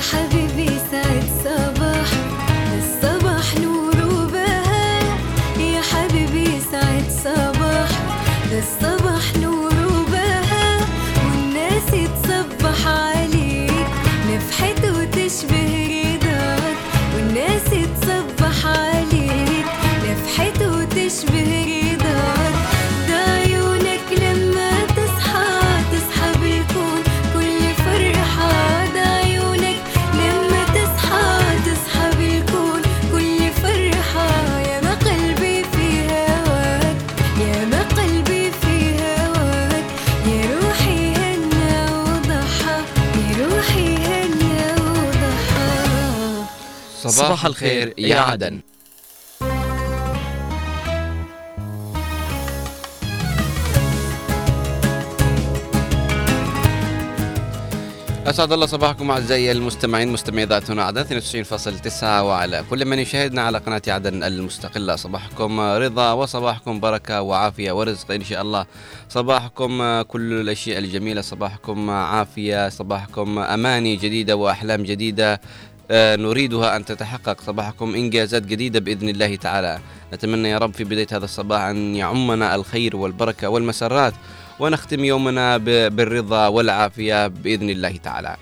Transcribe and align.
حبيبي 0.00 0.43
صباح 47.10 47.46
الخير 47.46 47.94
يا 47.98 48.20
عدن. 48.20 48.60
أسعد 58.26 58.52
الله 58.52 58.66
صباحكم 58.66 59.10
أعزائي 59.10 59.52
المستمعين 59.52 60.08
مستمعي 60.08 60.44
ذاتنا 60.44 60.84
عدن 60.84 61.04
92.9 61.04 62.22
وعلى 62.22 62.64
كل 62.70 62.84
من 62.84 62.98
يشاهدنا 62.98 63.42
على 63.42 63.58
قناة 63.58 63.82
عدن 63.88 64.22
المستقلة. 64.22 64.96
صباحكم 64.96 65.60
رضا 65.60 66.12
وصباحكم 66.12 66.80
بركة 66.80 67.22
وعافية 67.22 67.72
ورزق 67.72 68.10
إن 68.10 68.24
شاء 68.24 68.42
الله. 68.42 68.66
صباحكم 69.08 70.02
كل 70.02 70.32
الأشياء 70.32 70.78
الجميلة 70.78 71.20
صباحكم 71.20 71.90
عافية 71.90 72.68
صباحكم 72.68 73.38
أماني 73.38 73.96
جديدة 73.96 74.36
وأحلام 74.36 74.82
جديدة. 74.82 75.32
آه، 75.32 75.40
نريدها 75.90 76.76
أن 76.76 76.84
تتحقق 76.84 77.40
صباحكم 77.40 77.94
إنجازات 77.94 78.42
جديدة 78.42 78.80
بإذن 78.80 79.08
الله 79.08 79.36
تعالى. 79.36 79.78
نتمنى 80.12 80.48
يا 80.48 80.58
رب 80.58 80.74
في 80.74 80.84
بداية 80.84 81.06
هذا 81.12 81.24
الصباح 81.24 81.62
أن 81.62 81.94
يعمنا 81.94 82.54
الخير 82.54 82.96
والبركة 82.96 83.48
والمسرات 83.48 84.14
ونختم 84.60 85.04
يومنا 85.04 85.56
بالرضا 85.88 86.46
والعافية 86.46 87.26
بإذن 87.26 87.70
الله 87.70 87.96
تعالى. 87.96 88.36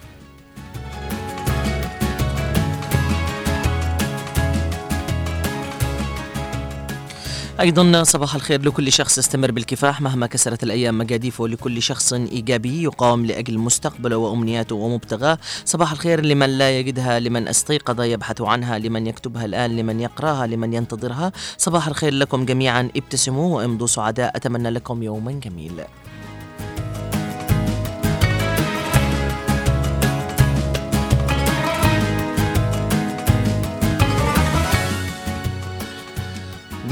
أيضا 7.61 8.03
صباح 8.03 8.35
الخير 8.35 8.63
لكل 8.63 8.93
شخص 8.93 9.19
يستمر 9.19 9.51
بالكفاح 9.51 10.01
مهما 10.01 10.27
كسرت 10.27 10.63
الأيام 10.63 10.99
مجاديفه 10.99 11.49
لكل 11.49 11.83
شخص 11.83 12.13
إيجابي 12.13 12.83
يقاوم 12.83 13.27
لأجل 13.27 13.59
مستقبله 13.59 14.17
وأمنياته 14.17 14.77
ومبتغاه. 14.77 15.39
صباح 15.65 15.93
الخير 15.93 16.25
لمن 16.25 16.59
لا 16.59 16.79
يجدها 16.79 17.21
لمن 17.21 17.49
أستيقظ 17.49 18.01
يبحث 18.01 18.41
عنها 18.41 18.79
لمن 18.79 19.07
يكتبها 19.07 19.45
الآن 19.45 19.77
لمن 19.77 20.01
يقرأها 20.01 20.47
لمن 20.47 20.75
ينتظرها. 20.75 21.33
صباح 21.59 21.89
الخير 21.89 22.15
لكم 22.15 22.45
جميعا 22.45 22.91
ابتسموا 22.97 23.57
وامضوا 23.57 23.87
سعداء. 23.87 24.37
أتمنى 24.37 24.71
لكم 24.71 25.03
يوما 25.03 25.33
جميل. 25.33 25.73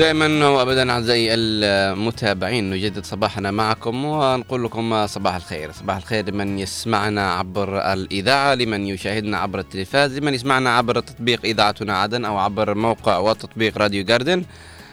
دائما 0.00 0.48
وابدا 0.48 0.90
أعزائي 0.90 1.34
المتابعين 1.34 2.70
نجدد 2.70 3.04
صباحنا 3.04 3.50
معكم 3.50 4.04
ونقول 4.04 4.64
لكم 4.64 5.06
صباح 5.06 5.34
الخير، 5.34 5.72
صباح 5.72 5.96
الخير 5.96 6.30
لمن 6.30 6.58
يسمعنا 6.58 7.32
عبر 7.32 7.92
الإذاعة، 7.92 8.54
لمن 8.54 8.86
يشاهدنا 8.86 9.38
عبر 9.38 9.58
التلفاز، 9.58 10.18
لمن 10.18 10.34
يسمعنا 10.34 10.76
عبر 10.76 11.00
تطبيق 11.00 11.40
إذاعتنا 11.44 11.98
عدن 11.98 12.24
أو 12.24 12.38
عبر 12.38 12.74
موقع 12.74 13.18
وتطبيق 13.18 13.78
راديو 13.78 14.04
جاردن. 14.04 14.44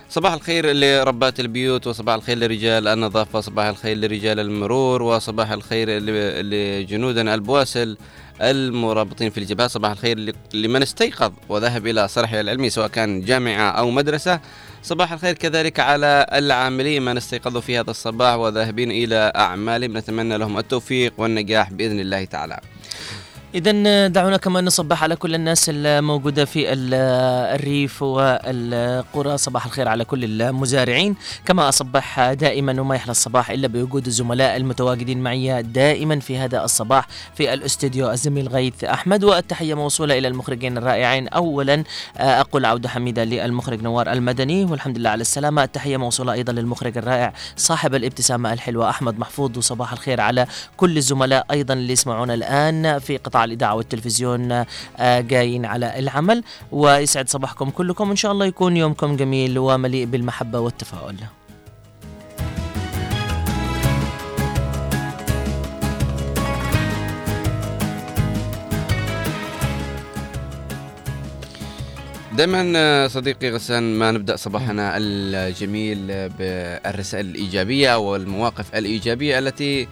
صباح 0.09 0.33
الخير 0.33 0.73
لربات 0.73 1.39
البيوت 1.39 1.87
وصباح 1.87 2.15
الخير 2.15 2.37
لرجال 2.37 2.87
النظافة، 2.87 3.41
صباح 3.41 3.65
الخير 3.65 3.97
لرجال 3.97 4.39
المرور 4.39 5.01
وصباح 5.01 5.51
الخير 5.51 5.89
لجنودنا 6.41 7.33
البواسل 7.35 7.97
المرابطين 8.41 9.29
في 9.29 9.37
الجبهه، 9.37 9.67
صباح 9.67 9.91
الخير 9.91 10.33
لمن 10.53 10.81
استيقظ 10.81 11.31
وذهب 11.49 11.87
إلى 11.87 12.07
صرحه 12.07 12.39
العلمي 12.39 12.69
سواء 12.69 12.87
كان 12.87 13.21
جامعة 13.21 13.69
أو 13.69 13.91
مدرسة. 13.91 14.39
صباح 14.87 15.11
الخير 15.11 15.33
كذلك 15.33 15.79
على 15.79 16.25
العاملين 16.33 17.01
من 17.05 17.17
استيقظوا 17.17 17.61
في 17.61 17.79
هذا 17.79 17.91
الصباح 17.91 18.35
وذاهبين 18.35 18.91
إلى 18.91 19.31
أعمالهم. 19.35 19.97
نتمنى 19.97 20.37
لهم 20.37 20.57
التوفيق 20.57 21.13
والنجاح 21.17 21.71
بإذن 21.71 21.99
الله 21.99 22.25
تعالى. 22.25 22.59
إذا 23.57 24.07
دعونا 24.07 24.37
كمان 24.37 24.65
نصبح 24.65 25.03
على 25.03 25.15
كل 25.15 25.35
الناس 25.35 25.65
الموجودة 25.73 26.45
في 26.45 26.73
ال- 26.73 26.93
الريف 27.55 28.03
والقرى. 28.03 29.37
صباح 29.37 29.65
الخير 29.65 29.87
على 29.87 30.05
كل 30.05 30.41
المزارعين. 30.41 31.15
كما 31.45 31.69
أصبح 31.69 32.33
دائما 32.33 32.81
وما 32.81 32.95
يحلى 32.95 33.11
الصباح 33.11 33.51
إلا 33.51 33.67
بوجود 33.67 34.05
الزملاء 34.05 34.57
المتواجدين 34.57 35.23
معي 35.23 35.63
دائما 35.63 36.19
في 36.19 36.37
هذا 36.37 36.63
الصباح 36.63 37.07
في 37.35 37.53
الأستوديو 37.53 38.11
الزميل 38.11 38.47
غيث 38.47 38.83
أحمد. 38.83 39.23
والتحية 39.23 39.73
موصولة 39.73 40.17
إلى 40.17 40.27
المخرجين 40.27 40.77
الرائعين. 40.77 41.27
أولا 41.27 41.83
آه، 42.17 42.39
أقول 42.41 42.65
عودة 42.65 42.89
حميدة 42.89 43.23
للمخرج 43.23 43.81
نوار 43.81 44.11
المدني 44.11 44.65
والحمد 44.65 44.97
لله 44.97 45.09
على 45.09 45.21
السلامة. 45.21 45.63
التحية 45.63 45.97
موصولة 45.97 46.33
أيضا 46.33 46.53
للمخرج 46.53 46.97
الرائع 46.97 47.33
صاحب 47.55 47.95
الابتسامة 47.95 48.53
الحلوة 48.53 48.89
أحمد 48.89 49.19
محفوظ. 49.19 49.57
وصباح 49.57 49.91
الخير 49.93 50.21
على 50.21 50.47
كل 50.77 50.97
الزملاء 50.97 51.45
أيضا 51.51 51.73
اللي 51.73 51.93
يسمعونا 51.93 52.33
الآن 52.33 52.99
في 52.99 53.17
قطاع 53.17 53.46
الإذاعة 53.47 53.75
والتلفزيون 53.75 54.51
آه، 54.51 55.19
جايين 55.19 55.65
على 55.65 55.99
العمل. 55.99 56.43
ويسعد 56.71 57.29
صباحكم 57.29 57.69
كلكم. 57.69 58.09
ان 58.09 58.15
شاء 58.15 58.31
الله 58.31 58.45
يكون 58.45 58.77
يومكم 58.77 59.15
جميل 59.15 59.59
ومليء 59.59 60.05
بالمحبة 60.05 60.59
والتفاؤل. 60.59 61.15
دائما 72.37 73.07
صديقي 73.07 73.49
غسان 73.49 73.83
ما 73.99 74.11
نبدأ 74.11 74.35
صباحنا 74.35 74.93
الجميل 74.97 76.29
بالرسائل 76.29 77.25
الإيجابية 77.25 77.97
والمواقف 77.97 78.75
الإيجابية 78.75 79.39
التي 79.39 79.81
آه، 79.83 79.87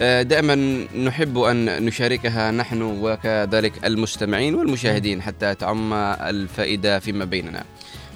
دائما 0.00 0.54
نحب 0.96 1.38
أن 1.38 1.84
نشاركها 1.84 2.50
نحن 2.50 2.82
وكذلك 2.82 3.72
المستمعين 3.84 4.54
والمشاهدين 4.54 5.22
حتى 5.22 5.54
تعم 5.54 5.92
الفائدة 5.92 6.98
فيما 6.98 7.24
بيننا. 7.24 7.64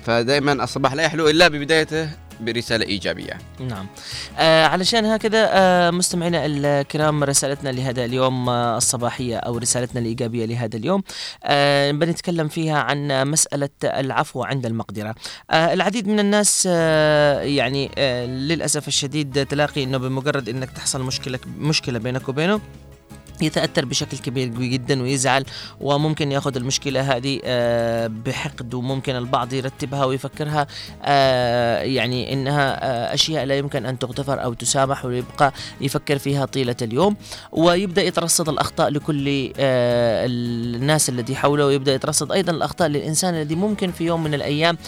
فدائما 0.07 0.53
الصباح 0.65 0.95
لا 0.95 1.03
يحلو 1.03 1.29
إلا 1.29 1.49
ببدايته. 1.49 2.09
برسالة 2.41 2.87
إيجابية. 2.87 3.39
نعم. 3.61 3.87
آه 4.39 4.67
علشان 4.67 5.05
هكذا 5.05 5.49
آه 5.53 5.91
مستمعينا 5.91 6.47
الكرام 6.47 7.25
رسالتنا 7.25 7.69
لهذا 7.69 8.05
اليوم 8.05 8.49
آه 8.49 8.77
الصباحية 8.77 9.37
أو 9.37 9.59
رسالتنا 9.59 10.01
الإيجابية 10.01 10.45
لهذا 10.45 10.77
اليوم 10.77 11.03
آه 11.45 11.91
بنتكلم 11.91 12.49
فيها 12.49 12.79
عن 12.79 13.31
مسألة 13.31 13.69
العفو 13.85 14.43
عند 14.43 14.67
المقدرة. 14.67 15.15
آه 15.51 15.73
العديد 15.73 16.09
من 16.09 16.21
الناس 16.21 16.69
آه 16.71 17.41
يعني 17.41 17.91
آه 17.99 18.27
للأسف 18.27 18.89
الشديد 18.89 19.47
تلاقي 19.47 19.85
أنه 19.85 19.99
بمجرد 19.99 20.49
أنك 20.49 20.71
تحصل 20.71 21.03
مشكلة 21.03 21.39
مشكلة 21.59 21.99
بينك 21.99 22.29
وبينه 22.29 22.61
يتأثر 23.41 23.85
بشكل 23.85 24.19
كبير 24.19 24.49
جدا 24.49 25.03
ويزعل 25.03 25.45
وممكن 25.81 26.33
يأخذ 26.33 26.57
المشكلة 26.57 27.01
هذه 27.17 27.41
آه، 27.45 28.07
بحقد 28.07 28.75
وممكن 28.75 29.17
البعض 29.17 29.53
يرتبها 29.53 30.05
ويفكرها 30.05 30.67
آه، 31.05 31.79
يعني 31.83 32.33
إنها 32.33 32.85
آه، 32.85 33.15
أشياء 33.15 33.45
لا 33.45 33.59
يمكن 33.59 33.87
أن 33.87 33.99
تغتفر 33.99 34.45
أو 34.45 34.53
تسامح 34.53 35.05
ويبقى 35.05 35.53
يفكر 35.81 36.19
فيها 36.19 36.45
طيلة 36.45 36.77
اليوم. 36.83 37.17
ويبدأ 37.53 38.03
يترصد 38.03 38.49
الأخطاء 38.49 38.91
لكل 38.91 39.53
الناس 39.57 41.09
الذي 41.09 41.37
حوله 41.37 41.67
ويبدأ 41.67 41.95
يترصد 41.95 42.33
أيضا 42.33 42.53
الأخطاء 42.53 42.89
للإنسان 42.89 43.35
الذي 43.35 43.55
ممكن 43.55 43.93
في 43.93 44.05
يوم 44.05 44.25
من 44.25 44.35
الأيام 44.35 44.79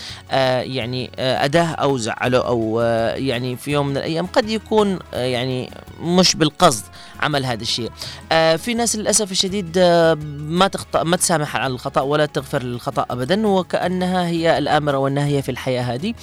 يعني 0.60 1.10
أداه 1.18 1.66
أو 1.66 1.98
زعله 1.98 2.38
أو 2.38 2.80
يعني 3.16 3.56
في 3.56 3.70
يوم 3.70 3.86
من 3.86 3.96
الأيام 3.96 4.26
قد 4.26 4.50
يكون 4.50 4.98
يعني 5.12 5.70
مش 6.00 6.36
بالقصد. 6.36 6.84
عمل 7.20 7.46
هذا 7.46 7.62
الشيء. 7.62 7.90
آه 8.32 8.56
في 8.56 8.74
ناس 8.74 8.96
للأسف 8.96 9.32
الشديد 9.32 9.78
آه 9.78 10.18
ما 10.38 10.68
تخطأ 10.68 11.02
ما 11.02 11.16
تسامح 11.16 11.56
على 11.56 11.74
الخطأ 11.74 12.00
ولا 12.00 12.26
تغفر 12.26 12.62
للخطأ 12.62 13.06
ابدا 13.10 13.46
وكأنها 13.46 14.26
هي 14.26 14.58
الامره 14.58 14.98
والناهيه 14.98 15.40
في 15.40 15.50
الحياة 15.50 15.82
هذه. 15.82 16.14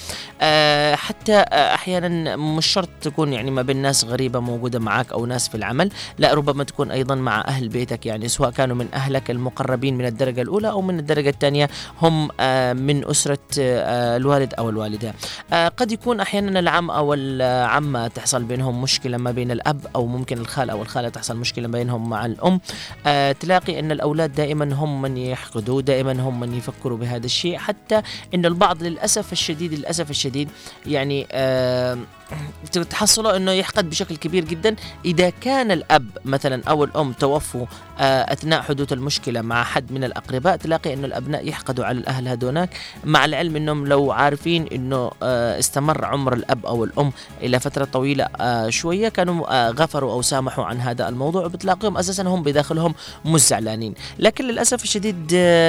آه 0.41 0.95
حتى 0.95 1.45
أحيانا 1.51 2.35
مش 2.35 2.65
شرط 2.65 2.89
تكون 3.01 3.33
يعني 3.33 3.51
ما 3.51 3.61
بين 3.61 3.77
ناس 3.77 4.05
غريبة 4.05 4.39
موجودة 4.39 4.79
معك 4.79 5.11
أو 5.11 5.25
ناس 5.25 5.49
في 5.49 5.55
العمل 5.55 5.91
لا 6.17 6.33
ربما 6.33 6.63
تكون 6.63 6.91
أيضا 6.91 7.15
مع 7.15 7.41
أهل 7.47 7.69
بيتك 7.69 8.05
يعني 8.05 8.27
سواء 8.27 8.49
كانوا 8.49 8.75
من 8.75 8.87
أهلك 8.93 9.31
المقربين 9.31 9.97
من 9.97 10.05
الدرجة 10.05 10.41
الأولى 10.41 10.69
أو 10.69 10.81
من 10.81 10.99
الدرجة 10.99 11.29
الثانية 11.29 11.69
هم 12.01 12.27
من 12.85 13.09
أسرة 13.09 13.37
الوالد 13.57 14.53
أو 14.53 14.69
الوالدة. 14.69 15.13
قد 15.77 15.91
يكون 15.91 16.19
أحيانا 16.19 16.59
العم 16.59 16.91
أو 16.91 17.13
العمة 17.13 18.07
تحصل 18.07 18.43
بينهم 18.43 18.81
مشكلة 18.81 19.17
ما 19.17 19.31
بين 19.31 19.51
الأب 19.51 19.87
أو 19.95 20.05
ممكن 20.05 20.37
الخال 20.37 20.69
أو 20.69 20.82
الخاله 20.83 21.09
تحصل 21.09 21.37
مشكلة 21.37 21.67
بينهم 21.67 22.09
مع 22.09 22.25
الأم. 22.25 22.59
آه 23.05 23.31
تلاقي 23.31 23.79
أن 23.79 23.91
الأولاد 23.91 24.33
دائما 24.33 24.73
هم 24.73 25.01
من 25.01 25.17
يحقدوا 25.17 25.81
دائما 25.81 26.11
هم 26.11 26.39
من 26.39 26.53
يفكروا 26.53 26.97
بهذا 26.97 27.25
الشيء 27.25 27.57
حتى 27.57 28.01
أن 28.35 28.45
البعض 28.45 28.83
للأسف 28.83 29.31
الشديد 29.31 29.73
للأسف 29.73 30.09
الشديد 30.09 30.49
يعني 30.85 31.27
آه 31.31 31.97
تحصلوا 32.89 33.37
إنه 33.37 33.51
يحقد 33.51 33.89
بشكل 33.89 34.15
كبير 34.17 34.45
جدا. 34.45 34.75
إذا 35.05 35.29
كان 35.29 35.71
الأب 35.71 36.07
مثلا 36.25 36.61
أو 36.69 36.83
الأم 36.83 37.13
توفوا 37.13 37.65
آه، 37.99 38.33
أثناء 38.33 38.61
حدوث 38.61 38.93
المشكلة 38.93 39.41
مع 39.41 39.63
حد 39.63 39.91
من 39.91 40.03
الأقرباء 40.03 40.57
تلاقي 40.57 40.93
إنه 40.93 41.05
الأبناء 41.05 41.47
يحقدوا 41.47 41.85
على 41.85 41.97
الأهل 41.97 42.27
هذوناك. 42.27 42.69
مع 43.03 43.25
العلم 43.25 43.55
إنهم 43.55 43.87
لو 43.87 44.11
عارفين 44.11 44.67
إنه 44.67 45.11
آه، 45.23 45.59
استمر 45.59 46.05
عمر 46.05 46.33
الأب 46.33 46.65
أو 46.65 46.83
الأم 46.83 47.11
إلى 47.41 47.59
فترة 47.59 47.85
طويلة 47.85 48.23
آه، 48.23 48.69
شوية 48.69 49.09
كانوا 49.09 49.69
غفروا 49.69 50.13
أو 50.13 50.21
سامحوا 50.21 50.65
عن 50.65 50.81
هذا 50.81 51.09
الموضوع 51.09 51.45
وبتلاقيهم 51.45 51.97
أساسا 51.97 52.23
هم 52.23 52.43
بداخلهم 52.43 52.93
مش 53.25 53.41
زعلانين 53.41 53.93
لكن 54.19 54.45
للأسف 54.45 54.83
الشديد 54.83 55.27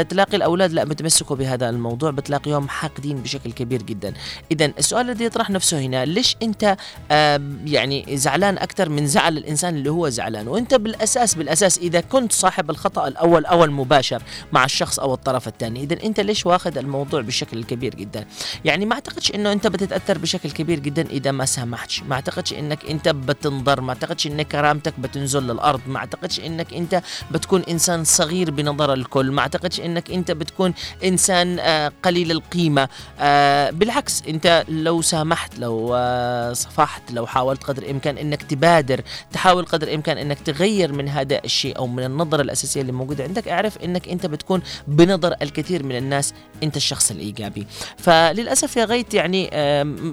تلاقي 0.08 0.36
الأولاد 0.36 0.72
لا 0.72 0.84
متمسكوا 0.84 1.36
بهذا 1.36 1.68
الموضوع 1.68 2.10
بتلاقيهم 2.10 2.68
حاقدين 2.68 3.16
بشكل 3.16 3.52
كبير 3.52 3.82
جدا. 3.82 4.14
اذا 4.52 4.66
السؤال 4.78 5.10
الذي 5.10 5.24
يطرح 5.24 5.50
نفسه 5.50 5.80
هنا 5.80 6.04
ليش 6.04 6.36
إنت 6.42 6.53
يعني 7.66 8.16
زعلان 8.16 8.58
أكثر 8.58 8.88
من 8.88 9.06
زعل 9.06 9.38
الإنسان 9.38 9.76
اللي 9.76 9.90
هو 9.90 10.08
زعلان. 10.08 10.48
وأنت 10.48 10.74
بالأساس 10.74 11.34
بالأساس 11.34 11.78
إذا 11.78 12.00
كنت 12.00 12.32
صاحب 12.32 12.70
الخطأ 12.70 13.08
الأول 13.08 13.46
أو 13.46 13.64
المباشر 13.64 14.22
مع 14.52 14.64
الشخص 14.64 14.98
أو 14.98 15.14
الطرف 15.14 15.48
الثاني 15.48 15.82
إذا 15.82 15.96
أنت 16.04 16.20
ليش 16.20 16.46
واخذ 16.46 16.78
الموضوع 16.78 17.20
بشكل 17.20 17.64
كبير 17.64 17.94
جدا؟ 17.94 18.26
يعني 18.64 18.86
ما 18.86 18.94
أعتقدش 18.94 19.30
إنه 19.34 19.52
أنت 19.52 19.66
بتتأثر 19.66 20.18
بشكل 20.18 20.50
كبير 20.50 20.78
جدا 20.78 21.02
إذا 21.02 21.30
ما 21.30 21.44
سامحتش. 21.44 22.02
ما 22.02 22.14
أعتقدش 22.14 22.52
إنك 22.52 22.84
أنت 22.90 23.08
بتنضر 23.08 23.80
ما 23.80 23.88
أعتقدش 23.88 24.26
إن 24.26 24.42
كرامتك 24.42 25.00
بتنزل 25.00 25.42
للأرض 25.42 25.80
ما 25.86 25.98
أعتقدش 25.98 26.40
إنك 26.40 26.74
أنت 26.74 27.02
بتكون 27.30 27.62
إنسان 27.62 28.04
صغير 28.04 28.50
بنظر 28.50 28.92
الكل 28.92 29.30
ما 29.30 29.40
أعتقدش 29.40 29.80
إنك 29.80 30.10
أنت 30.10 30.30
بتكون 30.30 30.74
إنسان 31.04 31.58
آه، 31.60 31.92
قليل 32.02 32.30
القيمة. 32.30 32.88
آه، 33.20 33.70
بالعكس 33.70 34.22
أنت 34.28 34.64
لو 34.68 35.02
سامحت 35.02 35.58
لو 35.58 35.94
آه، 35.94 36.33
صفحت 36.52 37.12
لو 37.12 37.26
حاولت 37.26 37.62
قدر 37.64 37.82
الإمكان 37.82 38.18
إنك 38.18 38.42
تبادر 38.42 39.00
تحاول 39.32 39.64
قدر 39.64 39.88
الإمكان 39.88 40.18
إنك 40.18 40.38
تغير 40.40 40.92
من 40.92 41.08
هذا 41.08 41.40
الشيء 41.44 41.78
أو 41.78 41.86
من 41.86 42.04
النظرة 42.04 42.42
الأساسية 42.42 42.80
اللي 42.80 42.92
موجودة 42.92 43.24
عندك 43.24 43.48
اعرف 43.48 43.78
إنك 43.78 44.08
أنت 44.08 44.26
بتكون 44.26 44.62
بنظر 44.88 45.34
الكثير 45.42 45.82
من 45.82 45.96
الناس 45.96 46.34
أنت 46.62 46.76
الشخص 46.76 47.10
الإيجابي. 47.10 47.66
فللأسف 47.96 48.76
يا 48.76 48.84
غيت 48.84 49.14
يعني 49.14 49.50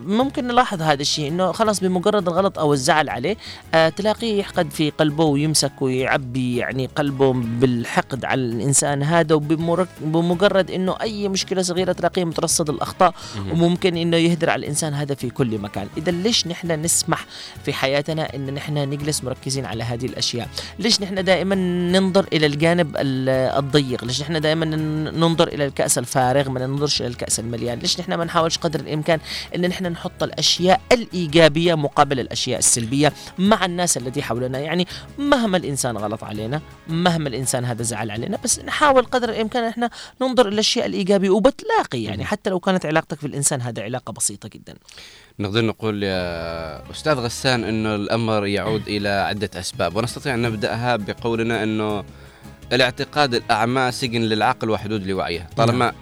ممكن 0.07 0.47
نلاحظ 0.47 0.81
هذا 0.81 1.01
الشيء 1.01 1.27
إنه 1.27 1.51
خلاص 1.51 1.79
بمجرد 1.79 2.27
الغلط 2.27 2.59
أو 2.59 2.73
الزعل 2.73 3.09
عليه 3.09 3.37
آه، 3.73 3.89
تلاقيه 3.89 4.39
يحقد 4.39 4.69
في 4.71 4.89
قلبه 4.89 5.23
ويمسك 5.23 5.81
ويعبي 5.81 6.57
يعني 6.57 6.85
قلبه 6.85 7.33
بالحقد 7.33 8.25
على 8.25 8.41
الإنسان 8.41 9.03
هذا 9.03 9.35
وبمجرد 9.35 10.71
إنه 10.71 10.95
أي 11.01 11.29
مشكلة 11.29 11.61
صغيرة 11.61 11.91
تلاقيه 11.91 12.23
مترصد 12.23 12.69
الأخطاء 12.69 13.13
وممكن 13.51 13.97
إنه 13.97 14.17
يهدر 14.17 14.49
على 14.49 14.59
الإنسان 14.59 14.93
هذا 14.93 15.15
في 15.15 15.29
كل 15.29 15.57
مكان. 15.57 15.87
إذا 15.97 16.10
ليش 16.11 16.47
نحن 16.47 16.71
نسمح 16.81 17.25
في 17.65 17.73
حياتنا 17.73 18.35
إن 18.35 18.53
نحن 18.53 18.77
نجلس 18.77 19.23
مركزين 19.23 19.65
على 19.65 19.83
هذه 19.83 20.05
الأشياء؟ 20.05 20.49
ليش 20.79 21.01
نحن 21.01 21.23
دائما 21.23 21.55
ننظر 21.91 22.25
إلى 22.33 22.45
الجانب 22.45 22.95
الضيق؟ 22.97 24.03
ليش 24.03 24.21
نحن 24.21 24.41
دائما 24.41 24.65
ننظر 24.65 25.47
إلى 25.47 25.65
الكأس 25.65 25.97
الفارغ؟ 25.97 26.49
ما 26.49 26.67
ننظرش 26.67 27.01
إلى 27.01 27.07
الكأس 27.07 27.39
المليان. 27.39 27.79
ليش 27.79 27.99
نحن 27.99 28.13
ما 28.13 28.25
نحاولش 28.25 28.57
قدر 28.57 28.79
الإمكان 28.79 29.19
إن 29.55 29.67
نحن 29.67 29.85
نحط 29.85 30.23
الأشياء 30.23 30.81
الإيجابية 30.91 31.75
مقابل 31.75 32.19
الأشياء 32.19 32.59
السلبية 32.59 33.13
مع 33.37 33.65
الناس 33.65 33.97
التي 33.97 34.21
حولنا؟ 34.21 34.59
يعني 34.59 34.87
مهما 35.17 35.57
الإنسان 35.57 35.97
غلط 35.97 36.23
علينا 36.23 36.61
مهما 36.87 37.29
الإنسان 37.29 37.65
هذا 37.65 37.83
زعل 37.83 38.11
علينا 38.11 38.37
بس 38.43 38.59
نحاول 38.59 39.05
قدر 39.05 39.29
الإمكان 39.29 39.63
إحنا 39.63 39.89
ننظر 40.21 40.47
إلى 40.47 40.53
الأشياء 40.53 40.85
الإيجابية 40.85 41.29
وبتلاقي. 41.29 42.03
يعني 42.03 42.25
حتى 42.25 42.49
لو 42.49 42.59
كانت 42.59 42.85
علاقتك 42.85 43.19
في 43.19 43.27
الانسان 43.27 43.61
هذا 43.61 43.83
علاقة 43.83 44.13
بسيطة 44.13 44.49
جدا. 44.49 44.75
نقدر 45.39 45.65
نقول 45.65 46.00
يا 46.03 46.91
أستاذ 46.91 47.13
غسان 47.13 47.63
أنه 47.63 47.95
الأمر 47.95 48.45
يعود 48.45 48.87
إلى 48.87 49.09
عدة 49.09 49.49
أسباب 49.55 49.95
ونستطيع 49.95 50.33
أن 50.33 50.41
نبدأها 50.41 50.95
بقولنا 50.95 51.63
أنه 51.63 52.03
الاعتقاد 52.73 53.35
الأعمى 53.35 53.91
سجن 53.91 54.21
للعقل 54.21 54.69
وحدود 54.69 55.07
لوعيه 55.07 55.49
طالما 55.57 55.85
نعم. 55.85 55.95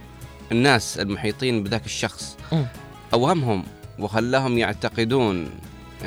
الناس 0.52 1.00
المحيطين 1.00 1.64
بذاك 1.64 1.86
الشخص 1.86 2.38
أوهمهم 3.14 3.64
وخلاهم 4.00 4.58
يعتقدون 4.58 5.50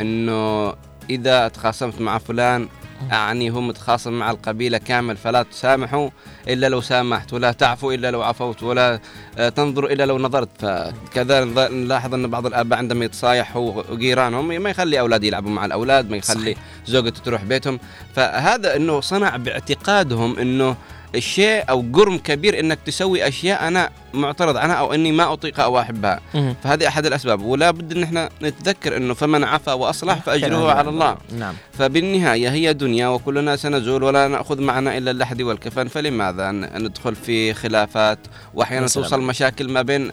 أنه 0.00 0.74
إذا 1.10 1.48
تخاصمت 1.48 2.00
مع 2.00 2.18
فلان 2.18 2.68
أعني 3.12 3.50
هو 3.50 3.60
متخاصم 3.60 4.12
مع 4.12 4.30
القبيلة 4.30 4.78
كامل 4.78 5.16
فلا 5.16 5.42
تسامحوا 5.42 6.10
إلا 6.48 6.68
لو 6.68 6.80
سامحت 6.80 7.32
ولا 7.32 7.52
تعفو 7.52 7.92
إلا 7.92 8.10
لو 8.10 8.22
عفوت 8.22 8.62
ولا 8.62 9.00
آه، 9.38 9.48
تنظر 9.48 9.86
إلا 9.86 10.06
لو 10.06 10.18
نظرت. 10.18 10.48
فكذا 10.58 11.44
نلاحظ 11.68 12.14
أن 12.14 12.26
بعض 12.26 12.46
الآباء 12.46 12.78
عندما 12.78 13.04
يتصايحوا 13.04 13.82
وجيرانهم 13.90 14.48
ما 14.62 14.70
يخلي 14.70 15.00
أولاد 15.00 15.24
يلعبوا 15.24 15.50
مع 15.50 15.64
الأولاد 15.64 16.10
ما 16.10 16.16
يخلي 16.16 16.56
زوجته 16.86 17.22
تروح 17.22 17.44
بيتهم. 17.44 17.78
فهذا 18.14 18.76
أنه 18.76 19.00
صنع 19.00 19.36
باعتقادهم 19.36 20.38
أنه 20.38 20.76
الشيء 21.14 21.64
أو 21.70 21.82
جرم 21.82 22.18
كبير 22.18 22.60
إنك 22.60 22.78
تسوي 22.86 23.28
أشياء 23.28 23.68
أنا 23.68 23.90
معترض 24.14 24.56
عنها 24.56 24.74
أو 24.74 24.94
إني 24.94 25.12
ما 25.12 25.32
اطيق 25.32 25.60
أو 25.60 25.80
أحبها. 25.80 26.20
فهذه 26.64 26.88
أحد 26.88 27.06
الأسباب. 27.06 27.42
ولا 27.42 27.70
بد 27.70 27.96
إن 27.96 28.02
إحنا 28.02 28.28
نتذكر 28.42 28.96
إنه 28.96 29.14
فمن 29.14 29.44
عفا 29.44 29.72
وأصلح 29.72 30.14
فأجره 30.14 30.72
على 30.72 30.88
الله. 30.88 31.16
نعم. 31.38 31.54
فبالنهاية 31.78 32.48
هي 32.48 32.72
دنيا 32.72 33.08
وكلنا 33.08 33.56
سنزول 33.56 34.02
ولا 34.02 34.28
نأخذ 34.28 34.60
معنا 34.60 34.98
إلا 34.98 35.10
اللحد 35.10 35.42
والكفن. 35.42 35.88
فلماذا 35.88 36.50
ندخل 36.52 37.14
في 37.14 37.54
خلافات 37.54 38.18
وأحيانا 38.54 38.86
توصل 38.86 39.20
مشاكل 39.20 39.68
ما 39.68 39.82
بين 39.82 40.10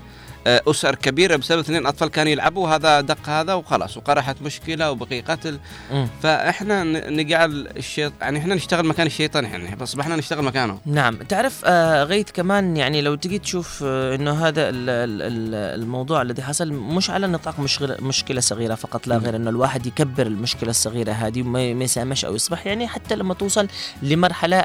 أسر 0.47 0.95
كبيرة 0.95 1.36
بسبب 1.36 1.59
اثنين 1.59 1.86
أطفال 1.86 2.09
كانوا 2.09 2.31
يلعبوا 2.31 2.69
هذا 2.69 3.01
دق 3.01 3.30
هذا 3.30 3.53
وخلاص 3.53 3.97
وقرحت 3.97 4.41
مشكلة 4.41 4.91
وبقي 4.91 5.21
قتل. 5.21 5.59
م. 5.91 6.06
فإحنا 6.24 6.83
نجعل 7.09 7.68
الشيط 7.78 8.13
يعني 8.21 8.40
إحنا 8.40 8.56
نشتغل 8.56 8.85
مكان 8.85 9.07
الشيطان 9.07 9.44
يعني 9.44 9.83
اصبحنا 9.83 10.16
نشتغل 10.16 10.44
مكانه. 10.44 10.80
نعم. 10.85 11.16
تعرف 11.16 11.61
آه 11.66 12.04
غيث 12.04 12.31
كمان 12.31 12.78
يعني 12.78 13.02
لو 13.02 13.16
تجي 13.16 13.40
تشوف 13.40 13.83
آه 13.85 14.16
إنه 14.16 14.47
هذا 14.47 14.69
الموضوع 14.69 16.21
الذي 16.21 16.42
حصل 16.42 16.73
مش 16.73 17.09
على 17.09 17.28
نطاق 17.28 17.56
مشكلة 17.99 18.42
صغيرة 18.42 18.75
فقط 18.75 19.07
لا 19.07 19.18
غير 19.18 19.35
إنه 19.35 19.49
الواحد 19.49 19.85
يكبر 19.85 20.28
المشكلة 20.28 20.69
الصغيرة 20.69 21.11
هذه 21.11 21.42
وما 21.42 21.83
يسامش 21.83 22.25
أو 22.25 22.35
يصبح 22.35 22.68
يعني 22.68 22.87
حتى 22.87 23.16
لما 23.16 23.33
توصل 23.33 23.68
لمرحلة 24.02 24.63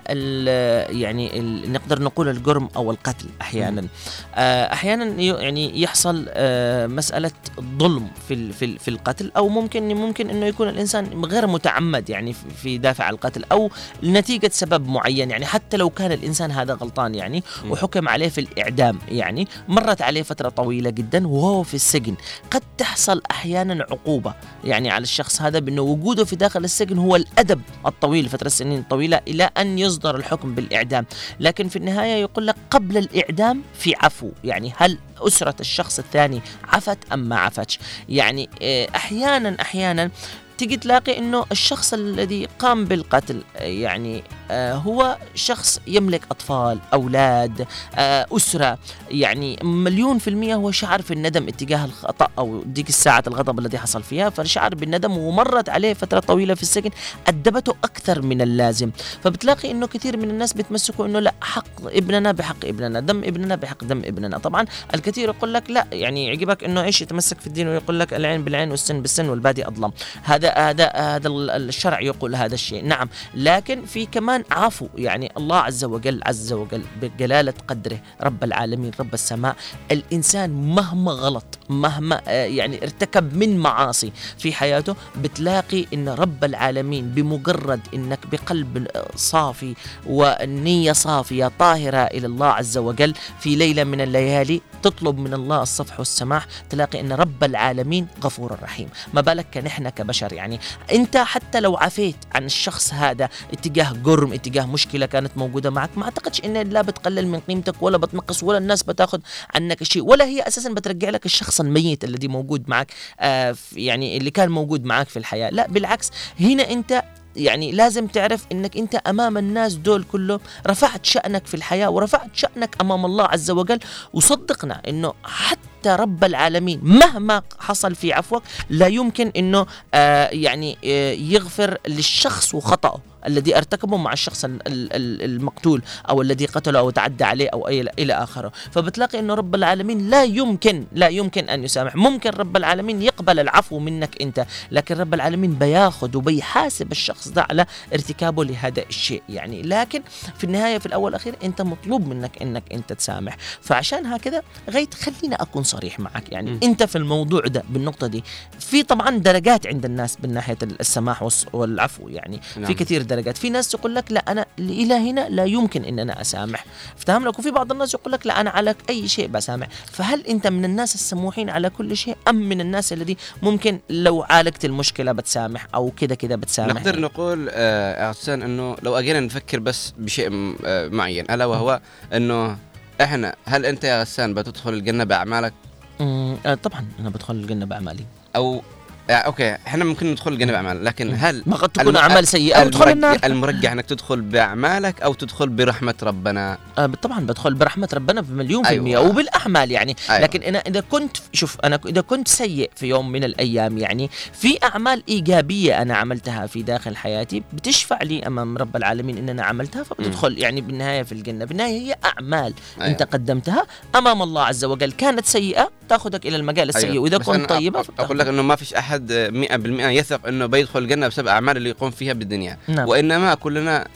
يعني 0.89 1.31
نقدر 1.69 2.03
نقول 2.03 2.29
الجرم 2.29 2.69
أو 2.77 2.91
القتل 2.91 3.27
أحيانا. 3.41 3.87
آه 4.35 4.73
أحيانا 4.73 5.05
يعني 5.23 5.64
يحصل 5.75 6.27
آه، 6.29 6.87
مسألة 6.87 7.31
ظلم 7.79 8.09
في 8.29 8.53
في 8.53 8.79
في 8.79 8.89
القتل 8.89 9.33
أو 9.37 9.49
ممكن 9.49 9.95
ممكن 9.95 10.31
إنه 10.31 10.47
يكون 10.47 10.69
الإنسان 10.69 11.25
غير 11.25 11.47
متعمد 11.47 12.11
يعني 12.11 12.33
في 12.33 12.79
دافع 12.79 13.11
القتل 13.11 13.45
أو 13.53 13.71
نتيجه 14.05 14.51
سبب 14.53 14.89
معين 14.89 15.31
يعني 15.31 15.47
حتى 15.47 15.77
لو 15.77 15.91
كان 15.91 16.13
الإنسان 16.13 16.51
هذا 16.51 16.75
غلطان 16.75 17.15
يعني 17.15 17.43
وحكم 17.69 18.09
عليه 18.09 18.29
في 18.29 18.41
الإعدام 18.41 18.99
يعني 19.09 19.49
مرت 19.69 20.03
عليه 20.03 20.23
فترة 20.23 20.49
طويلة 20.49 20.91
جدا 20.91 21.29
وهو 21.29 21.63
في 21.63 21.75
السجن. 21.75 22.15
قد 22.51 22.63
تحصل 22.79 23.23
أحيانا 23.31 23.87
عقوبة 23.91 24.35
يعني 24.65 24.91
على 24.91 25.03
الشخص 25.03 25.43
هذا 25.43 25.59
بأنه 25.59 25.83
وجوده 25.83 26.25
في 26.25 26.37
داخل 26.37 26.65
السجن 26.65 26.99
هو 26.99 27.17
الأدب 27.17 27.61
الطويل 27.87 28.29
فترة 28.29 28.49
سنين 28.49 28.83
طويلة 28.83 29.21
إلى 29.29 29.51
أن 29.59 29.79
يصدر 29.79 30.17
الحكم 30.17 30.55
بالإعدام. 30.55 31.07
لكن 31.41 31.69
في 31.69 31.77
النهاية 31.77 32.15
يقول 32.23 32.47
لك 32.47 32.57
قبل 32.71 32.97
الإعدام 32.97 33.63
في 33.75 33.95
عفو 34.03 34.31
يعني 34.45 34.73
هل 34.77 34.99
أسرة 35.19 35.55
الشخص 35.61 35.99
الثاني 35.99 36.43
عفت 36.65 36.99
أم 37.13 37.19
ما 37.19 37.39
عفتش. 37.41 37.79
يعني 38.09 38.49
آه، 38.63 38.89
أحيانا 38.97 39.57
أحيانا 39.61 40.11
تيجي 40.59 40.77
تلاقي 40.77 41.19
إنه 41.19 41.45
الشخص 41.53 41.95
الذي 41.95 42.49
قام 42.59 42.85
بالقتل 42.85 43.43
يعني 43.57 44.23
آه 44.51 44.75
هو 44.75 45.17
شخص 45.35 45.81
يملك 45.87 46.23
أطفال 46.31 46.79
أولاد 46.93 47.67
آه 47.95 48.27
أسرة. 48.33 48.79
يعني 49.11 49.59
مليون 49.63 50.19
في 50.19 50.31
المية 50.31 50.55
هو 50.55 50.71
شعر 50.71 51.03
في 51.03 51.15
الندم 51.15 51.49
اتجاه 51.49 51.85
الخطأ 51.85 52.29
أو 52.39 52.63
ديك 52.67 52.89
الساعة 52.89 53.25
الغضب 53.27 53.59
الذي 53.59 53.79
حصل 53.79 54.03
فيها. 54.03 54.31
فشعر 54.31 54.75
بالندم 54.75 55.19
ومرت 55.19 55.69
عليه 55.69 55.95
فترة 55.95 56.21
طويلة 56.21 56.55
في 56.55 56.63
السجن 56.63 56.91
أدبته 57.27 57.75
أكثر 57.85 58.23
من 58.23 58.41
اللازم. 58.41 58.91
فبتلاقي 59.23 59.71
إنه 59.71 59.87
كثير 59.87 60.17
من 60.17 60.31
الناس 60.31 60.53
بيتمسكوا 60.53 61.07
إنه 61.07 61.21
لا 61.21 61.35
حق 61.41 61.65
ابننا 61.87 62.33
بحق 62.33 62.65
ابننا 62.65 63.01
دم 63.01 63.25
ابننا 63.25 63.57
بحق 63.57 63.85
دم 63.85 63.99
ابننا. 63.99 64.39
طبعا 64.39 64.67
الكثير 64.95 65.29
يقول 65.29 65.55
لك 65.55 65.71
لا 65.71 65.87
يعني 65.93 66.27
يعجبك 66.27 66.65
إنه 66.65 66.83
إيش 66.83 67.03
يتمسك 67.03 67.41
في 67.41 67.47
الدين 67.47 67.69
ويقول 67.69 68.01
لك 68.01 68.15
العين 68.15 68.45
بالعين 68.45 68.71
والسن 68.71 69.03
بالسن 69.03 69.29
والبادي 69.29 69.69
أظلم. 69.69 69.93
هذا 70.23 70.44
هذا 70.47 70.93
هذا 70.95 71.29
الشرع 71.29 72.01
يقول 72.01 72.35
هذا 72.35 72.55
الشيء. 72.55 72.85
نعم. 72.85 73.09
لكن 73.35 73.85
في 73.85 74.07
كمان 74.07 74.45
عفو. 74.51 74.89
يعني 74.95 75.33
الله 75.37 75.57
عز 75.57 75.85
وجل 75.85 76.21
عز 76.27 76.53
وجل 76.53 76.83
بجلالة 77.03 77.55
قدره 77.69 77.99
رب 78.23 78.45
العالمين 78.45 78.91
رب 79.01 79.15
السماء. 79.15 79.57
الإنسان 79.91 80.51
مهما 80.51 81.13
غلط 81.13 81.59
مهما 81.69 82.21
آه، 82.29 82.45
يعني 82.45 82.83
ارتكب 82.83 83.37
من 83.37 83.59
معاصي 83.59 84.13
في 84.39 84.53
حياته 84.53 84.97
بتلاقي 85.17 85.87
إن 85.95 86.09
رب 86.09 86.45
العالمين 86.45 87.11
بمجرد 87.11 87.81
إنك 87.95 88.19
بقلب 88.33 88.87
صافي 89.17 89.75
والنية 90.07 90.93
صافية 90.93 91.53
طاهرة 91.59 91.99
إلى 91.99 92.27
الله 92.27 92.47
عز 92.47 92.79
وجل 92.79 93.15
في 93.41 93.57
ليلة 93.57 93.85
من 93.85 94.01
الليالي 94.01 94.61
تطلب 94.85 95.19
من 95.19 95.35
الله 95.35 95.63
الصفح 95.63 95.99
والسماح 95.99 96.47
تلاقي 96.71 97.01
إن 97.01 97.13
رب 97.13 97.45
العالمين 97.45 98.07
غفور 98.25 98.59
رحيم. 98.63 98.89
ما 99.15 99.21
بالك 99.21 99.57
نحن 99.57 99.89
كبشر 99.89 100.33
يعني؟ 100.33 100.61
أنت 100.93 101.17
حتى 101.17 101.61
لو 101.61 101.77
عفيت 101.77 102.17
عن 102.35 102.45
الشخص 102.45 102.95
هذا 102.95 103.29
اتجاه 103.53 103.93
جرم 103.93 104.33
اتجاه 104.33 104.67
مشكلة 104.67 105.07
كانت 105.07 105.39
موجودة 105.39 105.71
معك 105.71 105.91
ما 105.97 106.05
أعتقدش 106.05 106.41
إن 106.45 106.53
لا 106.57 106.83
بتقلل 106.83 107.29
من 107.29 107.41
قيمتك 107.41 107.83
ولا 107.83 107.97
بتنقص 107.99 108.43
ولا 108.43 108.59
الناس 108.59 108.83
بتاخذ 108.83 109.21
عنك 109.55 109.83
شيء 109.83 110.03
ولا 110.03 110.25
هي 110.25 110.43
أساسا 110.43 110.73
بترجع 110.73 111.11
لك 111.11 111.27
الشخص 111.27 111.61
الميت 111.61 112.05
الذي 112.05 112.29
موجود 112.29 112.69
معك 112.69 112.93
آه 113.21 113.57
يعني 113.73 114.17
اللي 114.17 114.31
كان 114.31 114.49
موجود 114.49 114.85
معك 114.85 115.09
في 115.09 115.19
الحياة. 115.19 115.51
لا 115.51 115.67
بالعكس 115.67 116.11
هنا 116.41 116.71
أنت 116.71 117.03
يعني 117.37 117.73
لازم 117.73 118.07
تعرف 118.07 118.47
إنك 118.53 118.77
أنت 118.77 118.95
أمام 118.95 119.39
الناس 119.39 119.75
دول 119.75 120.03
كلهم 120.13 120.41
رفعت 120.67 121.05
شأنك 121.07 121.47
في 121.47 121.55
الحياة 121.55 121.91
ورفعت 121.91 122.31
شأنك 122.35 122.77
أمام 122.81 123.05
الله 123.07 123.25
عز 123.25 123.51
وجل. 123.51 123.79
وصدقنا 124.13 124.83
إنه 124.89 125.13
حتى 125.25 125.89
رب 125.89 126.25
العالمين 126.25 126.81
مهما 126.83 127.43
حصل 127.59 127.95
في 127.95 128.13
عفوك 128.13 128.43
لا 128.71 128.87
يمكن 128.87 129.33
إنه 129.37 129.67
آه 129.95 130.29
يعني 130.33 130.79
آه 130.85 131.13
يغفر 131.13 131.79
للشخص 131.89 132.55
وخطأه. 132.55 133.01
الذي 133.27 133.57
ارتكبه 133.57 133.97
مع 133.97 134.13
الشخص 134.13 134.45
المقتول 134.67 135.83
أو 136.09 136.23
الذي 136.23 136.47
قتله 136.47 136.79
أو 136.79 136.91
تعدى 136.91 137.25
عليه 137.25 137.49
أو 137.53 137.69
إلى 137.69 138.13
آخره. 138.13 138.53
فبتلاقي 138.71 139.19
إنه 139.19 139.35
رب 139.35 139.55
العالمين 139.55 140.11
لا 140.11 140.25
يمكن 140.25 140.85
لا 140.93 141.09
يمكن 141.09 141.49
أن 141.49 141.65
يسامح. 141.65 141.97
ممكن 141.97 142.31
رب 142.31 142.57
العالمين 142.57 143.03
يقبل 143.03 143.41
العفو 143.41 143.79
منك 143.79 144.23
أنت 144.23 144.47
لكن 144.71 144.97
رب 144.97 145.15
العالمين 145.15 145.55
بياخذ 145.55 146.17
وبيحاسب 146.17 146.93
الشخص 146.93 147.29
ده 147.29 147.47
على 147.51 147.67
ارتكابه 147.93 148.45
لهذا 148.45 148.83
الشيء. 148.89 149.23
يعني 149.29 149.63
لكن 149.63 150.03
في 150.39 150.45
النهاية 150.45 150.79
في 150.79 150.87
الأول 150.87 151.05
والأخير 151.05 151.35
أنت 151.45 151.63
مطلوب 151.63 152.09
منك 152.09 152.43
أنك 152.43 152.63
أنت 152.73 152.93
تسامح. 152.93 153.37
فعشان 153.61 154.07
هكذا 154.07 154.43
غيت 154.71 154.95
خلينا 154.95 155.43
أكون 155.43 155.63
صريح 155.63 156.01
معك. 156.01 156.33
يعني 156.33 156.51
م. 156.51 156.61
أنت 156.63 156.83
في 156.83 156.99
الموضوع 156.99 157.41
ده 157.41 157.63
بالنقطة 157.69 158.07
دي 158.07 158.25
في 158.59 158.83
طبعا 158.83 159.11
درجات 159.11 159.67
عند 159.67 159.85
الناس 159.85 160.17
من 160.25 160.33
ناحيه 160.33 160.59
السماح 160.81 161.29
والعفو. 161.53 162.09
يعني 162.09 162.41
نعم. 162.57 162.65
في 162.65 162.75
كثير 162.75 163.03
درجات 163.03 163.14
في 163.23 163.51
ناس 163.51 163.75
يقول 163.75 163.95
لك 163.95 164.13
لا 164.13 164.21
أنا 164.33 164.47
إلى 164.59 164.95
هنا 164.95 165.29
لا 165.29 165.45
يمكن 165.45 165.85
إن 165.85 165.99
أنا 165.99 166.21
أسامح. 166.21 166.65
أفتهم 166.97 167.29
لك؟ 167.29 167.39
وفي 167.39 167.51
بعض 167.51 167.73
الناس 167.73 167.95
يقول 167.95 168.13
لك 168.13 168.27
لا 168.27 168.41
أنا 168.41 168.51
على 168.51 168.75
أي 168.91 169.09
شيء 169.09 169.29
بسامح. 169.29 169.69
فهل 169.93 170.27
أنت 170.27 170.47
من 170.47 170.65
الناس 170.65 170.95
السموحين 170.95 171.51
على 171.51 171.71
كل 171.71 171.97
شيء 171.97 172.17
أم 172.29 172.35
من 172.35 172.61
الناس 172.61 172.93
الذي 172.93 173.17
ممكن 173.43 173.81
لو 173.91 174.23
عالجت 174.23 174.65
المشكلة 174.65 175.13
بتسامح 175.13 175.67
أو 175.75 175.91
كذا 175.97 176.15
كذا 176.15 176.37
بتسامح؟ 176.37 176.75
نقدر 176.75 177.01
نقول 177.01 177.49
آه 177.53 178.11
حسين 178.13 178.43
إنه 178.43 178.77
لو 178.83 178.99
أجينا 178.99 179.21
نفكر 179.21 179.59
بس 179.59 179.93
بشيء 179.99 180.57
آه 180.65 180.89
معين 180.89 181.31
ألا 181.31 181.45
وهو 181.45 181.81
إنه 182.13 182.57
إحنا 183.01 183.35
هل 183.45 183.67
أنت 183.67 183.85
يا 183.85 184.01
غسان 184.01 184.35
بتدخل 184.35 184.73
الجنة 184.73 185.05
بأعمالك؟ 185.05 185.53
آه 186.01 186.55
طبعا 186.63 186.87
أنا 187.01 187.11
بدخل 187.11 187.35
الجنة 187.35 187.67
بأعمالي. 187.67 188.05
أو 188.37 188.63
أوكي 189.11 189.55
إحنا 189.67 189.85
ممكن 189.85 190.11
ندخل 190.11 190.33
الجنة 190.33 190.53
باعمال 190.53 190.85
لكن 190.85 191.15
هل 191.19 191.43
ما 191.47 191.57
قد 191.57 191.69
تكون 191.69 191.97
أعمال 191.97 192.29
سيئة 192.29 192.63
المرجح, 192.63 192.89
النار 192.89 193.19
المرجح 193.25 193.73
إنك 193.73 193.87
تدخل 193.87 194.21
بأعمالك 194.21 195.03
أو 195.03 195.15
تدخل 195.15 195.49
برحمة 195.49 195.95
ربنا 196.03 196.59
آه 196.79 196.87
طبعا 196.87 197.21
بدخل 197.21 197.55
برحمة 197.55 197.89
ربنا 197.95 198.21
بمليون 198.21 198.65
في 198.65 198.75
المية 198.75 198.99
أيوة. 198.99 199.09
وبالأعمال 199.09 199.71
يعني 199.71 199.97
أيوة. 200.11 200.23
لكن 200.23 200.43
أنا 200.43 200.59
إذا 200.59 200.81
كنت 200.81 201.17
شوف 201.33 201.57
أنا 201.65 201.81
إذا 201.87 202.01
كنت 202.01 202.29
سيء 202.29 202.71
في 202.77 202.87
يوم 202.87 203.13
من 203.13 203.25
الأيام 203.25 203.79
يعني 203.79 204.11
في 204.33 204.59
أعمال 204.63 205.03
إيجابية 205.09 205.83
أنا 205.83 205.97
عملتها 205.97 206.47
في 206.47 206.63
داخل 206.63 206.97
حياتي 206.97 207.43
بتشفع 207.53 208.03
لي 208.03 208.27
أمام 208.27 208.59
رب 208.59 208.77
العالمين 208.77 209.19
إن 209.19 209.29
أنا 209.29 209.45
عملتها 209.45 209.83
فبتدخل 209.83 210.35
م. 210.35 210.39
يعني 210.39 210.61
بالنهاية 210.61 211.03
في 211.03 211.13
الجنة 211.13 211.45
بالنهاية 211.45 211.81
هي 211.81 211.97
أعمال 212.05 212.55
أيوة. 212.81 212.91
انت 212.91 213.03
قدمتها 213.03 213.67
أمام 213.97 214.23
الله 214.23 214.43
عز 214.43 214.65
وجل 214.65 214.93
كانت 214.93 215.27
سيئة 215.27 215.71
تأخذك 215.89 216.27
إلى 216.27 216.37
المجال 216.37 216.69
السيء 216.69 216.91
أيوة. 216.91 217.03
وإذا 217.03 217.19
كنت 217.19 217.49
طيبة 217.49 217.85
أقول 217.99 218.19
لك 218.19 218.27
إنه 218.27 218.43
ما 218.43 218.57
فيش 218.57 218.75
أحد 218.75 218.94
100% 218.99 219.91
يثق 219.91 220.27
إنه 220.27 220.47
بيدخل 220.47 220.79
الجنة 220.79 221.09
بسبب 221.09 221.29
أعمال 221.29 221.57
اللي 221.57 221.69
يقوم 221.69 221.91
فيها 221.91 222.13
بالدنيا. 222.13 222.59
نعم. 222.69 222.89
وإنما 222.89 223.35
كلنا 223.35 223.89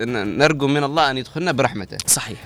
نرجو 0.00 0.66
من 0.68 0.84
الله 0.84 1.10
أن 1.10 1.18
يدخلنا 1.18 1.52
برحمته. 1.52 1.96
صحيح. 2.06 2.38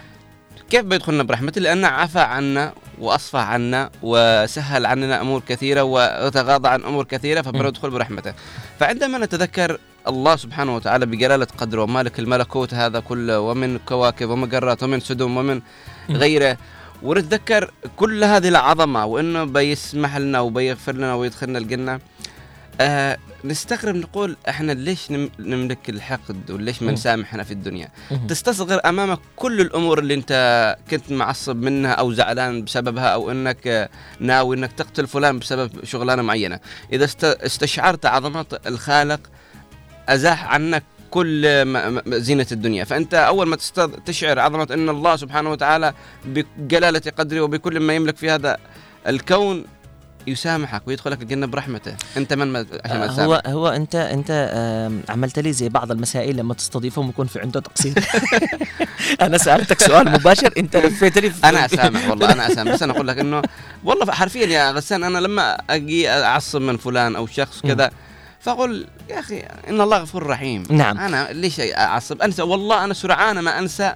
كيف 0.70 0.82
بيدخلنا 0.82 1.22
برحمته؟ 1.22 1.60
لأنه 1.60 1.88
عفى 1.88 2.18
عنا 2.18 2.72
واصفح 2.98 3.40
عنا 3.40 3.90
وسهل 4.02 4.86
عننا 4.86 5.20
أمور 5.20 5.42
كثيرة 5.48 5.82
وتغاضى 5.82 6.68
عن 6.68 6.82
أمور 6.82 7.04
كثيرة 7.04 7.42
فبندخل 7.42 7.90
برحمته. 7.90 8.34
فعندما 8.80 9.18
نتذكر 9.18 9.78
الله 10.08 10.36
سبحانه 10.36 10.76
وتعالى 10.76 11.06
بجلالة 11.06 11.46
قدره 11.58 11.82
ومالك 11.82 12.18
الملكوت 12.18 12.75
هذا 12.75 13.00
كله 13.00 13.40
ومن 13.40 13.78
كواكب 13.78 14.28
ومجرات 14.28 14.82
ومن 14.82 15.00
سدم 15.00 15.36
ومن 15.36 15.60
غيره 16.10 16.56
ونتذكر 17.02 17.70
كل 17.96 18.24
هذه 18.24 18.48
العظمة 18.48 19.04
وإنه 19.04 19.44
بيسمح 19.44 20.16
لنا 20.16 20.40
وبيغفر 20.40 20.92
لنا 20.92 21.14
ويدخلنا 21.14 21.58
الجنة. 21.58 22.00
آه 22.80 23.18
نستغرب 23.44 23.94
نقول 23.94 24.36
إحنا 24.48 24.72
ليش 24.72 25.10
نملك 25.38 25.90
الحقد 25.90 26.50
وليش 26.50 26.82
ما 26.82 26.92
نسامحنا 26.92 27.42
في 27.42 27.50
الدنيا؟ 27.50 27.88
تستصغر 28.28 28.80
امامك 28.84 29.18
كل 29.36 29.60
الأمور 29.60 29.98
اللي 29.98 30.14
أنت 30.14 30.76
كنت 30.90 31.12
معصب 31.12 31.56
منها 31.56 31.92
أو 31.92 32.12
زعلان 32.12 32.64
بسببها 32.64 33.06
أو 33.06 33.30
إنك 33.30 33.90
ناوي 34.20 34.56
إنك 34.56 34.72
تقتل 34.72 35.06
فلان 35.06 35.38
بسبب 35.38 35.84
شغلانة 35.84 36.22
معينة. 36.22 36.60
إذا 36.92 37.08
استشعرت 37.24 38.06
عظمة 38.06 38.46
الخالق 38.66 39.20
أزاح 40.08 40.44
عنك 40.44 40.82
كل 41.16 42.23
زينة 42.23 42.46
الدنيا. 42.52 42.85
فأنت 42.85 43.14
أول 43.14 43.46
ما 43.46 43.56
تشعر 44.06 44.38
عظمة 44.38 44.68
أن 44.70 44.88
الله 44.88 45.16
سبحانه 45.16 45.50
وتعالى 45.50 45.94
بجلالة 46.25 47.02
قدره 47.18 47.40
وبكل 47.40 47.80
ما 47.80 47.94
يملك 47.94 48.16
في 48.16 48.30
هذا 48.30 48.56
الكون 49.06 49.64
يسامحك 50.26 50.82
ويدخلك 50.88 51.23
الجنة 51.23 51.46
برحمته. 51.46 51.94
أنت 52.16 52.32
من 52.32 52.52
ما 52.52 52.66
عشان 52.85 52.99
ما 52.99 53.25
هو 53.25 53.42
هو 53.46 53.68
انت 53.68 53.94
أنت 53.94 54.30
عملت 55.08 55.38
لي 55.38 55.52
زي 55.52 55.68
بعض 55.68 55.90
المسائل 55.90 56.37
لما 56.37 56.54
تستضيفهم 56.54 57.08
يكون 57.08 57.26
في 57.26 57.40
عنده 57.40 57.61
تقصير. 57.61 57.94
أنا 59.26 59.38
سألتك 59.38 59.80
سؤال 59.80 60.12
مباشر 60.12 60.52
أنت 60.58 60.76
لفيت 60.76 61.18
لي 61.18 61.32
أنا 61.44 61.64
أسامح 61.64 62.08
والله 62.08 62.32
أنا 62.32 62.46
أسامح. 62.46 62.73
بس 62.73 62.82
أنا 62.82 62.92
أقول 62.92 63.08
لك 63.08 63.18
إنه 63.18 63.42
والله 63.85 64.12
حرفيا 64.12 64.46
يا 64.46 64.70
غسان 64.70 65.04
أنا 65.04 65.18
لما 65.18 65.56
أجي 65.70 66.11
أعصب 66.11 66.61
من 66.61 66.76
فلان 66.76 67.16
أو 67.16 67.26
شخص 67.26 67.61
كذا 67.61 67.90
فأقول 68.40 68.87
يا 69.10 69.18
أخي 69.18 69.38
إن 69.68 69.80
الله 69.80 69.98
غفور 69.98 70.26
رحيم. 70.26 70.62
نعم. 70.70 70.98
أنا 70.98 71.28
ليش 71.32 71.60
أعصب؟ 71.60 72.22
أنسى 72.22 72.42
والله 72.42 72.84
أنا 72.84 72.94
سرعان 72.94 73.38
ما 73.38 73.58
أنسى 73.58 73.94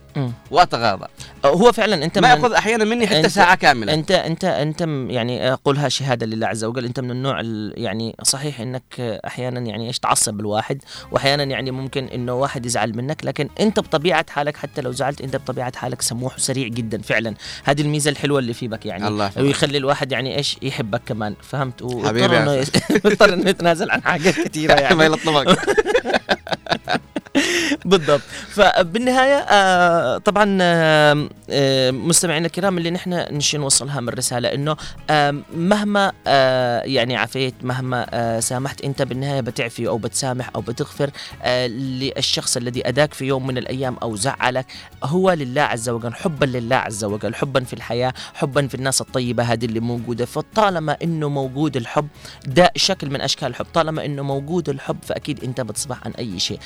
وأتغاضى. 0.51 1.07
هو 1.45 1.73
فعلا 1.73 2.05
أنت 2.05 2.19
ما 2.19 2.29
يأخذ 2.29 2.53
أحيانا 2.53 2.85
مني 2.85 3.07
حتى 3.07 3.29
ساعة 3.29 3.55
كاملة. 3.55 3.95
أنت 3.95 4.11
أنت 4.11 4.45
أنت 4.45 4.81
يعني 5.09 5.51
قولها 5.51 5.89
شهادة 5.89 6.27
لله 6.27 6.47
عز 6.47 6.65
وجل. 6.65 6.85
أنت 6.85 7.01
من 7.01 7.11
النوع 7.11 7.41
يعني 7.75 8.17
صحيح 8.23 8.61
إنك 8.61 9.01
أحيانا 9.01 9.61
يعني 9.61 9.87
إيش 9.87 9.99
تعصب 9.99 10.41
الواحد 10.41 10.83
واحيانا 11.11 11.43
يعني 11.43 11.71
ممكن 11.71 12.05
إنه 12.05 12.35
واحد 12.35 12.67
يزعل 12.67 12.97
منك. 12.97 13.25
لكن 13.25 13.49
أنت 13.61 13.81
بطبيعة 13.81 14.27
حالك 14.31 14.57
حتى 14.57 14.81
لو 14.81 14.93
زعلت 14.93 15.21
أنت 15.21 15.37
بطبيعة 15.37 15.77
حالك 15.77 16.03
سموح 16.03 16.37
وسريع 16.37 16.69
جدا 16.69 17.03
فعلا. 17.03 17.35
هذه 17.65 17.81
الميزة 17.81 18.11
الحلوة 18.11 18.39
اللي 18.39 18.55
في 18.55 18.69
بك 18.69 18.87
يعني. 18.87 19.09
الله 19.09 19.31
ويخلي 19.37 19.79
الواحد 19.79 20.13
يعني 20.13 20.37
إيش 20.37 20.57
يحبك 20.63 21.03
كمان. 21.07 21.35
فهمت؟ 21.43 21.83
ويضطر 21.83 22.43
إنه 22.43 22.65
يضطر 23.05 23.33
إنه 23.35 23.51
يتنازل 23.51 23.91
عن 23.91 24.03
حاجات 24.03 24.35
كثيرة 24.35 24.73
يعني. 24.81 25.00
ما 25.01 25.07
يلطمك 25.07 25.59
بالضبط. 27.85 28.21
فبالنهاية 28.49 29.37
آه 29.37 30.19
طبعا 30.19 30.59
آه 30.63 31.29
آه 31.51 31.91
مستمعينا 31.91 32.47
الكرام 32.47 32.79
اللي 32.79 32.91
نحن 32.91 33.25
نشي 33.31 33.59
نوصلها 33.59 34.01
من 34.01 34.09
الرساله 34.09 34.49
إنه 34.55 34.77
مهما 35.57 36.13
يعني 36.85 37.17
عفيت 37.17 37.55
مهما 37.63 38.41
سامحت 38.41 38.81
أنت 38.81 39.03
بالنهاية 39.03 39.41
بتعفي 39.41 39.89
أو 39.89 39.99
بتسامح 39.99 40.51
أو 40.57 40.61
بتغفر 40.61 41.11
للشخص 41.67 42.57
الذي 42.57 42.89
اداك 42.89 43.15
في 43.15 43.25
يوم 43.25 43.47
من 43.47 43.59
الأيام 43.59 43.97
أو 44.03 44.17
زعلك. 44.17 44.67
هو 45.05 45.33
لله 45.33 45.63
عز 45.63 45.89
وجل 45.89 46.15
حبا 46.15 46.45
لله 46.47 46.77
عز 46.77 47.05
وجل 47.05 47.35
حبا 47.35 47.65
في 47.65 47.73
الحياة 47.73 48.13
حبا 48.35 48.67
في 48.67 48.75
الناس 48.75 49.01
الطيبة 49.01 49.43
هذه 49.43 49.65
اللي 49.65 49.81
موجودة. 49.81 50.25
فطالما 50.25 50.97
إنه 51.03 51.29
موجود 51.29 51.77
الحب 51.77 52.09
ده 52.47 52.73
شكل 52.77 53.11
من 53.11 53.21
أشكال 53.21 53.49
الحب. 53.49 53.67
طالما 53.75 54.05
إنه 54.05 54.23
موجود 54.23 54.69
الحب 54.69 54.99
فأكيد 55.03 55.45
أنت 55.45 55.61
بتصبح 55.61 56.05
عن 56.05 56.13
أي 56.13 56.39
شيء. 56.39 56.59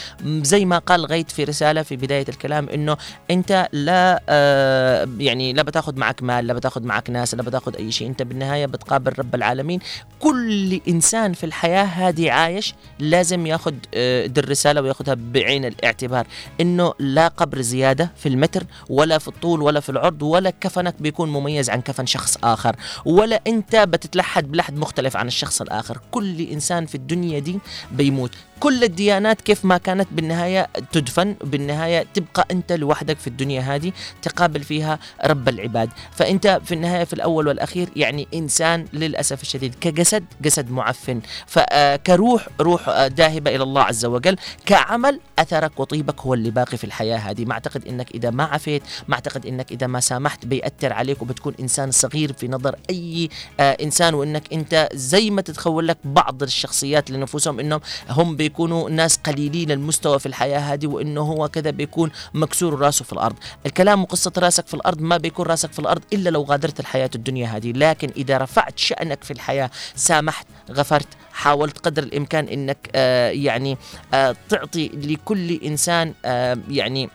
زي 0.54 0.64
ما 0.64 0.78
قال 0.78 1.06
غيث 1.06 1.26
في 1.26 1.44
رسالة 1.44 1.82
في 1.82 1.96
بداية 1.96 2.24
الكلام 2.28 2.68
إنه 2.68 2.96
أنت 3.30 3.68
لا 3.72 4.22
آه 4.28 5.08
يعني 5.18 5.52
لا 5.52 5.62
بتاخذ 5.62 5.98
معك 5.98 6.22
مال 6.22 6.46
لا 6.46 6.54
بتاخذ 6.54 6.82
معك 6.82 7.10
ناس 7.10 7.34
لا 7.34 7.42
بتاخذ 7.42 7.76
أي 7.76 7.92
شيء. 7.92 8.08
أنت 8.08 8.22
بالنهاية 8.22 8.66
بتقابل 8.66 9.12
رب 9.18 9.34
العالمين. 9.34 9.80
كل 10.20 10.80
إنسان 10.88 11.32
في 11.32 11.46
الحياة 11.46 11.84
هذه 11.84 12.30
عايش 12.30 12.74
لازم 12.98 13.46
ياخذ 13.46 13.74
آه 13.94 14.26
دي 14.26 14.40
الرسالة 14.40 14.80
وياخذها 14.82 15.14
بعين 15.14 15.64
الاعتبار. 15.64 16.26
إنه 16.60 16.94
لا 16.98 17.28
قبر 17.28 17.60
زيادة 17.60 18.12
في 18.16 18.28
المتر 18.28 18.64
ولا 18.88 19.18
في 19.18 19.28
الطول 19.28 19.62
ولا 19.62 19.80
في 19.80 19.88
العرض 19.88 20.22
ولا 20.22 20.50
كفنك 20.50 20.94
بيكون 21.00 21.28
مميز 21.28 21.70
عن 21.70 21.80
كفن 21.80 22.06
شخص 22.06 22.38
آخر. 22.44 22.76
ولا 23.04 23.40
أنت 23.46 23.76
بتتلحد 23.76 24.52
بلحد 24.52 24.76
مختلف 24.76 25.16
عن 25.16 25.26
الشخص 25.26 25.60
الآخر. 25.60 26.00
كل 26.10 26.40
إنسان 26.40 26.86
في 26.86 26.94
الدنيا 26.94 27.38
دي 27.38 27.58
بيموت. 27.92 28.30
كل 28.60 28.84
الديانات 28.84 29.40
كيف 29.40 29.64
ما 29.64 29.78
كانت 29.78 30.08
بالنهاية 30.12 30.68
تدفن 30.92 31.36
بالنهاية 31.44 32.06
تبقى 32.14 32.46
أنت 32.50 32.72
لوحدك 32.72 33.18
في 33.18 33.26
الدنيا 33.26 33.60
هذه 33.60 33.92
تقابل 34.22 34.62
فيها 34.62 34.98
رب 35.24 35.48
العباد. 35.48 35.90
فأنت 36.12 36.60
في 36.64 36.74
النهاية 36.74 37.04
في 37.04 37.12
الأول 37.12 37.46
والأخير 37.48 37.88
يعني 37.96 38.28
إنسان 38.34 38.86
للأسف 38.92 39.42
الشديد 39.42 39.74
كجسد 39.80 40.24
جسد 40.40 40.70
معفن. 40.70 41.20
فكروح 41.46 42.48
روح 42.60 42.88
آه، 42.88 43.06
ذاهبة 43.06 43.54
إلى 43.56 43.62
الله 43.62 43.82
عز 43.82 44.04
وجل. 44.04 44.36
كعمل 44.66 45.20
أثرك 45.38 45.80
وطيبك 45.80 46.20
هو 46.20 46.34
اللي 46.34 46.50
باقي 46.50 46.76
في 46.76 46.84
الحياة 46.84 47.16
هذه. 47.18 47.44
ما 47.44 47.52
أعتقد 47.52 47.86
إنك 47.86 48.10
إذا 48.10 48.30
ما 48.30 48.44
عفيت 48.44 48.82
ما 49.08 49.14
أعتقد 49.14 49.46
إنك 49.46 49.72
إذا 49.72 49.86
ما 49.86 50.00
سامحت 50.00 50.46
بيأثر 50.46 50.92
عليك 50.92 51.22
وبتكون 51.22 51.54
إنسان 51.60 51.90
صغير 51.90 52.32
في 52.32 52.48
نظر 52.48 52.76
أي 52.90 53.28
آه 53.60 53.76
إنسان. 53.82 54.14
وإنك 54.14 54.52
أنت 54.52 54.88
زي 54.92 55.30
ما 55.30 55.42
تتخول 55.42 55.88
لك 55.88 55.98
بعض 56.04 56.42
الشخصيات 56.42 57.10
لنفوسهم 57.10 57.60
إنهم 57.60 57.80
هم 58.10 58.36
بيكونوا 58.54 58.90
ناس 58.90 59.16
قليلين 59.16 59.70
المستوى 59.70 60.18
في 60.18 60.26
الحياة 60.26 60.58
هذه 60.58 60.86
وإنه 60.86 61.20
هو 61.20 61.48
كذا 61.48 61.70
بيكون 61.70 62.10
مكسور 62.34 62.78
راسه 62.78 63.04
في 63.04 63.12
الأرض. 63.12 63.36
الكلام 63.66 64.02
وقصة 64.02 64.32
راسك 64.38 64.66
في 64.66 64.74
الأرض 64.74 65.00
ما 65.00 65.16
بيكون 65.16 65.46
راسك 65.46 65.72
في 65.72 65.78
الأرض 65.78 66.02
إلا 66.12 66.30
لو 66.30 66.42
غادرت 66.42 66.80
الحياة 66.80 67.10
الدنيا 67.14 67.46
هذه. 67.48 67.72
لكن 67.72 68.10
إذا 68.16 68.38
رفعت 68.38 68.78
شأنك 68.78 69.24
في 69.24 69.30
الحياة 69.30 69.70
سامحت 69.96 70.46
غفرت 70.70 71.08
حاولت 71.32 71.78
قدر 71.78 72.02
الإمكان 72.02 72.48
إنك 72.48 72.90
آه 72.94 73.30
يعني 73.30 73.78
آه 74.14 74.36
تعطي 74.48 74.88
لكل 74.88 75.52
إنسان 75.52 76.14
آه 76.24 76.58
يعني 76.70 77.10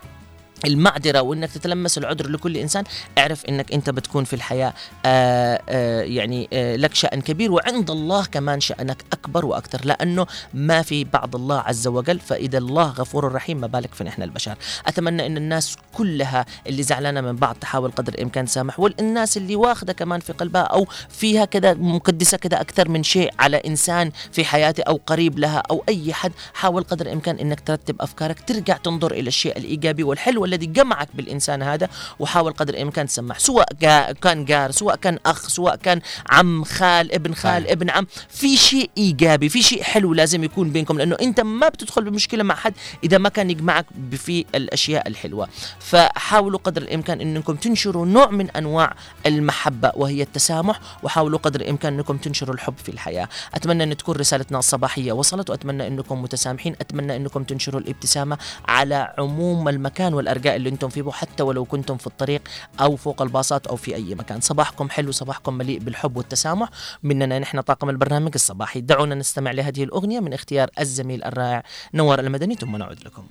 المعذرة 0.65 1.21
وإنك 1.21 1.51
تتلمس 1.51 1.97
العذر 1.97 2.29
لكل 2.29 2.57
إنسان 2.57 2.83
اعرف 3.17 3.45
إنك 3.45 3.73
أنت 3.73 3.89
بتكون 3.89 4.23
في 4.23 4.33
الحياة 4.33 4.73
آآ 5.05 5.61
آآ 5.69 6.03
يعني 6.03 6.49
آآ 6.53 6.77
لك 6.77 6.95
شأن 6.95 7.21
كبير 7.21 7.51
وعند 7.51 7.89
الله 7.91 8.25
كمان 8.25 8.59
شأنك 8.59 9.03
أكبر 9.13 9.45
وأكثر 9.45 9.85
لأنه 9.85 10.27
ما 10.53 10.81
في 10.81 11.03
بعد 11.03 11.35
الله 11.35 11.59
عز 11.59 11.87
وجل 11.87 12.19
فإذا 12.19 12.57
الله 12.57 12.89
غفور 12.89 13.31
رحيم 13.31 13.57
ما 13.61 13.67
بالك 13.67 13.93
في 13.93 14.03
نحن 14.03 14.21
البشر. 14.23 14.55
أتمنى 14.87 15.25
إن 15.25 15.37
الناس 15.37 15.75
كلها 15.93 16.45
اللي 16.67 16.83
زعلانة 16.83 17.21
من 17.21 17.35
بعض 17.35 17.55
تحاول 17.55 17.91
قدر 17.91 18.13
الإمكان 18.13 18.45
تسامح 18.45 18.79
والناس 18.79 19.37
اللي 19.37 19.55
واخدة 19.55 19.93
كمان 19.93 20.19
في 20.19 20.33
قلبها 20.33 20.61
أو 20.61 20.87
فيها 21.09 21.45
كذا 21.45 21.73
مقدسة 21.73 22.37
كذا 22.37 22.61
أكثر 22.61 22.89
من 22.89 23.03
شيء 23.03 23.33
على 23.39 23.57
إنسان 23.57 24.11
في 24.31 24.45
حياتي 24.45 24.81
أو 24.81 24.99
قريب 25.07 25.39
لها 25.39 25.63
أو 25.71 25.83
أي 25.89 26.13
حد 26.13 26.31
حاول 26.53 26.83
قدر 26.83 27.05
الإمكان 27.05 27.35
إنك 27.39 27.59
ترتب 27.59 28.01
أفكارك 28.01 28.39
ترجع 28.47 28.77
تنظر 28.77 29.11
إلى 29.11 29.27
الشيء 29.27 29.57
الإيجابي 29.57 30.03
والحلو 30.03 30.45
الذي 30.49 30.65
جمعك 30.65 31.09
بالإنسان 31.13 31.63
هذا 31.63 31.89
وحاول 32.19 32.53
قدر 32.53 32.73
الإمكان 32.73 33.07
تسمح 33.07 33.39
سواء 33.39 33.73
كان 34.21 34.45
جار 34.45 34.71
سواء 34.71 34.95
كان 34.95 35.19
أخ 35.25 35.47
سواء 35.47 35.75
كان 35.75 36.01
عم 36.29 36.63
خال 36.63 37.11
ابن 37.13 37.33
خال 37.33 37.61
صحيح. 37.63 37.71
ابن 37.71 37.89
عم 37.89 38.07
في 38.29 38.57
شيء 38.57 38.89
إيجابي 38.97 39.49
في 39.49 39.61
شيء 39.61 39.83
حلو 39.83 40.13
لازم 40.13 40.43
يكون 40.43 40.71
بينكم 40.71 40.97
لأنه 40.97 41.17
أنت 41.21 41.39
ما 41.39 41.69
بتدخل 41.69 42.03
بمشكلة 42.03 42.43
مع 42.43 42.55
حد 42.55 42.73
إذا 43.03 43.17
ما 43.17 43.29
كان 43.29 43.49
يجمعك 43.49 43.85
في 44.11 44.45
الأشياء 44.55 45.07
الحلوة. 45.07 45.47
فحاولوا 45.79 46.59
قدر 46.59 46.81
الإمكان 46.81 47.21
إنكم 47.21 47.55
تنشروا 47.55 48.05
نوع 48.05 48.29
من 48.29 48.49
أنواع 48.49 48.93
المحبة 49.25 49.91
وهي 49.95 50.21
التسامح 50.21 50.79
وحاولوا 51.03 51.39
قدر 51.39 51.61
الإمكان 51.61 51.93
إنكم 51.93 52.17
تنشروا 52.17 52.55
الحب 52.55 52.73
في 52.83 52.89
الحياة. 52.89 53.29
أتمنى 53.53 53.83
أن 53.83 53.97
تكون 53.97 54.15
رسالتنا 54.15 54.59
الصباحيه 54.59 55.11
وصلت 55.11 55.49
وأتمنى 55.49 55.87
أنكم 55.87 56.21
متسامحين 56.21 56.75
أتمنى 56.81 57.15
أنكم 57.15 57.43
تنشروا 57.43 57.81
الابتسامة 57.81 58.37
على 58.67 59.13
عموم 59.17 59.69
المكان 59.69 60.13
والارجاء 60.39 60.55
اللي 60.55 60.69
أنتم 60.69 60.89
فيه 60.89 61.11
حتى 61.11 61.43
ولو 61.43 61.65
كنتم 61.65 61.97
في 61.97 62.07
الطريق 62.07 62.41
أو 62.79 62.95
فوق 62.95 63.21
الباصات 63.21 63.67
أو 63.67 63.75
في 63.75 63.95
أي 63.95 64.15
مكان. 64.15 64.41
صباحكم 64.41 64.89
حلو 64.89 65.11
صباحكم 65.11 65.53
مليء 65.53 65.79
بالحب 65.79 66.17
والتسامح. 66.17 66.69
مننا 67.03 67.39
نحن 67.39 67.61
طاقم 67.61 67.89
البرنامج 67.89 68.31
الصباحي. 68.35 68.81
دعونا 68.81 69.15
نستمع 69.15 69.51
لهذه 69.51 69.83
الأغنية 69.83 70.19
من 70.19 70.33
اختيار 70.33 70.69
الزميل 70.79 71.23
الرائع 71.23 71.63
نوار 71.93 72.19
المدني 72.19 72.55
ثم 72.55 72.75
نعود 72.75 73.03
لكم. 73.05 73.23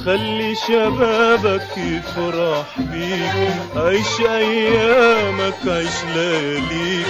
خلي 0.07 0.55
شبابك 0.55 1.67
يفرح 1.77 2.65
بيك. 2.77 3.51
عيش 3.75 4.21
أيامك 4.29 5.57
عيش 5.67 6.03
لياليك 6.15 7.07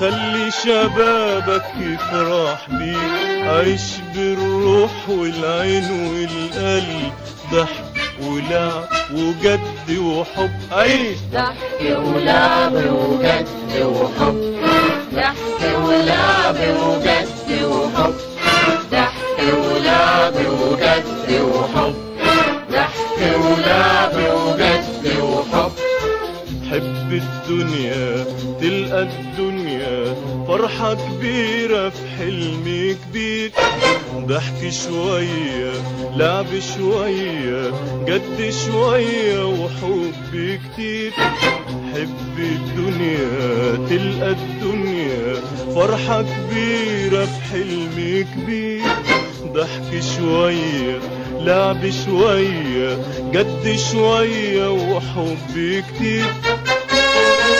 خلي 0.00 0.50
شبابك 0.64 1.64
يفرح 1.80 2.66
بيك. 2.70 3.44
عيش 3.48 3.82
بالروح 4.14 4.90
والعين 5.08 5.84
والقلب 5.90 7.12
ضحك 7.52 7.84
ولعب 8.22 8.88
وجد 9.14 9.98
وحب. 9.98 10.50
عيش. 10.72 11.18
ضحك 11.32 11.98
ولعب 12.04 12.74
وجد 12.74 13.48
وحب. 13.82 14.56
ضحك 15.14 15.78
ولعب 15.84 16.56
وجد 16.56 17.62
وحب. 17.64 18.14
ضحك 18.92 19.54
ولعب 19.64 20.34
وجد 20.34 21.40
وحب. 21.42 22.09
حب 26.80 27.12
الدنيا 27.12 28.24
تلقى 28.60 29.02
الدنيا. 29.02 30.14
فرحة 30.48 30.94
كبيرة 30.94 31.88
في 31.88 32.08
حلم 32.18 32.96
كبير. 33.04 33.50
ضحك 34.16 34.72
شوية 34.88 35.72
لعب 36.16 36.46
شوية 36.76 37.72
جد 38.06 38.54
شوية 38.66 39.44
وحب 39.46 40.32
كتير. 40.32 41.12
حب 41.94 42.38
الدنيا 42.38 43.76
تلقى 43.88 44.30
الدنيا. 44.30 45.34
فرحة 45.74 46.22
كبيرة 46.22 47.24
في 47.24 47.40
حلم 47.52 48.26
كبير. 48.34 48.82
ضحك 49.54 50.02
شوية 50.18 50.98
لعب 51.44 51.90
شوية 51.90 52.98
جد 53.32 53.76
شوية 53.92 54.70
وحب 54.70 55.82
كتير. 55.88 56.24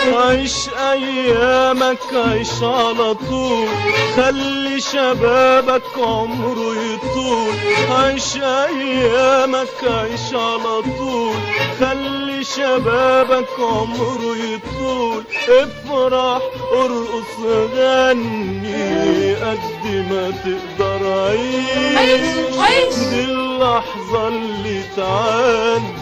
عيش 0.06 0.68
أيامك 0.92 1.98
عيش 2.14 2.62
على 2.62 3.14
طول 3.14 3.68
خلي 4.16 4.80
شبابك 4.80 5.82
عمره 5.98 6.74
يطول. 6.74 7.54
عيش 7.90 8.36
أيامك 8.36 9.76
عيش 9.82 10.34
على 10.34 10.82
طول 10.98 11.34
خلي 11.80 12.44
شبابك 12.44 13.48
عمره 13.58 14.36
يطول. 14.36 15.24
افرح 15.48 16.42
ارقص 16.72 17.34
غني 17.76 19.34
قد 19.34 19.84
ما 20.10 20.32
تقدر 20.44 21.12
عيش. 21.12 22.58
عيش،. 22.58 22.94
دي 22.94 23.24
اللحظة 23.24 24.28
اللي 24.28 24.82
تعدي 24.96 25.99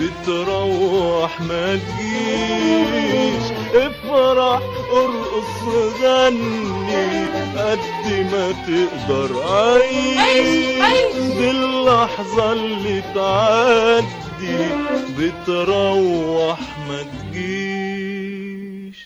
بتروح 0.00 1.40
ما 1.40 1.76
تجيش. 1.76 3.52
افرح 3.74 4.62
ارقص 4.92 5.62
غني 6.02 7.26
قد 7.56 8.06
ما 8.32 8.52
تقدر 8.66 9.30
عيش. 9.42 11.12
دي 11.16 11.50
اللحظة 11.50 12.52
اللي 12.52 13.02
تعدي 13.14 14.58
بتروح 15.18 16.58
ما 16.88 17.02
تجيش. 17.02 18.98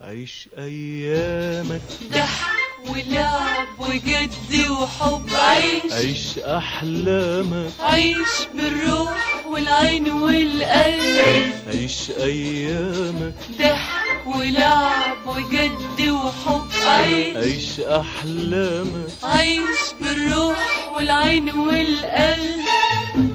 عيش 0.00 0.48
أيامك. 0.58 1.80
ضحك 2.12 2.71
ولعب 2.88 3.66
وجد 3.78 4.70
وحب. 4.70 5.26
عيش. 5.34 5.92
عيش 5.92 6.38
احلامك 6.38 7.70
عيش 7.80 8.32
بالروح 8.54 9.42
والعين 9.46 10.10
والقلب. 10.10 11.52
عيش 11.68 12.10
ايامك 12.10 13.34
ضحك 13.58 14.26
ولعب 14.26 15.16
وجد 15.26 16.08
وحب. 16.10 16.66
عيش. 16.86 17.36
عيش 17.36 17.80
احلامك 17.80 19.10
عيش 19.22 19.80
بالروح 20.00 20.90
والعين 20.96 21.50
والقلب. 21.58 22.62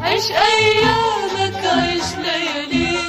عيش 0.02 0.32
أيامك 0.32 1.66
عيش 1.66 2.04
لياليك. 2.18 3.08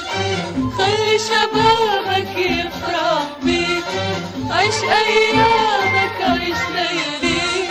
خلي 0.78 1.18
شبابك 1.18 2.36
يفرح 2.36 3.26
بيك. 3.42 3.84
عيش 4.50 4.74
ايامك 4.82 6.16
عيش 6.20 6.58
لياليك 6.74 7.70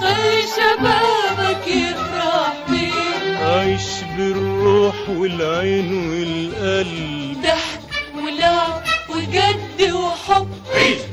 خلي 0.00 0.42
شبابك 0.56 1.66
يفرح 1.68 2.52
بيك 2.68 3.36
عيش 3.42 3.86
بالروح 4.16 4.94
والعين 5.08 6.10
والقلب. 6.10 7.42
ضحك 7.42 7.80
ولعب 8.24 8.82
وجد 9.08 9.92
وحب. 9.92 10.48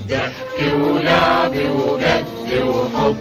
ضحك 0.10 0.74
ولعب 0.74 1.56
وجد 1.56 2.64
وحب. 2.68 3.18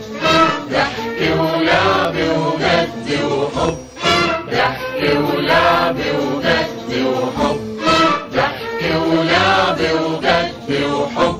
ضحك 0.71 1.21
ولعب 1.41 2.15
وجد 2.17 3.23
وحب. 3.25 3.79
ضحك 4.51 5.17
ولعب 5.17 5.97
وجد 5.99 7.07
وحب. 7.07 7.79
ضحك 8.35 8.83
ولعب 9.07 9.81
وجد 9.81 10.85
وحب. 10.93 11.38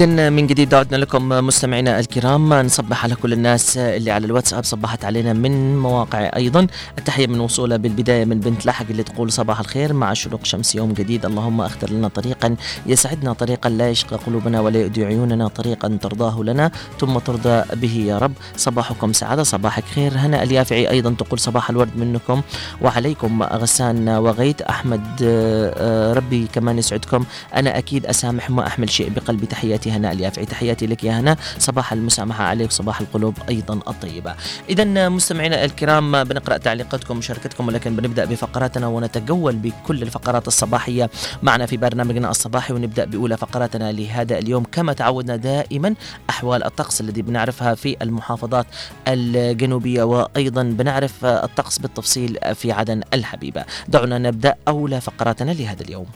إذا 0.00 0.30
من 0.30 0.46
جديد 0.46 0.74
عدنا 0.74 0.96
لكم 0.96 1.28
مستمعينا 1.28 2.00
الكرام. 2.00 2.54
نصبح 2.54 3.04
على 3.04 3.14
كل 3.14 3.32
الناس 3.32 3.78
اللي 3.78 4.10
على 4.10 4.26
الواتساب 4.26 4.64
صبحت 4.64 5.04
علينا 5.04 5.32
من 5.32 5.78
مواقع 5.78 6.30
أيضا. 6.36 6.66
التحية 6.98 7.26
من 7.26 7.40
وصولها 7.40 7.76
بالبداية 7.76 8.24
من 8.24 8.40
بنت 8.40 8.66
لحق 8.66 8.86
اللي 8.90 9.02
تقول 9.02 9.32
صباح 9.32 9.60
الخير 9.60 9.92
مع 9.92 10.12
شروق 10.12 10.44
شمس 10.44 10.74
يوم 10.74 10.92
جديد. 10.92 11.26
اللهم 11.26 11.60
أختر 11.60 11.90
لنا 11.90 12.08
طريقا 12.08 12.56
يسعدنا 12.86 13.32
طريقا 13.32 13.70
لا 13.70 13.90
يشقى 13.90 14.16
قلوبنا 14.16 14.60
ولا 14.60 14.80
يؤدي 14.80 15.04
عيوننا 15.04 15.48
طريقا 15.48 15.98
ترضاه 16.02 16.42
لنا 16.42 16.70
ثم 17.00 17.18
ترضى 17.18 17.62
به 17.76 18.04
يا 18.06 18.18
رب. 18.18 18.32
صباحكم 18.56 19.12
سعادة 19.12 19.42
صباحك 19.42 19.84
خير. 19.84 20.12
هنا 20.16 20.42
اليافعي 20.42 20.90
أيضا 20.90 21.14
تقول 21.18 21.38
صباح 21.38 21.70
الورد 21.70 21.96
منكم. 21.96 22.42
وعليكم 22.82 23.42
غسان 23.42 24.08
وغيت 24.08 24.62
أحمد 24.62 25.04
آه، 25.22 26.12
ربي 26.12 26.46
كمان 26.52 26.78
يسعدكم. 26.78 27.24
أنا 27.56 27.78
أكيد 27.78 28.06
أسامح 28.06 28.50
ما 28.50 28.66
أحمل 28.66 28.90
شيء 28.90 29.10
بقلبي. 29.10 29.46
تحياتي 29.46 29.89
هنا 29.90 30.12
اليافعي 30.12 30.46
تحياتي 30.46 30.86
لك 30.86 31.04
يا 31.04 31.20
هنا. 31.20 31.36
صباح 31.58 31.92
المسامحة 31.92 32.44
عليك 32.44 32.72
صباح 32.72 33.00
القلوب 33.00 33.34
أيضا 33.48 33.74
الطيبة. 33.74 34.34
إذا 34.68 35.08
مستمعينا 35.08 35.64
الكرام 35.64 36.24
بنقرأ 36.24 36.56
تعليقاتكم 36.56 37.14
ومشاركتكم 37.14 37.68
ولكن 37.68 37.96
بنبدأ 37.96 38.24
بفقراتنا 38.24 38.86
ونتجول 38.86 39.56
بكل 39.56 40.02
الفقرات 40.02 40.48
الصباحية. 40.48 41.10
معنا 41.42 41.66
في 41.66 41.76
برنامجنا 41.76 42.30
الصباحي 42.30 42.74
ونبدأ 42.74 43.04
بأولى 43.04 43.36
فقراتنا 43.36 43.92
لهذا 43.92 44.38
اليوم. 44.38 44.64
كما 44.64 44.92
تعودنا 44.92 45.36
دائما 45.36 45.94
أحوال 46.30 46.64
الطقس 46.64 47.00
الذي 47.00 47.22
بنعرفها 47.22 47.74
في 47.74 47.96
المحافظات 48.02 48.66
الجنوبية 49.08 50.02
وأيضا 50.02 50.62
بنعرف 50.62 51.24
الطقس 51.24 51.78
بالتفصيل 51.78 52.38
في 52.54 52.72
عدن 52.72 53.02
الحبيبة. 53.14 53.64
دعونا 53.88 54.18
نبدأ 54.18 54.54
أولى 54.68 55.00
فقراتنا 55.00 55.50
لهذا 55.50 55.82
اليوم. 55.82 56.06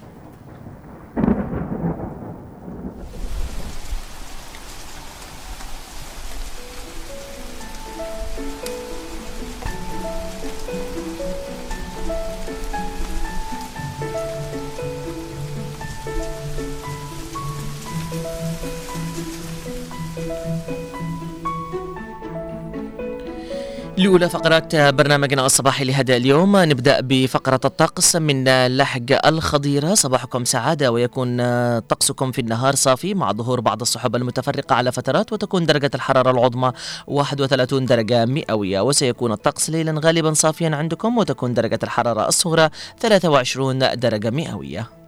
لأولى 24.05 24.29
فقرات 24.29 24.77
برنامجنا 24.77 25.47
الصباحي 25.47 25.85
لهذا 25.85 26.17
اليوم. 26.17 26.57
نبدأ 26.57 27.01
بفقرة 27.01 27.61
الطقس 27.65 28.17
من 28.17 28.67
لحق 28.67 29.27
الخضيرة. 29.27 29.95
صباحكم 29.95 30.45
سعادة 30.45 30.93
ويكون 30.93 31.39
طقسكم 31.81 32.33
في 32.33 32.41
النهار 32.41 32.75
صافي 32.75 33.15
مع 33.15 33.33
ظهور 33.33 33.61
بعض 33.61 33.81
السحب 33.81 34.17
المتفرقة 34.17 34.75
على 34.75 34.93
فترات 34.93 35.33
وتكون 35.33 35.67
درجة 35.67 35.91
الحرارة 35.95 36.31
العظمى 36.31 36.73
31 37.07 37.87
درجة 37.87 38.25
مئوية. 38.25 38.81
وسيكون 38.81 39.33
الطقس 39.33 39.71
ليلا 39.71 40.01
غالبا 40.05 40.33
صافيا 40.33 40.71
عندكم 40.77 41.19
وتكون 41.19 41.55
درجة 41.55 41.79
الحرارة 41.83 42.29
الصغرى 42.29 42.69
23 43.01 43.79
درجة 43.79 44.31
مئوية. 44.31 45.04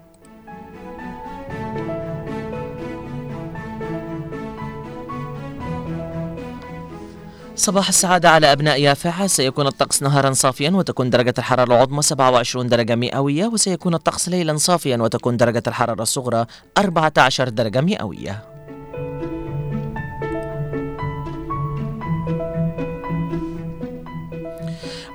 صباح 7.56 7.88
السعادة 7.88 8.30
على 8.30 8.52
أبناء 8.52 8.80
يافع 8.80 9.26
سيكون 9.26 9.66
الطقس 9.66 10.02
نهارا 10.02 10.32
صافيا 10.32 10.70
وتكون 10.70 11.10
درجة 11.10 11.34
الحرارة 11.38 11.74
العظمى 11.74 12.02
27 12.02 12.68
درجة 12.68 12.94
مئوية 12.94 13.46
وسيكون 13.46 13.94
الطقس 13.94 14.28
ليلا 14.28 14.56
صافيا 14.56 14.96
وتكون 14.96 15.36
درجة 15.36 15.62
الحرارة 15.66 16.02
الصغرى 16.02 16.46
14 16.78 17.48
درجة 17.48 17.80
مئوية. 17.80 18.55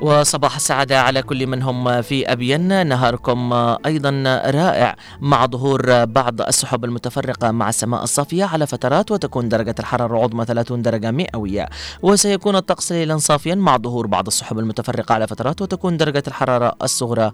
وصباح 0.02 0.56
السعادة 0.56 1.02
على 1.02 1.22
كل 1.22 1.48
من 1.48 1.62
هم 1.62 2.02
في 2.02 2.32
أبين. 2.32 2.88
نهاركم 2.88 3.54
أيضا 3.86 4.42
رائع 4.46 4.96
مع 5.22 5.46
ظهور 5.46 6.06
بعض 6.06 6.42
السحب 6.42 6.86
المتفرقة 6.86 7.52
مع 7.52 7.70
السماء 7.70 8.04
الصافية 8.04 8.44
على 8.46 8.68
فترات 8.68 9.12
وتكون 9.12 9.50
درجة 9.50 9.76
الحرارة 9.80 10.18
العظمى 10.18 10.46
30 10.46 10.82
درجة 10.82 11.12
مئوية. 11.12 11.70
وسيكون 12.02 12.56
الطقس 12.56 12.92
ليلا 12.92 13.18
صافيا 13.18 13.56
مع 13.56 13.78
ظهور 13.78 14.08
بعض 14.08 14.28
السحب 14.28 14.60
المتفرقة 14.60 15.14
على 15.14 15.28
فترات 15.28 15.62
وتكون 15.62 15.98
درجة 15.98 16.24
الحرارة 16.28 16.76
الصغرى 16.84 17.32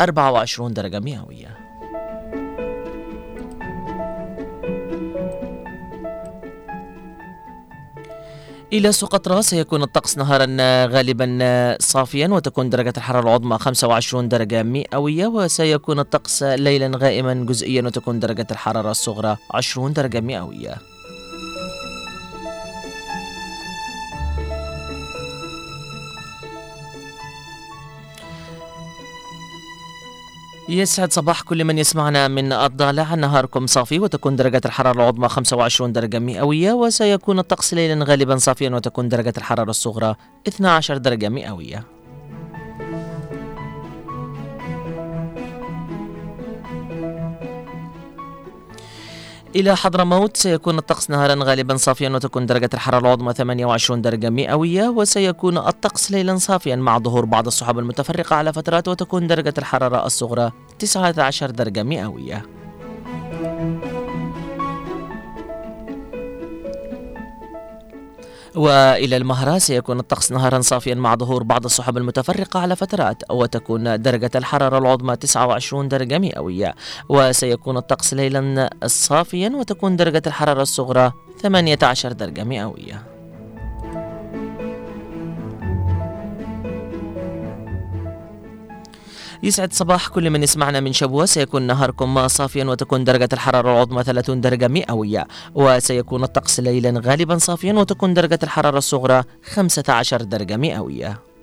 24 0.00 0.72
درجة 0.72 1.00
مئوية. 1.00 1.63
إلى 8.72 8.92
سقطرى 8.92 9.42
سيكون 9.42 9.82
الطقس 9.82 10.18
نهارا 10.18 10.46
غالبا 10.86 11.76
صافيا 11.80 12.28
وتكون 12.28 12.70
درجة 12.70 12.92
الحرارة 12.96 13.22
العظمى 13.22 13.58
25 13.58 14.28
درجة 14.28 14.62
مئوية 14.62 15.26
وسيكون 15.26 15.98
الطقس 15.98 16.42
ليلا 16.42 16.98
غائما 16.98 17.34
جزئيا 17.34 17.82
وتكون 17.82 18.20
درجة 18.20 18.46
الحرارة 18.50 18.90
الصغرى 18.90 19.36
20 19.50 19.92
درجة 19.92 20.20
مئوية. 20.20 20.93
يسعد 30.68 31.12
صباح 31.12 31.42
كل 31.42 31.64
من 31.64 31.78
يسمعنا 31.78 32.28
من 32.28 32.52
الضالع 32.52 33.14
نهاركم 33.14 33.66
صافي 33.66 33.98
وتكون 33.98 34.36
درجة 34.36 34.60
الحرارة 34.64 34.96
العظمى 34.96 35.28
25 35.28 35.92
درجة 35.92 36.18
مئوية 36.18 36.72
وسيكون 36.72 37.38
الطقس 37.38 37.74
ليلا 37.74 38.04
غالبا 38.04 38.36
صافيا 38.36 38.70
وتكون 38.70 39.08
درجة 39.08 39.34
الحرارة 39.36 39.70
الصغرى 39.70 40.14
12 40.48 40.96
درجة 40.96 41.28
مئوية. 41.28 41.93
إلى 49.56 49.76
حضرموت 49.76 50.36
سيكون 50.36 50.78
الطقس 50.78 51.10
نهارا 51.10 51.44
غالبا 51.44 51.76
صافيا 51.76 52.10
وتكون 52.10 52.46
درجة 52.46 52.70
الحرارة 52.74 53.00
العظمى 53.00 53.32
28 53.32 54.02
درجة 54.02 54.30
مئوية 54.30 54.88
وسيكون 54.88 55.58
الطقس 55.58 56.10
ليلا 56.10 56.36
صافيا 56.36 56.76
مع 56.76 56.98
ظهور 56.98 57.24
بعض 57.24 57.46
السحب 57.46 57.78
المتفرقة 57.78 58.36
على 58.36 58.52
فترات 58.52 58.88
وتكون 58.88 59.26
درجة 59.26 59.54
الحرارة 59.58 60.06
الصغرى 60.06 60.52
19 60.78 61.50
درجة 61.50 61.82
مئوية. 61.82 62.63
وإلى 68.56 69.16
المهرة 69.16 69.58
سيكون 69.58 70.00
الطقس 70.00 70.32
نهارا 70.32 70.60
صافيا 70.60 70.94
مع 70.94 71.14
ظهور 71.14 71.42
بعض 71.42 71.64
السحب 71.64 71.96
المتفرقة 71.96 72.60
على 72.60 72.76
فترات 72.76 73.22
وتكون 73.30 74.02
درجة 74.02 74.30
الحرارة 74.34 74.78
العظمى 74.78 75.16
29 75.16 75.88
درجة 75.88 76.18
مئوية. 76.18 76.74
وسيكون 77.08 77.76
الطقس 77.76 78.14
ليلا 78.14 78.70
صافيا 78.86 79.52
وتكون 79.54 79.96
درجة 79.96 80.22
الحرارة 80.26 80.62
الصغرى 80.62 81.12
18 81.42 82.12
درجة 82.12 82.44
مئوية. 82.44 83.13
يسعد 89.44 89.72
صباح 89.72 90.08
كل 90.08 90.30
من 90.30 90.42
يسمعنا 90.42 90.80
من 90.80 90.92
شبوة. 90.92 91.24
سيكون 91.24 91.62
نهاركم 91.62 92.28
صافيا 92.28 92.64
وتكون 92.64 93.04
درجة 93.04 93.28
الحرارة 93.32 93.72
العظمى 93.72 94.02
30 94.02 94.40
درجة 94.40 94.68
مئوية. 94.68 95.26
وسيكون 95.54 96.24
الطقس 96.24 96.60
ليلا 96.60 97.02
غالبا 97.04 97.38
صافيا 97.38 97.72
وتكون 97.72 98.14
درجة 98.14 98.38
الحرارة 98.42 98.78
الصغرى 98.78 99.22
15 99.44 100.22
درجة 100.22 100.56
مئوية. 100.56 101.33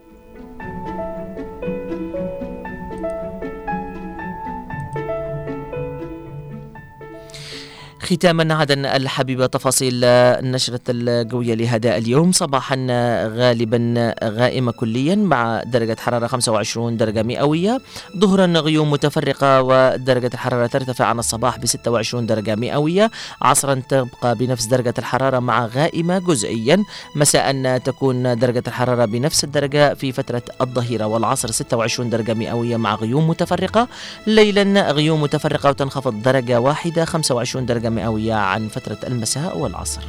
ختاما 8.01 8.53
عدن 8.53 8.85
الحبيبة 8.85 9.45
تفاصيل 9.45 10.03
النشرة 10.03 10.79
القوية 10.89 11.53
لهذا 11.53 11.97
اليوم. 11.97 12.31
صباحا 12.31 12.75
غالبا 13.27 14.13
غائمة 14.23 14.71
كليا 14.71 15.15
مع 15.15 15.63
درجة 15.63 15.97
حرارة 15.99 16.27
25 16.27 16.97
درجة 16.97 17.23
مئوية. 17.23 17.81
ظهرا 18.17 18.45
غيوم 18.45 18.91
متفرقة 18.91 19.61
ودرجة 19.61 20.29
الحرارة 20.33 20.67
ترتفع 20.67 21.05
عن 21.05 21.19
الصباح 21.19 21.57
ب 21.59 21.65
26 21.65 22.25
درجة 22.25 22.55
مئوية. 22.55 23.11
عصرا 23.41 23.81
تبقى 23.89 24.35
بنفس 24.35 24.65
درجة 24.65 24.93
الحرارة 24.97 25.39
مع 25.39 25.65
غائمة 25.65 26.19
جزئيا. 26.19 26.83
مساء 27.15 27.77
تكون 27.77 28.39
درجة 28.39 28.63
الحرارة 28.67 29.05
بنفس 29.05 29.43
الدرجة 29.43 29.93
في 29.93 30.11
فترة 30.11 30.43
الظهيرة 30.61 31.05
والعصر 31.05 31.51
26 31.51 32.09
درجة 32.09 32.33
مئوية 32.33 32.77
مع 32.77 32.95
غيوم 32.95 33.27
متفرقة. 33.27 33.87
ليلا 34.27 34.91
غيوم 34.91 35.21
متفرقة 35.21 35.69
وتنخفض 35.69 36.21
درجة 36.21 36.59
واحدة 36.59 37.05
25 37.05 37.65
درجة 37.65 37.89
مئوية 37.89 38.00
عن 38.33 38.67
فترة 38.67 38.97
المساء 39.07 39.57
والعصر. 39.57 40.01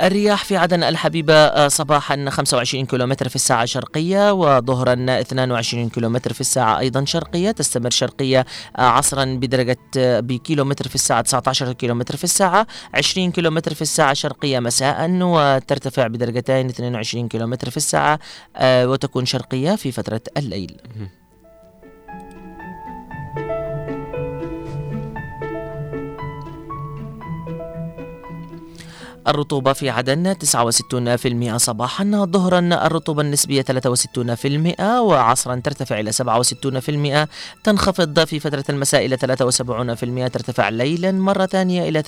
الرياح 0.00 0.44
في 0.44 0.56
عدن 0.56 0.82
الحبيبة 0.82 1.34
آه، 1.34 1.68
صباحا 1.68 2.30
25 2.30 2.86
كيلومتر 2.86 3.28
في 3.28 3.36
الساعة 3.36 3.64
شرقية 3.64 4.32
وظهرا 4.32 4.96
22 5.20 5.88
كيلومتر 5.88 6.32
في 6.32 6.40
الساعة 6.40 6.78
أيضا 6.78 7.04
شرقية 7.04 7.50
تستمر 7.50 7.90
شرقية 7.90 8.46
آه، 8.76 8.80
عصرا 8.80 9.24
بدرجة 9.24 9.78
آه، 9.98 10.20
بكيلومتر 10.20 10.88
في 10.88 10.94
الساعة 10.94 11.20
19 11.20 11.72
كيلومتر 11.72 12.16
في 12.16 12.24
الساعة 12.24 12.66
20 12.94 13.32
كيلومتر 13.32 13.74
في 13.74 13.82
الساعة 13.82 14.14
شرقية 14.14 14.58
مساء 14.58 15.10
وترتفع 15.20 16.06
بدرجتين 16.06 16.68
22 16.68 17.28
كيلومتر 17.28 17.70
في 17.70 17.76
الساعة 17.76 18.18
وتكون 18.62 19.26
شرقية 19.26 19.76
في 19.76 19.92
فترة 19.92 20.20
الليل. 20.36 20.76
الرطوبة 29.28 29.72
في 29.72 29.90
عدن 29.90 30.34
69% 31.54 31.56
صباحا 31.56 32.04
ظهرا 32.04 32.58
الرطوبة 32.58 33.22
النسبية 33.22 33.64
63% 34.76 34.80
وعصرا 34.80 35.60
ترتفع 35.64 36.00
إلى 36.00 36.12
67% 36.12 37.28
تنخفض 37.64 38.24
في 38.24 38.40
فترة 38.40 38.64
المساء 38.68 39.06
إلى 39.06 39.16
73% 39.16 40.32
ترتفع 40.32 40.68
ليلا 40.68 41.12
مرة 41.12 41.46
ثانية 41.46 41.88
إلى 41.88 42.02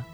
78% 0.00 0.13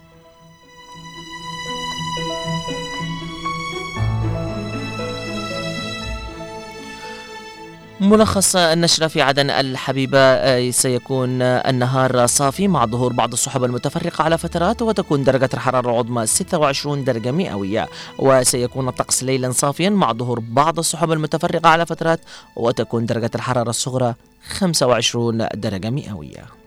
ملخص 8.01 8.57
النشرة 8.57 9.07
في 9.07 9.23
عدن 9.23 9.51
الحبيبة 9.51 10.19
آه، 10.19 10.71
سيكون 10.71 11.43
آه، 11.43 11.71
النهار 11.71 12.27
صافي 12.27 12.69
مع 12.69 12.87
ظهور 12.87 13.13
بعض 13.13 13.33
السحب 13.33 13.65
المتفرقة 13.65 14.25
على 14.25 14.39
فترات 14.39 14.83
وتكون 14.83 15.25
درجة 15.25 15.49
الحرارة 15.55 15.91
العظمى 15.91 16.27
26 16.27 17.05
درجة 17.05 17.31
مئوية. 17.31 17.89
وسيكون 18.19 18.89
الطقس 18.89 19.25
ليلا 19.25 19.53
صافيا 19.53 19.91
مع 19.91 20.13
ظهور 20.13 20.41
بعض 20.41 20.79
السحب 20.79 21.13
المتفرقة 21.13 21.69
على 21.69 21.87
فترات 21.87 22.21
وتكون 22.57 23.07
درجة 23.07 23.31
الحرارة 23.35 23.71
الصغرى 23.71 24.15
25 24.49 25.49
درجة 25.55 25.91
مئوية. 25.91 26.60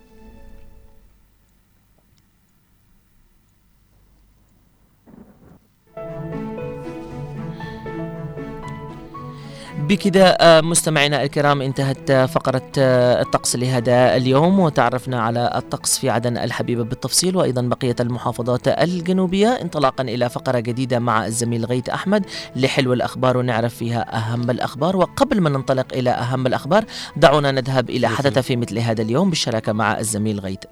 بكذا 9.84 10.38
آه، 10.42 10.62
مستمعينا 10.62 11.24
الكرام 11.24 11.62
انتهت 11.62 12.12
آه، 12.12 12.26
فقرة 12.26 12.72
آه، 12.78 13.22
الطقس 13.22 13.56
لهذا 13.56 14.16
اليوم 14.16 14.60
وتعرفنا 14.60 15.22
على 15.22 15.52
الطقس 15.56 15.98
في 15.98 16.10
عدن 16.10 16.38
الحبيبة 16.38 16.84
بالتفصيل 16.84 17.36
وأيضا 17.36 17.62
بقية 17.62 17.96
المحافظات 18.00 18.68
الجنوبية. 18.68 19.48
انطلاقا 19.48 20.04
إلى 20.04 20.30
فقرة 20.30 20.60
جديدة 20.60 21.00
مع 21.00 21.26
الزميل 21.26 21.66
غيث 21.66 21.90
أحمد 21.90 22.26
لحلو 22.56 22.94
الأخبار 22.94 23.38
ونعرف 23.38 23.76
فيها 23.76 24.18
أهم 24.18 24.50
الأخبار. 24.50 24.98
وقبل 24.98 25.42
ما 25.42 25.50
ننطلق 25.50 25.94
إلى 25.94 26.10
أهم 26.10 26.48
الأخبار 26.48 26.86
دعونا 27.16 27.52
نذهب 27.52 27.90
إلى 27.90 28.08
حدث 28.08 28.40
في 28.40 28.56
مثل 28.56 28.80
هذا 28.80 29.02
اليوم 29.02 29.30
بالشراكة 29.30 29.74
مع 29.74 30.00
الزميل 30.00 30.40
غيث. 30.40 30.64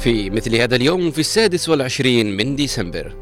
في 0.00 0.30
مثل 0.30 0.56
هذا 0.56 0.76
اليوم 0.76 1.10
في 1.10 1.18
السادس 1.18 1.68
والعشرين 1.68 2.36
من 2.36 2.56
ديسمبر. 2.56 3.14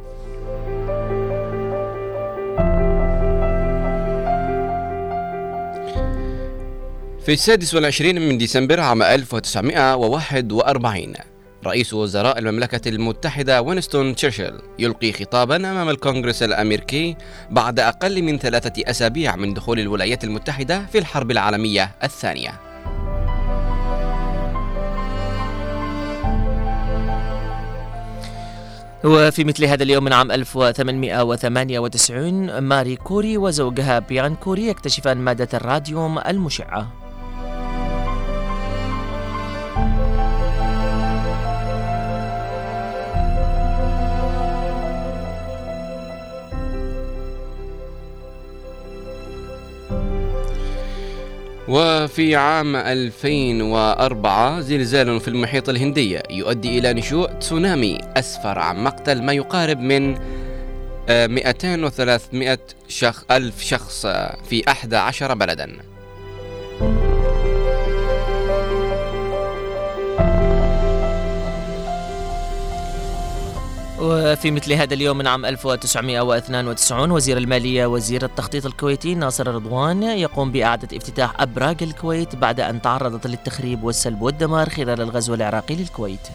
في 7.27 7.33
السادس 7.33 7.75
والعشرين 7.75 8.29
من 8.29 8.39
ديسمبر 8.39 8.81
عام 8.81 9.03
1941 9.03 11.15
رئيس 11.67 11.95
وزراء 11.95 12.39
المملكة 12.39 12.89
المتحدة 12.89 13.63
وينستون 13.63 14.15
تشرشل 14.15 14.61
يلقي 14.79 15.13
خطابا 15.13 15.57
أمام 15.57 15.89
الكونغرس 15.89 16.43
الأمريكي 16.43 17.17
بعد 17.51 17.81
أقل 17.81 18.23
من 18.23 18.39
ثلاثة 18.39 18.91
أسابيع 18.91 19.37
من 19.37 19.55
دخول 19.55 19.81
الولايات 19.81 20.25
المتحدة 20.25 20.87
في 20.93 20.99
الحرب 20.99 21.31
العالمية 21.31 21.91
الثانية. 22.05 22.68
وفي 29.05 29.45
مثل 29.45 29.65
هذا 29.65 29.83
اليوم 29.83 30.05
من 30.05 30.13
عام 30.13 30.33
1898 30.33 32.59
ماري 32.59 32.97
كوري 32.97 33.39
وزوجها 33.39 33.99
بيان 33.99 34.35
كوري 34.35 34.67
يكتشفان 34.67 35.17
مادة 35.17 35.49
الراديوم 35.55 36.19
المشعة. 36.19 37.08
وفي 51.69 52.37
عام 52.37 52.77
2004 52.77 54.61
زلزال 54.61 55.21
في 55.21 55.29
المحيط 55.29 55.69
الهندي 55.69 56.21
يؤدي 56.31 56.79
إلى 56.79 56.93
نشوء 56.93 57.33
تسونامي 57.33 57.99
أسفر 58.17 58.59
عن 58.59 58.85
مقتل 58.85 59.23
ما 59.23 59.33
يقارب 59.33 59.81
من 59.81 60.19
آه، 61.09 61.27
200 61.27 61.85
و 61.85 61.89
300 61.89 62.59
شخص 62.89 63.25
ألف 63.31 63.63
شخص 63.63 64.07
في 64.49 64.63
11 64.69 65.35
بلدا. 65.35 65.77
وفي 74.01 74.51
مثل 74.51 74.73
هذا 74.73 74.95
اليوم 74.95 75.19
من 75.19 75.27
عام 75.27 75.45
1992 75.47 77.11
وزير 77.11 77.39
المالية 77.39 77.87
وزير 77.87 78.25
التخطيط 78.25 78.67
الكويتي 78.67 79.15
ناصر 79.15 79.47
رضوان 79.55 80.03
يقوم 80.03 80.53
بإعادة 80.53 80.97
افتتاح 80.97 81.41
أبراج 81.41 81.83
الكويت 81.83 82.37
بعد 82.37 82.61
أن 82.61 82.83
تعرضت 82.83 83.27
للتخريب 83.27 83.85
والسلب 83.85 84.23
والدمار 84.23 84.69
خلال 84.69 85.01
الغزو 85.01 85.35
العراقي 85.35 85.75
للكويت. 85.75 86.29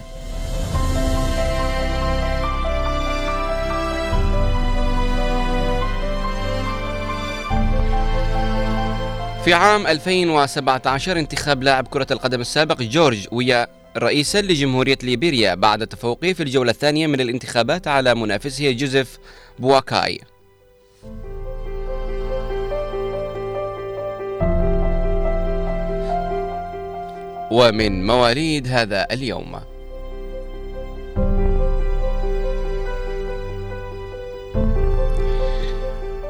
في 9.44 9.54
عام 9.54 9.86
2017 9.86 11.18
انتخاب 11.18 11.62
لاعب 11.62 11.88
كرة 11.88 12.06
القدم 12.10 12.40
السابق 12.40 12.82
جورج 12.82 13.28
ويا 13.32 13.66
رئيسا 13.98 14.42
لجمهورية 14.42 14.98
ليبيريا 15.02 15.54
بعد 15.54 15.86
تفوقه 15.86 16.32
في 16.32 16.42
الجولة 16.42 16.70
الثانية 16.70 17.06
من 17.06 17.20
الانتخابات 17.20 17.88
على 17.88 18.14
منافسه 18.14 18.70
جوزيف 18.70 19.18
بواكاي. 19.58 20.20
ومن 27.50 28.06
مواليد 28.06 28.68
هذا 28.68 29.06
اليوم 29.12 29.73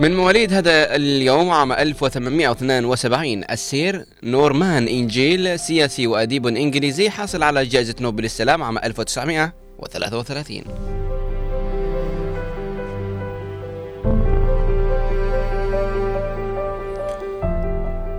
من 0.01 0.17
مواليد 0.17 0.53
هذا 0.53 0.97
اليوم 0.97 1.51
عام 1.51 1.73
1872 1.73 3.45
السير 3.51 4.05
نورمان 4.23 4.89
إنجيل 4.89 5.59
سياسي 5.59 6.07
وأديب 6.07 6.47
إنجليزي 6.47 7.11
حاصل 7.11 7.43
على 7.43 7.65
جائزة 7.65 7.95
نوبل 8.01 8.25
السلام 8.25 8.63
عام 8.63 8.79
1933 8.79 10.63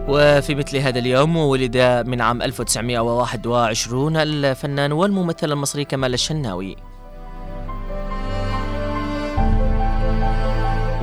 وفي 0.07 0.55
مثل 0.55 0.78
هذا 0.78 0.99
اليوم 0.99 1.38
ولد 1.38 1.78
من 2.07 2.21
عام 2.21 2.41
1921 2.41 4.17
الفنان 4.17 4.91
والممثل 4.91 5.51
المصري 5.51 5.86
كمال 5.86 6.13
الشناوي. 6.13 6.94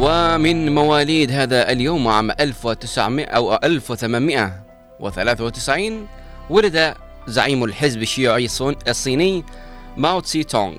ومن 0.02 0.74
مواليد 0.74 1.30
هذا 1.30 1.72
اليوم 1.72 2.08
عام 2.08 2.30
1900 2.30 3.26
أو 3.26 3.54
1893 3.54 6.06
ولد 6.50 6.94
زعيم 7.26 7.64
الحزب 7.64 8.02
الشيوعي 8.02 8.48
الصيني 8.88 9.44
ماو 9.96 10.20
تسي 10.20 10.44
تونغ 10.44 10.76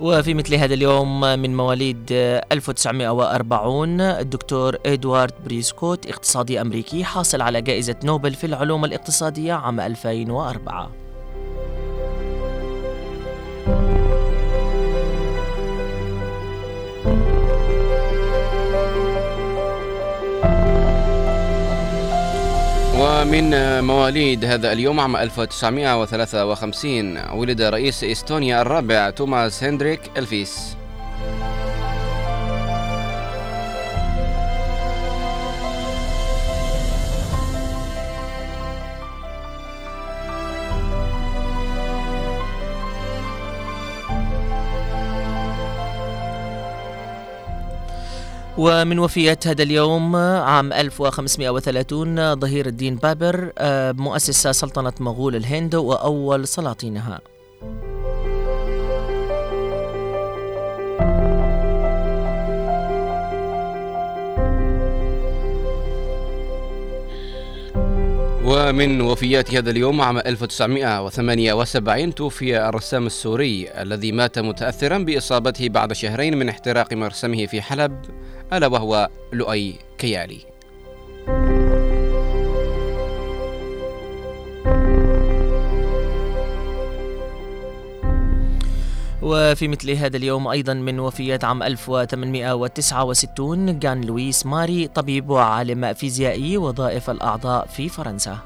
وفي 0.00 0.34
مثل 0.34 0.54
هذا 0.54 0.74
اليوم 0.74 1.20
من 1.20 1.56
مواليد 1.56 2.06
1940 2.12 4.00
الدكتور 4.00 4.76
إدوارد 4.86 5.32
بريسكوت 5.44 6.06
اقتصادي 6.06 6.60
أمريكي 6.60 7.04
حاصل 7.04 7.40
على 7.40 7.62
جائزة 7.62 7.96
نوبل 8.04 8.34
في 8.34 8.46
العلوم 8.46 8.84
الاقتصادية 8.84 9.52
عام 9.52 9.80
2004 9.80 11.05
ومن 22.98 23.50
مواليد 23.84 24.44
هذا 24.44 24.72
اليوم 24.72 25.00
عام 25.00 25.16
1953 25.16 27.18
ولد 27.32 27.62
رئيس 27.62 28.04
إستونيا 28.04 28.62
الرابع 28.62 29.10
توماس 29.10 29.64
هندريك 29.64 30.00
ألفيس. 30.16 30.76
ومن 48.58 48.98
وفيات 48.98 49.46
هذا 49.46 49.62
اليوم 49.62 50.16
عام 50.16 50.72
1530 50.72 52.34
ظهير 52.34 52.66
الدين 52.66 52.96
بابر 52.96 53.52
آه، 53.58 53.92
مؤسس 53.92 54.46
سلطنة 54.48 54.92
مغول 55.00 55.36
الهند 55.36 55.74
وأول 55.74 56.48
سلاطينها. 56.48 57.20
ومن 68.44 69.00
وفيات 69.00 69.54
هذا 69.54 69.70
اليوم 69.70 70.00
عام 70.00 70.18
1978 70.18 72.14
توفي 72.14 72.68
الرسام 72.68 73.06
السوري 73.06 73.68
الذي 73.82 74.12
مات 74.12 74.38
متأثرا 74.38 74.98
بإصابته 74.98 75.68
بعد 75.68 75.92
شهرين 75.92 76.36
من 76.36 76.48
احتراق 76.48 76.92
مرسمه 76.92 77.46
في 77.46 77.62
حلب. 77.62 78.02
ألا 78.52 78.66
وهو 78.66 79.08
لؤي 79.32 79.74
كيالي. 79.98 80.38
وفي 89.22 89.68
مثل 89.68 89.90
هذا 89.90 90.16
اليوم 90.16 90.48
أيضا 90.48 90.74
من 90.74 91.00
وفيات 91.00 91.44
عام 91.44 91.62
1869 91.62 93.78
كان 93.78 94.00
لويس 94.00 94.46
ماري 94.46 94.88
طبيب 94.88 95.30
وعالم 95.30 95.94
فيزيائي 95.94 96.56
وظائف 96.56 97.10
الأعضاء 97.10 97.66
في 97.66 97.88
فرنسا. 97.88 98.38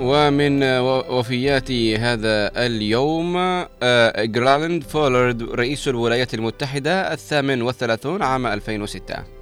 ومن 0.00 0.62
وفيات 1.10 1.72
هذا 1.72 2.66
اليوم 2.66 3.36
آه، 3.36 4.24
جيرالد 4.24 4.82
فورد 4.82 5.42
رئيس 5.42 5.88
الولايات 5.88 6.34
المتحدة 6.34 7.12
الثامن 7.12 7.62
والثلاثون 7.62 8.22
عام 8.22 8.46
2006 8.46 9.37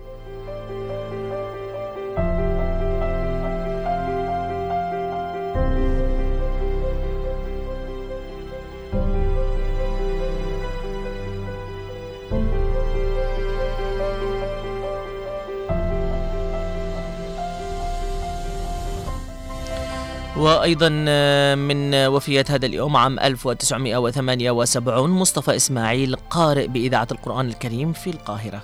وأيضا 20.56 21.04
آه، 21.08 21.54
من 21.54 21.94
وفيات 21.94 22.50
هذا 22.50 22.66
اليوم 22.66 22.96
عام 22.96 23.18
1978 23.20 25.10
مصطفى 25.10 25.56
إسماعيل 25.56 26.16
قارئ 26.30 26.66
بإذاعة 26.66 27.08
القرآن 27.12 27.48
الكريم 27.48 27.92
في 27.92 28.10
القاهرة. 28.10 28.62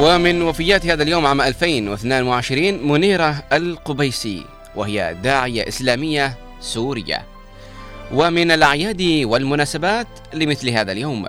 ومن 0.00 0.42
وفيات 0.42 0.86
هذا 0.86 1.02
اليوم 1.02 1.26
عام 1.26 1.40
2022 1.40 2.88
منيرة 2.88 3.44
القبيسي 3.52 4.44
وهي 4.76 5.16
داعية 5.22 5.68
إسلامية 5.68 6.36
سورية. 6.60 7.22
ومن 8.14 8.50
الأعياد 8.50 9.02
والمناسبات 9.24 10.06
لمثل 10.34 10.68
هذا 10.68 10.92
اليوم 10.92 11.26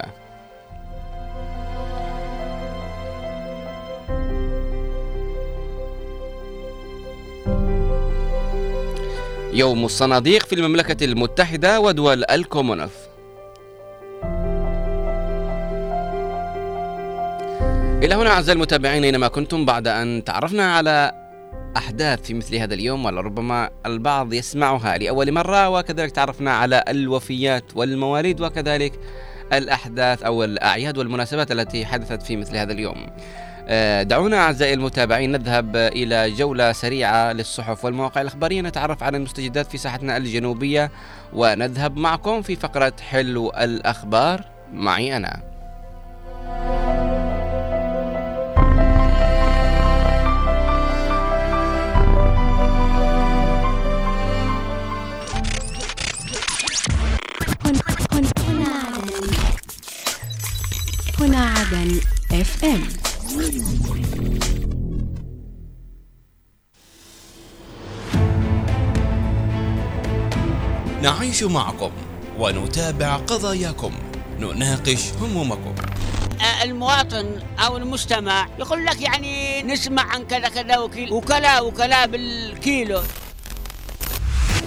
يوم 9.54 9.86
الصناديق 9.86 10.46
في 10.46 10.56
المملكة 10.56 11.06
المتحدة 11.06 11.80
ودول 11.80 12.24
الكومونولث 12.32 12.96
إلى 18.04 18.16
هنا 18.16 18.30
أعزائي 18.30 18.56
المتابعين 18.56 19.04
أينما 19.04 19.28
كنتم 19.28 19.66
بعد 19.66 19.88
أن 19.88 20.24
تعرفنا 20.24 20.76
على 20.76 21.12
أحداث 21.78 22.22
في 22.22 22.34
مثل 22.34 22.56
هذا 22.56 22.74
اليوم 22.74 23.06
ولربما 23.06 23.70
البعض 23.86 24.34
يسمعها 24.34 24.98
لأول 24.98 25.32
مرة 25.32 25.70
وكذلك 25.70 26.12
تعرفنا 26.12 26.54
على 26.54 26.84
الوفيات 26.88 27.64
والمواليد 27.76 28.42
وكذلك 28.42 29.00
الأحداث 29.54 30.24
أو 30.24 30.44
الأعياد 30.44 30.98
والمناسبات 30.98 31.52
التي 31.52 31.86
حدثت 31.86 32.22
في 32.22 32.36
مثل 32.38 32.58
هذا 32.58 32.74
اليوم. 32.74 33.08
دعونا 34.04 34.38
أعزائي 34.38 34.74
المتابعين 34.74 35.32
نذهب 35.32 35.76
إلى 35.76 36.32
جولة 36.32 36.72
سريعة 36.72 37.34
للصحف 37.34 37.86
والمواقع 37.86 38.22
الإخبارية 38.22 38.62
نتعرف 38.62 39.04
على 39.04 39.18
المستجدات 39.18 39.72
في 39.72 39.78
ساحتنا 39.78 40.18
الجنوبية 40.18 40.92
ونذهب 41.34 41.98
معكم 41.98 42.42
في 42.42 42.56
فقرة 42.56 42.94
حلو 43.10 43.50
الأخبار 43.50 44.42
معي 44.74 45.18
أنا 45.18 45.42
هنا 61.20 61.46
عدن 61.46 62.00
اف 62.32 62.66
ام 62.66 63.13
نعيش 71.02 71.44
معكم 71.44 71.92
ونتابع 72.40 73.16
قضاياكم. 73.16 73.92
نناقش 74.40 75.14
همومكم. 75.22 75.76
المواطن 76.64 77.40
أو 77.60 77.78
المستمع 77.78 78.48
يقول 78.60 78.86
لك 78.86 79.02
يعني 79.02 79.64
نسمع 79.64 80.04
عن 80.04 80.24
كذا 80.24 80.50
كذا 80.50 80.78
وكيل 80.78 81.14
وكلاء 81.14 81.68
وكلاء 81.68 82.08
بالكيلو. 82.08 83.02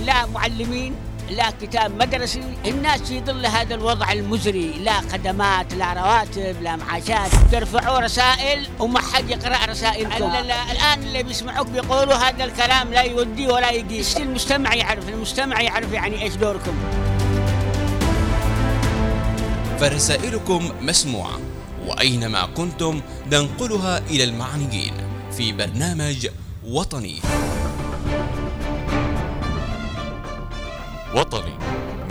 لا 0.05 0.27
معلمين 0.27 0.95
لا 1.31 1.51
كتاب 1.51 2.03
مدرسي 2.03 2.41
الناس 2.67 3.03
في 3.03 3.21
ظل 3.21 3.47
هذا 3.47 3.75
الوضع 3.75 4.13
المزري. 4.13 4.73
لا 4.73 5.01
خدمات 5.01 5.75
لا 5.75 5.93
رواتب 5.93 6.63
لا 6.63 6.77
معاشات. 6.77 7.31
ترفعوا 7.53 7.99
رسائل 7.99 8.69
وما 8.79 9.01
حد 9.01 9.31
يقرأ 9.31 9.67
رسائلكم. 9.67 10.25
لا 10.25 10.43
لا 10.43 10.73
الآن 10.73 11.03
اللي 11.03 11.23
بيسمعوك 11.23 11.67
بيقولوا 11.67 12.15
هذا 12.15 12.45
الكلام 12.45 12.93
لا 12.93 13.03
يودي 13.03 13.47
ولا 13.47 13.71
يقيس 13.71 14.17
المجتمع 14.17 14.75
يعرف 14.75 15.09
المجتمع 15.09 15.61
يعرف 15.61 15.93
يعني 15.93 16.23
إيش 16.23 16.35
دوركم. 16.35 16.75
فرسائلكم 19.81 20.73
مسموعة 20.81 21.39
وأينما 21.87 22.47
كنتم 22.47 23.01
ننقلها 23.33 23.99
إلى 23.99 24.25
المعنيين 24.25 24.93
في 25.37 25.53
برنامج 25.53 26.29
وطني. 26.67 27.21
وطني 31.17 31.59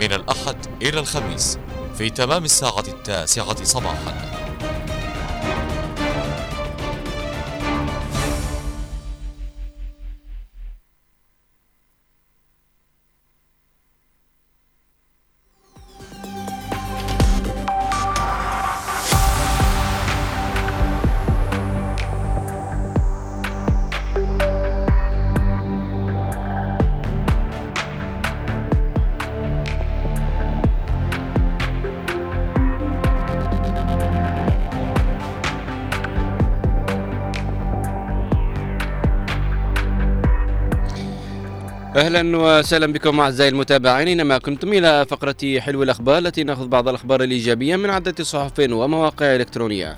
من 0.00 0.12
الأحد 0.12 0.56
إلى 0.82 1.00
الخميس 1.00 1.58
في 1.98 2.10
تمام 2.10 2.44
الساعة 2.44 2.84
التاسعة 2.88 3.64
صباحاً. 3.64 4.45
أهلا 41.96 42.36
وسهلا 42.36 42.86
بكم 42.86 43.20
أعزائي 43.20 43.50
المتابعين 43.50 44.08
اينما 44.08 44.38
كنتم 44.38 44.72
إلى 44.72 45.06
فقرة 45.08 45.60
حلو 45.60 45.82
الأخبار 45.82 46.18
التي 46.18 46.44
نأخذ 46.44 46.68
بعض 46.68 46.88
الأخبار 46.88 47.22
الإيجابية 47.22 47.76
من 47.76 47.90
عدة 47.90 48.24
صحف 48.24 48.52
ومواقع 48.58 49.36
إلكترونية. 49.36 49.96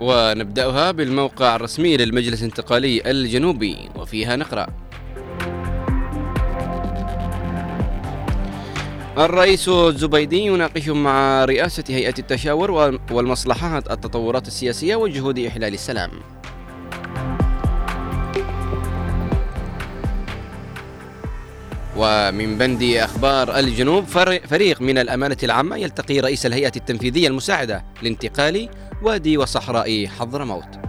ونبدأها 0.00 0.90
بالموقع 0.90 1.56
الرسمي 1.56 1.96
للمجلس 1.96 2.40
الانتقالي 2.40 3.10
الجنوبي 3.10 3.76
وفيها 3.96 4.36
نقرأ 4.36 4.66
الرئيس 9.18 9.68
الزبيدي 9.68 10.40
يناقش 10.40 10.88
مع 10.88 11.44
رئاسة 11.44 11.84
هيئة 11.88 12.14
التشاور 12.18 12.70
والمصلحات 13.10 13.90
التطورات 13.90 14.46
السياسية 14.46 14.96
وجهود 14.96 15.38
إحلال 15.38 15.74
السلام. 15.74 16.10
ومن 21.96 22.58
بند 22.58 22.82
أخبار 22.82 23.58
الجنوب 23.58 24.04
فريق 24.48 24.80
من 24.80 24.98
الأمانة 24.98 25.36
العامة 25.42 25.76
يلتقي 25.76 26.20
رئيس 26.20 26.46
الهيئة 26.46 26.72
التنفيذية 26.76 27.28
المساعدة 27.28 27.84
لانتقال 28.02 28.68
وادي 29.02 29.38
وصحراء 29.38 30.06
حضرموت. 30.06 30.85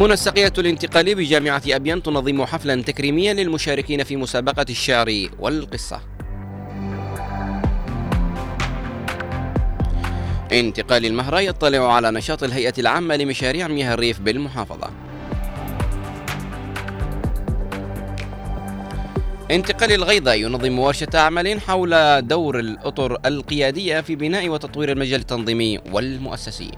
منسقية 0.00 0.52
الانتقال 0.58 1.14
بجامعة 1.14 1.62
أبيان 1.68 2.02
تنظم 2.02 2.44
حفلا 2.44 2.82
تكريميا 2.82 3.34
للمشاركين 3.34 4.04
في 4.04 4.16
مسابقة 4.16 4.66
الشعر 4.70 5.28
والقصة. 5.38 6.00
انتقال 10.52 11.06
المهرة 11.06 11.40
يطلع 11.40 11.94
على 11.94 12.10
نشاط 12.10 12.42
الهيئة 12.42 12.72
العامة 12.78 13.16
لمشاريع 13.16 13.68
مياه 13.68 13.94
الريف 13.94 14.20
بالمحافظة. 14.20 14.90
انتقال 19.50 19.92
الغيضة 19.92 20.32
ينظم 20.32 20.78
ورشة 20.78 21.08
عمل 21.14 21.60
حول 21.60 22.22
دور 22.28 22.58
الأطر 22.58 23.18
القيادية 23.26 24.00
في 24.00 24.16
بناء 24.16 24.48
وتطوير 24.48 24.92
المجال 24.92 25.20
التنظيمي 25.20 25.78
والمؤسسي. 25.92 26.70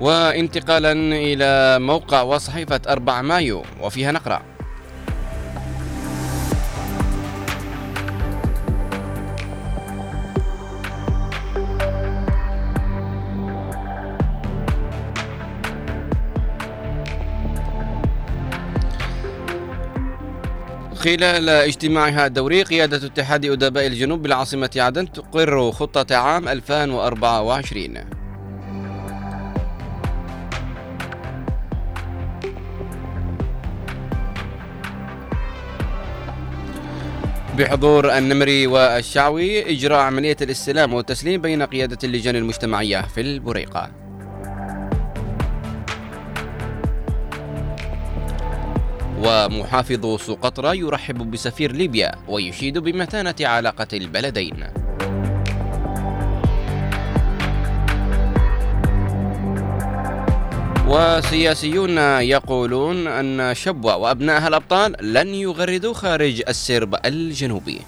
وانتقالا 0.00 0.92
إلى 0.92 1.78
موقع 1.78 2.22
وصحيفة 2.22 2.80
4 2.88 3.22
مايو 3.22 3.62
وفيها 3.80 4.12
نقرأ. 4.12 4.42
خلال 20.94 21.48
اجتماعها 21.48 22.26
الدوري 22.26 22.62
قيادة 22.62 23.06
اتحاد 23.06 23.44
أدباء 23.44 23.86
الجنوب 23.86 24.22
بالعاصمة 24.22 24.70
عدن 24.76 25.12
تقر 25.12 25.72
خطة 25.72 26.16
عام 26.16 26.48
2024 26.48 27.94
بحضور 37.58 38.18
النمري 38.18 38.66
والشعوي 38.66 39.72
إجراء 39.72 39.98
عملية 39.98 40.36
الاستلام 40.42 40.94
والتسليم 40.94 41.40
بين 41.40 41.62
قيادة 41.62 41.98
اللجان 42.04 42.36
المجتمعية 42.36 43.00
في 43.00 43.20
البريقة. 43.20 43.90
ومحافظ 49.24 50.20
سقطرى 50.20 50.78
يرحب 50.78 51.30
بسفير 51.30 51.72
ليبيا 51.72 52.12
ويشيد 52.28 52.78
بمتانة 52.78 53.34
علاقة 53.40 53.88
البلدين. 53.92 54.64
وسياسيون 60.88 61.98
يقولون 62.20 63.06
أن 63.06 63.54
شبوة 63.54 63.96
وأبنائها 63.96 64.48
الأبطال 64.48 64.96
لن 65.12 65.34
يغردوا 65.34 65.94
خارج 65.94 66.42
السرب 66.48 66.94
الجنوبي. 67.04 67.80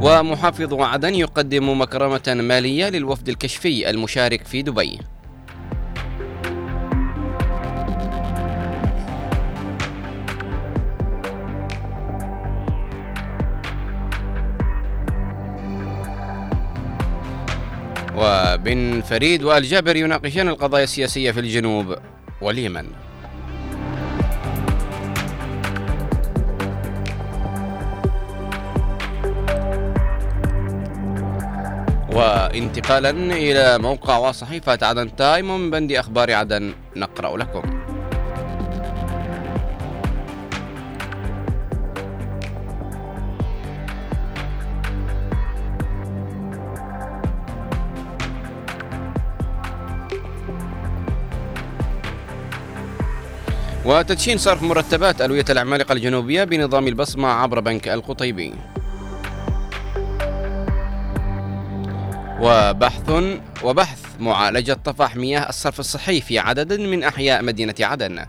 ومحافظ 0.00 0.74
عدن 0.74 1.14
يقدم 1.14 1.80
مكرمة 1.80 2.22
مالية 2.28 2.88
للوفد 2.88 3.28
الكشفي 3.28 3.90
المشارك 3.90 4.46
في 4.46 4.62
دبي. 4.62 4.98
وبن 18.20 19.00
فريد 19.00 19.42
وآل 19.42 19.64
جابر 19.64 19.96
يناقشان 19.96 20.48
القضايا 20.48 20.84
السياسية 20.84 21.30
في 21.30 21.40
الجنوب 21.40 21.96
واليمن 22.42 22.86
وانتقالا 32.12 33.10
إلى 33.10 33.78
موقع 33.78 34.16
وصحيفة 34.16 34.78
عدن 34.82 35.16
تايم 35.16 35.60
من 35.60 35.70
بند 35.70 35.92
أخبار 35.92 36.32
عدن 36.32 36.72
نقرأ 36.96 37.36
لكم. 37.36 37.79
وتدشين 53.90 54.38
صرف 54.38 54.62
مرتبات 54.62 55.22
ألوية 55.22 55.44
العمالقة 55.50 55.92
الجنوبية 55.92 56.44
بنظام 56.44 56.86
البصمة 56.86 57.28
عبر 57.28 57.60
بنك 57.60 57.88
القطيبي. 57.88 58.54
وبحث 62.40 63.12
وبحث 63.62 64.04
معالجة 64.20 64.72
طفح 64.72 65.16
مياه 65.16 65.48
الصرف 65.48 65.80
الصحي 65.80 66.20
في 66.20 66.38
عدد 66.38 66.72
من 66.80 67.02
أحياء 67.02 67.42
مدينة 67.42 67.74
عدن. 67.80 68.26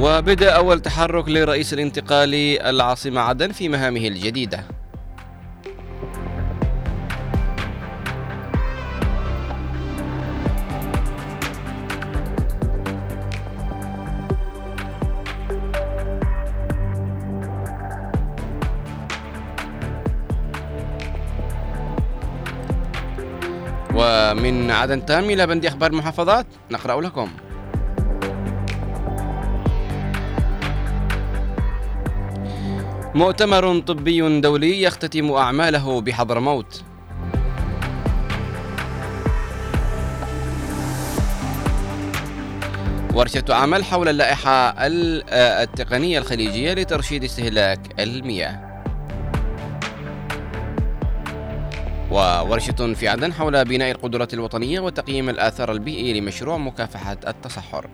وبدأ 0.00 0.50
أول 0.50 0.80
تحرك 0.80 1.28
لرئيس 1.28 1.72
الانتقالي 1.72 2.70
العاصمة 2.70 3.20
عدن 3.20 3.52
في 3.52 3.68
مهامه 3.68 4.06
الجديدة. 4.08 4.81
ومن 24.12 24.70
عدن 24.70 25.06
تام 25.06 25.24
إلى 25.24 25.46
بند 25.46 25.66
أخبار 25.66 25.90
المحافظات 25.90 26.46
نقرأ 26.70 27.00
لكم. 27.00 27.28
مؤتمر 33.14 33.78
طبي 33.80 34.40
دولي 34.40 34.82
يختتم 34.82 35.30
أعماله 35.32 36.00
بحضرموت 36.00 36.82
ورشة 43.14 43.44
عمل 43.50 43.84
حول 43.84 44.08
اللائحة 44.08 44.86
ال- 44.86 45.24
آه، 45.30 45.62
التقنية 45.62 46.18
الخليجية 46.18 46.72
لترشيد 46.74 47.24
استهلاك 47.24 47.80
المياه. 48.00 48.71
وورشة 52.12 52.94
في 52.94 53.08
عدن 53.08 53.32
حول 53.32 53.64
بناء 53.64 53.90
القدرات 53.90 54.34
الوطنية 54.34 54.80
وتقييم 54.80 55.28
الآثار 55.28 55.72
البيئي 55.72 56.20
لمشروع 56.20 56.56
مكافحة 56.56 57.16
التصحر. 57.26 57.86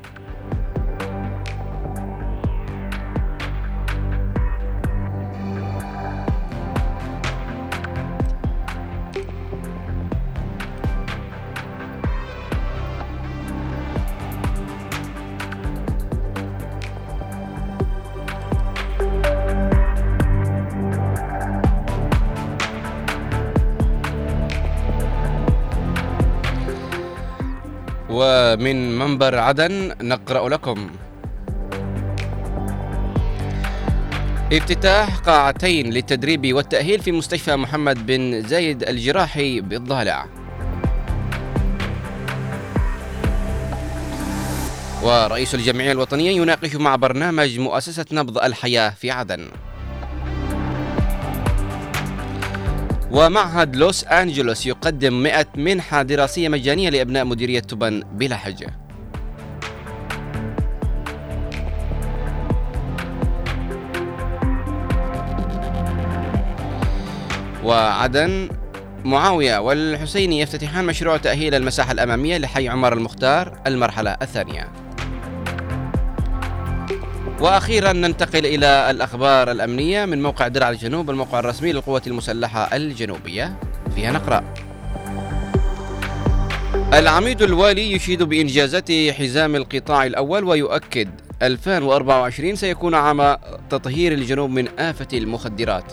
ومن 28.48 28.98
منبر 28.98 29.38
عدن 29.38 29.94
نقرأ 30.00 30.48
لكم. 30.48 30.90
افتتاح 34.52 35.18
قاعتين 35.18 35.90
للتدريب 35.90 36.54
والتأهيل 36.54 37.00
في 37.00 37.12
مستشفى 37.12 37.56
محمد 37.56 38.06
بن 38.06 38.42
زايد 38.42 38.82
الجراحي 38.82 39.60
بالضالع 39.60 40.26
ورئيس 45.02 45.54
الجمعية 45.54 45.92
الوطنية 45.92 46.30
يناقش 46.30 46.76
مع 46.76 46.96
برنامج 46.96 47.58
مؤسسة 47.58 48.06
نبض 48.12 48.38
الحياة 48.38 48.90
في 48.90 49.10
عدن. 49.10 49.48
ومعهد 53.10 53.76
لوس 53.76 54.04
أنجلوس 54.04 54.66
يقدم 54.66 55.22
100 55.22 55.46
منحة 55.56 56.02
دراسية 56.02 56.48
مجانية 56.48 56.90
لأبناء 56.90 57.24
مديرية 57.24 57.60
تبن 57.60 58.02
بلا 58.12 58.36
حجة. 58.36 58.66
وعدن 67.64 68.48
معاوية 69.04 69.58
والحسيني 69.58 70.40
يفتتحان 70.40 70.84
مشروع 70.84 71.16
تأهيل 71.16 71.54
المساحة 71.54 71.92
الأمامية 71.92 72.38
لحي 72.38 72.68
عمر 72.68 72.92
المختار 72.92 73.60
المرحلة 73.66 74.10
الثانية. 74.10 74.87
وأخيرا 77.40 77.92
ننتقل 77.92 78.46
إلى 78.46 78.90
الأخبار 78.90 79.50
الأمنية 79.50 80.04
من 80.04 80.22
موقع 80.22 80.48
درع 80.48 80.70
الجنوب 80.70 81.10
الموقع 81.10 81.38
الرسمي 81.38 81.72
للقوات 81.72 82.06
المسلحة 82.06 82.76
الجنوبية. 82.76 83.58
فيها 83.94 84.12
نقرأ. 84.12 84.44
العميد 86.94 87.42
الوالي 87.42 87.92
يشيد 87.92 88.22
بإنجازات 88.22 88.92
حزام 88.92 89.56
القطاع 89.56 90.06
الأول 90.06 90.44
ويؤكد 90.44 91.08
2024 91.42 92.56
سيكون 92.56 92.94
عام 92.94 93.36
تطهير 93.70 94.12
الجنوب 94.12 94.50
من 94.50 94.68
آفة 94.78 95.08
المخدرات. 95.12 95.92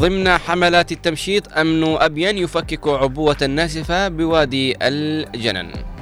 ضمن 0.00 0.38
حملات 0.38 0.92
التمشيط 0.92 1.58
أمن 1.58 1.84
أبين 1.84 2.38
يفكك 2.38 2.88
عبوة 2.88 3.46
ناسفة 3.46 4.08
بوادي 4.08 4.76
الجنن. 4.82 5.97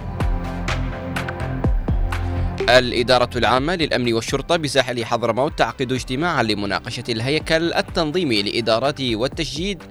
الإدارة 2.68 3.30
العامة 3.36 3.74
للأمن 3.74 4.12
والشرطة 4.12 4.56
بساحل 4.56 5.04
حضرموت 5.04 5.58
تعقد 5.58 5.92
اجتماعا 5.92 6.42
لمناقشة 6.42 7.04
الهيكل 7.08 7.72
التنظيمي 7.72 8.42
لإدارات 8.42 9.00
والتشديد 9.00 9.82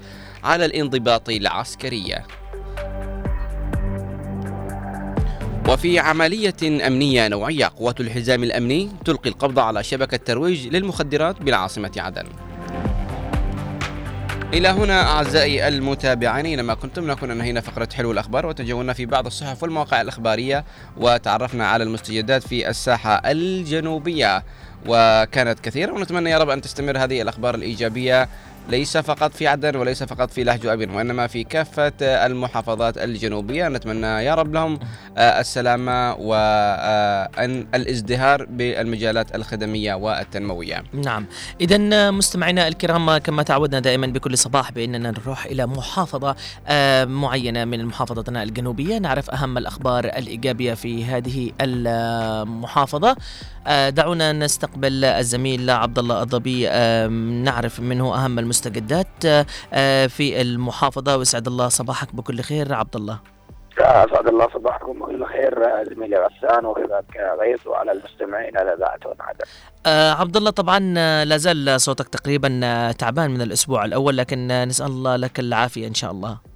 على 0.44 0.66
الانضباط 0.66 1.30
العسكري. 1.30 2.16
وفي 5.70 6.00
عملية 6.00 6.88
أمنية 6.88 7.28
نوعية 7.28 7.72
قوات 7.78 8.02
الحزام 8.02 8.44
الأمني 8.44 8.90
تلقي 9.06 9.30
القبض 9.30 9.60
على 9.60 9.84
شبكة 9.84 10.18
ترويج 10.18 10.68
للمخدرات 10.68 11.42
بالعاصمة 11.42 11.92
عدن. 11.98 12.26
إلى 14.56 14.68
هنا 14.68 15.02
أعزائي 15.02 15.68
المتابعين 15.68 16.46
أينما 16.46 16.74
كنتم 16.74 17.12
نكون 17.12 17.32
أنهينا 17.32 17.62
فقرة 17.62 17.90
حلو 17.94 18.12
الأخبار 18.12 18.46
وتجولنا 18.46 18.94
في 18.94 19.06
بعض 19.06 19.26
الصحف 19.26 19.64
والمواقع 19.64 20.02
الأخبارية 20.02 20.66
وتعرفنا 20.98 21.68
على 21.68 21.84
المستجدات 21.84 22.48
في 22.48 22.70
الساحة 22.70 23.22
الجنوبية 23.26 24.44
وكانت 24.88 25.60
كثيرة 25.60 25.92
ونتمنى 25.92 26.30
يا 26.30 26.38
رب 26.38 26.50
أن 26.50 26.62
تستمر 26.62 26.98
هذه 26.98 27.22
الأخبار 27.22 27.56
الإيجابية 27.56 28.30
ليس 28.70 28.98
فقط 28.98 29.34
في 29.34 29.48
عدن 29.48 29.76
وليس 29.76 30.04
فقط 30.04 30.32
في 30.32 30.44
لهج 30.44 30.66
أبين 30.66 30.90
وإنما 30.90 31.28
في 31.28 31.44
كافة 31.44 31.94
المحافظات 32.02 32.98
الجنوبية. 32.98 33.68
نتمنى 33.68 34.08
يا 34.08 34.36
رب 34.36 34.54
لهم 34.54 34.80
السلامة 35.18 36.14
وأن 36.16 37.68
الازدهار 37.76 38.46
بالمجالات 38.46 39.36
الخدمية 39.36 39.94
والتنموية. 39.94 40.84
نعم. 40.94 41.26
إذا 41.62 42.12
مستمعينا 42.12 42.68
الكرام 42.68 43.18
كما 43.18 43.44
تعودنا 43.44 43.80
دائما 43.80 44.08
بكل 44.08 44.38
صباح 44.38 44.72
بأننا 44.72 45.12
نروح 45.12 45.46
إلى 45.46 45.66
محافظة 45.66 46.36
آه، 46.68 47.06
معينة 47.06 47.66
من 47.66 47.86
محافظتنا 47.86 48.44
الجنوبية. 48.44 48.98
نعرف 48.98 49.30
أهم 49.30 49.58
الأخبار 49.58 50.06
الإيجابية 50.06 50.74
في 50.74 51.06
هذه 51.06 51.52
المحافظة. 51.62 53.10
آه، 53.10 53.16
دعونا 53.90 54.34
نستقبل 54.34 55.06
الزميل 55.06 55.70
عبد 55.70 56.00
الله 56.00 56.24
الضبي 56.24 56.70
آه، 56.70 57.08
نعرف 57.08 57.80
منه 57.80 58.26
أهم 58.26 58.40
المستجدات 58.40 59.26
آه، 59.74 60.08
في 60.08 60.42
المحافظة 60.42 61.18
ويسعد 61.18 61.48
الله 61.48 61.68
صباحك 61.68 62.16
بكل 62.16 62.42
خير 62.42 62.74
عبد 62.74 62.96
الله 62.96 63.20
اسعد 63.80 64.28
الله 64.28 64.48
صباحكم 64.54 65.00
بكل 65.00 65.26
خير 65.26 65.56
زميلي 65.96 66.16
غسان 66.16 66.66
وكذلك 66.66 67.38
غيث 67.42 67.68
وعلى 67.68 67.92
المستمعين 67.92 68.58
على 68.58 68.74
إذاعة 68.74 69.00
ونعدل. 69.06 69.46
آه 69.86 70.12
عبد 70.14 70.38
الله 70.38 70.52
طبعا 70.52 70.94
آه، 70.98 71.24
لا 71.24 71.38
زال 71.38 71.82
صوتك 71.82 72.08
تقريبا 72.08 72.60
آه، 72.64 72.92
تعبان 72.92 73.32
من 73.32 73.42
الأسبوع 73.42 73.86
الأول 73.86 74.18
لكن 74.18 74.52
آه، 74.52 74.66
نسأل 74.66 74.86
الله 74.86 75.16
لك 75.16 75.40
العافية 75.40 75.88
إن 75.88 75.94
شاء 75.94 76.12
الله. 76.12 76.55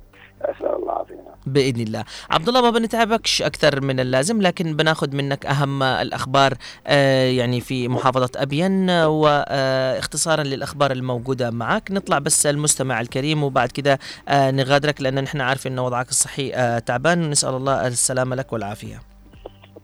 بإذن 1.53 1.81
الله. 1.81 2.03
عبد 2.29 2.47
الله 2.47 2.61
ما 2.61 2.69
بنتعبكش 2.69 3.41
أكثر 3.41 3.81
من 3.81 3.99
اللازم 3.99 4.41
لكن 4.41 4.75
بناخذ 4.75 5.15
منك 5.15 5.45
أهم 5.45 5.83
الأخبار 5.83 6.53
آه 6.87 7.29
يعني 7.29 7.61
في 7.61 7.87
محافظة 7.87 8.29
أبين 8.35 8.89
واختصارا 8.89 10.43
للأخبار 10.43 10.91
الموجودة 10.91 11.51
معك. 11.51 11.91
نطلع 11.91 12.19
بس 12.19 12.45
المستمع 12.45 13.01
الكريم 13.01 13.43
وبعد 13.43 13.71
كده 13.71 13.99
آه 14.27 14.51
نغادرك 14.51 15.01
لأن 15.01 15.23
نحن 15.23 15.41
عارفين 15.41 15.71
إن 15.71 15.79
وضعك 15.79 16.09
الصحي 16.09 16.51
آه 16.53 16.79
تعبان. 16.79 17.23
ونسال 17.23 17.53
الله 17.53 17.87
السلامة 17.87 18.35
لك 18.35 18.53
والعافية. 18.53 19.01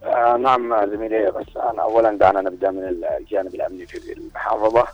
آه 0.03 0.37
نعم 0.37 0.85
زميلي 0.91 1.27
غسان 1.27 1.79
اولا 1.79 2.17
دعنا 2.17 2.41
نبدأ 2.41 2.71
من 2.71 2.83
الجانب 3.19 3.55
الأمني 3.55 3.85
في 3.85 4.13
المحافظة. 4.13 4.87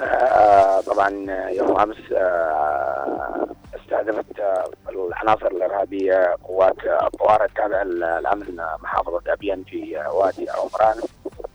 آه 0.00 0.80
طبعا 0.80 1.08
يوم 1.50 1.80
أمس 1.80 2.12
آه 2.12 3.46
استهدفت 3.76 4.40
آه، 4.40 4.64
العناصر 4.88 5.46
الإرهابية 5.46 6.36
قوات 6.44 6.76
الطوارئ 6.84 7.44
التابعه 7.44 7.82
للامن 7.82 8.56
محافظة 8.82 9.22
ابين 9.28 9.64
في 9.64 9.96
وادي 10.12 10.46
عمران 10.50 10.96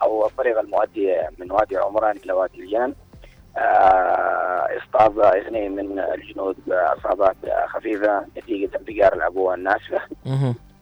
أو 0.04 0.26
الطريق 0.28 0.60
المؤدي 0.60 1.16
من 1.38 1.52
وادي 1.52 1.78
عمران 1.78 2.18
إلى 2.26 2.34
وادي. 2.34 2.78
آه، 3.58 4.68
إصطاد 4.78 5.20
اثنين 5.20 5.76
من 5.76 6.00
الجنود 6.00 6.56
باصابات 6.68 7.36
آه، 7.46 7.66
خفيفة 7.68 8.26
نتيجة 8.38 8.78
انفجار 8.80 9.14
العبوه. 9.14 9.56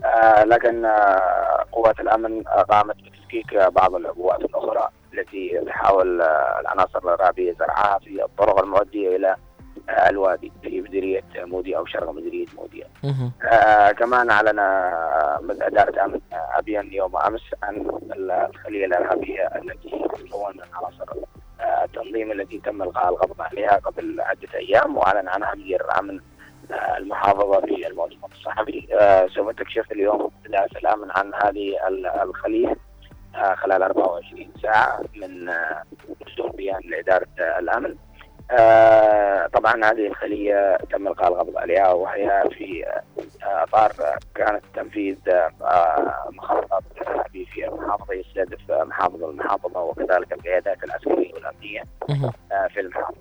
آه 0.06 0.44
لكن 0.44 0.86
قوات 1.72 2.00
الأمن 2.00 2.44
قامت 2.44 2.96
بتفكيك 2.96 3.56
بعض 3.56 3.96
العبوات 3.96 4.40
الأخرى 4.42 4.88
التي 5.14 5.62
تحاول 5.68 6.22
آه، 6.22 6.60
العناصر 6.60 7.00
الارهابيه 7.00 7.54
زرعها 7.60 8.00
في 8.00 8.24
الطرق 8.24 8.60
المؤديه 8.64 9.16
إلى 9.16 9.36
الوادي 10.10 10.52
في 10.62 10.82
مديرية 10.82 11.24
مودي 11.38 11.78
أو 11.78 11.86
شرق 11.86 12.10
مديرية 12.12 12.46
مودي. 12.58 12.84
مهم. 13.04 13.32
آه 13.52 13.92
كمان 13.92 14.30
أعلن 14.30 14.60
إدارة 15.62 16.06
أمن 16.06 16.20
ابين 16.34 16.94
يوم 16.94 17.18
أمس 17.18 17.42
عن 17.64 18.00
الخلية 18.50 18.86
الإرهابية 18.86 19.48
التي 19.48 19.90
تتكون 19.90 20.54
من 20.58 20.64
عناصر 20.74 21.06
آه، 21.62 21.84
التنظيم 21.84 22.32
التي 22.32 22.58
تم 22.60 22.84
إلقاء 22.84 23.10
القبض 23.10 23.42
عليها 23.42 23.76
قبل 23.78 24.22
عدة 24.22 24.48
أيام 24.56 24.98
وأعلن 24.98 25.28
عنها 25.28 25.56
مدير 25.56 26.00
امن 26.00 26.20
آه، 26.72 26.98
المحافظة 26.98 27.62
في 27.62 27.88
المؤتمر 27.88 28.30
الصحفي 28.32 28.88
آه، 29.00 29.28
سوف 29.28 29.50
تكشف 29.50 29.92
اليوم 29.92 30.32
اداره 30.46 30.78
الامن 30.78 31.12
عن 31.12 31.32
هذه 31.34 31.88
ال- 31.88 32.08
الخلية 32.08 32.76
خلال 33.34 33.84
24 33.84 34.52
ساعة 34.62 35.02
من 35.16 35.50
آه، 35.50 35.84
بدون 36.36 36.52
بيان 36.52 36.80
لإدارة 36.84 37.28
آه، 37.40 37.60
الأمن 37.60 37.96
آه، 38.52 39.48
طبعا 39.48 39.74
هذه 39.86 40.08
الخلية 40.08 40.78
تم 40.92 41.08
إلقاء 41.08 41.34
القبض 41.34 41.58
عليها 41.58 41.94
وهي 41.94 42.44
في 42.50 42.86
أطار 43.44 43.92
كانت 44.36 44.64
تنفيذ 44.76 45.18
مخطط 46.32 46.84
ارهابي 47.08 47.46
في 47.46 47.68
المحافظة 47.68 48.14
يستهدف 48.14 48.72
محافظ 48.72 49.24
المحافظة 49.24 49.82
وكذلك 49.82 50.34
القيادات 50.34 50.84
العسكرية 50.84 51.34
والأمنية 51.34 51.84
في 52.74 52.80
المحافظة. 52.80 53.18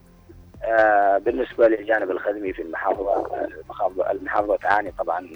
بالنسبة 1.18 1.68
للجانب 1.68 2.10
الخدمي 2.10 2.52
في 2.52 2.62
المحافظة 2.62 3.44
المحافظة 3.44 4.10
المحافظة 4.10 4.56
تعاني 4.56 4.92
طبعا 4.98 5.28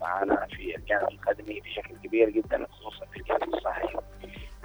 معنا 0.00 0.46
في 0.46 0.76
الجانب 0.76 1.08
الخدمي 1.08 1.60
بشكل 1.60 1.94
كبير 2.04 2.30
جدا 2.30 2.66
خصوصا 2.70 3.06
في 3.12 3.20
الجانب 3.20 3.54
الصحي. 3.54 3.88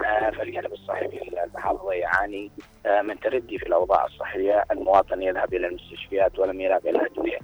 آه، 0.06 0.30
فالجانب 0.30 0.72
الصحي 0.72 1.08
في 1.08 1.44
المحافظة 1.44 1.92
يعاني 1.92 2.50
آه، 2.86 3.02
من 3.02 3.20
تردي 3.20 3.58
في 3.58 3.66
الأوضاع 3.66 4.04
الصحية، 4.06 4.64
المواطن 4.70 5.22
يذهب 5.22 5.54
إلى 5.54 5.66
المستشفيات 5.66 6.38
ولم 6.38 6.60
يذهب 6.60 6.86
إلى 6.86 6.98
الادويه، 6.98 7.38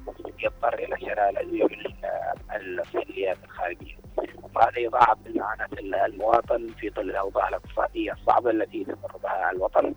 يضطر 0.44 0.74
إلى 0.74 1.00
شراء 1.00 1.30
الأدوية 1.30 1.64
من 1.64 1.86
الصيدليات 2.80 3.36
الخارجية. 3.44 3.94
وهذا 4.54 4.78
يضاعف 4.78 5.18
من 5.26 5.36
معاناه 5.40 5.68
المواطن 6.06 6.66
في 6.68 6.90
ظل 6.90 7.10
الأوضاع 7.10 7.48
الاقتصادية 7.48 8.12
الصعبة 8.12 8.50
التي 8.50 8.84
تمر 8.84 9.16
بها 9.22 9.50
الوطن 9.50 9.94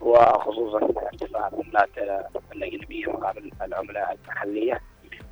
وخصوصا 0.00 0.78
ارتفاع 1.06 1.48
العملات 1.48 1.88
الأجنبية 2.52 3.06
مقابل 3.06 3.50
العملة 3.62 4.12
المحلية. 4.12 4.80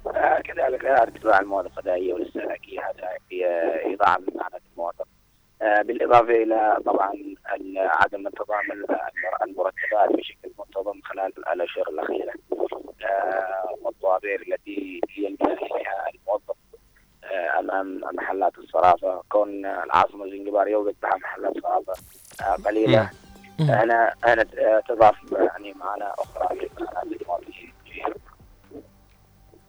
آه، 0.07 0.41
كذلك 0.41 0.85
ارتفاع 0.85 1.41
المواد 1.41 1.65
الغذائية 1.67 2.15
والإستهلاكية 2.15 2.81
هذا 2.81 3.09
ي- 3.31 3.93
يضاعف 3.93 4.19
من 4.21 4.37
معاناه 4.37 4.61
المواطن 4.73 5.05
آه، 5.63 5.74
بالإضافة 5.87 6.31
إلى 6.43 6.79
طبعا 6.87 7.13
عدم 7.77 8.27
انتظام 8.27 8.73
ال- 8.73 8.87
المرتبات 9.49 10.13
بشكل 10.19 10.51
منتظم 10.59 11.01
خلال 11.05 11.33
الأشهر 11.53 11.89
الأخيرة. 11.89 12.33
آه، 13.05 13.75
والطوابير 13.83 14.43
التي 14.49 15.01
يلجا 15.19 15.53
اليها 15.53 16.07
الموظف. 16.15 16.57
آه، 17.25 17.59
امام 17.59 18.01
محلات 18.15 18.59
الصرافة. 18.59 19.23
كون 19.33 19.67
العاصمة 19.67 20.27
زنجبار 20.27 20.69
يوجد 20.69 20.95
بها 21.03 21.17
محلات 21.17 21.59
صرافة 21.63 21.93
آه، 22.43 22.57
قليلة. 22.67 23.11
هنا 23.61 24.15
هنا 24.25 24.47
آه، 24.59 24.81
تضاف 24.89 25.17
يعني 25.33 25.73
معنا 25.73 26.13
أخرى 26.19 26.57
لمعاناه 26.57 27.03
المواطنين 27.03 27.73
في 27.85 28.03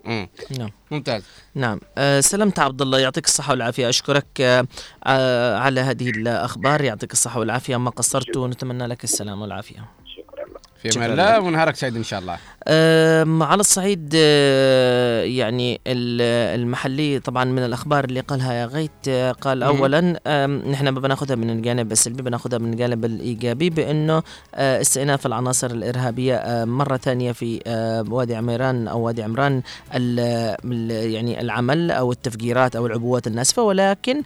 مم. 0.06 0.30
نعم. 0.60 0.72
ممتاز. 0.92 1.24
نعم. 1.56 1.80
أه 1.98 2.20
سلمت 2.20 2.60
عبد 2.60 2.82
الله 2.82 3.00
يعطيك 3.00 3.26
الصحة 3.26 3.52
والعافية. 3.52 3.90
أشكرك 3.90 4.42
أه 4.42 5.58
على 5.58 5.82
هذه 5.82 6.10
الأخبار. 6.10 6.82
يعطيك 6.82 7.12
الصحة 7.12 7.40
والعافية. 7.40 7.78
ما 7.78 7.90
قصرت 7.90 8.38
ونتمنى 8.38 8.88
لك 8.88 9.04
السلامة 9.04 9.42
والعافية. 9.42 9.86
شكرا. 10.06 10.46
لك 10.84 10.92
في 10.92 10.98
أمان 10.98 11.12
الله. 11.12 11.40
ونهارك 11.40 11.76
سعيد 11.76 11.96
إن 11.96 12.04
شاء 12.04 12.20
الله. 12.20 12.38
على 13.42 13.60
الصعيد 13.60 14.14
أه، 14.16 15.24
يعني 15.24 15.76
ال- 15.88 16.60
المحلي 16.62 17.20
طبعا 17.20 17.44
من 17.44 17.60
الأخبار 17.66 18.04
اللي 18.04 18.20
قالها 18.20 18.54
يا 18.54 18.66
غيت 18.66 18.92
أه، 19.10 19.32
قال. 19.32 19.64
اولا 19.64 20.02
نحن 20.72 20.88
ما 20.90 21.00
بنأخذها 21.00 21.36
من 21.36 21.50
الجانب 21.50 21.92
السلبي 21.92 22.24
بنأخذها 22.24 22.58
من 22.60 22.74
الجانب 22.74 23.06
الإيجابي 23.06 23.70
بأنه 23.70 24.24
أه، 24.56 24.82
استئناف 24.82 25.26
العناصر 25.26 25.72
الإرهابية 25.72 26.44
مرة 26.66 26.98
ثانية 26.98 27.32
في 27.32 27.60
وادي 28.10 28.36
عميران 28.36 28.88
أو 28.88 29.00
وادي 29.02 29.24
عمران 29.24 29.62
يعني 30.90 31.42
العمل 31.42 31.92
أو 31.92 32.12
التفجيرات 32.12 32.76
أو 32.76 32.86
العبوات 32.88 33.28
الناسفة 33.28 33.64
ولكن 33.64 34.22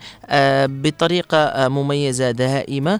بطريقة 0.65 1.67
مميزة 1.67 2.31
دائمة 2.31 2.99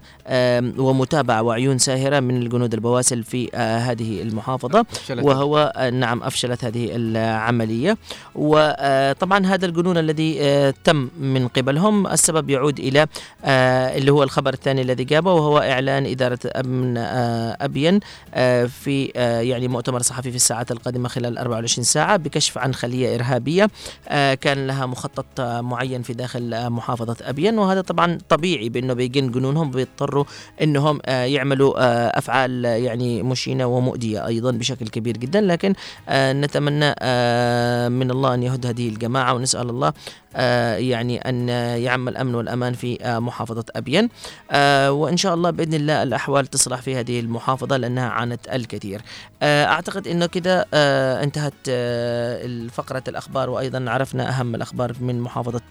ومتابعة 0.78 1.42
وعيون 1.44 1.78
ساهرة 1.78 2.20
من 2.20 2.38
الجنود 2.42 2.74
البواسل 2.74 3.24
في 3.24 3.50
هذه 3.56 4.22
المحافظة. 4.22 4.86
وهو 5.30 5.74
آه، 5.76 5.90
نعم 5.90 6.24
أفشلت 6.24 6.64
هذه 6.66 6.90
العملية. 6.92 7.98
وطبعا 8.36 9.46
هذا 9.46 9.66
الجنون 9.66 9.98
الذي 9.98 10.38
آه، 10.42 10.74
تم 10.84 11.10
من 11.20 11.48
قبلهم 11.48 12.08
السبب 12.08 12.50
يعود 12.50 12.80
إلى 12.80 13.08
آه، 13.46 13.98
اللي 13.98 14.12
هو 14.12 14.24
الخبر 14.24 14.54
الثاني 14.54 14.82
الذي 14.82 15.04
جابه 15.04 15.34
وهو 15.34 15.58
إعلان 15.60 16.06
إدارة 16.06 16.40
أمن 16.56 16.98
آه، 16.98 17.58
ابين 17.62 18.00
آه، 18.34 18.66
في 18.66 19.06
يعني 19.50 19.68
مؤتمر 19.68 20.02
صحفي 20.02 20.30
في 20.30 20.36
الساعات 20.36 20.72
القادمة 20.72 21.10
خلال 21.10 21.38
24 21.38 21.84
ساعة 21.84 22.18
بكشف 22.18 22.58
عن 22.58 22.74
خلية 22.74 23.16
إرهابية 23.16 23.68
آه، 24.10 24.34
كان 24.34 24.68
لها 24.68 24.86
مخطط 24.86 25.42
معين 25.42 26.02
في 26.02 26.14
داخل 26.14 26.70
محافظة 26.70 27.16
ابين 27.22 27.60
وهذا 27.60 27.82
طبعا 27.82 28.18
طبيعي 28.30 28.70
بأنه 28.70 28.94
بيجن 28.94 29.32
جنونهم 29.32 29.72
بيضطروا 29.72 30.24
إنهم 30.62 31.00
آه، 31.06 31.24
يعملوا 31.24 31.74
آه، 31.80 32.22
يعني 32.64 33.24
مشينة 33.24 33.66
ومؤذيه 33.66 34.28
أيضا 34.28 34.52
بشكل 34.52 34.88
كبير 34.88 35.18
جدا 35.20 35.42
لكن 35.42 35.74
آه، 36.10 36.34
نتمنى 36.34 36.96
آه، 37.00 37.88
من 37.88 38.12
الله 38.12 38.34
أن 38.34 38.44
يهد 38.44 38.66
هذه 38.66 38.90
الجماعة 38.90 39.34
ونسأل 39.34 39.70
الله 39.70 39.94
آه، 40.36 40.76
يعني 40.76 41.18
أن 41.18 41.50
يعم 41.80 42.08
الأمن 42.08 42.36
والأمان 42.36 42.74
في 42.74 42.98
محافظة 43.04 43.66
ابين 43.76 44.10
آه، 44.52 44.92
وإن 44.92 45.18
شاء 45.18 45.34
الله 45.34 45.50
بإذن 45.50 45.74
الله 45.74 46.04
الأحوال 46.04 46.48
تصلح 46.48 46.82
في 46.82 46.96
هذه 46.96 47.20
المحافظة 47.20 47.78
لأنها 47.78 48.10
عانت 48.10 48.48
الكثير. 48.48 49.02
أعتقد 49.44 50.08
إنه 50.08 50.26
كذا 50.26 50.66
آه، 50.74 51.24
انتهت 51.24 51.54
فقره 52.72 53.04
الأخبار 53.08 53.50
وأيضا 53.50 53.86
عرفنا 53.92 54.30
أهم 54.30 54.56
الأخبار 54.56 54.96
من 55.00 55.22
محافظة 55.22 55.62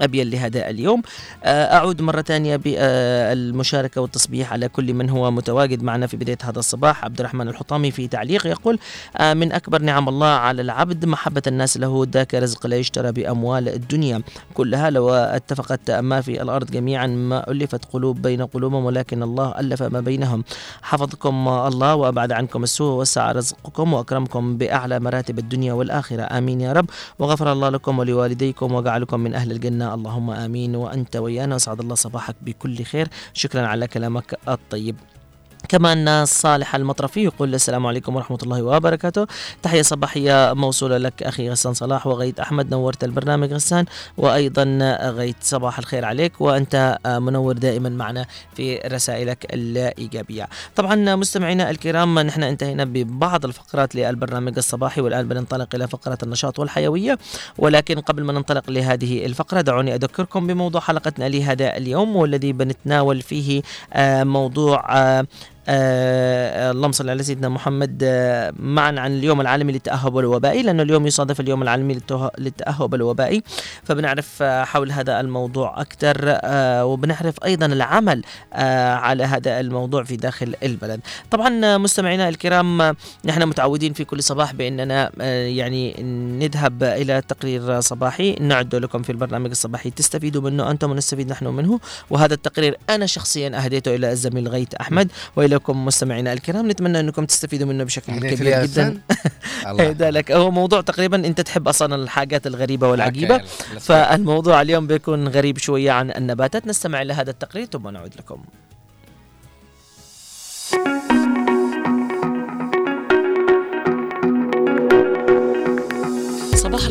أبين 0.00 0.30
لهذا 0.30 0.70
اليوم. 0.70 1.02
آه، 1.44 1.74
أعود 1.76 2.02
مرة 2.02 2.22
ثانية 2.22 2.56
بالمشاركة 2.56 4.00
والتصبيح 4.00 4.52
على 4.52 4.68
كل 4.68 4.94
من 4.94 5.10
هو 5.10 5.30
متواجد 5.30 5.82
معنا 5.82 6.06
في 6.06 6.16
بداية 6.16 6.38
هذا 6.42 6.58
الصباح. 6.58 7.04
عبد 7.04 7.20
الرحمن 7.20 7.48
الحطامي 7.48 7.90
في 7.90 8.08
تعليق 8.08 8.46
يقول 8.46 8.78
آه، 9.16 9.34
من 9.34 9.52
أكبر 9.52 9.82
نعم 9.82 10.08
الله 10.08 10.26
على 10.26 10.62
العبد 10.62 11.04
محبة 11.04 11.42
الناس 11.46 11.76
له 11.76 12.06
ذاك 12.12 12.34
رزق 12.34 12.66
لا 12.66 12.76
يشترى 12.76 13.12
بأموال 13.12 13.68
الدنيا. 13.68 14.22
كلها 14.54 14.90
لو 14.90 15.10
اتفقت 15.10 15.90
ما 15.90 16.20
في 16.20 16.42
الأرض 16.42 16.70
جميعا 16.70 17.06
ما 17.06 17.50
ألفت 17.50 17.84
قلوب 17.84 18.22
بين 18.22 18.42
قلوبهم 18.42 18.84
ولكن 18.84 19.22
الله 19.22 19.60
ألف 19.60 19.82
ما 19.82 20.00
بينهم. 20.00 20.44
حفظكم 20.82 21.48
الله 21.48 21.94
وأبعد 21.94 22.32
عنكم 22.32 22.62
السوء 22.62 22.92
ووسع 22.92 23.32
رزقكم 23.32 23.92
وأكرمكم 23.92 24.56
بأعلى 24.56 25.00
مراتب 25.00 25.38
الدنيا 25.38 25.72
والآخرة. 25.72 26.22
آمين 26.22 26.60
يا 26.60 26.72
رب. 26.72 26.90
وغفر 27.18 27.52
الله 27.52 27.68
لكم 27.68 27.98
ولوالديكم 27.98 28.74
وجعلكم 28.74 29.20
من 29.20 29.34
أهل 29.34 29.50
الجنة. 29.50 29.89
اللهم 29.94 30.30
آمين. 30.30 30.76
وأنت 30.76 31.16
ويانا 31.16 31.54
وسعد 31.54 31.80
الله 31.80 31.94
صباحك 31.94 32.36
بكل 32.42 32.82
خير. 32.84 33.08
شكرا 33.34 33.66
على 33.66 33.86
كلامك 33.86 34.38
الطيب. 34.48 34.96
كمان 35.70 36.24
صالح 36.24 36.74
المطرفي 36.74 37.24
يقول 37.24 37.54
السلام 37.54 37.86
عليكم 37.86 38.16
ورحمة 38.16 38.38
الله 38.42 38.62
وبركاته. 38.62 39.26
تحية 39.62 39.82
صباحية 39.82 40.52
موصولة 40.52 40.98
لك 40.98 41.22
أخي 41.22 41.50
غسان 41.50 41.74
صلاح 41.74 42.06
وغيت 42.06 42.40
أحمد 42.40 42.70
نورت 42.70 43.04
البرنامج 43.04 43.52
غسان 43.52 43.84
وأيضا 44.16 44.64
غيت 45.02 45.36
صباح 45.40 45.78
الخير 45.78 46.04
عليك 46.04 46.40
وأنت 46.40 46.98
منور 47.06 47.52
دائما 47.52 47.88
معنا 47.88 48.26
في 48.54 48.78
رسائلك 48.78 49.46
الإيجابية. 49.54 50.48
طبعا 50.76 51.16
مستمعينا 51.16 51.70
الكرام 51.70 52.18
نحن 52.18 52.42
انتهينا 52.42 52.84
ببعض 52.84 53.44
الفقرات 53.44 53.94
للبرنامج 53.94 54.56
الصباحي 54.56 55.00
والآن 55.00 55.28
بننطلق 55.28 55.74
إلى 55.74 55.88
فقرة 55.88 56.18
النشاط 56.22 56.58
والحيوية. 56.58 57.18
ولكن 57.58 58.00
قبل 58.00 58.22
ما 58.22 58.32
ننطلق 58.32 58.70
لهذه 58.70 59.26
الفقرة 59.26 59.60
دعوني 59.60 59.94
أذكركم 59.94 60.46
بموضوع 60.46 60.80
حلقتنا 60.80 61.28
لهذا 61.28 61.76
اليوم 61.76 62.16
والذي 62.16 62.52
بنتناول 62.52 63.22
فيه 63.22 63.62
موضوع 64.24 64.80
آه، 65.72 66.70
اللهم 66.70 66.92
صل 66.92 67.10
على 67.10 67.22
سيدنا 67.22 67.48
محمد 67.48 68.02
آه 68.02 68.52
معا 68.58 68.94
عن 68.98 69.12
اليوم 69.18 69.40
العالمي 69.40 69.72
للتأهب 69.72 70.18
الوبائي 70.18 70.62
لأنه 70.62 70.82
اليوم 70.82 71.06
يصادف 71.06 71.40
اليوم 71.40 71.62
العالمي 71.62 72.00
للتأهب 72.38 72.94
الوبائي 72.94 73.42
فبنعرف 73.84 74.42
آه 74.42 74.64
حول 74.64 74.92
هذا 74.92 75.20
الموضوع 75.20 75.80
أكثر 75.80 76.40
وبنعرف 76.84 77.34
أيضا 77.44 77.66
العمل 77.66 78.22
على 78.52 79.24
هذا 79.24 79.60
الموضوع 79.60 80.04
في 80.04 80.16
داخل 80.16 80.54
البلد. 80.62 81.00
طبعا 81.30 81.78
مستمعينا 81.78 82.28
الكرام 82.28 82.96
نحن 83.24 83.42
متعودين 83.42 83.92
في 83.92 84.04
كل 84.04 84.22
صباح 84.22 84.52
بأننا 84.54 85.10
يعني 85.46 86.02
نذهب 86.40 86.82
إلى 86.82 87.22
تقرير 87.28 87.80
صباحي. 87.80 88.36
نعد 88.40 88.74
لكم 88.74 89.02
في 89.02 89.12
البرنامج 89.12 89.50
الصباحي. 89.50 89.90
تستفيدوا 89.90 90.42
منه 90.42 90.70
أنتم 90.70 90.90
ونستفيد 90.90 91.30
نحن 91.30 91.46
منه. 91.46 91.80
وهذا 92.10 92.34
التقرير 92.34 92.76
أنا 92.90 93.06
شخصيا 93.06 93.64
أهديته 93.64 93.94
إلى 93.94 94.12
الزميل 94.12 94.48
غيث 94.48 94.74
أحمد. 94.74 95.10
وإليكم 95.60 95.84
مستمعينا 95.84 96.32
الكرام. 96.32 96.70
نتمنى 96.70 97.00
أنكم 97.00 97.24
تستفيدوا 97.24 97.66
منه 97.66 97.84
بشكل 97.84 98.12
لي 98.20 98.36
كبير 98.36 98.66
جدا. 98.66 99.00
هيدا 99.66 100.10
لك. 100.16 100.32
هو 100.32 100.50
موضوع 100.50 100.80
تقريبا 100.80 101.16
أنت 101.26 101.40
تحب 101.40 101.68
أصلا 101.68 101.94
الحاجات 101.94 102.46
let's 103.74 103.76
go. 103.76 103.78
فالموضوع 103.78 104.62
اليوم 104.62 104.86
بيكون 104.86 105.28
غريب 105.28 105.58
شوية 105.58 105.90
عن 105.90 106.10
النباتات 106.10 106.66
نستمع 106.66 107.02
إلى 107.02 107.12
هذا 107.12 107.30
التقرير 107.30 107.66
ثم 107.72 107.88
نعود 107.88 108.14
لكم. 108.18 108.42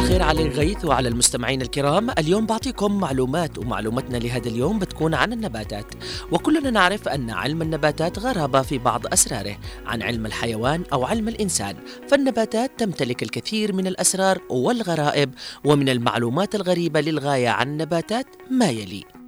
الخير 0.10 0.24
على 0.24 0.48
غيث 0.48 0.86
وعلى 0.86 1.10
المستمعين 1.10 1.62
الكرام. 1.62 2.10
اليوم 2.10 2.46
بعطيكم 2.46 3.00
معلومات 3.00 3.58
ومعلومتنا 3.58 4.18
لهذا 4.18 4.50
اليوم 4.50 4.80
بتكون 4.80 5.14
عن 5.14 5.34
النباتات. 5.34 5.86
وكلنا 6.32 6.70
نعرف 6.70 7.08
أن 7.08 7.30
علم 7.30 7.62
النباتات 7.62 8.20
غرابة 8.20 8.62
في 8.62 8.78
بعض 8.78 9.14
أسراره 9.14 9.58
عن 9.86 10.02
علم 10.02 10.26
الحيوان 10.26 10.84
أو 10.94 11.06
علم 11.06 11.28
الإنسان. 11.28 11.76
فالنباتات 12.08 12.72
تمتلك 12.78 13.24
الكثير 13.24 13.74
من 13.74 13.88
الأسرار 13.88 14.42
والغرائب 14.50 15.34
ومن 15.64 15.90
المعلومات 15.90 16.56
الغريبة 16.56 17.02
للغاية 17.02 17.50
عن 17.50 17.68
النباتات 17.68 18.28
ما 18.52 18.70
يلي. 18.70 19.19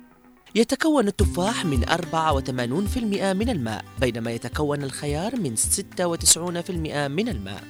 يتكون 0.56 1.08
التفاح 1.08 1.66
من 1.66 1.86
84% 1.90 3.34
من 3.34 3.50
الماء 3.50 3.86
بينما 4.02 4.32
يتكون 4.32 4.84
الخيار 4.84 5.36
من 5.36 5.56
96% 5.56 7.08
من 7.08 7.30
الماء. 7.30 7.64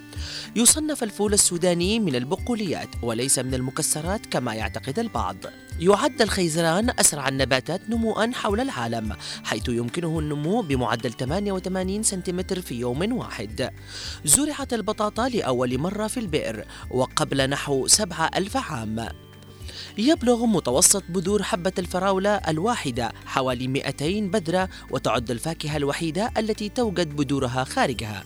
يصنف 0.55 1.03
الفول 1.03 1.33
السوداني 1.33 1.99
من 1.99 2.15
البقوليات 2.15 2.89
وليس 3.03 3.39
من 3.39 3.53
المكسرات 3.53 4.25
كما 4.25 4.53
يعتقد 4.53 4.99
البعض. 4.99 5.35
يعد 5.79 6.21
الخيزران 6.21 6.89
أسرع 6.99 7.27
النباتات 7.27 7.89
نمواً 7.89 8.33
حول 8.33 8.59
العالم 8.59 9.15
حيث 9.43 9.69
يمكنه 9.69 10.19
النمو 10.19 10.61
بمعدل 10.61 11.11
88 11.11 12.03
سنتيمتر 12.03 12.61
في 12.61 12.75
يوم 12.75 13.13
واحد. 13.17 13.69
زرعت 14.25 14.73
البطاطا 14.73 15.29
لأول 15.29 15.77
مرة 15.77 16.07
في 16.07 16.19
البئر 16.19 16.65
وقبل 16.91 17.49
نحو 17.49 17.87
7000 17.87 18.57
عام. 18.57 19.07
يبلغ 19.97 20.45
متوسط 20.45 21.03
بذور 21.09 21.43
حبة 21.43 21.73
الفراولة 21.79 22.29
الواحدة 22.29 23.11
حوالي 23.25 23.67
200 23.67 24.21
بذرة 24.21 24.69
وتعد 24.91 25.31
الفاكهة 25.31 25.77
الوحيدة 25.77 26.31
التي 26.37 26.69
توجد 26.69 27.15
بذورها 27.15 27.63
خارجها. 27.63 28.23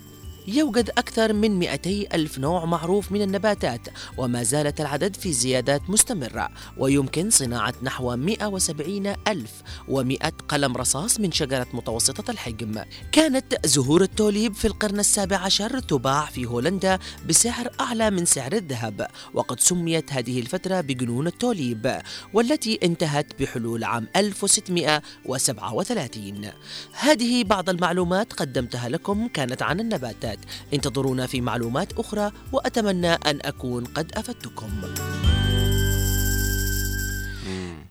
يوجد 0.48 0.90
أكثر 0.90 1.34
من 1.34 1.60
200 1.60 1.90
ألف 2.14 2.40
نوع 2.40 2.66
معروف 2.66 3.12
من 3.12 3.22
النباتات 3.22 3.82
وما 4.18 4.44
زالت 4.44 4.82
العدد 4.82 5.16
في 5.16 5.34
زيادات 5.34 5.90
مستمرة 5.90 6.50
ويمكن 6.78 7.30
صناعة 7.30 7.74
نحو 7.84 8.16
170 8.16 9.14
ألف 9.28 9.52
و100 9.90 10.30
قلم 10.48 10.78
رصاص 10.78 11.20
من 11.20 11.32
شجرة 11.32 11.68
متوسطة 11.74 12.32
الحجم. 12.32 12.84
كانت 13.12 13.66
زهور 13.66 14.02
التوليب 14.02 14.54
في 14.54 14.66
القرن 14.66 15.00
السابع 15.00 15.38
عشر 15.38 15.80
تباع 15.80 16.26
في 16.26 16.46
هولندا 16.46 17.00
بسعر 17.30 17.70
أعلى 17.80 18.12
من 18.12 18.26
سعر 18.26 18.54
الذهب 18.54 19.08
وقد 19.34 19.60
سميت 19.60 20.14
هذه 20.14 20.40
الفترة 20.40 20.82
بجنون 20.82 21.28
التوليب 21.28 22.02
والتي 22.34 22.80
انتهت 22.84 23.42
بحلول 23.42 23.84
عام 23.84 24.08
1637 24.16 26.50
هذه 26.94 27.44
بعض 27.44 27.70
المعلومات 27.70 28.34
قدمتها 28.34 28.90
لكم 28.90 29.28
كانت 29.28 29.62
عن 29.62 29.80
النباتات. 29.80 30.35
انتظرونا 30.74 31.26
في 31.28 31.42
معلومات 31.42 31.94
أخرى 32.00 32.32
وأتمنى 32.52 33.14
أن 33.14 33.40
أكون 33.42 33.84
قد 33.86 34.12
أفدتكم. 34.18 34.70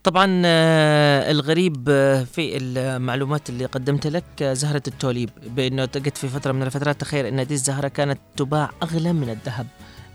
طبعا 0.05 0.43
آه، 0.45 1.31
الغريب 1.31 1.89
آه، 1.89 2.25
في 2.25 2.57
المعلومات 2.57 3.51
اللي 3.51 3.65
قدمت 3.65 4.07
لك 4.07 4.25
آه، 4.43 4.53
زهرة 4.53 4.83
التوليب 4.89 5.31
بأنه 5.47 5.85
جت 5.85 6.17
في 6.19 6.29
فترة 6.29 6.53
من 6.53 6.63
الفترات 6.63 7.01
تخيل 7.01 7.27
أن 7.27 7.39
هذه 7.39 7.53
الزهرة 7.53 7.89
كانت 7.89 8.19
تباع 8.37 8.71
أغلى 8.83 9.13
من 9.13 9.31
الذهب. 9.31 9.67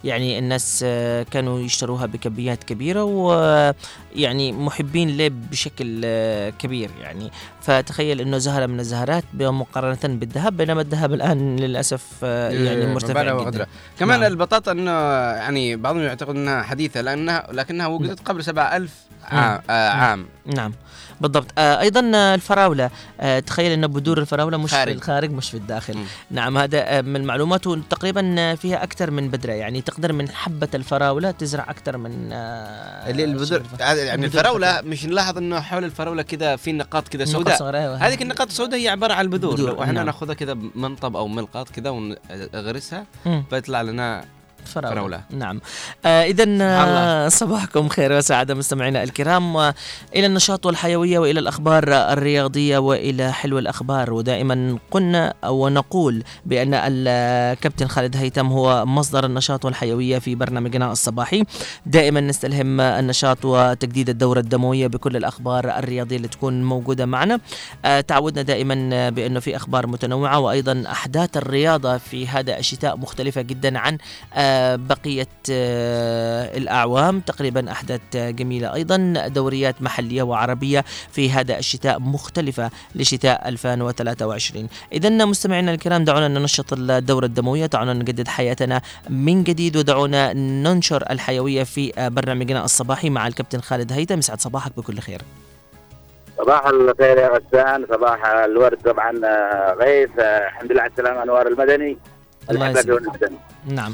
يعني 0.04 0.39
الناس 0.39 0.82
آه، 0.88 1.24
كانوا 1.24 1.60
يشتروها 1.60 2.06
بكميات 2.06 2.64
كبيرة 2.64 3.04
ويعني 3.04 4.52
محبين 4.52 5.18
له 5.18 5.28
بشكل 5.28 6.02
آه، 6.06 6.50
كبير 6.50 6.89
يعني 7.02 7.32
فتخيل 7.62 8.22
إنه 8.22 8.38
زهرة 8.38 8.66
من 8.66 8.80
الزهرات 8.80 9.24
مقارنة 9.34 10.00
بالذهب 10.04 10.58
بينما 10.58 10.82
الذهب 10.82 11.14
الآن 11.14 11.56
للأسف 11.56 12.04
آه، 12.24 12.50
يعني 12.50 12.93
مرتفع 12.93 13.50
جدا. 13.50 13.68
كمان 14.00 14.20
نعم. 14.20 14.32
البطاطا 14.32 14.72
إنه 14.72 14.91
يعني 15.32 15.76
بعضهم 15.76 16.02
يعتقد 16.02 16.36
إنها 16.36 16.62
حديثة 16.62 17.02
لأنها 17.02 17.47
لكنها 17.52 17.88
وجدت 17.88 18.28
قبل 18.28 18.43
7000 18.43 18.91
عام, 19.24 19.62
آه 19.70 19.89
عام. 19.89 20.26
نعم 20.45 20.74
بالضبط 21.22 21.47
آه 21.57 21.80
أيضا 21.80 22.11
آه، 22.15 22.36
الفراولة 22.36 22.89
آه 23.20 23.39
تخيل 23.39 23.72
ان 23.72 23.88
بذور 23.88 24.17
الفراولة 24.17 24.57
مش 24.57 24.72
خارج. 24.72 24.91
في 24.91 24.97
الخارج 24.97 25.32
مش 25.32 25.49
في 25.49 25.57
الداخل 25.57 25.97
مم. 25.97 26.03
نعم 26.32 26.57
هذا 26.57 26.97
آه، 26.97 27.01
من 27.01 27.15
المعلومات 27.15 27.63
تقريبا 27.67 28.36
آه، 28.39 28.55
فيها 28.55 28.84
أكثر 28.84 29.11
من 29.11 29.30
بذره 29.30 29.51
يعني 29.51 29.82
تقدر 29.82 30.13
من 30.13 30.30
حبة 30.30 30.67
الفراولة 30.74 31.32
تزرع 31.32 31.63
أكثر 31.70 31.97
من 31.97 32.30
آه 32.32 33.09
اللي 33.09 33.24
البذور. 33.24 33.61
يعني 33.80 34.26
الفراولة 34.26 34.82
مش 34.82 35.05
نلاحظ 35.05 35.38
إنه 35.38 35.59
حول 35.59 35.84
الفراولة 35.84 36.22
كذا 36.22 36.55
في 36.55 36.72
نقاط 36.72 37.07
كذا 37.07 37.26
سوداء 37.26 37.63
أيوة. 37.76 37.95
هذيك 37.97 38.22
النقاط 38.22 38.47
السوداء 38.47 38.80
هي 38.80 38.88
عبارة 38.89 39.13
عن 39.13 39.26
البذور 39.26 39.55
بذور، 39.55 39.70
لو 39.70 39.84
إحنا 39.84 39.93
نعم. 39.93 40.05
ناخذها 40.05 40.34
كذا 40.34 40.53
بمنطب 40.53 41.15
أو 41.15 41.28
ملقاط 41.28 41.70
كذا 41.70 41.89
ونغرسها. 41.89 43.05
فيطلع 43.49 43.82
لنا 43.82 44.26
فراولة. 44.70 44.95
فراولة. 44.95 45.22
نعم 45.32 45.61
آه 46.05 46.24
إذا 46.24 46.43
الله. 46.43 47.30
صباحكم 47.30 47.89
خير 47.89 48.17
وسعادة 48.17 48.55
مستمعينا 48.55 49.03
الكرام 49.03 49.57
آه، 49.57 49.74
إلى 50.15 50.26
النشاط 50.26 50.65
والحيوية 50.65 51.20
وإلى 51.20 51.39
الأخبار 51.39 51.84
الرياضية 51.88 52.78
وإلى 52.78 53.34
حلو 53.34 53.59
الأخبار 53.59 54.13
ودائما 54.13 54.78
قلنا 54.91 55.34
ونقول 55.45 56.24
بأن 56.45 56.74
الكابتن 56.74 57.88
خالد 57.88 58.17
هيثم 58.17 58.45
هو 58.47 58.86
مصدر 58.86 59.26
النشاط 59.26 59.65
والحيوية 59.65 60.20
في 60.20 60.36
برنامجنا 60.36 60.91
الصباحي 60.91 61.43
دائما 61.86 62.22
نستلهم 62.22 62.82
النشاط 62.82 63.38
وتجديد 63.45 64.09
الدورة 64.09 64.39
الدموية 64.39 64.88
بكل 64.88 65.15
الأخبار 65.15 65.78
الرياضية 65.80 66.17
اللي 66.17 66.28
تكون 66.28 66.63
موجودة 66.63 67.05
معنا 67.05 67.39
آه، 67.86 68.01
تعودنا 68.01 68.41
دائما 68.41 69.09
بأنه 69.09 69.39
في 69.39 69.55
أخبار 69.55 69.88
متنوعة 69.88 70.39
وأيضا 70.39 70.84
أحداث 70.91 71.38
الرياضة 71.38 71.97
في 71.97 72.28
هذا 72.28 72.57
الشتاء 72.57 72.97
مختلفة 72.97 73.41
جدا 73.41 73.80
عن 73.80 73.97
آه، 74.34 74.59
بقية 74.76 75.28
آه، 75.51 76.57
الأعوام. 76.57 77.20
تقريبا 77.20 77.72
أحداث 77.72 78.01
آه، 78.16 78.30
جميلة 78.30 78.74
أيضا. 78.74 79.28
دوريات 79.28 79.82
محلية 79.82 80.24
وعربية 80.24 80.86
في 81.12 81.32
هذا 81.32 81.57
الشتاء 81.57 81.99
مختلفة 81.99 82.70
لشتاء 82.95 83.47
2023 83.49 84.68
إذا 84.93 85.10
مستمعينا 85.10 85.74
الكرام 85.74 86.03
دعونا 86.03 86.28
ننشط 86.28 86.74
الدورة 86.74 87.26
الدموية. 87.26 87.66
دعونا 87.66 87.93
نجدد 87.93 88.28
حياتنا 88.28 88.82
من 89.10 89.43
جديد 89.43 89.78
ودعونا 89.78 90.34
ننشر 90.34 91.03
الحيوية 91.10 91.64
في 91.64 91.93
آه، 91.97 92.07
برنامجنا 92.07 92.66
الصباحي 92.66 93.10
مع 93.10 93.28
الكابتن 93.28 93.62
خالد 93.62 93.91
هيثم. 93.91 94.18
يسعد 94.20 94.41
صباحك 94.41 94.72
بكل 94.78 94.99
خير. 94.99 95.22
صباح 96.38 96.66
الخير 96.68 97.18
يا 97.18 97.30
غسان. 97.30 97.86
صباح 97.91 98.26
الورد 98.26 98.78
طبعا 98.86 99.12
غيث. 99.82 100.10
الحمد 100.20 100.72
لله 100.72 100.82
على 100.82 100.91
السلامة 100.91 101.24
أنوار 101.24 101.47
المدني. 101.47 101.97
الله. 102.49 102.74
نعم. 103.66 103.93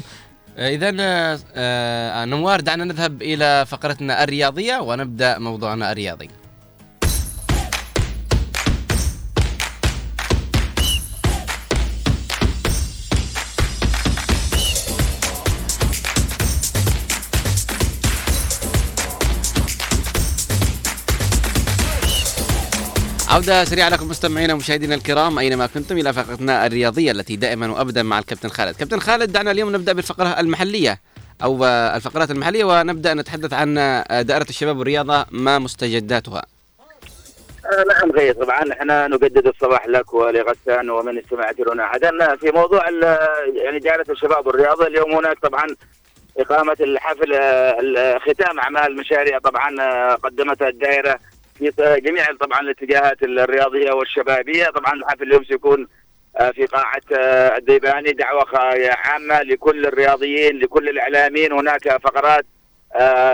اذا 0.58 0.94
آه 1.56 2.24
نوار 2.24 2.60
دعنا 2.60 2.84
نذهب 2.84 3.22
إلى 3.22 3.66
فقرتنا 3.66 4.24
الرياضية 4.24 4.78
ونبدأ 4.78 5.38
موضوعنا 5.38 5.92
الرياضي. 5.92 6.30
عودة 23.28 23.64
سريعة 23.64 23.88
لكم 23.88 24.08
مستمعينا 24.08 24.54
ومشاهدينا 24.54 24.94
الكرام. 24.94 25.38
أينما 25.38 25.66
كنتم 25.66 25.98
إلى 25.98 26.12
فقرتنا 26.12 26.66
الرياضية 26.66 27.10
التي 27.10 27.36
دائما 27.36 27.72
وأبدا 27.72 28.02
مع 28.02 28.18
الكابتن 28.18 28.48
خالد. 28.48 28.76
كابتن 28.76 29.00
خالد 29.00 29.32
دعنا 29.32 29.50
اليوم 29.50 29.76
نبدأ 29.76 29.92
بالفقرة 29.92 30.40
المحلية 30.40 31.00
أو 31.42 31.64
الفقرات 31.64 32.30
المحلية 32.30 32.64
ونبدأ 32.64 33.14
نتحدث 33.14 33.52
عن 33.52 33.74
دائرة 34.10 34.46
الشباب 34.48 34.78
والرياضة 34.78 35.26
ما 35.30 35.58
مستجداتها. 35.58 36.42
آه، 37.66 37.84
نعم 37.88 38.10
الخير 38.10 38.34
طبعا 38.34 38.72
إحنا 38.72 39.08
نجدد 39.08 39.46
الصباح 39.46 39.86
لك 39.88 40.14
ولغسان 40.14 40.90
ومن 40.90 41.18
استمع 41.18 41.52
ترونا 41.52 41.84
عدن 41.84 42.36
في 42.36 42.50
موضوع 42.50 42.90
يعني 43.64 43.78
جالة 43.78 44.04
الشباب 44.10 44.46
والرياضة 44.46 44.86
اليوم 44.86 45.12
هناك 45.14 45.38
طبعا 45.38 45.66
إقامة 46.38 46.76
الحفل 46.80 47.32
آه، 47.34 48.18
ختام 48.18 48.60
أعمال 48.60 48.96
مشاريع 48.96 49.38
طبعا 49.38 49.80
آه، 49.80 50.14
قدمتها 50.14 50.68
الدائرة 50.68 51.18
في 51.58 52.00
جميع 52.00 52.24
طبعا 52.40 52.60
الاتجاهات 52.60 53.22
الرياضية 53.22 53.92
والشبابية. 53.92 54.66
طبعا 54.66 54.92
الحفل 54.92 55.22
اليوم 55.22 55.44
سيكون 55.44 55.88
آه، 56.36 56.50
في 56.50 56.66
قاعة 56.66 57.00
آه، 57.18 57.56
الديباني. 57.56 58.12
دعوة 58.12 58.44
عامة 58.90 59.42
لكل 59.42 59.86
الرياضيين 59.86 60.58
لكل 60.58 60.88
الإعلاميين. 60.88 61.52
هناك 61.52 61.88
فقرات 62.02 62.46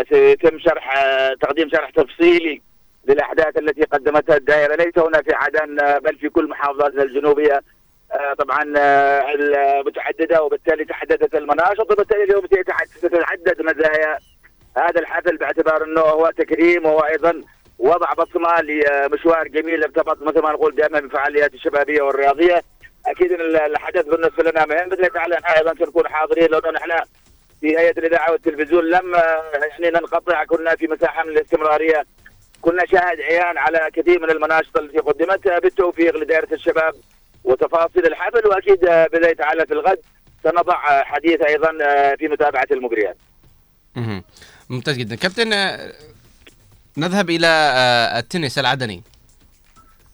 سيتم 0.09 0.59
شرح 0.59 0.97
آه، 0.99 1.35
تقديم 1.35 1.69
شرح 1.69 1.91
تفصيلي 1.91 2.63
للأحداث 3.09 3.59
التي 3.59 3.83
قدمتها 3.83 4.37
الدائرة. 4.37 4.75
ليس 4.75 4.99
هنا 4.99 5.23
في 5.23 5.33
عدن 5.35 5.99
بل 5.99 6.17
في 6.19 6.29
كل 6.29 6.49
محافظاتنا 6.49 7.03
الجنوبية 7.03 7.63
آه، 8.13 8.35
طبعا 8.39 8.63
المتعدده 9.35 10.43
وبالتالي 10.43 10.85
تحددت 10.85 11.35
المناشط. 11.35 11.93
وبالتالي 11.93 12.25
اليوم 12.25 12.45
ستتعدد 12.97 13.63
مزايا 13.63 14.19
هذا 14.77 15.01
الحفل 15.01 15.37
باعتبار 15.37 15.85
إنه 15.85 16.01
هو 16.01 16.31
تكريم. 16.39 16.87
وهو 16.87 17.01
أيضا 17.01 17.43
وضع 17.83 18.13
بصمه 18.13 18.61
لمشوار 18.61 19.49
جميل 19.49 19.83
ارتبط 19.83 20.23
مثل 20.23 20.43
ما 20.43 20.53
نقول 20.53 20.75
دائما 20.75 21.01
بالفعاليات 21.01 21.55
الشبابية 21.55 22.03
والرياضية. 22.03 22.63
أكيد 23.07 23.33
الحدث 23.33 24.05
بالنسبة 24.05 24.51
لنا 24.51 24.67
مهم 24.67 24.93
الله 24.93 25.09
تعالى 25.09 25.35
نحن 25.35 25.53
أيضا 25.59 25.85
سنكون 25.85 26.09
حاضرين 26.09 26.49
لأنه 26.51 26.71
نحن 26.71 26.91
في 27.61 27.79
هيئة 27.79 27.99
الإذاعة 27.99 28.33
والتلفزيون 28.33 28.85
لم 28.85 29.15
آه، 29.15 29.43
يعني 29.55 29.91
ننقطع 29.91 30.45
كنا 30.45 30.77
في 30.77 30.87
مساحة 30.87 31.25
من 31.25 31.31
الاستمرارية. 31.31 32.07
كنا 32.61 32.87
شاهد 32.87 33.21
عيان 33.21 33.59
على 33.59 33.89
كثير 33.93 34.21
من 34.21 34.31
المناشط 34.31 34.79
التي 34.79 34.99
قدمت. 34.99 35.49
بالتوفيق 35.63 36.17
لدائرة 36.17 36.49
الشباب 36.53 36.95
وتفاصيل 37.45 38.07
الحفل. 38.07 38.49
وأكيد 38.49 38.81
باذن 38.81 39.37
تعالى 39.37 39.67
في 39.67 39.73
الغد 39.73 39.99
سنضع 40.45 41.03
حديث 41.03 41.41
أيضا 41.41 41.71
في 42.17 42.29
متابعة 42.29 42.67
المجريات. 42.71 43.17
ممتاز 44.71 44.97
جدا. 44.97 45.17
كابتن 45.17 45.53
آه، 45.53 45.93
نذهب 46.97 47.31
إلى 47.31 47.47
آه، 47.47 48.19
التنس 48.19 48.59
العدني. 48.59 49.03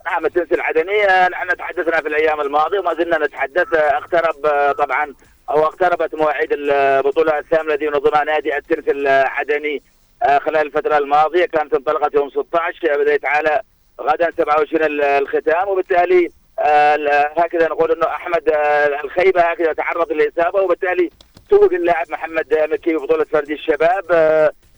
نعم 0.07 0.27
التنس 0.27 0.53
العدني 0.53 1.03
نحن 1.33 1.57
تحدثنا 1.57 2.01
في 2.01 2.09
الأيام 2.09 2.41
الماضية 2.41 2.79
وما 2.79 2.95
زلنا 2.95 3.19
نتحدث 3.27 3.75
اقترب 3.75 4.47
آه، 4.47 4.73
طبعا 4.73 5.15
أو 5.51 5.65
اقتربت 5.65 6.15
مواعيد 6.15 6.49
البطوله 6.53 7.39
الثامنه 7.39 7.75
التي 7.75 7.85
ينظمها 7.85 8.25
نادي 8.25 8.57
التنس 8.57 8.85
العدني 8.89 9.83
آه، 10.23 10.39
خلال 10.39 10.67
الفترة 10.67 10.99
الماضية. 10.99 11.45
كانت 11.47 11.75
انطلقت 11.75 12.15
يوم 12.15 12.31
16 12.31 13.05
باذن 13.05 13.21
تعالى 13.21 13.61
غدا 14.01 14.31
27 14.39 14.85
ال- 14.85 15.03
الختام. 15.03 15.69
وبالتالي 15.69 16.29
آه، 16.59 16.95
ال- 16.95 17.09
هكذا 17.39 17.69
نقول 17.69 17.93
إنه 17.93 18.07
أحمد 18.07 18.49
آه، 18.49 19.01
الخيبة 19.05 19.41
هكذا 19.41 19.73
تعرض 19.73 20.13
للإصابة. 20.13 20.61
وبالتالي 20.63 21.11
توج 21.51 21.75
اللاعب 21.75 22.07
محمد 22.11 22.55
مكي 22.73 22.91
في 22.91 22.97
بطولة 22.97 23.25
فردي 23.25 23.53
الشباب 23.55 24.05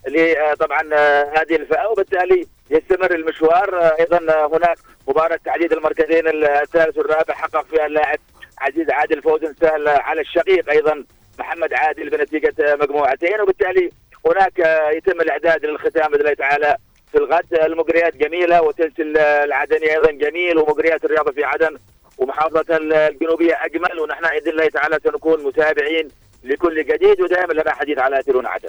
آه، 0.07 0.11
ل- 0.11 0.93
آه، 0.93 1.33
هذه 1.37 1.57
الفئة 1.57 1.87
وبالتالي 1.87 2.47
يستمر 2.71 3.15
المشوار. 3.15 3.83
آه، 3.83 3.97
أيضا 4.01 4.17
آه، 4.17 4.47
هناك 4.47 4.79
مباراة 5.09 5.39
تعديد 5.45 5.73
المركزين 5.73 6.29
الثالث 6.45 6.99
والرابع 6.99 7.35
حقق 7.35 7.65
فيها 7.67 7.87
اللاعب 7.87 8.19
عزيز 8.59 8.91
عادل 8.91 9.23
فوز 9.23 9.41
سهل 9.61 9.89
على 9.89 10.21
الشقيق 10.21 10.71
أيضا 10.71 11.05
محمد 11.39 11.75
عادل 11.75 12.11
بنتيجة 12.11 12.55
مجموعتين. 12.59 13.41
وبالتالي 13.41 13.91
هناك 14.27 14.59
يتم 14.97 15.21
الإعداد 15.21 15.65
للختام 15.67 16.11
باذن 16.11 16.21
الله 16.21 16.35
تعالى 16.35 16.77
في 17.13 17.19
الغد. 17.19 17.55
المجريات 17.55 18.17
جميلة 18.17 18.63
وتنس 18.63 18.93
العدني 19.21 19.93
أيضا 19.97 20.11
جميل 20.11 20.59
ومجريات 20.59 21.05
الرياضة 21.05 21.33
في 21.33 21.45
عدن 21.45 21.77
ومحافظة 22.19 22.77
الجنوبية 22.77 23.59
أجمل. 23.65 24.01
ونحن 24.01 24.23
باذن 24.23 24.49
الله 24.49 24.69
تعالى 24.69 24.99
سنكون 25.05 25.45
متابعين 25.45 26.09
لكل 26.45 26.85
جديد 26.85 27.21
ودائما 27.21 27.53
لنا 27.53 27.75
حديث 27.75 27.99
على 27.99 28.23
تيرون 28.23 28.47
عدن. 28.47 28.69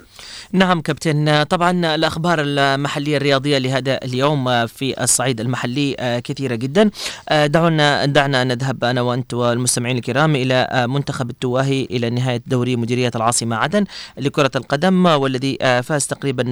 نعم 0.51 0.81
كابتن. 0.81 1.43
طبعا 1.43 1.95
الأخبار 1.95 2.37
المحلية 2.41 3.17
الرياضية 3.17 3.57
لهذا 3.57 3.99
اليوم 4.03 4.67
في 4.67 5.03
الصعيد 5.03 5.39
المحلي 5.39 5.95
آه، 5.99 6.19
كثيرة 6.19 6.55
جدا. 6.55 6.89
آه، 7.29 7.45
دعونا 7.45 8.05
دعنا 8.05 8.43
نذهب 8.43 8.83
أنا 8.83 9.01
وأنت 9.01 9.33
والمستمعين 9.33 9.97
الكرام 9.97 10.35
إلى 10.35 10.67
آه، 10.71 10.85
منتخب 10.85 11.29
التواهي 11.29 11.87
إلى 11.91 12.09
نهاية 12.09 12.41
دوري 12.47 12.75
مديرية 12.75 13.11
العاصمة 13.15 13.55
عدن 13.55 13.85
لكرة 14.17 14.51
القدم 14.55 15.05
والذي 15.05 15.57
فاز 15.83 16.07
تقريبا 16.07 16.43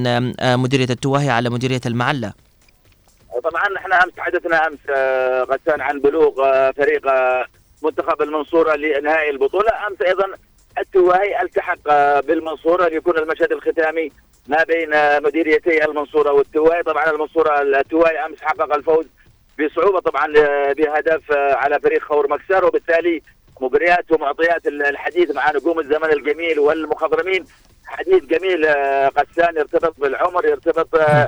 مديرية 0.56 0.90
التواهي 0.90 1.30
على 1.30 1.50
مديرية 1.50 1.82
المعلة. 1.86 2.34
طبعا 3.44 3.64
إحنا 3.78 4.04
أمس 4.04 4.14
تحدثنا 4.18 4.68
أمس 4.68 4.80
غسان 5.50 5.82
عن 5.82 6.00
بلوغ 6.02 6.34
فريق 6.72 7.02
منتخب 7.84 8.22
المنصورة 8.22 8.76
لنهائي 8.76 9.30
البطولة. 9.30 9.70
أمس 9.88 10.02
أيضا 10.02 10.26
التواهي 10.80 11.42
التحق 11.42 11.80
بالمنصورة 12.20 12.88
ليكون 12.88 13.18
المشهد 13.18 13.52
الختامي 13.52 14.12
ما 14.48 14.64
بين 14.64 14.90
مديريتي 15.24 15.86
المنصورة 15.86 16.32
والتواهي 16.32 16.84
طبعا 16.84 17.10
المنصورة 17.12 17.62
التواهي 17.62 18.26
أمس 18.26 18.42
حقق 18.42 18.76
الفوز 18.76 19.06
بصعوبة 19.60 20.00
طبعا 20.00 20.28
بهدف 20.74 21.32
على 21.32 21.80
فريق 21.80 22.04
خور 22.04 22.28
مكسر 22.30 22.66
وبالتالي 22.66 23.22
مباريات 23.62 24.12
ومعطيات 24.12 24.68
الحديث 24.68 25.32
مع 25.36 25.52
نجوم 25.52 25.80
الزمن 25.80 26.12
الجميل 26.14 26.60
والمخضرمين. 26.60 27.46
حديث 27.86 28.24
جميل 28.24 28.66
آه، 28.66 29.08
غسان 29.20 29.56
يرتبط 29.58 29.94
بالعمر 30.00 30.46
يرتبط 30.46 30.96
آه، 30.96 31.28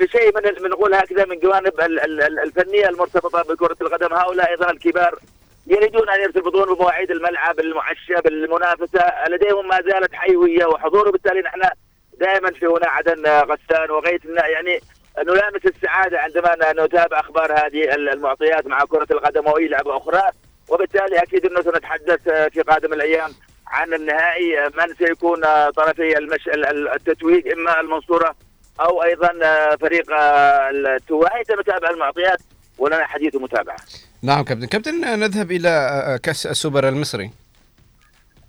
بشيء 0.00 0.32
من 0.62 0.70
نقول 0.70 0.94
هكذا 0.94 1.24
من 1.24 1.38
جوانب 1.38 1.80
ال- 1.80 2.00
ال- 2.00 2.22
ال- 2.22 2.38
الفنية 2.38 2.88
المرتبطة 2.88 3.42
بكرة 3.42 3.76
القدم. 3.82 4.14
هؤلاء 4.14 4.50
أيضا 4.50 4.70
الكبار 4.70 5.18
يريدون 5.66 6.08
أن 6.08 6.20
يرتبطون 6.20 6.74
بمواعيد 6.74 7.10
الملعب 7.10 7.60
المعشب 7.60 8.26
المنافسة 8.26 9.28
لديهم 9.28 9.68
ما 9.68 9.82
زالت 9.82 10.14
حيوية 10.14 10.66
وحضور 10.66 11.08
وبالتالي 11.08 11.40
نحن 11.40 11.60
دائما 12.18 12.50
في 12.50 12.66
هنا 12.66 12.88
عدن 12.88 13.26
غسان 13.26 13.90
وغيتنا 13.90 14.46
يعني 14.46 14.80
نلامس 15.18 15.66
السعادة 15.66 16.20
عندما 16.20 16.56
نتابع 16.72 17.20
أخبار 17.20 17.52
هذه 17.52 17.94
المعطيات 17.94 18.66
مع 18.66 18.84
كرة 18.84 19.06
القدم 19.10 19.46
وأي 19.46 19.68
لعبة 19.68 19.96
أخرى. 19.96 20.22
وبالتالي 20.68 21.18
أكيد 21.18 21.46
أنه 21.46 21.60
سنتحدث 21.62 22.20
في 22.52 22.62
قادم 22.62 22.92
الأيام 22.92 23.30
عن 23.66 23.94
النهائي 23.94 24.68
من 24.68 24.94
سيكون 24.98 25.40
طرفي 25.76 26.18
المش... 26.18 26.48
التتويج 26.94 27.48
إما 27.48 27.80
المنصورة 27.80 28.34
أو 28.80 29.02
أيضا 29.02 29.28
فريق 29.76 30.04
التواهي 30.12 31.44
سنتابع 31.44 31.90
المعطيات. 31.90 32.38
ولنا 32.78 33.06
حديث 33.06 33.34
متابعة. 33.34 33.76
نعم 34.22 34.44
كابتن. 34.44 34.66
كابتن 34.66 35.00
نذهب 35.20 35.50
إلى 35.50 35.68
آه، 35.68 36.16
كأس 36.16 36.46
السوبر 36.46 36.88
المصري. 36.88 37.30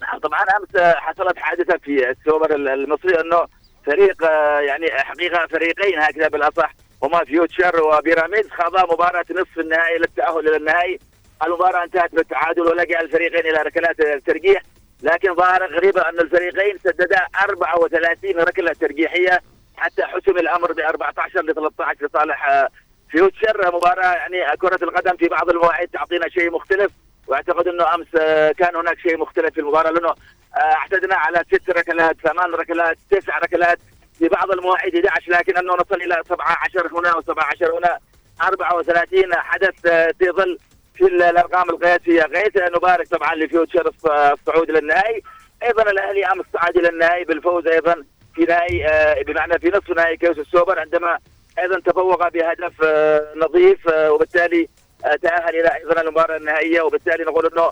نعم 0.01 0.19
طبعا 0.19 0.41
أمس 0.41 0.81
حصلت 0.95 1.37
حادثة 1.37 1.77
في 1.77 2.09
السوبر 2.09 2.55
المصري 2.55 3.21
أنه 3.21 3.47
فريق 3.85 4.23
آه، 4.23 4.59
يعني 4.59 4.91
حقيقة 4.91 5.47
فريقين 5.47 5.99
هكذا 5.99 6.27
بالأصح 6.27 6.73
هما 7.03 7.23
فيوتشر 7.25 7.83
وبيراميدز 7.83 8.49
خاضا 8.49 8.93
مباراة 8.93 9.25
نصف 9.31 9.59
النهائي 9.59 9.97
للتأهل 9.97 10.47
إلى 10.47 10.57
النهائي. 10.57 10.99
المباراة 11.43 11.83
انتهت 11.83 12.15
بالتعادل 12.15 12.61
ولجا 12.61 12.99
الفريقين 13.01 13.39
إلى 13.53 13.61
ركلات 13.61 13.99
الترجيح 13.99 14.61
لكن 15.03 15.35
ظاهره 15.35 15.65
غريبه 15.65 16.01
أن 16.09 16.19
الفريقين 16.19 16.77
سددا 16.83 17.21
34 17.43 18.31
ركلة 18.39 18.73
ترجيحية 18.73 19.41
حتى 19.77 20.03
حسم 20.03 20.37
الأمر 20.37 20.71
ب 20.73 20.79
14 20.79 21.41
ل 21.41 21.53
13 21.53 22.05
لصالح 22.05 22.49
آه، 22.49 22.69
فيوتشر 23.11 23.75
مباراة 23.75 24.13
يعني 24.13 24.57
كرة 24.57 24.79
القدم 24.83 25.17
في 25.17 25.27
بعض 25.27 25.49
المواعيد 25.49 25.89
تعطينا 25.89 26.29
شيء 26.29 26.51
مختلف 26.51 26.91
وأعتقد 27.27 27.67
إنه 27.67 27.95
أمس 27.95 28.07
آه، 28.19 28.51
كان 28.51 28.75
هناك 28.75 28.99
شيء 28.99 29.17
مختلف 29.17 29.53
في 29.53 29.59
المباراة 29.59 29.91
لأنه 29.91 30.09
آه، 30.09 30.59
اعتدنا 30.59 31.15
على 31.15 31.43
ست 31.53 31.69
ركلات 31.69 32.15
ثمان 32.23 32.51
ركلات 32.51 32.97
تسع 33.11 33.37
ركلات 33.37 33.79
في 34.19 34.27
بعض 34.27 34.51
المواعيد 34.51 35.05
11 35.05 35.31
لكن 35.31 35.57
أنه 35.57 35.73
نصل 35.73 35.95
إلى 36.01 36.21
17 36.29 36.87
هنا 36.99 37.11
و17 37.13 37.75
هنا 37.77 37.97
34 38.43 39.33
حدث 39.35 39.85
آه، 39.85 40.13
في 40.19 40.29
ظل 40.31 40.57
في 40.95 41.03
ال- 41.03 41.23
الأرقام 41.23 41.69
القياسية. 41.69 42.21
غيث 42.23 42.57
نبارك 42.75 43.07
طبعا 43.07 43.35
لفيوتشر 43.35 43.91
الص- 43.91 44.11
الصعود 44.11 44.69
إلى 44.69 44.79
النهائي. 44.79 45.23
أيضا 45.63 45.83
الأهلي 45.83 46.25
أمس 46.25 46.45
صعد 46.53 46.77
إلى 46.77 46.89
النهائي 46.89 47.23
بالفوز 47.23 47.67
أيضا 47.67 48.03
في 48.35 48.41
نهائي 48.45 48.83
بمعنى 49.23 49.59
في 49.59 49.67
نصف 49.69 49.89
نهائي 49.89 50.17
كاس 50.17 50.37
السوبر 50.37 50.79
عندما 50.79 51.17
أيضا 51.59 51.79
تفوق 51.79 52.27
بهدف 52.29 52.73
آه، 52.83 53.33
نظيف 53.35 53.89
آه، 53.89 54.11
وبالتالي 54.11 54.67
آه، 55.05 55.15
تأهل 55.15 55.55
إلى 55.59 55.69
أيضا 55.75 56.01
المباراة 56.01 56.37
النهائية 56.37 56.81
وبالتالي 56.81 57.23
نقول 57.23 57.45
إنه 57.45 57.71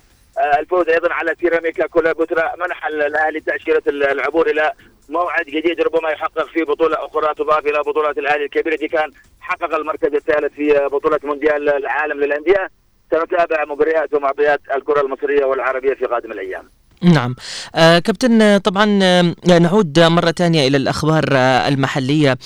الفوز 0.60 0.90
أيضا 0.90 1.14
على 1.14 1.36
سيراميكا 1.40 1.88
كولابوترا 1.88 2.56
منح 2.56 2.86
ال- 2.88 3.02
الأهلي 3.02 3.40
تأشيرة 3.40 3.84
ال- 3.88 4.04
العبور 4.04 4.48
إلى 4.50 4.72
موعد 5.10 5.46
جديد 5.46 5.82
ربما 5.82 6.10
يحقق 6.10 6.48
فيه 6.48 6.64
بطولة 6.64 6.96
أخرى 7.06 7.34
تضاف 7.34 7.66
إلى 7.66 7.80
بطولات 7.80 8.18
الأهلي 8.18 8.44
الكبيرة 8.46 8.74
التي 8.74 8.88
كان 8.88 9.12
حقق 9.42 9.76
المركز 9.76 10.14
الثالث 10.14 10.54
في 10.54 10.74
بطولة 10.92 11.20
مونديال 11.24 11.70
العالم 11.70 12.20
للأندية 12.20 12.70
سنتابع 13.12 13.66
مباريات 13.66 14.14
ومعطيات 14.14 14.62
الكرة 14.76 15.02
المصرية 15.02 15.46
والعربية 15.46 15.94
في 15.94 16.06
قادم 16.06 16.32
الأيام. 16.32 16.70
نعم. 17.14 17.36
آه 17.76 18.00
كابتن 18.00 18.58
طبعا 18.58 19.00
آه 19.04 19.36
نعود 19.60 20.00
مرة 20.00 20.32
ثانية 20.32 20.68
إلى 20.68 20.78
الأخبار 20.78 21.26
آه 21.32 21.68
المحلية 21.68 22.38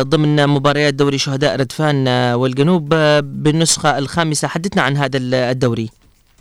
ضمن 0.00 0.46
مباريات 0.46 0.94
دوري 0.94 1.18
شهداء 1.18 1.56
ردفان 1.56 2.08
والجنوب 2.34 2.88
بالنسخة 3.22 3.98
الخامسة. 3.98 4.48
حدثنا 4.48 4.82
عن 4.82 4.96
هذا 4.96 5.18
الدوري. 5.22 5.90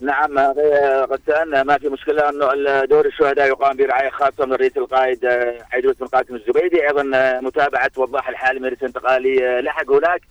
نعم 0.02 0.40
غسان 1.12 1.62
ما 1.62 1.78
في 1.78 1.90
مشكلة 1.90 2.30
أنه 2.30 2.86
دور 2.86 3.06
الشهداء 3.06 3.48
يقام 3.48 3.78
برعاية 3.78 4.10
خاصة 4.10 4.46
من 4.46 4.54
رئيس 4.54 4.78
القائد 4.78 5.26
عيدروس 5.74 5.96
بن 5.96 6.08
قاسم 6.08 6.36
الزبيدي. 6.36 6.88
أيضا 6.88 7.04
متابعة 7.42 7.92
وضاح 7.98 8.30
الحالي 8.30 8.60
من 8.60 8.66
رئيس 8.66 8.84
انتقالي 8.84 9.62
لحق. 9.62 9.92
هناك 9.92 10.22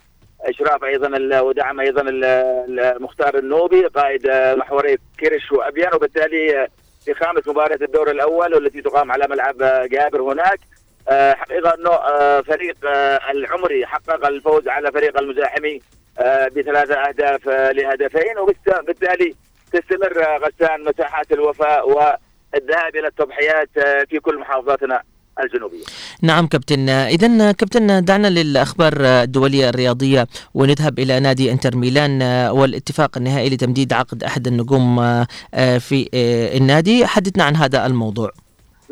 إشراف 0.41 0.83
أيضا 0.83 1.39
ودعم 1.41 1.79
أيضا 1.79 2.01
ال- 2.01 2.79
المختار 2.79 3.37
النوبي 3.37 3.85
قائد 3.85 4.21
محوري 4.57 4.97
كرش 5.19 5.51
وأبيان. 5.51 5.93
وبالتالي 5.95 6.67
في 7.05 7.13
خامس 7.13 7.47
مباريات 7.47 7.81
الدور 7.81 8.11
الأول 8.11 8.53
والتي 8.53 8.81
تقام 8.81 9.11
على 9.11 9.27
ملعب 9.29 9.57
جابر 9.89 10.21
هناك. 10.21 10.59
آه، 11.09 11.33
حقيقة 11.33 11.73
أنه 11.73 11.89
آه، 11.89 12.41
فريق 12.41 12.75
آه، 12.85 13.31
العمري 13.31 13.85
حقق 13.85 14.25
الفوز 14.27 14.67
على 14.67 14.91
فريق 14.91 15.19
المزاحمي 15.19 15.81
بثلاثة 16.55 16.95
أهداف 16.95 17.49
آه، 17.49 17.71
لهدفين 17.71 18.37
وبالتالي 18.37 19.35
تستمر 19.73 20.37
غسان 20.37 20.83
مساحات 20.83 21.31
الوفاء 21.31 21.89
والذهاب 21.89 22.95
إلى 22.95 23.07
التضحيات 23.07 23.69
في 24.09 24.19
كل 24.19 24.37
محافظاتنا. 24.37 25.01
الجنوبية. 25.43 25.83
نعم 26.21 26.47
كابتن. 26.47 26.89
إذا 26.89 27.51
كابتن 27.51 28.05
دعنا 28.05 28.27
للأخبار 28.27 28.93
الدولية 28.99 29.69
الرياضية 29.69 30.27
ونذهب 30.53 30.99
إلى 30.99 31.19
نادي 31.19 31.51
إنتر 31.51 31.75
ميلان 31.75 32.21
والاتفاق 32.49 33.17
النهائي 33.17 33.49
لتمديد 33.49 33.93
عقد 33.93 34.23
أحد 34.23 34.47
النجوم 34.47 34.99
آه، 34.99 35.77
في 35.77 36.09
آه، 36.13 36.57
النادي. 36.57 37.05
حدثنا 37.05 37.43
عن 37.43 37.55
هذا 37.55 37.85
الموضوع. 37.85 38.31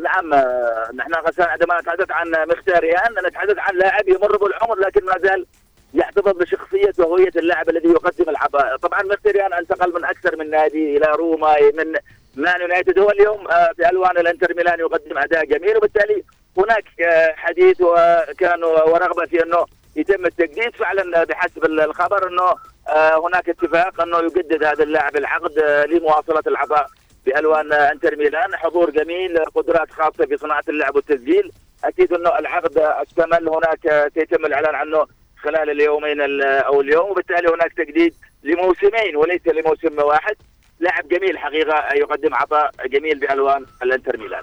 نعم 0.04 0.34
آه، 0.34 0.90
نحن 0.94 1.12
عندما 1.38 1.80
نتحدث 1.80 2.10
عن 2.10 2.26
مختاريان 2.48 3.26
نتحدث 3.28 3.58
عن 3.58 3.78
لاعب 3.78 4.08
يمر 4.08 4.36
بالعمر 4.36 4.78
لكن 4.86 5.04
ما 5.04 5.14
زال 5.22 5.46
يحتفظ 5.94 6.32
بشخصية 6.32 6.92
وهوية 6.98 7.32
اللاعب 7.36 7.68
الذي 7.68 7.88
يقدم 7.88 8.28
العطاء 8.28 8.76
طبعا 8.76 9.02
مختاريان 9.02 9.52
انتقل 9.52 9.94
من 9.94 10.04
أكثر 10.04 10.36
من 10.36 10.50
نادي 10.50 10.96
إلى 10.96 11.06
روما 11.18 11.54
من 11.78 11.92
مان 12.36 12.60
يونايتد. 12.60 12.98
هو 12.98 13.10
اليوم 13.10 13.46
في 13.76 13.88
ألوان 13.90 14.18
الإنتر 14.18 14.54
ميلان 14.56 14.80
يقدم 14.80 15.18
أداء 15.18 15.44
جميل 15.44 15.76
وبالتالي 15.76 16.22
هناك 16.58 16.84
آه، 17.00 17.34
حديث 17.36 17.80
وكان 17.80 18.64
ورغبة 18.64 19.26
في 19.26 19.42
أنه 19.42 19.64
يتم 19.96 20.26
التجديد. 20.26 20.76
فعلا 20.76 21.24
بحسب 21.24 21.64
الخبر 21.64 22.28
أنه 22.28 22.54
آه، 22.88 23.26
هناك 23.28 23.48
اتفاق 23.48 24.00
أنه 24.02 24.18
يجدد 24.18 24.64
هذا 24.64 24.82
اللاعب 24.84 25.16
العقد 25.16 25.58
آه، 25.58 25.84
لمواصلة 25.84 26.42
العطاء 26.46 26.86
بألوان 27.26 27.72
آه، 27.72 27.92
إنتر 27.92 28.16
ميلان. 28.16 28.56
حضور 28.56 28.90
جميل 28.90 29.44
قدرات 29.44 29.90
خاصة 29.90 30.26
في 30.26 30.36
صناعة 30.36 30.64
اللعب 30.68 30.96
والتسجيل. 30.96 31.52
أكيد 31.84 32.12
أنه 32.12 32.38
العقد 32.38 32.78
أكتمل 32.78 33.48
هناك 33.48 33.86
آه، 33.86 34.10
سيتم 34.14 34.46
الإعلان 34.46 34.74
عنه 34.74 35.06
خلال 35.42 35.70
اليومين 35.70 36.20
ال- 36.20 36.42
أو 36.42 36.80
اليوم. 36.80 37.10
وبالتالي 37.10 37.48
هناك 37.48 37.72
تجديد 37.72 38.14
لموسمين 38.42 39.16
وليس 39.16 39.46
لموسم 39.46 39.98
واحد. 39.98 40.36
لاعب 40.80 41.08
جميل 41.08 41.38
حقيقة 41.38 41.94
يقدم 41.94 42.34
عطاء 42.34 42.70
جميل 42.86 43.18
بألوان 43.18 43.66
الإنتر 43.82 44.16
ميلان. 44.16 44.42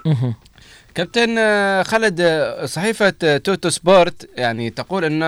كابتن 0.96 1.38
آه، 1.38 1.84
خالد 1.84 2.22
آه، 2.22 2.66
صحيفة 2.66 3.14
آه، 3.24 3.38
توتو 3.38 3.70
سبورت 3.70 4.30
يعني 4.38 4.70
تقول 4.70 5.06
أن 5.06 5.24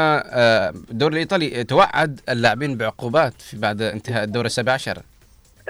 الدوري 0.91 1.13
الإيطالي 1.13 1.63
توعد 1.63 2.19
اللاعبين 2.29 2.77
بعقوبات 2.77 3.41
في 3.41 3.57
بعد 3.57 3.81
انتهاء 3.81 4.23
الدور 4.23 4.45
السابع 4.45 4.71
عشر. 4.71 4.97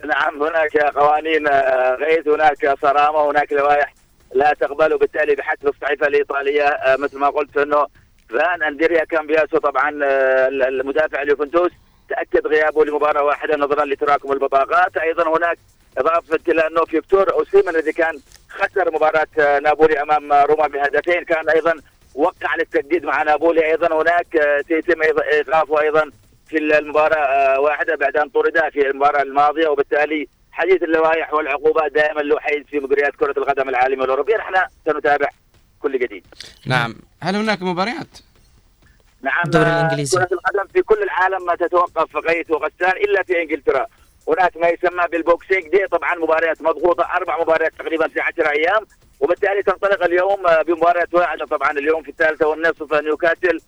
نعم 0.06 0.44
هناك 0.44 0.78
قوانين 0.78 1.48
غيث 2.02 2.28
هناك 2.28 2.80
صرامة 2.82 3.32
هناك 3.32 3.54
لوائح 3.54 3.94
لا 4.36 4.54
تقبل 4.60 4.94
وبالتالي 4.94 5.36
بحسب 5.36 5.68
الصحيفة 5.68 6.08
الإيطالية 6.08 6.78
مثل 7.00 7.18
ما 7.18 7.30
قلت 7.30 7.58
أنه 7.58 7.88
فإن 8.30 8.64
أندريا 8.64 9.04
كامبياسو 9.04 9.58
طبعا 9.58 9.90
المدافع 10.68 11.22
اليوفنتوس 11.22 11.72
تأكد 12.10 12.48
غيابه 12.48 12.86
لمباراة 12.86 13.24
واحدة 13.24 13.56
نظرا 13.58 13.86
لتراكم 13.86 14.32
البطاقات. 14.32 14.98
أيضا 14.98 15.38
هناك 15.38 15.58
إضافة 15.98 16.40
إلى 16.48 16.68
أنه 16.68 16.86
فيكتور 16.86 17.34
أوسيمن 17.34 17.70
الذي 17.70 17.92
كان 17.92 18.20
خسر 18.50 18.92
مباراة 18.94 19.28
آه، 19.40 19.60
نابولي 19.60 20.02
أمام 20.02 20.34
روما 20.34 20.68
بهدفين. 20.68 21.24
كان 21.24 21.50
أيضا 21.50 21.74
وقع 22.16 22.56
للتجديد 22.56 23.04
مع 23.04 23.24
نابولي 23.24 23.66
أيضا. 23.66 24.02
هناك 24.02 24.36
آه، 24.36 24.62
سيتم 24.68 25.04
أيضا- 25.04 25.34
إيقافه 25.34 25.82
أيضا 25.82 26.12
في 26.50 26.58
المباراة 26.58 27.26
آه، 27.26 27.60
واحدة 27.60 27.96
بعد 27.96 28.18
أن 28.18 28.30
طرد 28.30 28.70
في 28.72 28.90
المباراة 28.90 29.22
الماضية. 29.22 29.68
وبالتالي 29.68 30.28
حديث 30.52 30.84
اللوائح 30.84 31.34
والعقوبات 31.34 31.92
دائما 31.92 32.22
له 32.22 32.40
حيز 32.40 32.64
في 32.66 32.80
مباريات 32.80 33.16
كرة 33.16 33.34
القدم 33.38 33.70
العالمية 33.70 34.02
والأوروبية 34.02 34.38
نحن 34.38 34.54
سنتابع 34.86 35.28
كل 35.80 36.00
جديد. 36.00 36.26
نعم. 36.66 36.96
هل 37.22 37.36
هناك 37.36 37.62
مباريات؟ 37.62 38.08
نعم 39.22 39.42
الدوري 39.46 39.66
الإنجليزي. 39.70 40.18
كرة 40.18 40.30
القدم 40.32 40.68
في 40.74 40.82
كل 40.82 41.04
العالم 41.04 41.46
ما 41.46 41.56
تتوقف 41.56 42.16
غيث 42.16 42.52
وغسان 42.52 42.92
إلا 42.92 43.24
في 43.24 43.42
إنجلترا. 43.42 43.86
هناك 44.28 44.58
ما 44.58 44.68
يسمى 44.68 45.04
بال 45.12 45.26
Boxing 45.26 45.68
Day 45.68 45.88
طبعا 45.88 46.16
مباريات 46.16 46.62
مضغوطة 46.62 47.04
أربع 47.18 47.42
مباريات 47.42 47.74
تقريبا 47.80 48.08
في 48.08 48.20
10 48.20 48.50
أيام. 48.50 48.86
وبالتالي 49.20 49.64
تنطلق 49.64 50.04
اليوم 50.04 50.44
بمباراة 50.68 51.08
واحدة 51.14 51.46
طبعا 51.46 51.72
اليوم 51.72 52.04
في 52.04 52.10
الثالثة 52.10 52.48
والنصف 52.48 52.94
نيوكاسل 52.94 53.60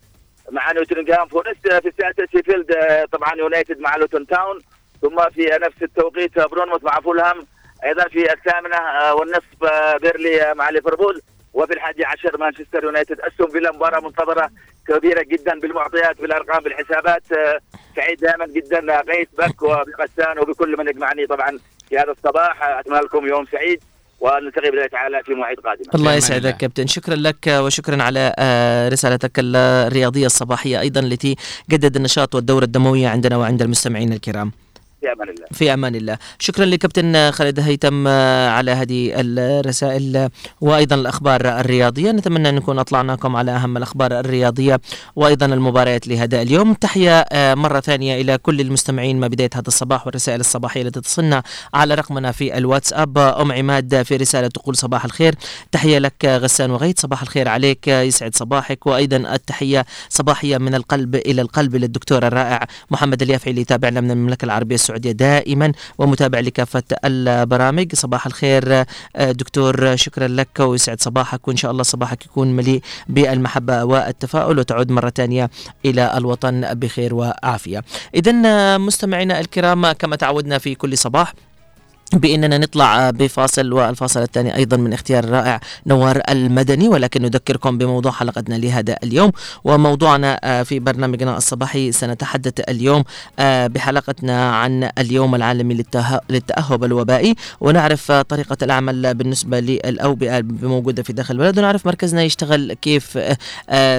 مع 0.51 0.71
نوتنغهام 0.71 1.27
فورست 1.27 1.67
في 1.67 1.87
السادسة 1.87 2.25
شيفيلد 2.31 2.75
طبعا 3.11 3.35
يونايتد 3.35 3.79
مع 3.79 3.95
لوتون 3.95 4.27
تاون 4.27 4.59
ثم 5.01 5.29
في 5.29 5.57
نفس 5.61 5.83
التوقيت 5.83 6.39
بورنموث 6.39 6.83
مع 6.83 6.99
فولهام 6.99 7.47
أيضا 7.85 8.03
في 8.03 8.33
الثامنة 8.33 8.75
آه، 8.75 9.15
والنصف 9.15 9.63
آه، 9.63 9.97
بيرلي 9.97 10.41
آه، 10.41 10.53
مع 10.53 10.69
ليفربول. 10.69 11.21
وفي 11.53 11.73
الحادي 11.73 12.05
عشر 12.05 12.37
مانشستر 12.37 12.83
يونايتد 12.83 13.19
أستون 13.19 13.49
فيلا 13.49 13.71
مباراة 13.71 13.99
منتظرة 13.99 14.49
كبيرة 14.87 15.21
جدا 15.23 15.59
بالمعطيات 15.59 16.21
بالأرقام 16.21 16.63
بالحسابات 16.63 17.23
آه، 17.31 17.59
سعيد 17.95 18.19
دائما 18.19 18.47
جدا 18.47 18.99
قيس 19.01 19.27
بك 19.37 19.61
وبغسان 19.61 20.39
وبكل 20.39 20.77
من 20.77 20.87
يجمعني 20.87 21.25
طبعا 21.27 21.59
في 21.89 21.97
هذا 21.97 22.11
الصباح. 22.11 22.63
أتمنى 22.63 22.99
لكم 22.99 23.27
يوم 23.27 23.45
سعيد 23.51 23.79
ونلتقي 24.19 24.61
باذن 24.61 24.73
الله 24.77 24.87
تعالى 24.87 25.23
في 25.23 25.33
مواعيد 25.33 25.59
قادمه 25.59 25.87
الله 25.95 26.13
يسعدك. 26.13 26.57
كابتن. 26.57 26.87
شكرا 26.87 27.15
لك 27.15 27.47
وشكرا 27.47 28.03
على 28.03 28.33
آه، 28.39 28.89
رسالتك 28.89 29.31
الرياضية 29.37 30.25
الصباحية 30.25 30.79
أيضا 30.79 30.99
التي 30.99 31.35
جدد 31.69 31.95
النشاط 31.95 32.35
والدورة 32.35 32.63
الدموية 32.63 33.07
عندنا 33.07 33.37
وعند 33.37 33.61
المستمعين 33.61 34.13
الكرام. 34.13 34.51
في 35.01 35.11
أمان 35.13 35.29
الله. 35.29 35.45
في 35.51 35.73
أمان 35.73 35.95
الله. 35.95 36.17
شكرا 36.39 36.65
لكابتن 36.65 37.31
خالد 37.31 37.59
هيثم 37.59 38.07
آه، 38.07 38.49
على 38.49 38.71
هذه 38.71 39.11
الرسائل. 39.15 40.29
وأيضا 40.61 40.95
الأخبار 40.95 41.59
الرياضية 41.59 42.11
نتمنى 42.11 42.49
أن 42.49 42.55
نكون 42.55 42.79
أطلعناكم 42.79 43.35
على 43.35 43.51
أهم 43.51 43.77
الأخبار 43.77 44.19
الرياضية 44.19 44.81
وأيضا 45.15 45.45
المباريات 45.45 46.07
لهذا 46.07 46.41
اليوم. 46.41 46.73
تحية 46.73 47.19
آه، 47.19 47.55
مرة 47.55 47.79
ثانية 47.79 48.21
إلى 48.21 48.37
كل 48.37 48.61
المستمعين 48.61 49.19
ما 49.19 49.27
بدايه 49.27 49.49
هذا 49.53 49.67
الصباح 49.67 50.05
والرسائل 50.05 50.39
الصباحية 50.39 50.81
التي 50.81 51.01
تصلنا 51.01 51.43
على 51.73 51.95
رقمنا 51.95 52.31
في 52.31 52.57
الواتساب. 52.57 53.17
أم 53.17 53.51
عماد 53.51 54.01
في 54.01 54.15
رسالة 54.15 54.47
تقول 54.47 54.75
صباح 54.75 55.05
الخير. 55.05 55.35
تحية 55.71 55.97
لك 55.97 56.25
غسان 56.25 56.71
وغيث 56.71 56.99
صباح 56.99 57.21
الخير 57.21 57.47
عليك 57.47 57.89
آه، 57.89 58.01
يسعد 58.01 58.35
صباحك. 58.35 58.87
وأيضا 58.87 59.17
التحية 59.17 59.85
صباحية 60.09 60.57
من 60.57 60.75
القلب 60.75 61.15
إلى 61.15 61.41
القلب 61.41 61.75
للدكتور 61.75 62.27
الرائع 62.27 62.67
محمد 62.91 63.21
اليافعي 63.21 63.51
اللي 63.51 63.61
يتابعنا 63.61 64.01
من 64.01 64.11
المملكة 64.11 64.45
العربية 64.45 64.75
السعودية. 64.75 64.88
دائما 64.97 65.71
ومتابع 65.97 66.39
لكافة 66.39 66.83
البرامج 67.05 67.95
صباح 67.95 68.25
الخير 68.25 68.73
آه، 69.15 69.31
دكتور 69.31 69.95
شكرا 69.95 70.27
لك 70.27 70.59
ويسعد 70.59 71.01
صباحك 71.01 71.47
وإن 71.47 71.57
شاء 71.57 71.71
الله 71.71 71.83
صباحك 71.83 72.25
يكون 72.25 72.47
مليء 72.55 72.81
بالمحبة 73.09 73.83
والتفاؤل 73.83 74.59
وتعود 74.59 74.91
مرة 74.91 75.09
ثانية 75.09 75.49
إلى 75.85 76.17
الوطن 76.17 76.73
بخير 76.73 77.15
وعافية. 77.15 77.83
اذا 78.15 78.77
مستمعينا 78.77 79.39
الكرام 79.39 79.91
كما 79.91 80.15
تعودنا 80.15 80.57
في 80.57 80.75
كل 80.75 80.97
صباح 80.97 81.33
بإننا 82.13 82.57
نطلع 82.57 83.09
بفاصل 83.09 83.73
والفاصل 83.73 84.21
الثاني 84.21 84.55
أيضا 84.55 84.77
من 84.77 84.93
اختيار 84.93 85.23
الرائع 85.23 85.59
نوار 85.87 86.21
المدني 86.29 86.87
ولكن 86.87 87.21
نذكركم 87.21 87.77
بموضوع 87.77 88.11
حلقتنا 88.11 88.55
لهذا 88.55 88.95
اليوم. 89.03 89.31
وموضوعنا 89.63 90.39
آه، 90.43 90.63
في 90.63 90.79
برنامجنا 90.79 91.37
الصباحي 91.37 91.91
سنتحدث 91.91 92.59
اليوم 92.69 93.03
آه، 93.39 93.67
بحلقتنا 93.67 94.51
عن 94.51 94.89
اليوم 94.97 95.35
العالمي 95.35 95.83
للتأهب 96.29 96.83
الوبائي. 96.83 97.35
ونعرف 97.61 98.11
آه، 98.11 98.21
طريقة 98.21 98.57
العمل 98.61 99.13
بالنسبة 99.13 99.59
للأوبئة 99.59 100.37
الموجوده 100.37 101.03
في 101.03 101.13
داخل 101.13 101.33
البلد. 101.33 101.59
ونعرف 101.59 101.85
مركزنا 101.85 102.23
يشتغل 102.23 102.73
كيف 102.73 103.17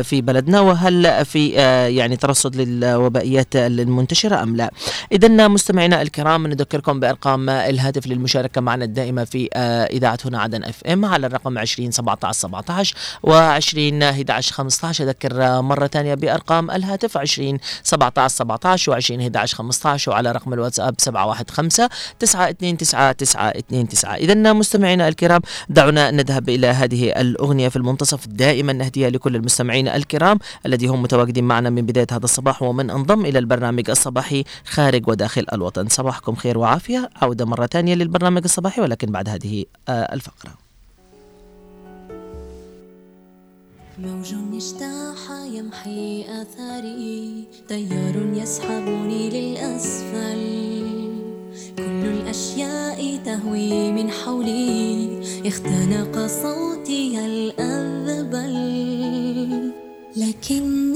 في 0.03 0.21
بلدنا 0.21 0.61
وهل 0.61 1.25
في 1.25 1.49
يعني 1.97 2.17
ترصد 2.17 2.57
للوبائيات 2.57 3.57
المنتشرة 3.57 4.43
أم 4.43 4.57
لا. 4.57 4.71
اذا 5.13 5.49
مستمعينا 5.49 6.03
الكرام 6.03 6.47
نذكركم 6.47 7.01
بأرقام 7.01 7.51
الهاتف 7.51 8.00
الهاتف 8.01 8.07
للمشاركة 8.07 8.61
معنا 8.61 8.85
الدائمة 8.85 9.25
في 9.25 9.49
آه، 9.53 9.85
إذاعة 9.85 10.19
هنا 10.25 10.41
عدن 10.41 10.65
إف 10.65 10.85
إم 10.85 11.05
على 11.05 11.27
الرقم 11.27 11.59
20 11.59 11.91
17 11.91 12.33
17 12.33 12.95
و20 13.27 14.03
11 14.03 14.53
15 14.53 15.05
أذكر 15.05 15.43
آه، 15.43 15.61
مرة 15.61 15.87
ثانية 15.87 16.15
بأرقام 16.15 16.71
الهاتف 16.71 17.17
20 17.17 17.59
17 17.83 18.35
17 18.35 18.93
و20 18.93 19.21
11 19.21 19.57
15 19.57 20.11
وعلى 20.11 20.33
رقم 20.33 20.53
الواتساب 20.53 20.95
715 20.99 21.89
929 22.19 22.77
929 23.17 24.15
إذا 24.15 24.53
مستمعينا 24.53 25.09
الكرام 25.09 25.41
دعونا 25.69 26.11
نذهب 26.11 26.49
إلى 26.49 26.67
هذه 26.67 27.21
الأغنية 27.21 27.69
في 27.69 27.77
المنتصف 27.77 28.27
دائما 28.27 28.73
نهديها 28.73 29.11
لكل 29.11 29.37
المستمعين 29.37 29.89
الكرام 29.89 30.39
الذي 30.67 30.87
هم 30.87 31.03
متواجدين 31.03 31.45
معنا 31.45 31.71
من 31.71 31.87
بداية 31.87 32.07
هذا 32.13 32.25
الصباح 32.25 32.63
ومن 32.63 32.91
أنضم 32.91 33.27
إلى 33.27 33.39
البرنامج 33.39 33.91
الصباحي 33.91 34.45
خارج 34.65 35.09
وداخل 35.09 35.47
الوطن. 35.53 35.89
صباحكم 35.89 36.35
خير 36.35 36.59
وعافية. 36.59 37.11
عودة 37.23 37.45
مرة 37.45 37.67
ثانية. 37.67 37.90
للبرنامج 37.95 38.43
الصباحي 38.45 38.83
ولكن 38.83 39.13
بعد 39.13 39.29
هذه 39.29 39.65
آه، 39.89 40.15
الفقرة. 40.15 40.55
موج 43.99 44.35
اجتاح 44.55 45.31
يمحي 45.53 46.25
آثاري 46.43 47.45
تيار 47.69 48.17
يسحبني 48.35 49.31
للأسفل. 49.31 50.43
كل 51.79 52.07
الأشياء 52.07 53.17
تهوي 53.25 53.93
من 53.93 54.11
حولي 54.11 55.21
اختنق 55.47 56.27
صوتي 56.27 57.27
الأذبل. 57.27 58.55
لكني 60.17 60.90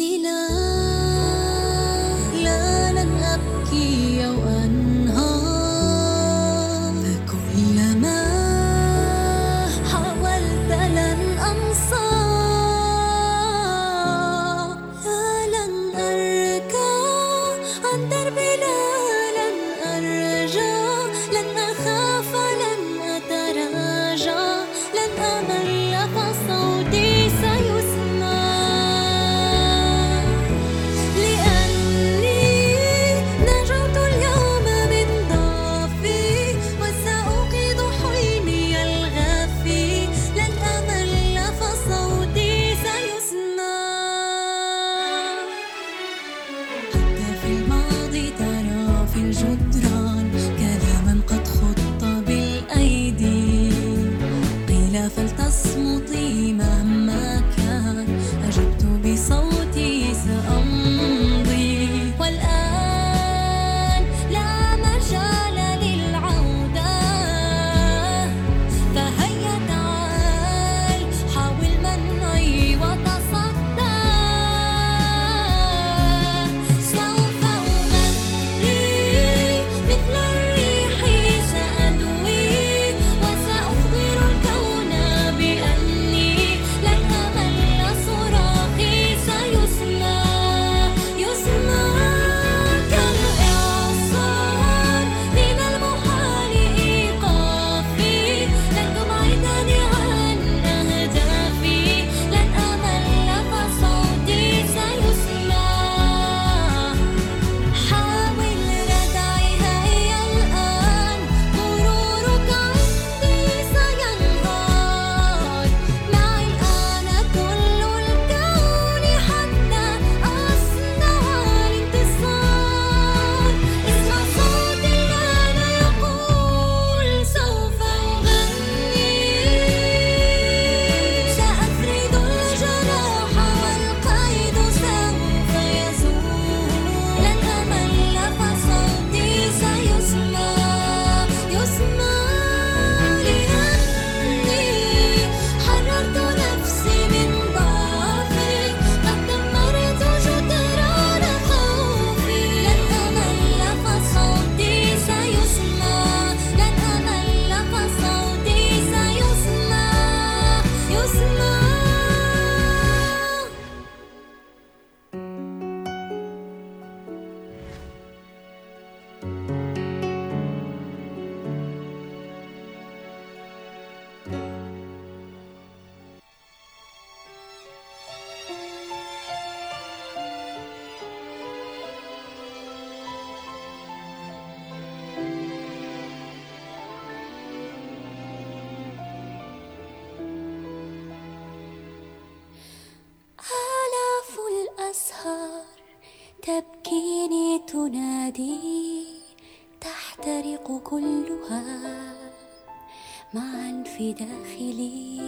معا 203.35 203.83
في 203.97 204.13
داخلي 204.13 205.19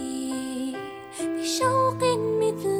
بشوق 1.21 2.03
مثل 2.39 2.76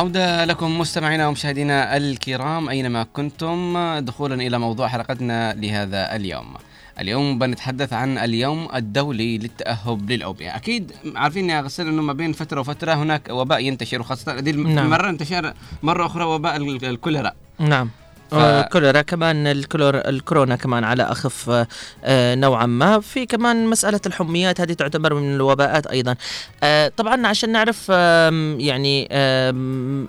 عودة 0.00 0.44
لكم 0.44 0.78
مستمعينا 0.78 1.28
ومشاهدينا 1.28 1.96
الكرام 1.96 2.68
أينما 2.68 3.02
كنتم. 3.02 3.78
دخولا 3.98 4.34
إلى 4.34 4.58
موضوع 4.58 4.88
حلقتنا 4.88 5.54
لهذا 5.54 6.16
اليوم. 6.16 6.54
اليوم 7.00 7.38
بنتحدث 7.38 7.92
عن 7.92 8.18
اليوم 8.18 8.68
الدولي 8.74 9.38
للتأهب 9.38 10.10
للأوبئة. 10.10 10.56
أكيد 10.56 10.92
عارفين 11.16 11.50
يا 11.50 11.60
غسان 11.60 11.88
أنه 11.88 12.02
ما 12.02 12.12
بين 12.12 12.32
فترة 12.32 12.60
وفترة 12.60 12.92
هناك 12.94 13.28
وباء 13.30 13.64
ينتشر 13.64 14.00
وخاصة 14.00 14.38
هذه 14.38 14.50
نعم. 14.52 14.92
انتشر 14.94 15.54
مرة 15.82 16.06
أخرى 16.06 16.24
وباء 16.24 16.56
ال- 16.56 16.84
الكوليرا 16.84 17.32
نعم. 17.58 17.90
ف- 18.30 18.34
الكوليرا 18.34 19.02
كمان 19.02 19.46
الكلور 19.46 19.94
الكورونا 19.96 20.56
كمان 20.56 20.84
على 20.84 21.02
أخف 21.02 21.50
آه، 21.50 21.66
آه، 22.04 22.34
نوعا 22.34 22.66
ما. 22.66 23.00
في 23.00 23.26
كمان 23.26 23.66
مسألة 23.66 24.00
الحميات 24.06 24.60
هذه 24.60 24.72
تعتبر 24.72 25.14
من 25.14 25.34
الوباءات 25.34 25.86
أيضا. 25.86 26.14
آه، 26.62 26.92
طبعا 26.96 27.26
عشان 27.26 27.52
نعرف 27.52 27.88
يعني 28.58 29.08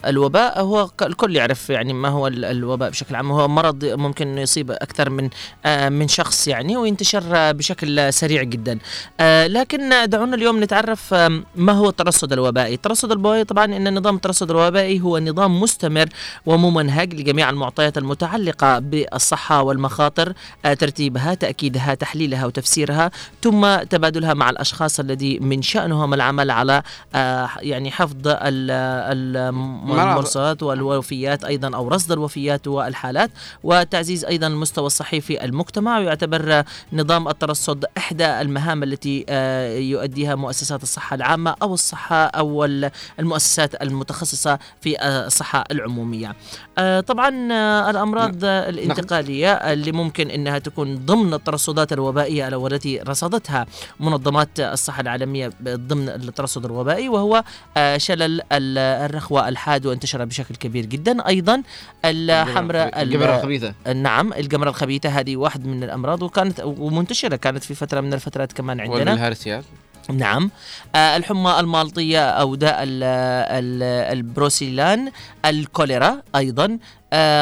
الوباء 0.06 0.62
هو 0.62 0.90
الكل 1.02 1.36
يعرف 1.36 1.70
يعني 1.70 1.94
ما 1.94 2.10
هو 2.10 2.28
ال- 2.28 2.46
الوباء 2.46 2.90
بشكل 2.90 3.16
عام. 3.16 3.32
هو 3.32 3.48
مرض 3.48 3.86
ممكن 3.86 4.28
إنه 4.28 4.42
يصيب 4.42 4.72
أكثر 4.72 5.10
من 5.10 5.30
آه، 5.66 5.90
من 5.90 6.08
شخص 6.08 6.48
يعني 6.48 6.78
وينتشر 6.78 7.24
آه، 7.34 7.52
بشكل 7.52 8.14
سريع 8.14 8.44
جدا. 8.44 8.80
آه، 9.20 9.48
لكن 9.48 10.10
دعونا 10.10 10.36
اليوم 10.36 10.64
نتعرف 10.64 11.14
ما 11.56 11.74
هو 11.74 11.90
الترصد 11.90 12.34
الوبائي. 12.34 12.74
الترصد 12.74 13.12
الوبائي 13.12 13.44
طبعا 13.44 13.66
إن 13.66 13.96
نظام 13.98 14.16
الترصد 14.16 14.50
الوبائي 14.52 15.00
هو 15.02 15.20
نظام 15.20 15.62
مستمر 15.62 16.06
وممنهج 16.46 17.14
لجميع 17.14 17.50
المعطيات 17.50 17.98
المتعلقة 18.12 18.80
بالصحة 18.80 19.62
والمخاطر 19.62 20.34
آه، 20.66 20.74
ترتيبها 20.74 21.34
تأكيدها 21.34 21.94
تحليلها 21.94 22.46
وتفسيرها 22.46 23.12
ثم 23.44 23.76
تبادلها 23.76 24.34
مع 24.34 24.50
الأشخاص 24.50 25.00
الذي 25.00 25.40
من 25.40 25.62
شأنهم 25.62 26.14
العمل 26.14 26.52
على 26.52 26.84
آه، 27.16 27.50
يعني 27.60 27.92
حفظ. 27.92 28.28
المرصات 29.14 30.64
والوفيات 30.64 31.44
أيضا 31.44 31.76
أو 31.76 31.88
رصد 31.88 32.12
الوفيات 32.12 32.68
والحالات 32.68 33.32
وتعزيز 33.64 34.26
أيضا 34.26 34.48
المستوى 34.48 34.86
الصحي 34.86 35.22
في 35.22 35.46
المجتمع 35.46 36.00
ويعتبر 36.00 36.64
نظام 36.94 37.28
الترصد 37.28 37.86
إحدى 37.98 38.42
المهام 38.42 38.84
التي 38.84 39.26
آه، 39.30 39.78
يؤديها 39.78 40.36
مؤسسات 40.36 40.84
الصحة 40.84 41.16
العامة 41.16 41.56
أو 41.62 41.74
الصحة 41.74 42.16
أو 42.26 42.66
ال- 42.66 42.92
المؤسسات 43.20 43.82
المتخصصة 43.82 44.60
في 44.82 44.96
الصحة 45.08 45.64
العمومية 45.72 46.36
طبعا 47.08 47.30
الأمراض 48.04 48.46
آه، 48.46 48.70
الانتقالية 48.70 49.54
اللي 49.54 49.92
ممكن 49.92 50.30
أنها 50.30 50.60
تكون 50.60 50.96
ضمن 51.06 51.34
الترصدات 51.34 51.94
الوبائية 51.94 52.48
التي 52.48 53.00
رصدتها 53.00 53.66
منظمات 54.00 54.60
الصحة 54.60 55.02
العالمية 55.02 55.52
ضمن 55.64 56.10
الترصد 56.10 56.66
الوبائي 56.66 57.10
وهو 57.10 57.44
آه، 57.78 57.98
شلل 57.98 58.42
ال- 58.52 58.78
الرخوة 58.78 59.50
الحاد 59.50 59.86
وانتشر 59.86 60.26
بشكل 60.26 60.56
كبير 60.56 60.86
جدا. 60.86 61.28
أيضا 61.28 61.64
الحمراء 62.06 62.88
ال- 62.88 62.96
الجبرة 62.96 63.36
الخبيثة. 63.36 63.74
نعم 63.96 64.34
الجمرة 64.34 64.70
الخبيثة 64.70 65.10
هذه 65.10 65.36
واحد 65.38 65.66
من 65.66 65.84
الأمراض 65.84 66.24
وكانت 66.24 66.62
ومنتشرة 66.66 67.36
كانت 67.36 67.64
في 67.64 67.76
فترة 67.76 68.02
من 68.02 68.14
الفترات 68.14 68.54
كمان 68.54 68.80
عندنا. 68.80 69.12
والهرسيات. 69.12 69.64
نعم. 70.10 70.52
آه 70.96 71.18
الحمى 71.18 71.60
المالطية 71.60 72.30
أو 72.30 72.56
داء 72.56 72.84
ال- 72.84 73.04
ال- 73.04 74.18
البروسيلان 74.18 75.12
الكوليرا 75.46 76.22
أيضا. 76.36 76.78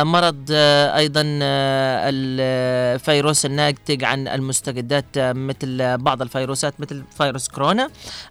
مرض 0.04 0.46
آه 0.52 0.98
أيضا 0.98 1.22
آه 1.42 2.10
الفيروس 2.14 3.46
الناتج 3.46 4.04
عن 4.04 4.28
المستجدات 4.28 5.06
آه 5.18 5.34
مثل 5.34 5.98
بعض 5.98 6.22
الفيروسات 6.22 6.74
مثل 6.80 7.04
فيروس 7.18 7.48
كورونا. 7.48 7.90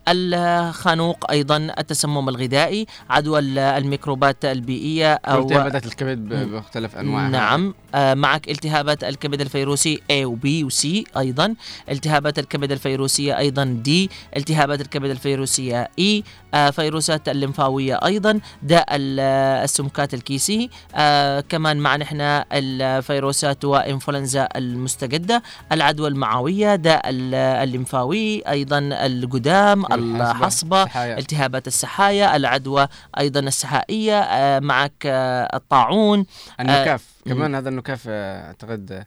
الخانوق 0.08 1.30
أيضا 1.30 1.56
التسمم 1.56 2.28
الغذائي 2.28 2.86
عدوى 3.10 3.38
ال- 3.38 3.58
الميكروبات 3.58 4.44
البيئية 4.44 5.14
أو 5.14 5.38
والتهابات 5.38 5.86
الكبد 5.86 6.18
بمختلف 6.28 6.96
أنواعها. 6.96 7.28
نعم. 7.28 7.74
آه 7.94 8.14
معك 8.14 8.48
التهابات 8.50 9.04
الكبد 9.04 9.40
الفيروسي 9.40 9.96
A 10.12 10.24
و 10.24 10.36
B 10.36 10.64
و 10.64 10.68
C 10.70 10.86
أيضا. 11.18 11.54
التهابات 11.90 12.38
الكبد 12.38 12.72
الفيروسية 12.72 13.38
أيضا 13.38 13.82
D. 13.88 13.90
التهابات 14.36 14.80
الكبد 14.80 15.10
الفيروسية 15.10 15.84
E. 16.00 16.22
آه 16.47 16.47
فيروسات 16.72 17.28
الليمفاوية 17.28 18.00
أيضا 18.04 18.40
داء 18.62 18.86
ال- 18.90 19.20
السمكات 19.64 20.14
الكيسي 20.14 20.70
آه 20.94 21.40
كمان 21.40 21.76
معنا 21.76 22.04
إحنا 22.04 22.44
الفيروسات 22.52 23.64
وإنفلونزا 23.64 24.48
المستجدة 24.56 25.42
العدوى 25.72 26.08
المعوية 26.08 26.74
داء 26.74 27.08
ال- 27.10 27.34
الليمفاوي 27.34 28.42
أيضا 28.48 28.78
الجدام 28.78 29.84
الحصبة 29.92 30.82
السحايا. 30.82 31.18
التهابات 31.18 31.66
السحايا 31.66 32.36
العدوى 32.36 32.88
أيضا 33.18 33.40
السحائية 33.40 34.18
آه 34.20 34.58
معك 34.58 34.92
آه 35.06 35.56
الطاعون 35.56 36.24
النكاف 36.60 37.04
آه، 37.26 37.30
كمان 37.30 37.54
هذا 37.54 37.68
النكاف 37.68 38.04
آه، 38.08 38.46
أعتقد 38.46 38.92
آه، 38.92 39.06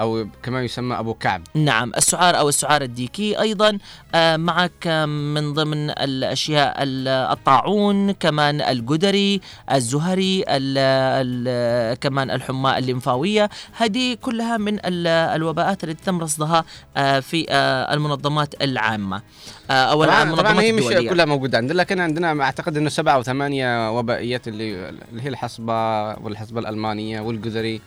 أو 0.00 0.26
كمان 0.42 0.64
يسمى 0.64 0.98
أبو 0.98 1.14
كعب. 1.14 1.42
نعم 1.54 1.92
السعار 1.96 2.38
أو 2.38 2.48
السعار 2.48 2.82
الديكي 2.82 3.40
أيضا 3.40 3.78
آه، 4.14 4.36
معك 4.36 4.86
من 5.34 5.52
ضمن 5.54 5.90
الأشياء 5.90 6.82
ال- 6.82 7.08
الطاعون 7.08 8.12
كمان 8.12 8.60
الجدري 8.60 9.40
الزهري 9.72 10.44
ال 10.48 10.78
ال 10.78 11.98
كمان 11.98 12.30
الحمى 12.30 12.78
الليمفاوية. 12.78 13.48
هذه 13.72 14.14
كلها 14.14 14.56
من 14.56 14.74
ال- 14.84 15.06
الوباءات 15.06 15.84
التي 15.84 16.04
تم 16.04 16.20
رصدها 16.20 16.64
آه، 16.96 17.20
في 17.20 17.46
آه، 17.50 17.94
المنظمات 17.94 18.62
العامة. 18.62 19.22
آه، 19.70 19.72
أو 19.72 20.04
طبعا, 20.04 20.34
طبعا 20.34 20.60
هي 20.60 20.72
مش 20.72 20.82
الدولية. 20.82 21.10
كلها 21.10 21.24
موجودة 21.24 21.58
عندنا 21.58 21.78
لكن 21.80 22.00
عندنا 22.00 22.42
أعتقد 22.42 22.76
إنه 22.76 22.88
سبعة 22.88 23.14
أو 23.14 23.22
ثمانية 23.22 23.98
وبائيات 23.98 24.48
اللي 24.48 24.88
اللي 25.12 25.22
هي 25.22 25.28
الحصبة 25.28 25.72
والحصبة 26.14 26.60
الألمانية 26.60 27.20
والجزري. 27.20 27.80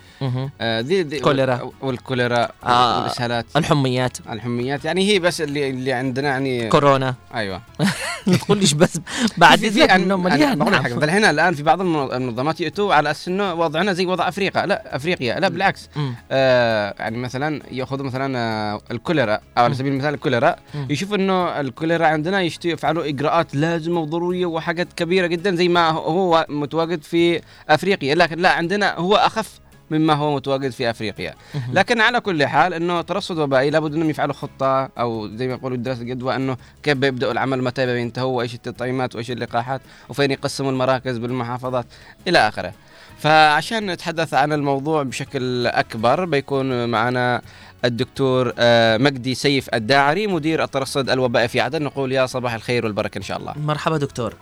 آه 0.61 0.81
دي, 0.81 1.03
دي 1.03 1.19
كوليرا. 1.19 1.71
والكوليرا 1.81 2.47
آه، 2.65 3.01
والإسهالات. 3.01 3.45
الحميات. 3.55 4.17
الحميات. 4.29 4.85
يعني 4.85 5.07
هي 5.07 5.19
بس 5.19 5.41
اللي 5.41 5.69
اللي 5.69 5.93
عندنا 5.93 6.27
يعني 6.29 6.69
كورونا. 6.69 7.15
أيوه. 7.35 7.61
لا 8.27 8.37
تقوليش 8.37 8.73
بس 8.73 8.99
بعد 9.37 9.59
أن- 9.59 9.91
انه 9.91 10.15
مليان 10.17 10.59
بقول 10.59 10.73
لك 10.73 10.85
الآن 11.29 11.53
في 11.53 11.63
بعض 11.63 11.81
المن- 11.81 12.11
المنظمات 12.13 12.61
يأتوا 12.61 12.93
على 12.93 13.11
أساس 13.11 13.27
إنه 13.27 13.53
وضعنا 13.53 13.93
زي 13.93 14.05
وضع 14.05 14.27
أفريقيا. 14.27 14.65
لا 14.65 14.95
أفريقيا. 14.95 15.39
لا 15.39 15.47
بالعكس. 15.49 15.89
آه 16.31 16.95
يعني 16.99 17.17
مثلا 17.17 17.61
يأخذوا 17.71 18.05
مثلا 18.05 18.37
آه 18.37 18.81
الكوليرا 18.91 19.33
أو 19.57 19.63
على 19.63 19.73
سبيل 19.73 19.91
المثال 19.93 20.13
الكوليرا. 20.13 20.55
يشوف 20.89 21.13
إنه 21.13 21.59
الكوليرا 21.71 22.07
عندنا 22.07 22.41
يشتي 22.41 22.69
يفعلوا 22.69 23.07
إجراءات 23.09 23.55
لازمة 23.55 23.99
وضرورية 23.99 24.45
وحاجات 24.45 24.93
كبيرة 24.93 25.27
جدا 25.27 25.55
زي 25.55 25.67
ما 25.67 25.89
هو 25.89 26.45
متواجد 26.49 27.03
في 27.03 27.41
أفريقيا. 27.69 28.15
لكن 28.15 28.39
لا 28.39 28.51
عندنا 28.51 28.95
هو 28.95 29.15
أخف 29.15 29.59
مما 29.91 30.13
هو 30.13 30.35
متواجد 30.35 30.69
في 30.71 30.89
أفريقيا. 30.89 31.33
لكن 31.73 32.01
على 32.01 32.19
كل 32.19 32.45
حال 32.45 32.73
إنه 32.73 33.01
ترصد 33.01 33.37
وبائي 33.37 33.69
لابد 33.69 33.93
إنهم 33.93 34.09
يفعلوا 34.09 34.33
خطة 34.33 34.85
أو 34.85 35.27
زي 35.35 35.47
ما 35.47 35.53
يقولوا 35.53 35.77
دراسة 35.77 36.03
جدوى 36.03 36.35
إنه 36.35 36.57
كيف 36.83 36.97
بيبدأوا 36.97 37.31
العمل 37.31 37.63
متى 37.63 37.85
بينتهوا 37.85 38.37
وإيش 38.37 38.55
التطعيمات 38.55 39.15
وإيش 39.15 39.31
اللقاحات 39.31 39.81
وفين 40.09 40.31
يقسموا 40.31 40.71
المراكز 40.71 41.17
بالمحافظات 41.17 41.85
إلى 42.27 42.47
آخره. 42.47 42.73
فعشان 43.17 43.91
نتحدث 43.91 44.33
عن 44.33 44.53
الموضوع 44.53 45.03
بشكل 45.03 45.67
أكبر 45.67 46.25
بيكون 46.25 46.89
معنا 46.89 47.41
الدكتور 47.85 48.53
آه، 48.59 48.97
مجدي 48.97 49.35
سيف 49.35 49.69
الداعري 49.73 50.27
مدير 50.27 50.63
الترصد 50.63 51.09
الوبائي 51.09 51.47
في 51.47 51.59
عدن. 51.61 51.83
نقول 51.83 52.11
يا 52.11 52.25
صباح 52.25 52.53
الخير 52.53 52.85
والبركة 52.85 53.17
إن 53.17 53.23
شاء 53.23 53.37
الله. 53.37 53.53
مرحبا 53.57 53.97
دكتور. 53.97 54.33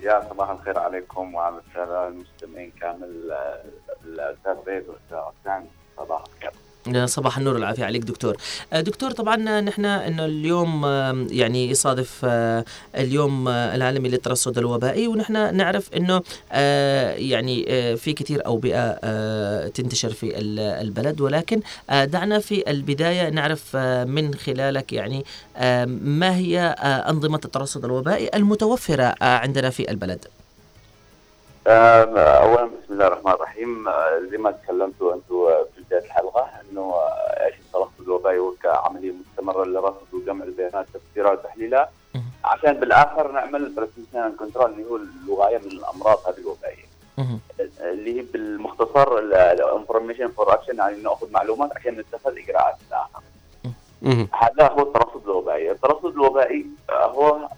يا 0.00 0.26
صباح 0.30 0.50
الخير 0.50 0.78
عليكم 0.78 1.34
وعلى 1.34 1.60
المستمعين 1.76 2.72
كامل 2.80 3.30
آه، 3.32 3.62
الأستاذ 4.04 4.64
بيد 4.66 4.84
صباح 5.96 6.24
الخير. 6.36 6.50
صباح 7.06 7.38
النور 7.38 7.54
والعافية 7.54 7.84
عليك 7.84 8.02
دكتور. 8.02 8.36
آه، 8.72 8.80
دكتور 8.80 9.10
طبعا 9.10 9.60
نحن 9.60 9.84
انه 9.84 10.24
اليوم 10.24 10.84
آه، 10.84 11.26
يعني 11.30 11.70
يصادف 11.70 12.20
آه، 12.24 12.64
اليوم 12.96 13.48
آه، 13.48 13.74
العالمي 13.74 14.08
للترصد 14.08 14.58
الوبائي 14.58 15.08
ونحن 15.08 15.56
نعرف 15.56 15.94
إنه 15.96 16.22
آه، 16.52 17.12
يعني 17.14 17.64
آه، 17.68 17.94
في 17.94 18.12
كثير 18.12 18.46
أوبئة 18.46 18.98
آه، 19.04 19.68
تنتشر 19.68 20.10
في 20.10 20.38
ال- 20.38 20.58
البلد. 20.60 21.20
ولكن 21.20 21.60
آه، 21.90 22.04
دعنا 22.04 22.38
في 22.38 22.70
البداية 22.70 23.28
نعرف 23.28 23.64
آه، 23.76 24.04
من 24.04 24.34
خلالك 24.34 24.92
يعني 24.92 25.24
آه، 25.56 25.84
ما 26.02 26.36
هي 26.36 26.60
آه، 26.60 27.10
أنظمة 27.10 27.40
الترصد 27.44 27.84
الوبائي 27.84 28.30
المتوفرة 28.34 29.02
آه، 29.22 29.38
عندنا 29.38 29.70
في 29.70 29.90
البلد؟ 29.90 30.24
اولا 31.66 32.64
بسم 32.64 32.92
الله 32.92 33.06
الرحمن 33.06 33.32
الرحيم. 33.32 33.88
آه، 33.88 34.22
زي 34.30 34.38
ما 34.38 34.50
تكلمتوا 34.50 35.14
أنتم 35.14 35.34
آه، 35.34 35.66
في 35.76 35.82
بداية 35.86 36.04
الحلقة 36.04 36.48
إنه 36.72 36.94
إيش 37.46 37.54
الترصد 37.54 38.00
الوبائي 38.00 38.38
هو 38.38 38.52
كعمليه 38.62 39.12
مستمرة 39.12 39.64
لرصد 39.64 40.14
وجمع 40.14 40.44
البيانات 40.44 40.86
تفسيرها 40.94 41.32
وتحليلها. 41.32 41.90
عشان 42.44 42.72
بالآخر 42.72 43.32
نعمل 43.32 43.72
prevention 43.74 44.36
control 44.38 44.70
اللي 44.70 44.84
هو 44.90 44.96
الوقايه 44.96 45.58
من 45.58 45.66
الأمراض 45.66 46.18
هذه 46.28 46.38
الوبائيه 46.38 46.84
اللي 47.80 48.18
هي 48.18 48.22
بالمختصر 48.22 49.18
ال 49.18 49.27
information 49.27 50.28
for 50.28 50.54
action 50.54 50.76
يعني 50.78 51.02
ناخذ 51.02 51.32
معلومات 51.32 51.76
عشان 51.76 51.94
نتخذ 51.94 52.38
إجراءات 52.38 52.74
بالاخر 52.90 53.22
هذا 54.32 54.68
هو 54.68 54.82
الترصد 54.82 55.22
الوبائي، 55.24 55.70
الترصد 55.70 56.06
الوبائي 56.06 56.66
آه، 56.90 57.06
هو 57.06 57.48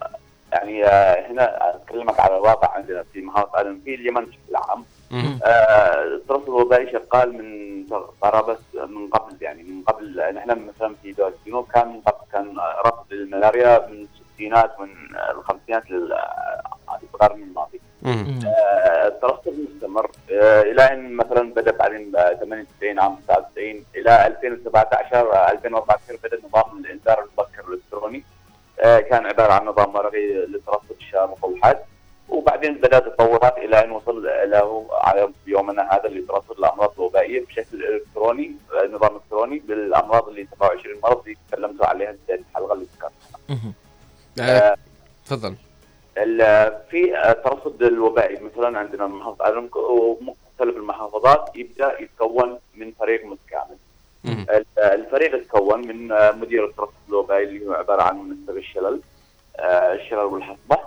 يعني 0.52 0.84
آه، 0.86 1.30
هنا 1.30 1.74
اكلمك 1.76 2.20
على 2.20 2.36
الواقع 2.36 2.74
عندنا 2.74 3.04
في 3.12 3.22
محافظه 3.22 3.58
عدن 3.58 3.80
في 3.84 3.94
اليمن 3.94 4.24
بشكل 4.24 4.56
عام. 4.56 4.84
الترصد 5.12 6.48
الوبائي 6.48 6.92
شغال 6.92 7.32
من 7.32 7.64
قرابه 8.22 8.58
من 8.86 9.08
قبل 9.08 9.36
يعني 9.40 9.62
من 9.62 9.82
قبل 9.82 10.34
نحن 10.34 10.50
مثلا 10.68 10.94
في 11.02 11.12
دول 11.12 11.32
الجنوب 11.40 11.68
كان 11.74 11.88
من 11.88 12.00
قبل 12.00 12.24
كان 12.32 12.56
رصد 12.86 13.12
الملاريا 13.12 13.86
من 13.88 14.06
الستينات 14.30 14.80
من 14.80 14.88
الخمسينات 15.30 15.90
للقرن 15.90 17.42
الماضي. 17.42 17.80
آه، 18.46 19.08
الترصد 19.08 19.54
مستمر 19.74 20.10
آه، 20.32 20.62
إلى 20.62 20.82
إن 20.92 21.12
مثلا 21.16 21.54
بدأ 21.54 21.70
بعدين 21.70 22.16
آه، 22.16 22.32
98 22.34 22.98
عام 22.98 23.16
99 23.28 23.84
إلى 23.96 24.26
2017 24.26 25.32
آه، 25.34 25.50
2014 25.50 26.16
بدأ 26.24 26.38
نظام 26.48 26.78
الإنذار 26.78 27.18
المبكر 27.24 27.64
الإلكتروني. 27.68 28.24
آه، 28.80 29.00
كان 29.00 29.26
عبارة 29.26 29.52
عن 29.52 29.64
نظام 29.66 29.94
ورقي 29.94 30.46
لترصد 30.46 30.90
الشامخ 31.00 31.44
والحاد 31.44 31.78
وبعدين 32.28 32.74
بدأت 32.74 33.04
تطورات 33.04 33.58
إلى 33.58 33.84
أن 33.84 33.90
وصل 33.90 34.22
له 34.50 34.86
على 34.92 35.28
يومنا 35.46 35.82
هذا 35.94 36.04
اللي 36.06 36.22
ترصد 36.22 36.58
الأمراض 36.58 36.92
الوبائية 36.98 37.44
بشكل 37.46 37.84
إلكتروني 37.84 38.52
آه، 38.74 38.86
نظام 38.86 39.16
إلكتروني 39.16 39.58
بالأمراض 39.58 40.28
اللي 40.28 40.46
27 40.56 41.00
مرض 41.02 41.22
اللي 41.26 41.36
تكلمتوا 41.50 41.86
عليها 41.86 42.14
في 42.26 42.34
الحلقة 42.34 42.72
اللي 42.72 42.86
ذكرتها. 42.96 43.72
آه، 44.40 44.76
تفضل 45.26 45.54
ال- 46.18 46.78
في 46.90 47.30
الترصد 47.30 47.82
الوبائي 47.82 48.38
مثلا 48.40 48.78
عندنا 48.78 49.06
محافظة 49.06 49.68
ومختلف 49.90 50.76
المحافظات 50.76 51.56
يبدأ 51.56 52.00
يتكون 52.02 52.58
من 52.74 52.92
فريق 52.92 53.24
متكامل. 53.24 53.76
ال- 54.50 54.66
الفريق 54.78 55.34
يتكون 55.34 55.86
من 55.88 56.12
آه، 56.12 56.30
مدير 56.32 56.64
الترصد 56.66 56.92
الوبائي 57.08 57.44
اللي 57.44 57.66
هو 57.66 57.72
عبارة 57.72 58.02
عن 58.02 58.18
منسق 58.18 58.54
الشلل 58.56 59.00
آه، 59.56 59.92
الشلل 59.94 60.18
والحصبة 60.18 60.78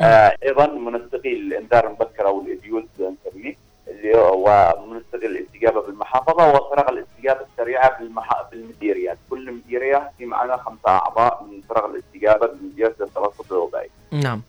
آه، 0.00 0.36
أيضا 0.42 0.66
منسقي 0.66 1.32
الإنذار 1.32 1.86
المبكر 1.86 2.26
أو 2.26 2.40
الإديوز 2.40 2.84
نسميه 3.00 3.56
اللي 3.88 4.18
هو 4.18 4.74
منسقي 4.86 5.26
الاستجابة 5.26 5.80
بالمحافظة 5.82 6.52
وفرق 6.52 6.90
الاستجابة 6.90 7.40
السريعة 7.40 7.98
بالمح... 7.98 8.42
بالمديريات، 8.50 9.18
كل 9.30 9.52
مديريه 9.52 10.10
في 10.18 10.26
معنا 10.26 10.56
خمسة 10.56 10.88
أعضاء 10.88 11.44
من 11.50 11.60
فرق 11.60 11.84
الاستجابة 11.84 12.46
بمديريه 12.46 12.94
الترصد 13.00 13.52
الوبائي. 13.52 13.90
نعم. 14.12 14.42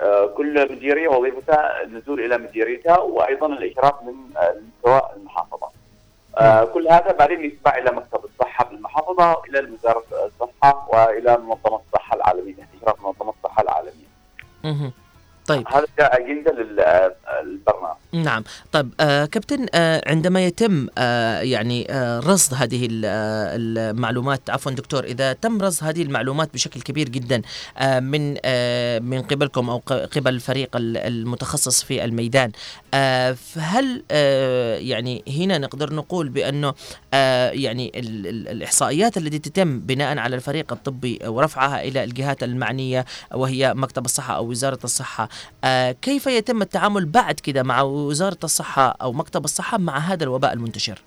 آه، 0.00 0.26
كل 0.26 0.72
مديريه 0.72 1.08
وظيفتها 1.08 1.82
النزول 1.82 2.20
إلى 2.20 2.38
مديريتها 2.38 2.98
وأيضا 2.98 3.46
الإشراف 3.46 4.02
من 4.02 4.14
آه، 4.36 4.56
مستوى 4.76 5.02
المحافظة. 5.16 5.68
آه، 6.38 6.64
كل 6.64 6.88
هذا 6.88 7.12
بعدين 7.12 7.44
يتبع 7.44 7.78
إلى 7.78 7.90
مكتب 7.90 8.24
الصحة 8.24 8.64
بالمحافظة 8.64 9.36
والى 9.38 9.70
وزاره 9.72 10.04
الصحة 10.26 10.88
وإلى 10.92 11.38
منظمة 11.38 11.80
الصحة 11.86 12.16
العالمية. 12.16 12.68
إشراف 12.82 13.00
منظمة 13.06 13.30
الصحه 14.64 14.70
العالميه. 14.70 14.80
مهم. 14.80 14.92
طيب 15.50 15.68
هذا 15.68 15.86
اجنده 16.00 16.52
للبرنامج. 16.52 17.96
نعم 18.12 18.44
طيب 18.72 18.90
آه 19.00 19.24
كابتن 19.24 19.66
آه 19.74 20.02
عندما 20.06 20.44
يتم 20.44 20.86
آه 20.98 21.40
يعني 21.40 21.86
آه 21.92 22.20
رصد 22.20 22.54
هذه 22.54 22.88
آه 23.04 23.56
المعلومات 23.56 24.50
عفوا 24.50 24.72
دكتور 24.72 25.04
إذا 25.04 25.32
تم 25.32 25.62
رصد 25.62 25.84
هذه 25.86 26.02
المعلومات 26.02 26.54
بشكل 26.54 26.80
كبير 26.82 27.08
جدا 27.08 27.42
آه 27.78 28.00
من 28.00 28.36
آه 28.44 28.98
من 28.98 29.22
قبلكم 29.22 29.70
أو 29.70 29.78
قبل 30.16 30.34
الفريق 30.34 30.76
ال- 30.76 30.96
المتخصص 30.96 31.82
في 31.84 32.04
الميدان 32.04 32.52
آه 32.94 33.32
فهل 33.32 34.02
آه 34.10 34.76
يعني 34.76 35.24
هنا 35.38 35.58
نقدر 35.58 35.94
نقول 35.94 36.28
بأنه 36.28 36.74
آه 37.14 37.50
يعني 37.50 37.92
ال 37.94 38.26
ال 38.26 38.48
الإحصائيات 38.48 39.16
التي 39.16 39.38
تتم 39.38 39.80
بناء 39.80 40.18
على 40.18 40.36
الفريق 40.36 40.72
الطبي 40.72 41.18
ورفعها 41.26 41.82
إلى 41.82 42.04
الجهات 42.04 42.42
المعنية 42.42 43.04
وهي 43.34 43.74
مكتب 43.74 44.04
الصحة 44.04 44.36
أو 44.36 44.46
وزارة 44.46 44.78
الصحة 44.84 45.28
كيف 46.02 46.26
يتم 46.26 46.62
التعامل 46.62 47.04
بعد 47.04 47.34
كده 47.40 47.62
مع 47.62 47.82
وزارة 47.82 48.38
الصحة 48.44 48.96
أو 49.02 49.12
مكتب 49.12 49.44
الصحة 49.44 49.78
مع 49.78 49.98
هذا 49.98 50.24
الوباء 50.24 50.52
المنتشر؟ 50.52 51.02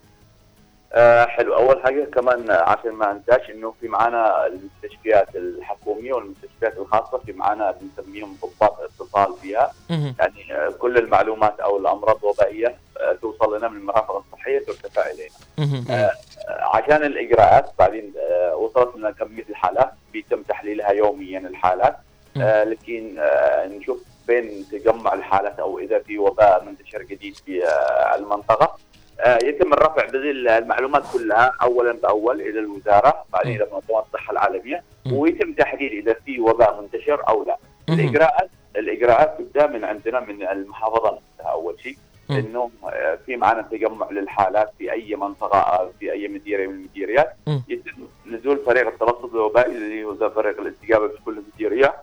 آه 0.95 1.25
حلو 1.25 1.55
أول 1.55 1.81
حاجة 1.83 2.03
كمان 2.05 2.51
عشان 2.51 2.91
ما 2.91 3.11
أنساش 3.11 3.49
إنه 3.49 3.73
في 3.81 3.87
معانا 3.87 4.47
المستشفيات 4.47 5.35
الحكومية 5.35 6.13
والمستشفيات 6.13 6.77
الخاصة 6.77 7.17
في 7.25 7.31
معانا 7.31 7.75
بنسميهم 7.81 8.37
ضباط 8.41 8.79
اتصال 8.79 9.33
فيها. 9.41 9.71
يعني 9.89 10.53
آه، 10.53 10.69
كل 10.69 10.97
المعلومات 10.97 11.59
أو 11.59 11.77
الأمراض 11.77 12.17
الوبائية 12.23 12.75
آه، 13.01 13.13
توصل 13.21 13.57
لنا 13.57 13.67
من 13.67 13.77
المرافق 13.77 14.23
الصحية 14.27 14.59
ترتفع 14.59 15.01
إلينا. 15.11 15.83
آه، 15.89 16.11
عشان 16.49 17.03
الإجراءات 17.03 17.71
بعدين 17.79 18.13
آه، 18.31 18.55
وصلت 18.55 18.95
لنا 18.95 19.11
كمية 19.11 19.45
الحالات 19.49 19.93
بيتم 20.13 20.41
تحليلها 20.41 20.91
يوميا 20.91 21.39
الحالات 21.39 21.97
آه، 22.37 22.63
لكن 22.63 23.15
آه، 23.19 23.65
نشوف 23.67 23.97
بين 24.27 24.65
تجمع 24.71 25.13
الحالات 25.13 25.59
أو 25.59 25.79
إذا 25.79 25.99
في 25.99 26.17
وباء 26.17 26.63
منتشر 26.65 27.01
جديد 27.03 27.35
في 27.35 27.65
آه، 27.65 28.15
المنطقة. 28.15 28.77
آه، 29.19 29.39
يتم 29.43 29.73
الرفع 29.73 30.05
بهذه 30.05 30.31
المعلومات 30.57 31.03
كلها 31.13 31.53
اولا 31.61 31.91
بأول 31.91 32.41
إلى 32.41 32.59
الوزاره 32.59 33.25
بعدين 33.33 33.55
إلى 33.55 33.65
منظمه 33.71 33.99
الصحة 33.99 34.31
العالمية 34.31 34.83
ويتم 35.11 35.53
تحديد 35.53 35.91
إذا 35.91 36.13
في 36.25 36.39
وباء 36.39 36.81
منتشر 36.81 37.27
أو 37.27 37.43
لا. 37.43 37.57
الاجراءات 37.89 38.49
الإجراءات 38.75 39.37
تبدأ 39.39 39.67
من 39.67 39.83
عندنا 39.85 40.19
من 40.19 40.47
المحافظة 40.47 41.07
نفسها 41.11 41.51
أول 41.51 41.79
شيء 41.83 41.97
إنه 42.39 42.69
آه، 42.93 43.19
في 43.25 43.35
معنا 43.35 43.61
تجمع 43.61 44.09
للحالات 44.11 44.71
في 44.77 44.91
أي 44.91 45.15
منطقة 45.15 45.91
في 45.99 46.11
أي 46.11 46.27
مديرية 46.27 46.67
من 46.67 46.73
المديريات. 46.73 47.35
يتم 47.67 47.91
نزول 48.25 48.57
فريق 48.65 48.87
الترصد 48.87 49.35
الوبائي 49.35 49.71
اللي 49.71 50.03
هو 50.03 50.29
فريق 50.29 50.59
الاستجابه 50.59 51.07
في 51.07 51.17
كل 51.25 51.41
مديرية. 51.53 51.95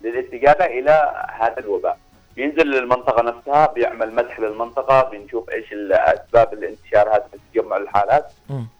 للاستجابه 0.00 0.64
إلى 0.64 1.26
هذا 1.38 1.58
الوباء. 1.58 1.98
بينزل 2.36 2.66
للمنطقة 2.66 3.22
نفسها 3.22 3.66
بيعمل 3.66 4.14
مسح 4.14 4.40
للمنطقة 4.40 5.02
بنشوف 5.02 5.50
إيش 5.50 5.72
الأسباب 5.72 6.52
الانتشار 6.52 7.08
هذا 7.08 7.28
تجمع 7.54 7.76
الحالات. 7.76 8.32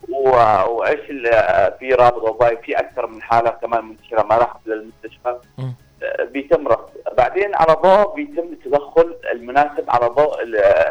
وإيش 0.08 1.00
في 1.78 1.94
رابط 1.98 2.22
وظائفي 2.22 2.62
في 2.62 2.78
أكثر 2.78 3.06
من 3.06 3.22
حالة 3.22 3.50
كمان 3.50 3.84
منتشرة 3.84 4.22
ما 4.22 4.36
راحت 4.36 4.66
للمستشفى. 4.66 5.38
بيتم 6.20 6.68
رصد 6.68 6.90
بعدين 7.16 7.54
على 7.54 7.72
ضوء 7.72 8.14
بيتم 8.14 8.52
التدخل 8.52 9.16
المناسب 9.32 9.84
على 9.88 10.06
ضوء 10.06 10.36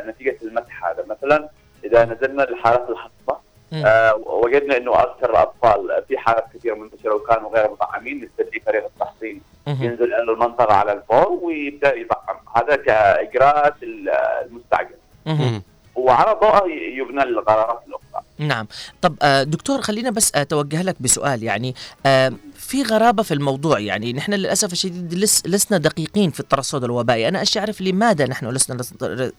نتيجة 0.08 0.38
المسح 0.42 0.86
هذا. 0.86 1.06
مثلا 1.10 1.50
إذا 1.84 2.06
نزلنا 2.06 2.44
للحالات 2.44 2.90
الحصبة 2.90 3.38
آه 3.74 4.16
وجدنا 4.16 4.78
إنه 4.78 4.94
أكثر 5.02 5.30
الاطفال 5.30 6.04
في 6.08 6.18
حالات 6.18 6.46
كثير 6.54 6.76
منتشرة 6.76 7.16
وكانوا 7.16 7.50
غير 7.50 7.72
مطعمين 7.72 8.24
نستدعي 8.24 8.60
فريق 8.60 8.86
التحصين. 8.86 9.42
ينزل 9.68 10.14
إلى 10.14 10.32
المنطقة 10.34 10.74
على 10.74 10.94
الفور 10.94 11.28
ويبدأ 11.28 11.96
يطعم. 11.96 12.36
هذا 12.56 12.76
كإجراءات 12.76 13.76
ال- 13.84 14.10
المستعجل. 14.46 14.96
وعلى 15.96 16.38
ضوء 16.42 16.68
يبنى 16.72 17.24
القرارات 17.24 17.80
الأخرى. 17.88 18.24
نعم. 18.40 18.68
طب 19.02 19.16
آه، 19.22 19.44
دكتور 19.44 19.82
خلينا 19.82 20.10
بس 20.10 20.36
أتوجه 20.36 20.82
لك 20.82 20.96
بسؤال. 21.00 21.44
يعني 21.44 21.76
آه، 22.06 22.34
في 22.68 22.84
غرابة 22.84 23.24
في 23.24 23.34
الموضوع. 23.34 23.80
يعني 23.80 24.14
نحن 24.14 24.34
للأسف 24.34 24.74
الشديد 24.74 25.14
لس 25.14 25.44
لسنا 25.46 25.78
دقيقين 25.78 26.32
في 26.32 26.40
الترصد 26.40 26.84
الوبائي. 26.84 27.28
أنا 27.28 27.42
أشي 27.42 27.60
أعرف 27.60 27.82
لماذا 27.82 28.26
نحن 28.28 28.48
لسنا 28.50 28.82
لس- 28.82 28.94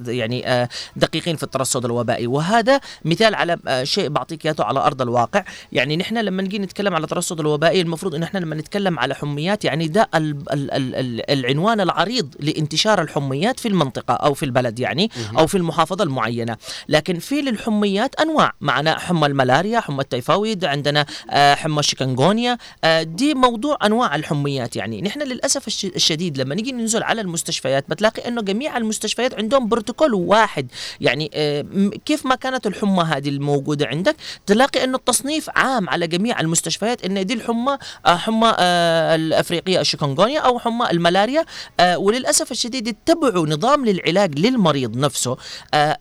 يعني 0.08 0.48
آه، 0.48 0.68
دقيقين 0.96 1.36
في 1.36 1.42
الترصد 1.42 1.84
الوبائي. 1.84 2.26
وهذا 2.26 2.80
مثال 3.04 3.34
على 3.34 3.58
آه، 3.68 3.84
شيء 3.84 4.08
بعطيك 4.08 4.46
إياه 4.46 4.54
على 4.60 4.80
أرض 4.80 5.02
الواقع. 5.02 5.44
يعني 5.72 5.96
نحن 5.96 6.18
لما 6.18 6.42
نجي 6.42 6.58
نتكلم 6.58 6.94
على 6.94 7.04
الترصد 7.04 7.40
الوبائي 7.40 7.80
المفروض 7.80 8.14
إن 8.14 8.22
إحنا 8.22 8.38
لما 8.38 8.54
نتكلم 8.56 8.98
على 8.98 9.14
حميات 9.14 9.64
يعني 9.64 9.88
ده 9.88 10.08
ال 10.14 10.36
ال 10.52 10.70
ال 10.70 10.94
ال 10.94 11.30
العنوان 11.30 11.80
العريض 11.80 12.34
لانتشار 12.40 13.02
الحميات 13.02 13.60
في 13.60 13.68
المنطقة 13.68 14.14
أو 14.14 14.34
في 14.34 14.42
البلد 14.44 14.78
يعني 14.80 15.10
أو 15.38 15.46
في 15.46 15.56
المحافظة 15.56 16.04
المعينة. 16.04 16.56
لكن 16.88 17.18
في 17.18 17.40
للحميات 17.42 18.14
أنواع. 18.20 18.52
معنا 18.60 18.98
حمى 18.98 19.26
الملاريا 19.26 19.80
حمى 19.80 20.00
التيفويد 20.02 20.64
عندنا 20.64 21.06
آه، 21.30 21.54
حمى 21.54 21.80
الشيكنغونيا 21.80 22.58
دي 23.18 23.34
موضوع 23.34 23.78
أنواع 23.84 24.14
الحميات 24.14 24.76
يعني. 24.76 25.02
نحن 25.02 25.22
للأسف 25.22 25.66
الش- 25.66 25.84
الشديد 25.84 26.38
لما 26.38 26.54
نيجي 26.54 26.72
ننزل 26.72 27.02
على 27.02 27.20
المستشفيات 27.20 27.84
بتلاقي 27.88 28.28
إنه 28.28 28.42
جميع 28.42 28.76
المستشفيات 28.76 29.34
عندهم 29.34 29.68
بروتوكول 29.68 30.14
واحد. 30.14 30.66
يعني 31.00 31.30
آه، 31.34 31.64
كيف 32.04 32.26
ما 32.26 32.34
كانت 32.34 32.66
الحمى 32.66 33.02
هذه 33.02 33.28
الموجودة 33.28 33.86
عندك 33.86 34.16
تلاقي 34.46 34.84
إنه 34.84 34.96
التصنيف 34.96 35.50
عام 35.56 35.88
على 35.88 36.06
جميع 36.06 36.40
المستشفيات 36.40 37.04
إن 37.04 37.26
دي 37.26 37.34
الحمى 37.34 37.78
آه، 38.06 38.16
حمى 38.16 38.54
آه، 38.58 39.14
الأفريقية 39.14 39.80
الشيكنغونيا 39.80 40.40
أو 40.40 40.58
حمى 40.58 40.90
الملاريا. 40.90 41.44
وللأسف 41.96 42.50
الشديد 42.52 42.88
اتبعوا 42.88 43.46
نظام 43.46 43.84
للعلاج 43.84 44.38
للمريض 44.38 44.96
نفسه. 44.96 45.36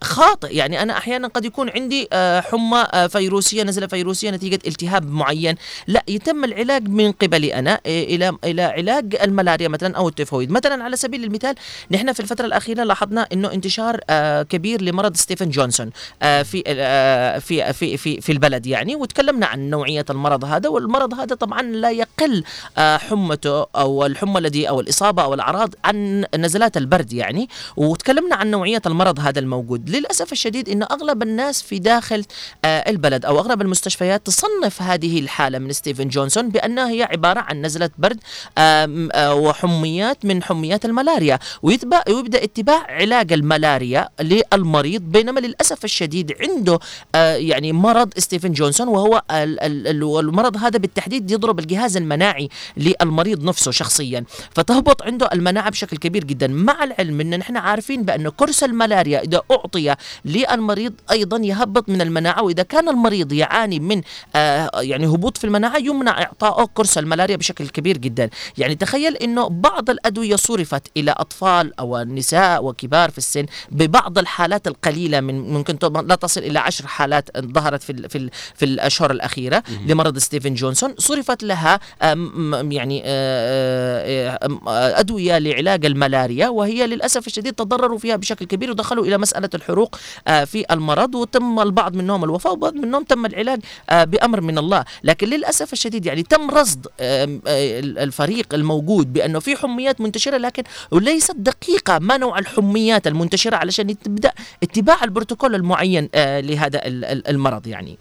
خاطئ. 0.02 0.56
يعني 0.56 0.82
أنا 0.82 0.96
أحيانا 0.98 1.28
قد 1.28 1.44
يكون 1.44 1.70
عندي 1.70 2.08
حمى 2.50 2.86
فيروسية 3.08 3.62
نزلة 3.62 3.86
فيروسية 3.86 4.30
نتيجة 4.30 4.58
التهاب 4.66 5.10
معين. 5.10 5.54
لا 5.86 6.04
يتم 6.08 6.44
العلاج 6.44 6.88
من 6.88 7.07
قبلي 7.12 7.54
أنا 7.54 7.80
إلى 7.86 8.36
إلى 8.44 8.62
علاج 8.62 9.16
الملاريا 9.22 9.68
مثلا 9.68 9.96
أو 9.96 10.08
التيفويد. 10.08 10.50
مثلا 10.50 10.84
على 10.84 10.96
سبيل 10.96 11.24
المثال 11.24 11.54
نحن 11.90 12.12
في 12.12 12.20
الفترة 12.20 12.46
الأخيرة 12.46 12.84
لاحظنا 12.84 13.28
إنه 13.32 13.52
انتشار 13.52 14.00
آه، 14.10 14.42
كبير 14.42 14.82
لمرض 14.82 15.16
ستيفن 15.16 15.50
جونسون 15.50 15.90
آه، 16.22 16.42
في 16.42 16.62
آه، 16.66 17.38
في 17.38 17.72
في 17.72 17.96
في 17.96 18.20
في 18.20 18.32
البلد 18.32 18.66
يعني. 18.66 18.96
وتكلمنا 18.96 19.46
عن 19.46 19.70
نوعية 19.70 20.04
المرض 20.10 20.44
هذا 20.44 20.68
والمرض 20.68 21.14
هذا 21.14 21.34
طبعا 21.34 21.62
لا 21.62 21.90
يقل 21.90 22.44
حمته 22.78 23.66
أو 23.76 24.06
الحمى 24.06 24.38
الذي 24.38 24.68
أو 24.68 24.80
الإصابة 24.80 25.22
أو 25.22 25.34
الأعراض 25.34 25.74
عن 25.84 26.24
نزلات 26.36 26.76
البرد 26.76 27.12
يعني. 27.12 27.48
وتكلمنا 27.76 28.36
عن 28.36 28.50
نوعية 28.50 28.82
المرض 28.86 29.20
هذا 29.20 29.38
الموجود. 29.38 29.90
للأسف 29.90 30.32
الشديد 30.32 30.68
إن 30.68 30.82
أغلب 30.82 31.22
الناس 31.22 31.62
في 31.62 31.78
داخل 31.78 32.24
البلد 32.64 33.24
أو 33.24 33.38
أغلب 33.38 33.62
المستشفيات 33.62 34.26
تصنف 34.26 34.82
هذه 34.82 35.20
الحالة 35.20 35.58
من 35.58 35.72
ستيفن 35.72 36.08
جونسون 36.08 36.48
بأنها 36.48 36.90
هي 36.98 37.02
عبارة 37.02 37.40
عن 37.40 37.62
نزلة 37.62 37.90
برد 37.98 38.20
آم، 38.58 39.08
آه، 39.12 39.34
وحميات 39.34 40.24
من 40.24 40.42
حميات 40.42 40.84
الملاريا. 40.84 41.38
ويبدأ 41.62 42.44
اتباع 42.44 42.86
علاج 42.88 43.32
الملاريا 43.32 44.08
للمريض 44.20 45.02
بينما 45.02 45.40
للأسف 45.40 45.84
الشديد 45.84 46.32
عنده 46.40 46.78
آه، 47.14 47.34
يعني 47.34 47.72
مرض 47.72 48.18
ستيفن 48.18 48.52
جونسون 48.52 48.88
وهو 48.88 49.22
ال- 49.30 49.60
ال- 49.60 49.86
ال- 49.88 50.18
المرض 50.18 50.56
هذا 50.56 50.78
بالتحديد 50.78 51.30
يضرب 51.30 51.58
الجهاز 51.58 51.96
المناعي 51.96 52.48
للمريض 52.76 53.44
نفسه 53.44 53.70
شخصيا. 53.70 54.24
فتهبط 54.54 55.02
عنده 55.02 55.28
المناعة 55.32 55.70
بشكل 55.70 55.96
كبير 55.96 56.24
جدا. 56.24 56.46
مع 56.46 56.84
العلم 56.84 57.20
إن 57.20 57.38
نحن 57.38 57.56
عارفين 57.56 58.02
بأن 58.02 58.28
كورس 58.28 58.64
الملاريا 58.64 59.20
إذا 59.20 59.42
أعطي 59.50 59.94
للمريض 60.24 60.92
أيضا 61.10 61.36
يهبط 61.38 61.88
من 61.88 62.00
المناعة 62.00 62.42
وإذا 62.42 62.62
كان 62.62 62.88
المريض 62.88 63.32
يعاني 63.32 63.80
من 63.80 64.02
آه 64.36 64.70
يعني 64.80 65.06
هبوط 65.06 65.36
في 65.38 65.44
المناعة 65.44 65.78
يمنع 65.78 66.22
اعطائه 66.22 66.64
كورس 66.88 66.98
الملاريا 66.98 67.36
بشكل 67.36 67.68
كبير 67.68 67.96
جدا. 67.98 68.30
يعني 68.58 68.74
تخيل 68.74 69.16
إنه 69.16 69.48
بعض 69.48 69.90
الأدوية 69.90 70.36
صرفت 70.36 70.82
إلى 70.96 71.10
أطفال 71.10 71.80
أو 71.80 71.98
نساء 72.02 72.64
وكبار 72.64 73.10
في 73.10 73.18
السن 73.18 73.46
ببعض 73.70 74.18
الحالات 74.18 74.66
القليلة 74.66 75.20
من 75.20 75.40
ممكن 75.52 75.78
لا 76.06 76.14
تصل 76.14 76.40
إلى 76.40 76.58
عشر 76.58 76.86
حالات 76.86 77.28
ظهرت 77.38 77.82
في 77.82 78.08
في 78.08 78.30
في 78.54 78.64
الأشهر 78.64 79.10
الأخيرة 79.10 79.62
لمرض 79.86 80.18
ستيفن 80.18 80.54
جونسون. 80.54 80.94
صرفت 80.98 81.42
لها 81.42 81.80
م- 82.14 82.72
يعني 82.72 83.02
آه، 83.04 84.38
آه، 84.42 84.48
آه، 84.68 85.00
أدوية 85.00 85.38
لعلاج 85.38 85.86
الملاريا 85.86 86.48
وهي 86.48 86.86
للأسف 86.86 87.26
الشديد 87.26 87.52
تضرروا 87.54 87.98
فيها 87.98 88.16
بشكل 88.16 88.44
كبير 88.46 88.70
ودخلوا 88.70 89.04
إلى 89.04 89.18
مسألة 89.18 89.50
الحروق 89.54 89.96
آه، 90.28 90.44
في 90.44 90.64
المرض 90.70 91.14
وتم 91.14 91.60
البعض 91.60 91.94
منهم 91.96 92.24
الوفاة 92.24 92.52
وبعض 92.52 92.74
منهم 92.74 93.04
تم 93.04 93.26
العلاج 93.26 93.60
آه، 93.90 94.04
بأمر 94.04 94.40
من 94.40 94.58
الله. 94.58 94.84
لكن 95.04 95.28
للأسف 95.28 95.72
الشديد 95.72 96.06
يعني 96.06 96.22
تم 96.22 96.50
رصد 96.50 96.77
آم، 97.00 97.42
آه، 97.46 97.80
الفريق 97.80 98.54
الموجود 98.54 99.12
بأنه 99.12 99.40
في 99.40 99.56
حميات 99.56 100.00
منتشرة 100.00 100.36
لكن 100.36 100.62
وليست 100.90 101.36
دقيقة 101.36 101.98
ما 101.98 102.16
نوع 102.16 102.38
الحميات 102.38 103.06
المنتشرة 103.06 103.56
علشان 103.56 103.98
تبدا 103.98 104.32
اتباع 104.62 105.04
البروتوكول 105.04 105.54
المعين 105.54 106.08
آه، 106.14 106.40
لهذا 106.40 106.86
ال- 106.86 107.04
ال- 107.04 107.28
المرض 107.28 107.66
يعني 107.66 107.98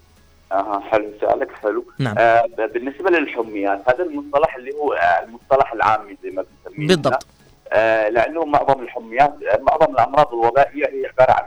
أها 0.51 0.79
حلو 0.91 1.05
سؤالك 1.21 1.51
حلو 1.63 1.85
نعم. 1.99 2.15
آه 2.17 2.43
بالنسبة 2.73 3.09
للحميات 3.09 3.81
هذا 3.89 4.03
المصطلح 4.03 4.55
اللي 4.55 4.71
هو 4.71 4.93
آه 4.93 5.23
المصطلح 5.23 5.73
العامي 5.73 6.17
زي 6.23 6.29
ما 6.29 6.43
بنسميه 6.65 6.87
بالضبط. 6.87 7.25
آه 7.71 8.09
لأنه 8.09 8.45
معظم 8.45 8.81
الحميات 8.83 9.33
معظم 9.61 9.93
الأمراض 9.93 10.27
الوبائية 10.33 10.85
هي 10.85 11.05
عبارة 11.13 11.31
عن. 11.31 11.43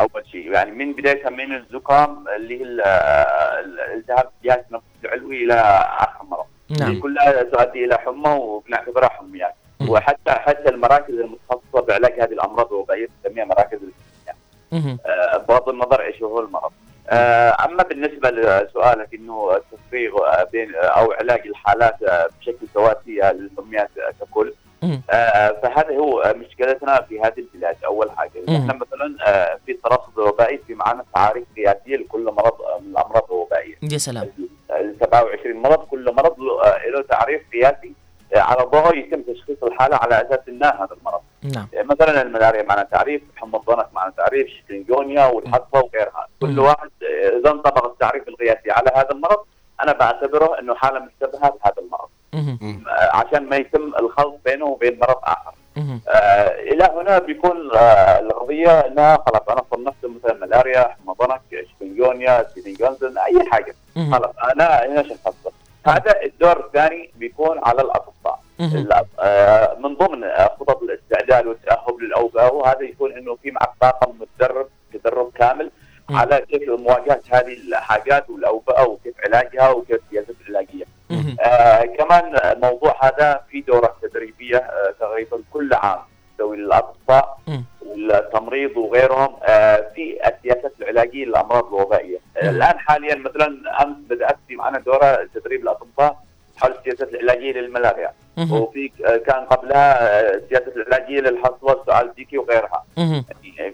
أول 0.00 0.26
شيء 0.32 0.52
يعني 0.52 0.70
من 0.70 0.92
بدايتها 0.92 1.30
من 1.30 1.54
الزكام 1.54 2.24
اللي 2.36 2.58
هي 2.60 2.62
ال- 2.64 2.80
الالتهاب 3.80 4.30
الجهاز 4.42 4.58
التنفسي 4.58 4.86
العلوي 5.04 5.44
إلى 5.44 5.54
آخر 5.98 6.24
مرض 6.24 6.44
نعم. 6.80 7.00
كلها 7.00 7.42
تؤدي 7.42 7.84
إلى 7.84 7.98
حمى 7.98 8.30
وبنعتبرها 8.30 9.08
حميات 9.08 9.54
مم. 9.80 9.90
وحتى 9.90 10.30
حتى 10.30 10.68
المراكز 10.68 11.14
المتخصصة 11.14 11.80
بعلاج 11.88 12.12
هذه 12.20 12.32
الأمراض 12.32 12.66
الوبائيه 12.72 13.08
تسميها 13.24 13.44
مراكز 13.44 13.78
مهم. 14.72 14.98
آه، 15.06 15.36
بغض 15.36 15.68
النظر 15.68 16.00
إيش 16.02 16.22
هو 16.22 16.40
المرض. 16.40 16.72
آه، 17.08 17.64
أما 17.64 17.82
بالنسبة 17.82 18.30
لسؤالك 18.30 19.14
إنه 19.14 19.56
التفريغ 19.56 20.12
بين 20.52 20.74
أو 20.74 21.12
علاج 21.12 21.46
الحالات 21.46 21.96
بشكل 22.40 22.66
تواتي 22.74 23.10
للحميات 23.32 23.90
ككل 24.20 24.52
فهذا 25.62 25.96
هو 25.98 26.20
آه، 26.20 26.32
مشكلتنا 26.32 27.00
في 27.08 27.20
هذه 27.20 27.38
البلاد. 27.38 27.76
أول 27.84 28.10
حاجة. 28.10 28.30
إحنا 28.48 28.74
مثلا 28.74 29.16
آه، 29.26 29.58
في 29.66 29.72
الترصد 29.72 30.18
الوبائي 30.18 30.58
في 30.66 30.74
معنا 30.74 31.04
تعاريف 31.14 31.44
قياسيه 31.56 31.96
لكل 31.96 32.24
مرض 32.24 32.62
آه، 32.62 32.78
من 32.80 32.90
الأمراض 32.90 33.24
الوبائية. 33.30 33.74
يا 33.92 33.98
سلام. 33.98 34.28
ال 34.70 34.96
27 35.00 35.56
مرض 35.62 35.78
كل 35.78 36.14
مرض 36.14 36.40
له 36.40 36.62
آه، 36.64 37.02
تعريف 37.08 37.42
قياسي 37.52 37.92
آه، 38.34 38.38
على 38.40 38.62
ضوء 38.62 38.96
يتم 38.98 39.22
تشخيص 39.22 39.62
الحالة 39.62 39.96
على 39.96 40.14
أساس 40.22 40.38
إنه 40.48 40.66
هذا 40.66 40.96
المرض. 41.00 41.20
نعم. 41.42 41.66
مثلا 41.74 42.22
الملاريا 42.22 42.62
معنا 42.62 42.82
تعريف 42.82 43.22
حمى 43.36 43.56
الضنك 43.56 43.88
معنا 43.92 44.12
تعريف 44.16 44.46
شكنجونيا 44.48 45.26
والحصبه 45.26 45.78
وغيرها. 45.78 46.28
كل 46.40 46.58
واحد 46.58 46.90
آه، 47.02 47.38
إذا 47.40 47.50
انطبق 47.50 47.86
التعريف 47.86 48.28
القياسي 48.28 48.70
على 48.70 48.90
هذا 48.94 49.10
المرض 49.10 49.38
أنا 49.82 49.92
بعتبره 49.92 50.58
إنه 50.58 50.74
حالة 50.74 50.98
مشتبهة 51.00 51.40
بهذا 51.50 51.74
المرض. 51.78 52.08
آه، 52.08 52.19
عشان 53.12 53.48
ما 53.48 53.56
يتم 53.56 53.92
الخلط 54.00 54.40
بينه 54.44 54.64
وبين 54.64 54.98
مرض 54.98 55.16
آخر. 55.24 55.52
آه، 56.08 56.48
إلى 56.60 56.84
هنا 56.84 57.18
بيكون 57.18 57.70
آه، 57.76 58.20
القضية 58.20 58.80
إنها 58.80 59.16
خلاص 59.26 59.42
أنا 59.48 59.62
صنفت 59.70 60.04
مثلا 60.04 60.46
ملاريا 60.46 60.80
حمى 60.82 61.14
ضنك 61.20 61.40
شكنجونيا 61.70 62.46
سيدنجونزن 62.54 63.18
أي 63.18 63.50
حاجة. 63.50 63.74
خلاص 64.12 64.34
أنا 64.52 64.86
هنا 64.86 65.02
شخصته 65.02 65.50
هذا 65.86 66.22
الدور 66.22 66.66
الثاني 66.66 67.10
بيكون 67.16 67.58
على 67.64 67.82
الأطباء 67.82 68.40
آه، 69.20 69.76
من 69.78 69.94
ضمن 69.94 70.24
خطط 70.60 70.82
الاستعداد 70.82 71.46
والتأهب 71.46 72.00
للأوبئة 72.00 72.48
وهذا 72.52 72.82
يكون 72.82 73.12
إنه 73.12 73.36
في 73.42 73.50
معك 73.50 73.70
طاقم 73.80 74.12
متدرب 74.20 74.66
تدرب 74.92 75.32
كامل. 75.34 75.70
على 76.10 76.40
كيف 76.50 76.68
مواجهه 76.68 77.20
هذه 77.30 77.52
الحاجات 77.68 78.30
والأوبئة 78.30 78.82
وكيف 78.82 79.14
علاجها 79.24 79.70
وكيف. 79.70 80.00
آه 81.40 81.84
كمان 81.84 82.36
الموضوع 82.36 82.96
هذا 83.02 83.40
في 83.50 83.60
دورات 83.60 83.94
تدريبية 84.02 84.56
آه 84.56 84.94
تقريبا 85.00 85.40
كل 85.52 85.74
عام 85.74 85.98
تسوي 86.38 86.56
للأطباء 86.56 87.38
مم. 87.48 87.64
والتمريض 87.86 88.76
وغيرهم 88.76 89.36
آه 89.42 89.90
في 89.94 90.18
السياسات 90.28 90.72
العلاجية 90.80 91.24
للأمراض 91.24 91.66
الوبائية. 91.66 92.18
آه 92.36 92.50
الآن 92.50 92.78
حاليا 92.78 93.14
مثلا 93.14 93.82
أمس 93.82 93.96
بدأت 94.10 94.36
في 94.48 94.56
معنا 94.56 94.78
دورة 94.78 95.28
تدريب 95.34 95.62
الأطباء 95.62 96.16
حول 96.56 96.72
السياسات 96.72 97.14
العلاجية 97.14 97.52
للملاريا. 97.52 98.12
وفي 98.50 98.90
آه 99.06 99.16
كان 99.16 99.44
قبلها 99.44 100.02
آه، 100.02 100.34
السياسات 100.34 100.76
العلاجية 100.76 101.20
للحصوه 101.20 101.72
السؤال 101.80 102.08
الديكي 102.08 102.38
وغيرها. 102.38 102.84
مهم. 102.98 103.24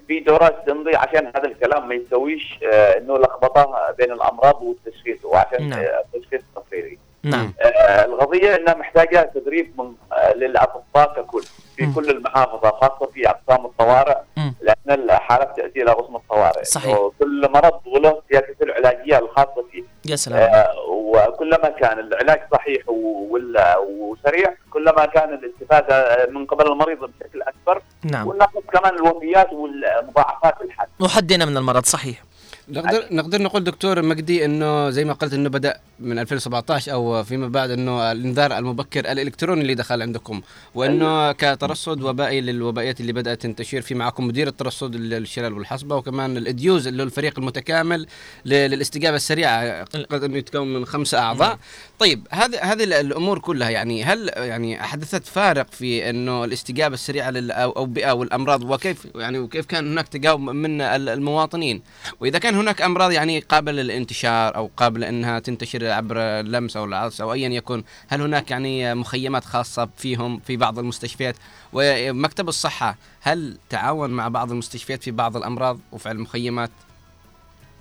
في 0.09 0.21
دورات 0.21 0.67
تمضي 0.67 0.97
عشان 0.97 1.27
هذا 1.27 1.45
الكلام 1.45 1.89
ما 1.89 1.95
يسويش 1.95 2.59
آه، 2.73 2.99
إنه 2.99 3.19
لخبطة 3.19 3.95
بين 3.99 4.13
الأمراض 4.13 4.63
والتشخيص 4.63 5.25
وعشان 5.25 5.69
نعم. 5.69 5.81
التشخيص 5.81 6.41
التفريغي. 6.57 6.99
نعم. 7.23 7.53
آه، 7.61 8.05
القضية 8.05 8.57
إنها 8.57 8.75
محتاجة 8.75 9.31
تدريب 9.35 9.81
من 9.81 9.93
آه، 10.13 10.33
للأطباء 10.35 11.15
ككل 11.17 11.43
في 11.77 11.87
مم. 11.87 11.95
كل 11.95 12.11
المحافظة 12.11 12.71
خاصة 12.71 13.11
في 13.15 13.29
أقسام 13.29 13.67
الطوارئ. 13.67 14.17
لأن 14.61 15.01
الحالات 15.01 15.57
تاتي 15.57 15.83
إلى 15.83 15.91
قسم 15.91 16.17
الطوارئ. 16.17 16.65
صحيح. 16.65 16.99
وكل 16.99 17.49
مرض 17.53 17.81
وله 17.87 18.23
سياسته 18.29 18.63
العلاجية 18.63 19.19
الخاصة 19.19 19.65
فيه. 19.73 19.83
يا 20.11 20.17
سلام. 20.17 20.39
آه، 20.55 20.75
وكلما 20.89 21.69
كان 21.69 21.99
العلاج 21.99 22.41
صحيح 22.53 22.83
وسريع 22.89 24.55
كلما 24.71 25.07
كان 25.07 25.35
الاستفادة 25.35 26.27
من 26.31 26.47
قبل 26.47 26.67
المريض 26.73 26.99
بشكل 26.99 27.43
أكبر. 27.43 27.83
نعم. 28.05 28.29
وناخذ 28.29 28.61
كمان 28.73 28.95
الوفيات 28.95 29.53
والمضاعفات 29.53 30.61
الحاد 30.61 30.89
وحدنا 31.01 31.45
من 31.45 31.57
المرض 31.57 31.85
صحيح. 31.85 32.23
نقدر 32.69 33.05
نقدر 33.11 33.43
نقول 33.43 33.65
دكتور 33.65 34.03
مجدي 34.03 34.45
إنه 34.45 34.91
زي 34.91 35.05
ما 35.05 35.13
قلت 35.13 35.33
إنه 35.35 35.49
بدأ 35.49 35.77
من 36.01 36.19
2017 36.19 36.93
أو 36.93 37.25
فيما 37.25 37.49
بعد 37.49 37.71
إنه 37.71 38.13
الإنذار 38.13 38.59
المبكر 38.59 39.01
الإلكتروني 39.13 39.61
اللي 39.63 39.75
دخل 39.75 40.03
عندكم 40.03 40.41
وإنه 40.75 41.33
كترصد 41.33 42.03
وبائي 42.03 42.41
للوبائيات 42.41 43.01
اللي 43.01 43.13
بدأت 43.13 43.43
تنتشر 43.43 43.81
في 43.81 43.95
معكم 43.95 44.27
مدير 44.27 44.49
الترصد 44.49 44.97
للشلال 44.97 45.53
والحصبة 45.53 45.97
وكمان 45.97 46.37
الإديوز 46.37 46.87
اللي 46.87 47.03
هو 47.03 47.07
الفريق 47.07 47.39
المتكامل 47.39 48.07
للاستجابة 48.45 49.17
السريعة 49.17 49.85
قد 49.85 50.25
انه 50.25 50.37
يتكون 50.39 50.75
من 50.75 50.87
خمسة 50.87 51.19
أعضاء. 51.19 51.59
طيب 51.99 52.27
هذه 52.31 52.59
هذه 52.63 53.01
الأمور 53.01 53.39
كلها 53.39 53.71
يعني 53.71 54.05
هل 54.05 54.31
يعني 54.37 54.83
حدثت 54.83 55.27
فارق 55.27 55.67
في 55.71 56.11
إنه 56.11 56.45
الاستجابة 56.45 56.95
السريعة 56.95 57.31
للاوبئه 57.31 58.13
والأمراض 58.13 58.63
وكيف 58.71 59.07
يعني 59.15 59.39
وكيف 59.39 59.67
كان 59.67 59.91
هناك 59.93 60.09
تجاوب 60.09 60.41
من 60.41 60.81
ال- 60.81 61.09
المواطنين؟ 61.09 61.83
وإذا 62.21 62.39
كان 62.39 62.55
هناك 62.57 62.83
أمراض 62.83 63.11
يعني 63.13 63.41
قابله 63.41 63.83
للانتشار 63.83 64.57
أو 64.57 64.71
قابله 64.77 65.09
أنها 65.09 65.39
تنتشر 65.39 65.91
عبر 65.91 66.17
اللمس 66.19 66.77
أو 66.77 66.85
العطس 66.85 67.21
أو 67.21 67.33
ايا 67.33 67.49
يكن 67.49 67.83
هل 68.09 68.21
هناك 68.21 68.51
يعني 68.51 68.95
مخيمات 68.95 69.45
خاصة 69.45 69.89
فيهم 69.97 70.39
في 70.41 70.57
بعض 70.57 70.79
المستشفيات؟ 70.79 71.35
ومكتب 71.73 72.49
الصحة 72.49 72.97
هل 73.21 73.59
تعاون 73.71 74.11
مع 74.11 74.29
بعض 74.29 74.51
المستشفيات 74.51 75.03
في 75.03 75.11
بعض 75.11 75.37
الأمراض 75.37 75.79
وفعل 75.93 76.19
مخيمات 76.19 76.71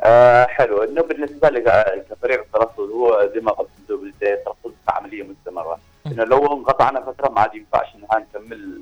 آه 0.02 0.46
حلو. 0.46 0.84
إنه 0.84 1.02
بالنسبة 1.02 1.50
لك 1.50 1.68
آه، 1.68 2.04
كفريق 2.10 2.40
الترصد 2.40 2.90
هو 2.92 3.30
زي 3.36 3.42
ما 3.42 3.52
قلت 3.52 3.70
بالبدايه 3.90 4.34
الترصد 4.34 4.76
عملية 4.88 5.24
مستمرة. 5.24 5.80
إنه 6.08 6.24
لو 6.24 6.58
انقطعنا 6.58 7.02
فترة 7.02 7.30
ما 7.32 7.42
عاد 7.42 7.56
ينفعش 7.56 7.88
إنها 7.96 8.20
نكمل 8.20 8.82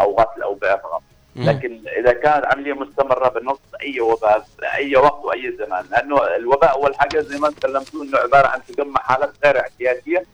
اوقات 0.00 0.28
الاوبئه 0.36 0.76
فقط. 0.76 1.02
لكن 1.36 1.80
إذا 1.98 2.12
كانت 2.12 2.46
عملية 2.46 2.72
مستمرة 2.72 3.28
بنص 3.28 3.58
أي 3.82 4.00
وباء 4.00 4.46
باي 4.60 4.96
وقت 4.96 5.24
وأي 5.24 5.56
زمان. 5.58 5.84
لأنه 5.90 6.36
الوباء 6.36 6.72
اول 6.72 6.94
حاجة 6.94 7.20
زي 7.20 7.38
ما 7.38 7.50
تكلمتوا 7.50 8.04
إنه 8.04 8.18
عبارة 8.18 8.46
عن 8.46 8.60
تجمع 8.68 9.00
حالات 9.00 9.32
غير 9.44 9.60
احتياطيه 9.60 10.24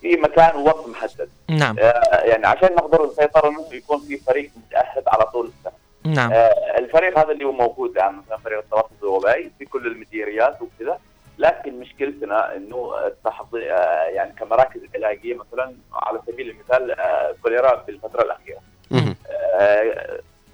في 0.00 0.16
مكان 0.16 0.56
ووقت 0.56 0.88
محدد. 0.88 1.28
نعم. 1.48 1.76
آه 1.78 2.20
يعني 2.24 2.46
عشان 2.46 2.74
نقدر 2.74 3.06
نسيطر 3.06 3.48
انه 3.48 3.66
يكون 3.72 4.00
في 4.00 4.16
فريق 4.16 4.50
متاهب 4.56 5.02
على 5.06 5.26
طول 5.26 5.46
السنة. 5.46 5.72
نعم. 6.04 6.32
آه، 6.32 6.78
الفريق 6.78 7.18
هذا 7.18 7.32
اللي 7.32 7.44
هو 7.44 7.52
موجود 7.52 7.96
يعني 7.96 8.16
مثلا 8.16 8.36
فريق 8.36 8.58
الترصد 8.58 9.02
الوبائي 9.02 9.50
في 9.58 9.64
كل 9.64 9.86
المديريات 9.86 10.58
وكذا. 10.62 10.98
لكن 11.38 11.80
مشكلتنا 11.80 12.56
إنه 12.56 13.06
التحضير 13.06 13.76
آه، 13.76 14.04
يعني 14.04 14.32
كمراكز 14.38 14.80
علاجية 14.94 15.34
مثلا 15.34 15.74
على 15.92 16.20
سبيل 16.26 16.50
المثال 16.50 17.00
آه، 17.00 17.34
كوليرا 17.42 17.76
في 17.76 17.90
الفترة 17.90 18.22
الأخيرة. 18.22 18.60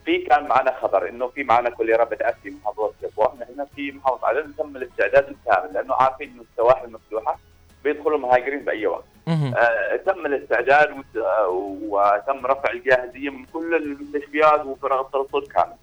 في 0.06 0.18
كان 0.18 0.44
معنا 0.48 0.74
خبر 0.82 1.08
إنه 1.08 1.26
في 1.28 1.44
معنا 1.44 1.70
كوليرا 1.70 2.04
بدات 2.04 2.34
في 2.42 2.50
محافظه 2.50 2.92
جبوه 3.02 3.26
إحنا 3.26 3.46
هنا 3.54 3.66
في 3.76 3.92
محافظه 3.92 4.26
عدن 4.28 4.56
تم 4.58 4.76
الاستعداد 4.76 5.28
الكامل 5.28 5.74
لأنه 5.74 5.94
عارفين 5.94 6.30
إنه 6.32 6.42
السواحل 6.52 6.92
مفتوحه 6.92 7.38
بيدخلوا 7.84 8.18
مهاجرين 8.18 8.64
باي 8.64 8.86
وقت. 8.86 9.04
آه، 9.28 9.96
تم 9.96 10.26
الاستعداد 10.26 10.90
وت- 10.98 11.16
آه، 11.16 11.48
وتم 11.82 12.46
رفع 12.46 12.70
الجاهزية 12.70 13.30
من 13.30 13.44
كل 13.44 13.74
المستشفيات 13.74 14.64
وفرق 14.64 15.00
الترصد 15.06 15.46
كامل. 15.52 15.74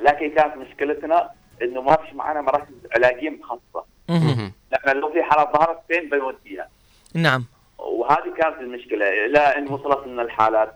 لكن 0.00 0.30
كانت 0.30 0.56
مشكلتنا 0.56 1.30
إنه 1.62 1.82
ما 1.82 1.96
فيش 1.96 2.14
معنا 2.14 2.40
مراكز 2.40 2.74
علاجية 2.96 3.30
مخصصة. 3.30 3.84
نحن 4.72 4.96
لو 4.98 5.12
في 5.12 5.22
حالة 5.22 5.52
ظهرت 5.52 5.78
فين 5.88 6.08
بنوديها 6.10 6.68
نعم. 7.14 7.44
وهذه 7.78 8.34
كانت 8.38 8.60
المشكلة. 8.60 9.26
إلى 9.26 9.38
إن 9.38 9.72
وصلت 9.72 10.06
لنا 10.06 10.22
الحالات. 10.22 10.74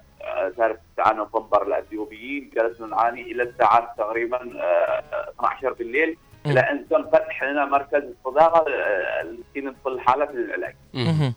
تعرف 0.57 0.77
تعانوا 0.97 1.27
فنبر 1.27 1.67
الأثيوبيين 1.67 2.51
جلسنا 2.57 2.87
نعاني 2.87 3.23
إلى 3.23 3.43
الساعات 3.43 3.89
تقريبا 3.99 4.63
آه، 4.63 5.03
12 5.39 5.73
بالليل 5.73 6.17
إلى 6.47 6.61
أن 6.61 6.89
تم 6.89 7.05
فتح 7.11 7.45
لنا 7.45 7.65
مركز 7.65 8.03
الصداقه 8.03 8.73
آه، 8.73 9.21
التي 9.23 9.61
ندخل 9.61 10.01
حالات 10.01 10.31
للعلاج 10.35 10.75
مهم. 10.95 11.35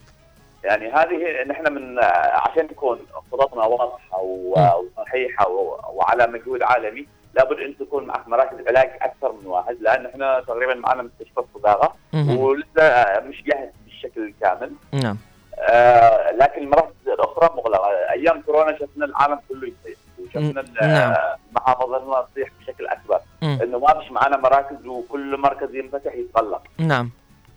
يعني 0.64 0.92
هذه 0.92 1.44
نحن 1.48 1.74
من 1.74 2.00
عشان 2.34 2.66
يكون 2.66 3.00
خططنا 3.32 3.64
واضحة 3.66 4.20
وصحيحة 4.22 5.50
وعلى 5.94 6.28
مجهود 6.28 6.62
عالمي 6.64 7.08
لابد 7.34 7.60
أن 7.60 7.78
تكون 7.78 8.06
معك 8.06 8.28
مراكز 8.28 8.68
علاج 8.68 8.90
أكثر 9.02 9.32
من 9.32 9.48
واحد 9.48 9.78
لأن 9.82 10.06
إحنا 10.06 10.40
تقريبا 10.48 10.74
معنا 10.76 11.04
مستشفى 11.04 11.40
الصداقه. 11.40 11.96
ولسه 12.14 13.20
مش 13.20 13.44
جاهز 13.44 13.70
بالشكل 13.86 14.22
الكامل. 14.24 14.72
نعم. 14.94 15.18
آه 15.60 16.32
لكن 16.32 16.62
المراكز 16.62 17.08
الاخرى 17.08 17.50
مغلقة 17.56 17.88
أيام 18.12 18.42
كورونا 18.42 18.78
شفنا 18.78 19.06
العالم 19.06 19.40
كله 19.50 19.68
يصيح 19.68 19.98
وشفنا 20.20 20.66
نعم. 20.82 21.14
محافظتنا 21.52 22.28
تصيح 22.32 22.50
بشكل 22.60 22.88
أكبر. 22.88 23.20
إنه 23.44 23.80
ما 23.80 24.00
فيش 24.00 24.12
معنا 24.12 24.38
مراكز 24.38 24.86
وكل 24.86 25.38
مركز 25.38 25.76
ينفتح 25.76 26.16
يتغلق 26.16 26.62
نعم 26.78 27.12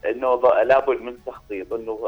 إنه 0.07 0.41
لابد 0.63 1.01
من 1.03 1.17
تخطيط 1.27 1.73
إنه 1.73 1.99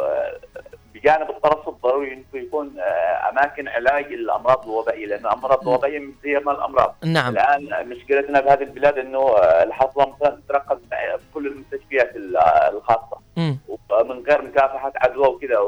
بجانب 1.02 1.30
الترصد 1.30 1.80
ضروري 1.82 2.12
أنه 2.12 2.24
يكون 2.42 2.74
آه، 2.80 3.28
أماكن 3.30 3.68
علاج 3.68 4.04
الامراض 4.04 4.64
الوبائية 4.64 5.06
لأن 5.06 5.20
الأمراض 5.20 5.60
الوبائية 5.68 5.98
من 5.98 6.12
هي 6.24 6.40
الأمراض 6.52 6.94
نعم. 7.04 7.32
الآن 7.32 7.88
مشكلتنا 7.88 8.40
بهذه 8.40 8.62
البلاد 8.62 8.98
أنه 8.98 9.18
آه، 9.18 9.62
الحصوه 9.62 10.06
مثلا 10.16 10.40
في 11.18 11.24
كل 11.34 11.46
المستشفيات 11.46 12.16
ال- 12.16 12.36
آه، 12.36 12.68
الخاصة 12.68 13.16
مم. 13.36 13.58
من 14.04 14.22
غير 14.28 14.42
مكافحة 14.42 14.92
عدوى 14.96 15.26
وكذا 15.28 15.58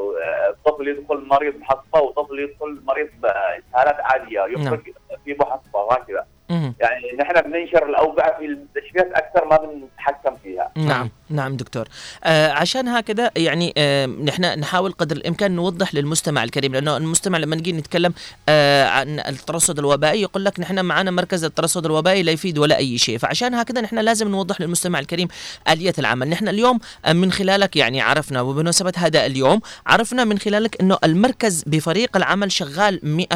الطفل 0.49 0.87
يدخل 0.87 1.25
مريض 1.27 1.53
بحصبه 1.55 1.99
وطفل 2.01 2.39
يدخل 2.39 2.81
مريض 2.85 3.07
بإسهالات 3.21 3.99
عادية 3.99 4.41
يخرج 4.45 4.81
في 5.25 5.33
بحصبه 5.33 5.79
وهكذا. 5.79 6.25
يعني 6.49 7.11
نحن 7.19 7.41
بننشر 7.41 7.89
الاوبئه 7.89 8.37
في 8.39 8.45
المستشفيات 8.45 9.11
أكثر 9.13 9.45
ما 9.45 9.57
بنتحكم 9.57 10.35
فيها. 10.43 10.71
نعم 10.75 11.09
نعم 11.29 11.55
دكتور. 11.55 11.87
آه 12.23 12.51
عشان 12.51 12.87
هكذا 12.87 13.31
يعني 13.37 13.73
آه 13.77 14.05
نحن 14.05 14.59
نحاول 14.59 14.91
قدر 14.91 15.15
الإمكان 15.15 15.51
نوضح 15.51 15.95
للمستمع 15.95 16.43
الكريم 16.43 16.73
لأنه 16.73 16.97
المستمع 16.97 17.37
لما 17.37 17.55
نجي 17.55 17.71
نتكلم 17.71 18.13
آه 18.49 18.85
عن 18.85 19.19
الترصد 19.19 19.79
الوبائي 19.79 20.21
يقول 20.21 20.45
لك 20.45 20.59
نحن 20.59 20.85
معنا 20.85 21.11
مركز 21.11 21.43
الترصد 21.43 21.85
الوبائي 21.85 22.23
لا 22.23 22.31
يفيد 22.31 22.57
ولا 22.57 22.77
أي 22.77 22.97
شيء. 22.97 23.17
فعشان 23.17 23.53
هكذا 23.53 23.81
نحن 23.81 23.99
لازم 23.99 24.27
نوضح 24.27 24.61
للمستمع 24.61 24.99
الكريم 24.99 25.27
آلية 25.69 25.93
العمل. 25.99 26.29
نحن 26.29 26.47
اليوم 26.47 26.79
آه 27.05 27.13
من 27.13 27.31
خلالك 27.31 27.75
يعني 27.75 28.01
عرفنا 28.01 28.41
وبمناسبة 28.41 28.93
هذا 28.97 29.25
اليوم 29.25 29.61
عرفنا 29.87 30.23
من 30.23 30.39
خلالك 30.39 30.81
إنه 30.81 30.97
المركز 31.03 31.63
بفريق 31.67 32.17
العمل 32.17 32.51
شغال 32.51 33.27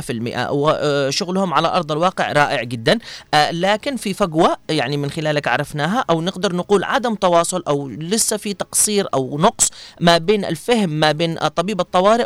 100% 0.47 0.49
وشغلهم 0.51 1.53
على 1.53 1.67
أرض 1.67 1.91
الواقع 1.91 2.31
رائع 2.31 2.63
جدا. 2.63 2.98
آه 3.33 3.51
لكن 3.51 3.95
في 3.95 4.13
فجوه 4.13 4.57
يعني 4.69 4.97
من 4.97 5.09
خلالك 5.11 5.47
عرفناها 5.47 6.05
أو 6.09 6.21
نقدر 6.21 6.55
نقول 6.55 6.83
عدم 6.83 7.15
تواصل 7.15 7.63
أو 7.67 7.87
لسه 7.89 8.37
في 8.37 8.53
تقصير 8.53 9.07
أو 9.13 9.37
نقص 9.37 9.69
ما 9.99 10.17
بين 10.17 10.45
الفهم 10.45 10.89
ما 10.89 11.11
بين 11.11 11.35
طبيب 11.37 11.79
الطوارئ 11.79 12.25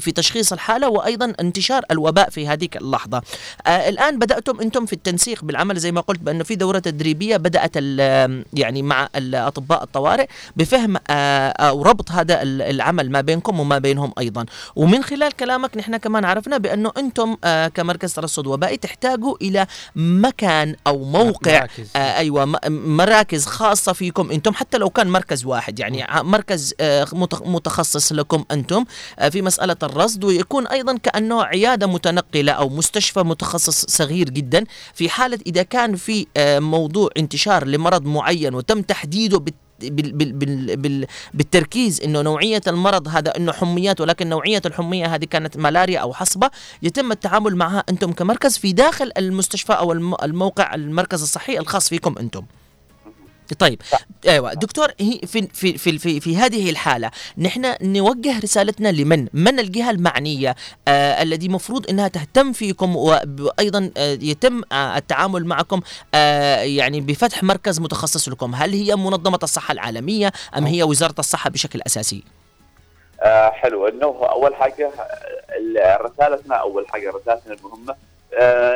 في 0.00 0.12
تشخيص 0.14 0.52
الحالة 0.52 0.88
وأيضا 0.88 1.32
انتشار 1.40 1.82
الوباء 1.90 2.30
في 2.30 2.48
هذه 2.48 2.68
اللحظة. 2.76 3.22
آه 3.66 3.88
الآن 3.88 4.18
بدأتم 4.18 4.60
أنتم 4.60 4.86
في 4.86 4.92
التنسيق 4.92 5.44
بالعمل 5.44 5.78
زي 5.78 5.92
ما 5.92 6.00
قلت 6.00 6.20
بأنه 6.20 6.44
في 6.44 6.54
دورة 6.54 6.78
تدريبية 6.78 7.36
بدأت 7.36 7.70
ال- 7.76 8.44
يعني 8.54 8.82
مع 8.82 9.08
الأطباء 9.16 9.82
الطوارئ 9.82 10.26
بفهم 10.56 10.96
آه 11.10 11.48
أو 11.48 11.82
ربط 11.82 12.10
هذا 12.10 12.42
ال- 12.42 12.62
العمل 12.62 13.10
ما 13.10 13.20
بينكم 13.20 13.60
وما 13.60 13.78
بينهم 13.78 14.12
أيضا. 14.18 14.46
ومن 14.76 15.02
خلال 15.04 15.32
كلامك 15.32 15.76
نحن 15.76 15.96
كمان 15.96 16.24
عرفنا 16.24 16.58
بأنه 16.58 16.92
أنتم 16.96 17.36
آه 17.44 17.68
كمركز 17.68 18.12
ترصد 18.12 18.46
وبائي 18.46 18.76
تحتاجوا 18.76 19.36
إلى 19.52 19.66
مكان 19.96 20.76
أو 20.86 21.04
موقع 21.04 21.58
مراكز. 21.58 21.88
آه 21.96 21.98
أيوه 22.18 22.44
مراكز 22.68 23.46
خاصة 23.46 23.92
فيكم 23.92 24.30
أنتم 24.30 24.52
حتى 24.54 24.78
لو 24.78 24.90
كان 24.90 25.08
مركز 25.10 25.44
واحد 25.44 25.78
يعني 25.78 26.06
مركز 26.22 26.74
آه 26.80 27.04
متخ- 27.04 27.46
متخصص 27.46 28.12
لكم 28.12 28.44
أنتم 28.50 28.84
آه 29.18 29.28
في 29.28 29.42
مسألة 29.42 29.76
الرصد 29.82 30.24
ويكون 30.24 30.66
أيضا 30.66 30.96
كأنه 30.98 31.42
عيادة 31.42 31.86
متنقلة 31.86 32.52
أو 32.52 32.68
مستشفى 32.68 33.20
متخصص 33.20 33.84
صغير 33.86 34.30
جدا 34.30 34.64
في 34.94 35.08
حالة 35.08 35.38
إذا 35.46 35.62
كان 35.62 35.96
في 35.96 36.26
آه 36.36 36.58
موضوع 36.58 37.10
انتشار 37.16 37.66
لمرض 37.66 38.04
معين 38.06 38.54
وتم 38.54 38.82
تحديده 38.82 39.38
بال 39.38 39.52
بال 39.90 40.12
بال 40.12 40.32
بال 40.32 40.76
بال 40.76 41.06
بالتركيز 41.34 42.00
إنه 42.00 42.20
نوعية 42.22 42.60
المرض 42.66 43.08
هذا 43.08 43.36
إنه 43.36 43.52
حميات 43.52 44.00
ولكن 44.00 44.28
نوعية 44.28 44.62
الحمية 44.66 45.14
هذه 45.14 45.24
كانت 45.24 45.56
ملاريا 45.56 45.98
أو 45.98 46.12
حصبة 46.12 46.50
يتم 46.82 47.12
التعامل 47.12 47.56
معها 47.56 47.84
أنتم 47.88 48.12
كمركز 48.12 48.58
في 48.58 48.72
داخل 48.72 49.12
المستشفى 49.18 49.72
أو 49.72 49.92
الم- 49.92 50.14
الموقع 50.22 50.74
المركز 50.74 51.22
الصحي 51.22 51.58
الخاص 51.58 51.88
فيكم 51.88 52.14
أنتم. 52.20 52.42
طيب 53.58 53.82
أيوه. 54.28 54.52
دكتور 54.54 54.88
في 54.98 55.46
في 55.54 55.78
في 55.78 55.98
في, 55.98 56.20
في 56.20 56.36
هذه 56.36 56.70
الحالة 56.70 57.10
نحن 57.38 57.74
نوجه 57.82 58.38
رسالتنا 58.40 58.92
لمن؟ 58.92 59.28
من 59.32 59.58
الجهة 59.58 59.90
المعنية 59.90 60.56
آه 60.88 61.22
الذي 61.22 61.48
مفروض 61.48 61.90
إنها 61.90 62.08
تهتم 62.08 62.52
فيكم 62.52 62.96
وأيضا 62.96 63.90
آه 63.96 64.18
يتم 64.22 64.62
آه 64.72 64.96
التعامل 64.96 65.44
معكم 65.46 65.80
آه 66.14 66.56
يعني 66.60 67.00
بفتح 67.00 67.42
مركز 67.42 67.80
متخصص 67.80 68.28
لكم. 68.28 68.54
هل 68.54 68.72
هي 68.72 68.96
منظمة 68.96 69.38
الصحة 69.42 69.72
العالمية 69.72 70.32
أم 70.58 70.66
هي 70.66 70.82
وزارة 70.82 71.14
الصحة 71.18 71.50
بشكل 71.50 71.80
أساسي؟ 71.86 72.24
آه 73.22 73.50
حلو. 73.50 73.88
إنه 73.88 74.06
أول 74.06 74.54
حاجة 74.54 74.90
ال- 75.58 76.00
رسالتنا 76.04 76.54
أول 76.56 76.88
حاجة 76.88 77.10
رسالتنا 77.10 77.54
المهمة 77.54 77.94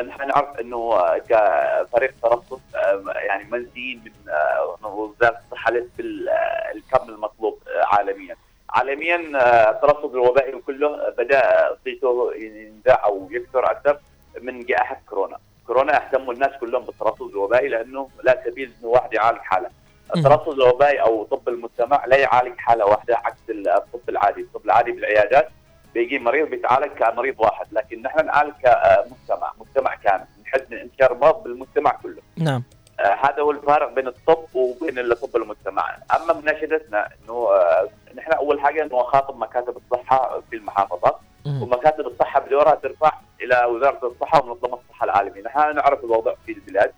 نحن 0.01 0.27
نعرف 0.27 0.59
إنه 0.59 0.99
كفريق 1.17 2.13
ترصد 2.23 2.61
آه 2.75 3.03
يعني 3.15 3.43
منزين 3.43 4.01
من 4.05 4.31
آه 4.31 4.87
وزارة 4.87 5.37
الصحة 5.45 5.71
ليس 5.71 5.83
بالكم 5.97 7.09
المطلوب 7.09 7.59
آه 7.67 7.95
عالميا. 7.95 8.35
عالميا 8.69 9.15
آه 9.35 9.69
الترصد 9.71 10.15
الوبائي 10.15 10.51
كله 10.61 11.09
بدأ 11.17 11.41
صيته 11.83 12.31
يندع 12.35 13.05
أو 13.05 13.27
يكثر 13.31 13.71
أكثر 13.71 13.99
من 14.41 14.65
جائحة 14.65 15.01
كورونا. 15.09 15.37
كورونا 15.67 15.95
اهتموا 15.97 16.33
الناس 16.33 16.51
كلهم 16.59 16.83
بالترصد 16.85 17.29
الوبائي 17.29 17.67
لأنه 17.67 18.09
لا 18.23 18.43
سبيل 18.45 18.71
إنه 18.81 18.89
واحد 18.89 19.13
يعالج 19.13 19.39
حالة. 19.39 19.69
الترصد 20.15 20.53
الوبائي 20.53 21.01
أو 21.01 21.23
طب 21.23 21.49
المجتمع 21.49 22.05
لا 22.05 22.17
يعالج 22.17 22.57
حالة 22.57 22.85
واحدة 22.85 23.17
عكس 23.17 23.39
الطب 23.49 24.09
العادي، 24.09 24.41
الطب 24.41 24.65
العادي 24.65 24.91
بالعيادات 24.91 25.49
بيجي 25.97 26.19
مريض 26.19 26.49
بيتعالج 26.49 26.91
كمريض 26.91 27.35
واحد 27.39 27.65
لكن 27.71 28.01
نحن 28.01 28.25
نعالج 28.25 28.53
كمجتمع 28.63 29.53
مجتمع 29.59 29.95
كامل 29.95 30.25
نحد 30.45 30.61
من 30.71 30.77
انتشار 30.77 31.11
المرض 31.13 31.43
بالمجتمع 31.43 31.91
كله. 31.91 32.21
نعم. 32.37 32.63
آه 32.99 33.17
هذا 33.21 33.41
هو 33.41 33.51
الفارق 33.51 33.93
بين 33.93 34.07
الطب 34.07 34.55
وبين 34.55 34.99
الطب 34.99 35.35
المجتمع. 35.35 35.97
أما 36.15 36.33
مناشدتنا 36.33 37.09
إنه 37.23 37.33
آه 37.33 37.89
نحن 38.15 38.31
أول 38.31 38.61
حاجة 38.61 38.83
إنه 38.83 39.03
خاطب 39.03 39.37
مكاتب 39.37 39.77
الصحة 39.77 40.41
في 40.49 40.55
المحافظات. 40.55 41.19
ومكاتب 41.61 42.07
الصحة 42.07 42.39
بدورها 42.39 42.75
ترفع 42.75 43.11
إلى 43.41 43.65
وزارة 43.65 44.07
الصحة 44.07 44.43
ومنظمه 44.43 44.79
الصحة 44.83 45.03
العالمية. 45.03 45.41
نحن 45.41 45.75
نعرف 45.75 46.03
الوضع 46.03 46.33
في 46.45 46.51
البلاد. 46.51 46.91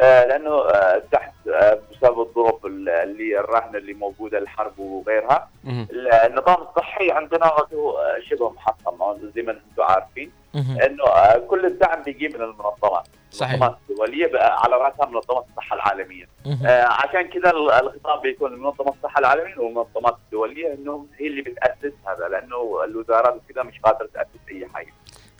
لأنه 0.00 0.50
آه 0.50 1.02
تحت 1.12 1.32
آه 1.48 1.78
بسبب 1.92 2.20
الظروف 2.20 2.66
اللي 2.66 3.40
الراهنه 3.40 3.78
اللي 3.78 3.94
موجوده 3.94 4.38
الحرب 4.38 4.78
وغيرها 4.78 5.48
النظام 6.26 6.62
الصحي 6.62 7.10
عندنا 7.10 7.52
شبه 8.30 8.50
محطم 8.50 9.18
زي 9.34 9.42
ما 9.42 9.52
أنتم 9.52 9.82
عارفين 9.82 10.32
إنه 10.86 11.04
آه، 11.04 11.38
كل 11.38 11.66
الدعم 11.66 12.02
بيجي 12.02 12.28
من 12.28 12.34
المنظمات. 12.42 13.06
صحيح. 13.30 13.52
المنظمات 13.52 13.78
الدولية 13.90 14.30
على 14.38 14.76
رأسها 14.76 15.06
منظمة 15.06 15.44
الصحة 15.50 15.76
العالمية. 15.76 16.24
آه 16.66 16.82
عشان 16.84 17.22
كذا 17.28 17.50
ال- 17.50 17.70
الخطاب 17.70 18.22
بيكون 18.22 18.54
لمنظمه 18.54 18.88
الصحة 18.98 19.18
العالمية 19.18 19.58
والمنظمات 19.58 20.16
الدولية 20.26 20.74
انه 20.74 21.06
هي 21.18 21.26
اللي 21.26 21.42
بتاسس 21.42 21.92
هذا 22.06 22.28
لأنه 22.28 22.84
الوزارات 22.84 23.40
كذا 23.48 23.62
مش 23.62 23.80
قادرة 23.80 24.08
تأسس 24.14 24.48
أي 24.50 24.66
حاجة. 24.74 24.92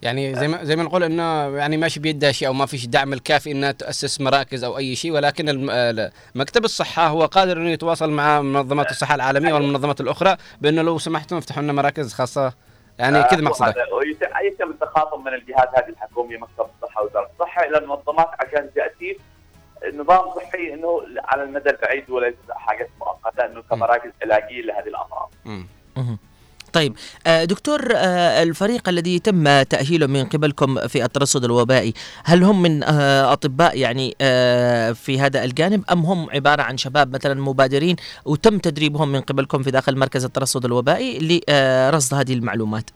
يعني 0.03 0.35
زي 0.35 0.49
ما 0.49 0.65
زي 0.65 0.77
ما 0.77 0.83
نقول 0.83 1.03
إنه 1.03 1.57
يعني 1.59 1.77
ماشي 1.77 2.01
بيدها 2.01 2.33
شيء 2.33 2.49
أو 2.49 2.53
ما 2.53 2.67
فيش 2.67 2.87
دعم 2.87 3.13
الكافي 3.13 3.53
إنها 3.53 3.73
تأسس 3.73 4.21
مراكز 4.21 4.65
أو 4.65 4.79
أي 4.79 4.97
شيء 4.97 5.13
ولكن 5.13 5.71
آه، 5.71 6.13
مكتب 6.35 6.65
الصحة 6.65 7.07
هو 7.07 7.25
قادر 7.27 7.57
إنه 7.57 7.71
يتواصل 7.71 8.11
مع 8.11 8.41
منظمات 8.43 8.91
الصحة 8.91 9.15
العالمية 9.15 9.53
والمنظمات 9.55 10.01
الأخرى 10.01 10.37
بأنه 10.61 10.83
لو 10.83 10.99
سمحتم 10.99 11.37
افتحوا 11.37 11.63
لنا 11.63 11.73
مراكز 11.73 12.13
خاصة. 12.13 12.53
يعني 12.99 13.23
كذا 13.23 13.41
مقصدك 13.41 13.77
وهذا- 13.77 13.93
ويت- 13.95 14.53
يتم 14.55 14.71
التخاطب 14.71 15.21
من 15.21 15.35
الجهات 15.35 15.69
هذه 15.79 15.89
الحكومية 15.89 16.39
مكتب 16.39 16.67
الصحة 16.83 17.03
وزارة 17.05 17.31
الصحة 17.35 17.65
إلى 17.65 17.79
المنظمات 17.79 18.29
عشان 18.41 18.71
تاسيس 18.75 19.17
نظام 19.95 20.35
صحي 20.37 20.75
إنه 20.75 21.03
على 21.25 21.43
المدى 21.43 21.71
البعيد 21.71 22.11
وليس 22.11 22.35
حاجة 22.51 22.89
مؤقتة 23.01 23.45
إنه 23.47 23.63
كمراكز 23.71 24.11
علاجية 24.23 24.63
لهذه 24.63 24.89
الأمراض. 24.89 25.31
طيب 26.77 26.97
آه، 27.27 27.45
دكتور 27.45 27.81
آه، 27.97 28.43
الفريق 28.43 28.89
الذي 28.89 29.17
يتم 29.17 29.63
تأهيله 29.63 30.07
من 30.07 30.25
قبلكم 30.25 30.89
في 30.89 31.05
الترصد 31.05 31.45
الوبائي 31.45 31.93
هل 32.25 32.43
هم 32.43 32.63
من 32.63 32.83
آه، 32.83 33.33
أطباء 33.33 33.79
يعني 33.79 34.15
في 34.95 35.21
هذا 35.21 35.45
الجانب 35.45 35.85
أم 35.93 36.01
هم 36.01 36.31
عبارة 36.31 36.63
عن 36.63 36.77
شباب 36.77 37.15
مثلا 37.15 37.41
مبادرين 37.41 37.97
وتم 38.25 38.59
تدريبهم 38.59 39.13
من 39.13 39.21
قبلكم 39.21 39.63
في 39.63 39.71
داخل 39.71 39.97
مركز 39.97 40.25
الترصد 40.25 40.65
الوبائي 40.65 41.19
لرصد 41.19 42.15
هذه 42.15 42.35
المعلومات؟ 42.35 42.91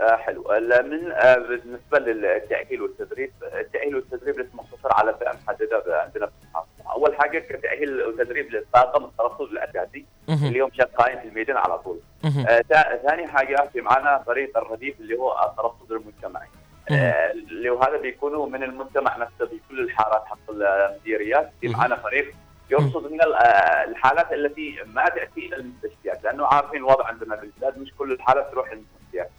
آه 0.00 0.16
حلو. 0.16 0.44
من 0.90 1.12
آه 1.12 1.34
بالنسبة 1.34 1.98
للتأهيل 1.98 2.82
والتدريب 2.82 3.30
التأهيل 3.60 3.94
والتدريب 3.94 4.38
لسه 4.38 4.50
مقتصر 4.54 4.92
على 4.92 5.14
فئة 5.20 5.32
محددة 5.44 5.82
عندنا 5.88 6.26
في 6.26 6.32
المحافظه 6.42 6.92
أول 6.92 7.16
حاجة 7.16 7.38
كتأهيل 7.38 8.02
وتدريب 8.02 8.50
للطاقم 8.50 9.04
الترصد 9.04 9.52
الأساسي. 9.52 10.04
اللي 10.28 10.60
هم 10.60 10.70
شغالين 10.72 11.20
في 11.20 11.28
الميدان 11.28 11.56
على 11.56 11.78
طول. 11.78 12.00
آه 12.48 12.62
ثاني 13.06 13.26
حاجة 13.26 13.68
في 13.72 13.80
معنا 13.80 14.22
فريق 14.26 14.58
الرديف 14.58 15.00
اللي 15.00 15.16
هو 15.18 15.32
الترصد 15.50 15.92
المجتمعي. 15.92 16.48
آه، 16.90 17.30
اللي 17.32 17.70
هو 17.70 17.82
هذا 17.82 17.96
بيكونوا 17.96 18.46
من 18.46 18.62
المجتمع 18.62 19.16
نفسه 19.16 19.46
في 19.46 19.60
كل 19.68 19.80
الحالات 19.80 20.24
حق 20.26 20.50
المديريات. 20.50 21.50
في 21.60 21.68
معنا 21.68 21.96
فريق 21.96 22.34
يرصد 22.70 23.12
من 23.12 23.20
آه، 23.22 23.84
الحالات 23.84 24.32
التي 24.32 24.78
ما 24.86 25.08
تأتي 25.08 25.46
إلى 25.46 25.56
المستشفيات 25.56 26.24
لأنه 26.24 26.46
عارفين 26.46 26.80
الوضع 26.80 27.06
عندنا 27.06 27.36
بالبلاد 27.36 27.78
مش 27.78 27.94
كل 27.98 28.12
الحالات 28.12 28.50
تروح 28.50 28.72
للمستشفيات 28.72 29.30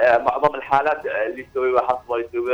معظم 0.00 0.54
الحالات 0.54 1.06
اللي 1.06 1.46
يسوي 1.50 1.80
حصوه 1.80 2.20
يسوي 2.20 2.52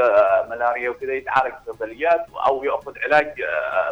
ملاريا 0.50 0.90
وكذا 0.90 1.12
يتعالج 1.14 1.54
في 1.78 2.26
أو 2.46 2.64
يأخذ 2.64 2.92
علاج 3.04 3.34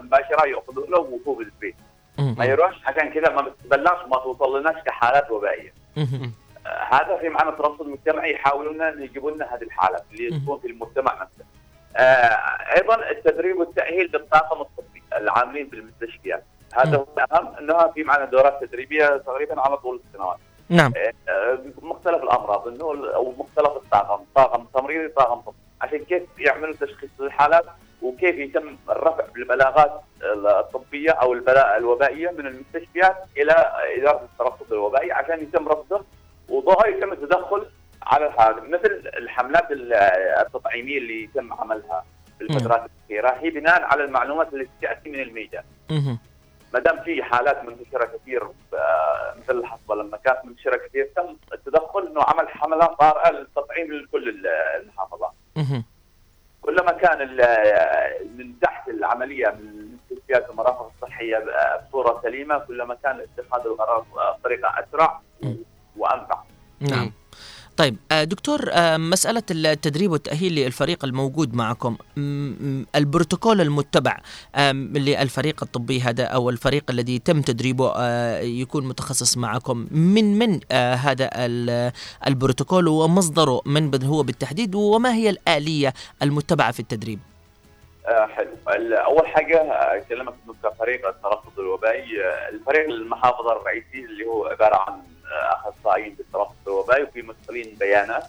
مباشرة 0.01 0.47
ياخذه 0.47 0.86
له 0.89 0.98
وهو 0.98 1.35
بالبيت 1.35 1.77
ما 2.18 2.44
يروحش 2.44 2.76
عشان 2.86 3.10
كذا 3.12 3.30
ما 3.32 3.42
بتبلغش 3.42 4.06
ما 4.06 4.16
توصل 4.18 4.60
لناش 4.60 4.82
كحالات 4.84 5.30
وبائية. 5.30 5.74
آه، 6.66 6.94
هذا 6.94 7.16
في 7.20 7.28
معنا 7.28 7.50
ترصد 7.50 7.86
مجتمعي 7.86 8.32
يحاولون 8.32 8.82
ان 8.82 9.02
يجيبوا 9.02 9.30
لنا 9.30 9.54
هذه 9.54 9.62
الحالات 9.62 10.04
اللي 10.12 10.40
تكون 10.40 10.58
في 10.58 10.66
المجتمع 10.66 11.12
نفسه. 11.22 11.44
آه، 11.96 12.36
أيضا 12.76 13.10
التدريب 13.10 13.56
والتأهيل 13.56 14.10
للطاقم 14.14 14.60
الطبي 14.60 15.02
العاملين 15.16 15.66
بالمستشفيات. 15.66 16.44
هذا 16.74 16.96
هو 16.96 17.06
الأهم 17.18 17.54
انها 17.54 17.88
في 17.88 18.02
معنا 18.02 18.24
دورات 18.24 18.64
تدريبية 18.64 19.16
تقريبا 19.16 19.60
على 19.60 19.76
طول 19.76 20.00
السنوات. 20.08 20.38
نعم. 20.68 20.92
آه، 21.28 21.58
مختلف 21.82 22.22
الأمراض 22.22 22.68
إنه 22.68 23.14
أو 23.14 23.34
مختلف 23.38 23.76
الطاقم، 23.76 24.24
طاقم 24.34 24.64
تمريضي 24.74 25.08
طاقم 25.08 25.40
طبي، 25.40 25.56
عشان 25.85 25.98
كيف 26.05 26.23
يعملوا 26.39 26.74
تشخيص 26.74 27.11
للحالات 27.20 27.65
وكيف 28.02 28.36
يتم 28.36 28.77
الرفع 28.90 29.24
بالبلاغات 29.35 30.01
الطبية 30.23 31.11
أو 31.11 31.32
البلاء 31.32 31.77
الوبائية 31.77 32.31
من 32.31 32.47
المستشفيات 32.47 33.16
إلى 33.36 33.52
إدارة 33.98 34.24
الترصد 34.32 34.73
الوبائي 34.73 35.12
عشان 35.12 35.43
يتم 35.43 35.69
رصده 35.69 36.01
وضوءها 36.48 36.86
يتم 36.86 37.12
التدخل 37.12 37.66
على 38.02 38.32
هذا 38.39 38.61
مثل 38.61 39.02
الحملات 39.16 39.70
ال- 39.70 39.93
التطعيمية 40.47 40.98
اللي 40.98 41.24
يتم 41.24 41.52
عملها 41.52 42.05
في 42.39 42.44
الفترات 42.44 42.90
الأخيرة 43.11 43.31
هي 43.40 43.51
بناء 43.51 43.82
على 43.82 44.05
المعلومات 44.05 44.55
التي 44.55 44.70
تأتي 44.82 45.11
من 45.11 45.20
الميدان. 45.20 45.65
ما 46.74 46.81
دام 46.81 47.02
في 47.05 47.23
حالات 47.23 47.65
منتشرة 47.65 48.05
كثير 48.05 48.43
آه، 48.74 49.35
مثل 49.39 49.59
الحصبة 49.59 49.94
لما 49.94 50.16
كانت 50.16 50.39
منتشرة 50.44 50.77
كثير 50.77 51.09
تم 51.16 51.36
التدخل 51.52 52.06
إنه 52.06 52.23
عمل 52.23 52.48
حملات 52.48 52.90
طارئة 52.90 53.31
للتطعيم 53.31 53.93
لكل 53.93 54.28
ال- 54.28 54.47
المحافظات. 54.81 55.32
كلما 56.62 56.93
كان 56.93 57.20
ال- 57.20 58.28
من 58.39 58.60
تحت 58.60 58.89
العملية 58.89 59.48
من 59.48 59.68
المستشفيات 59.68 60.48
والمرافق 60.48 60.93
الصحية 60.97 61.44
بصورة 61.89 62.20
سليمة 62.22 62.59
كلما 62.59 62.94
كان 63.02 63.20
اتخاذ 63.20 63.66
القرار 63.66 64.05
بطريقة 64.40 64.68
أسرع 64.68 65.20
وأنفع. 65.97 66.43
نعم. 66.81 67.12
طيب 67.76 67.96
آه، 68.12 68.24
دكتور 68.24 68.70
آه، 68.72 68.96
مسألة 68.96 69.42
التدريب 69.51 70.10
والتأهيل 70.10 70.55
للفريق 70.55 71.05
الموجود 71.05 71.55
معكم 71.55 71.96
البروتوكول 72.96 73.60
المتبع 73.60 74.18
للفريق 74.59 75.62
الطبي 75.62 76.01
هذا 76.01 76.24
أو 76.24 76.51
الفريق 76.51 76.90
الذي 76.90 77.18
تم 77.18 77.40
تدريبه 77.42 77.92
آه، 77.96 78.40
يكون 78.40 78.86
متخصص 78.88 79.36
معكم 79.36 79.86
من 79.90 80.38
من 80.38 80.60
هذا 80.72 81.30
ال- 81.34 81.92
البروتوكول 82.26 82.88
ومصدره 82.88 83.60
من 83.66 84.05
هو 84.05 84.22
بالتحديد 84.22 84.74
وما 84.74 85.14
هي 85.14 85.30
الآلية 85.30 85.94
المتبعة 86.22 86.72
في 86.72 86.80
التدريب؟ 86.80 87.18
حلو. 88.06 88.51
أول 88.96 89.26
حاجة 89.26 89.62
أكلمك 89.72 90.34
كفريق 90.64 91.09
الترصد 91.09 91.59
الوبائي 91.59 92.06
الفريق 92.52 92.88
المحافظة 92.88 93.52
الرئيسي 93.52 94.05
اللي 94.10 94.24
هو 94.24 94.46
عبارة 94.46 94.76
عن 94.76 95.01
أخصائيين 95.35 96.15
بالترصد 96.15 96.55
الوبائي 96.66 97.02
وفي 97.02 97.23
مسؤولين 97.23 97.77
بيانات 97.81 98.24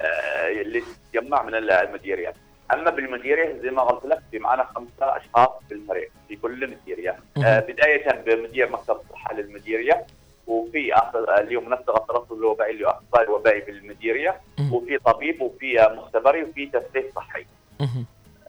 آه، 0.00 0.48
اللي 0.48 0.82
تتجمع 1.12 1.42
من 1.42 1.54
المديريات 1.54 2.34
أما 2.74 2.90
بالمديريه 2.90 3.60
زي 3.62 3.70
ما 3.70 3.82
قلت 3.82 4.06
لك 4.06 4.22
في 4.30 4.38
معنا 4.38 4.64
خمسة 4.64 5.16
أشخاص 5.16 5.48
في 5.68 5.74
الفريق 5.74 6.10
في 6.28 6.36
كل 6.36 6.70
مديريه 6.70 7.18
آه، 7.44 7.60
بداية 7.60 8.10
بمدير 8.26 8.70
مكتب 8.72 8.96
الصحه 8.96 9.34
للمديريه 9.34 10.06
وفي 10.46 10.94
اللي 11.40 11.56
هو 11.56 11.60
منسق 11.60 11.96
الترصد 12.00 12.32
الوبائي 12.32 12.72
اللي 12.72 12.86
هو 12.86 12.90
أخصائي 12.90 13.28
وبائي 13.28 13.60
بالمديريه 13.60 14.40
وفي 14.72 14.98
طبيب 14.98 15.42
وفي 15.42 15.88
مختبري 15.96 16.42
وفي 16.42 16.66
تفتيش 16.66 17.04
صحي. 17.16 17.46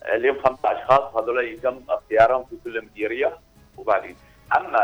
اليوم 0.06 0.38
خمسة 0.44 0.72
أشخاص 0.72 1.16
هذول 1.16 1.48
يتم 1.48 1.80
اختيارهم 1.90 2.44
في 2.46 2.56
كل 2.64 2.86
مديرية 2.86 3.38
وبعدين. 3.78 4.16
أما 4.58 4.80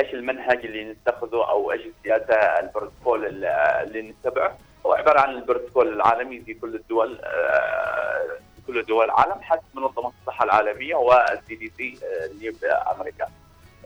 إيش 0.00 0.14
المنهج 0.14 0.66
اللي 0.66 0.84
نتخذه 0.92 1.48
أو 1.50 1.72
إيش 1.72 1.80
السياسة 1.86 2.34
البروتوكول 2.34 3.44
اللي 3.44 4.02
نتبعه 4.02 4.58
هو 4.86 4.92
عبارة 4.92 5.20
عن 5.20 5.30
البروتوكول 5.30 5.88
العالمي 5.88 6.40
في 6.40 6.54
كل 6.54 6.74
الدول 6.74 7.18
آه، 7.24 8.26
في 8.56 8.62
كل 8.66 8.82
دول 8.82 9.04
العالم 9.04 9.40
حسب 9.42 9.62
منظمة 9.74 10.12
الصحة 10.20 10.44
العالمية 10.44 10.94
وال 10.94 11.54
CDC 11.54 11.98
اللي 12.30 12.52
في 12.52 12.66
أمريكا. 12.66 13.26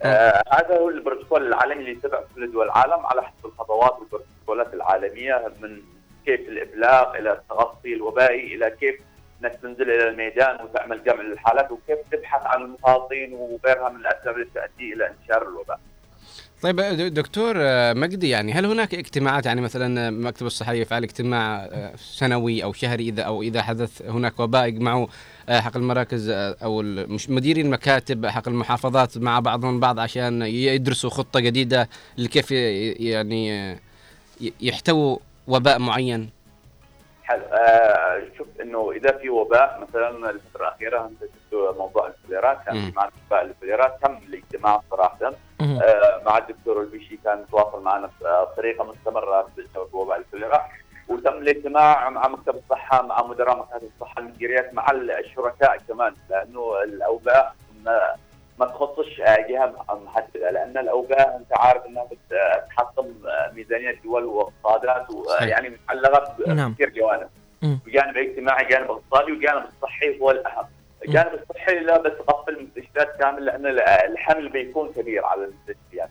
آه، 0.02 0.42
هذا 0.52 0.78
هو 0.78 0.88
البروتوكول 0.88 1.46
العالمي 1.46 1.74
اللي 1.80 1.90
يتبع 1.92 2.20
كل 2.34 2.52
دول 2.52 2.66
العالم 2.66 3.06
على 3.06 3.22
حسب 3.22 3.46
الخطوات 3.46 3.98
والبروتوكولات 3.98 4.74
العالمية 4.74 5.52
من 5.60 5.80
كيف 6.26 6.40
الإبلاغ 6.40 7.18
إلى 7.18 7.32
التغطي 7.32 7.94
الوبائي 7.94 8.54
إلى 8.54 8.70
كيف 8.70 9.00
إنك 9.44 9.58
تنزل 9.62 9.90
إلى 9.90 10.08
الميدان 10.08 10.64
وتعمل 10.64 11.04
جمع 11.04 11.22
للحالات 11.22 11.70
وكيف 11.70 11.98
تبحث 12.12 12.42
عن 12.42 12.62
المخالطين 12.62 13.32
وغيرها 13.32 13.88
من 13.88 14.00
الأسباب 14.00 14.38
التي 14.38 14.50
تؤدي 14.54 14.92
إلى 14.92 15.10
انتشار 15.10 15.42
الوباء. 15.48 15.80
طيب 16.62 16.76
دكتور 17.14 17.54
آه، 17.56 17.92
مجدي 17.92 18.28
يعني 18.28 18.52
هل 18.52 18.66
هناك 18.66 18.94
اجتماعات 18.94 19.46
يعني 19.46 19.60
مثلا 19.60 20.10
مكتب 20.10 20.46
الصحة 20.46 20.72
يفعل 20.72 21.02
اجتماع 21.02 21.64
آه، 21.64 21.92
سنوي 21.96 22.64
أو 22.64 22.72
شهري 22.72 23.08
إذا 23.08 23.22
أو 23.22 23.42
إذا 23.42 23.62
حدث 23.62 24.02
هناك 24.02 24.40
وباء 24.40 24.66
يجمعوا 24.66 25.06
آه، 25.48 25.60
حق 25.60 25.76
المراكز 25.76 26.28
آه، 26.28 26.56
أو 26.62 26.82
مديري 27.28 27.60
المكاتب 27.60 28.26
حق 28.26 28.48
المحافظات 28.48 29.18
مع 29.18 29.40
بعضهم 29.40 29.80
بعض 29.80 29.98
عشان 29.98 30.42
يدرسوا 30.42 31.10
خطة 31.10 31.40
جديدة 31.40 31.88
لكيف 32.18 32.50
يعني 32.50 33.52
آه، 33.52 33.78
يحتووا 34.60 35.18
وباء 35.46 35.78
معين 35.78 36.30
حلو. 37.26 37.42
آه 37.52 38.22
شوف 38.38 38.46
إنه 38.60 38.90
إذا 38.92 39.12
في 39.18 39.30
وباء 39.30 39.80
مثلا 39.88 40.30
الفترة 40.30 40.62
الأخيرة 40.68 41.04
أنت 41.06 41.20
شفت 41.20 41.76
موضوع 41.78 42.06
الفليرات 42.06 42.58
كان 42.66 42.92
معنا 42.96 43.10
وباء 43.26 43.42
الفليرات 43.42 43.98
تم 44.02 44.18
الاجتماع 44.28 44.80
صراحة. 44.90 45.32
آه 45.60 46.22
مع 46.26 46.38
الدكتور 46.38 46.80
البشي 46.80 47.18
كان 47.24 47.40
يتواصل 47.48 47.82
معنا 47.82 48.10
بطريقه 48.22 48.84
مستمرة 48.84 49.48
بسبب 49.58 49.94
وباء 49.94 50.18
الفليرات 50.18 50.62
وتم 51.08 51.32
الاجتماع 51.32 52.10
مع 52.10 52.28
مكتب 52.28 52.54
الصحة 52.56 53.02
مع 53.02 53.22
مدراء 53.22 53.58
مكاتب 53.58 53.88
الصحة 53.96 54.18
المديريات 54.20 54.74
مع 54.74 54.90
الشركاء 54.90 55.76
كمان 55.88 56.14
لأنه 56.30 56.82
الأوباء 56.84 57.54
ما 58.58 58.66
تخصش 58.66 59.20
آه، 59.20 59.46
جهة 59.48 59.74
محددة 60.06 60.50
لأن 60.50 60.78
الاوباء 60.78 61.36
أنت 61.36 61.58
عارف 61.58 61.86
إنها 61.86 62.04
بت- 62.04 62.64
بتحطم 62.66 63.06
آه، 63.26 63.52
ميزانية 63.54 64.00
دول 64.04 64.24
واقتصادات. 64.24 65.06
ويعني 65.10 65.68
متعلقة 65.68 66.36
نعم. 66.54 66.72
بكثير 66.72 66.88
جوانب 66.90 67.28
مم. 67.62 67.78
جانب 67.86 68.16
اجتماعي 68.16 68.64
جانب 68.64 68.90
اقتصادي 68.90 69.32
وجانب 69.32 69.64
الصحي 69.64 70.20
هو 70.20 70.30
الأهم 70.30 70.66
الجانب 71.06 71.34
الصحي 71.50 71.78
لا 71.78 71.98
بس 71.98 72.12
تغطي 72.26 72.50
المستشفيات 72.52 73.16
كامل 73.20 73.44
لأن 73.44 73.66
الحمل 74.12 74.48
بيكون 74.48 74.92
كبير 74.92 75.24
على 75.24 75.44
المستشفيات. 75.44 76.08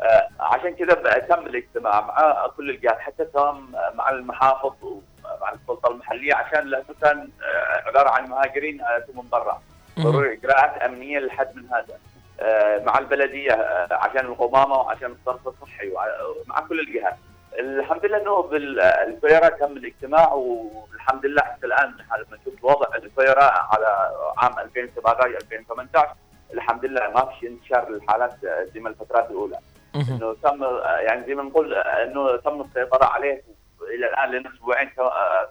آه، 0.00 0.28
عشان 0.40 0.74
كذا 0.74 0.94
تم 1.18 1.46
الاجتماع 1.46 2.00
مع 2.00 2.46
كل 2.56 2.70
الجهات 2.70 2.98
حتى 2.98 3.24
تم 3.24 3.66
مع 3.94 4.10
المحافظ 4.10 4.74
ومع 4.82 5.52
السلطة 5.52 5.90
المحلية 5.90 6.34
عشان 6.34 6.66
لأنه 6.66 6.84
كان 7.02 7.28
آه، 7.42 7.88
عبارة 7.88 8.08
عن 8.10 8.26
مهاجرين 8.30 8.80
اتوا 8.82 9.14
من 9.22 9.28
برا. 9.32 9.62
ضروري 10.00 10.32
اجراءات 10.32 10.82
أمنية 10.82 11.18
لحد 11.18 11.56
من 11.56 11.64
هذا. 11.66 11.98
آه، 12.40 12.84
مع 12.84 12.98
البلدية 12.98 13.52
آه، 13.52 13.94
عشان 13.94 14.26
القمامة 14.26 14.74
وعشان 14.74 15.12
الصرف 15.20 15.48
الصحي 15.48 15.88
ومع 15.88 16.60
كل 16.68 16.80
الجهات. 16.80 17.16
الحمد 17.58 18.06
لله 18.06 18.22
إنه 18.22 18.42
بالفيرا 18.42 19.48
تم 19.48 19.76
الاجتماع 19.76 20.32
والحمد 20.32 21.26
لله 21.26 21.42
حتى 21.42 21.66
الآن 21.66 21.88
لما 21.90 22.38
نشوف 22.40 22.64
وضع 22.64 22.96
الفيرا 22.96 23.44
على 23.44 24.10
عام 24.38 24.58
2017 24.58 25.36
2018 25.36 26.14
الحمد 26.54 26.84
لله 26.84 27.10
ما 27.10 27.24
فيش 27.24 27.50
انتشار 27.50 27.90
للحالات 27.90 28.32
زي 28.74 28.80
ما 28.80 28.88
الفترات 28.88 29.30
الأولى. 29.30 29.58
إنه 29.94 30.36
تم 30.42 30.64
يعني 30.84 31.26
زي 31.26 31.34
ما 31.34 31.42
نقول 31.42 31.74
إنه 31.74 32.36
تم 32.36 32.60
السيطرة 32.60 33.04
عليه 33.04 33.42
إلى 33.94 34.06
الآن 34.08 34.30
لنا 34.30 34.50
أسبوعين 34.54 34.90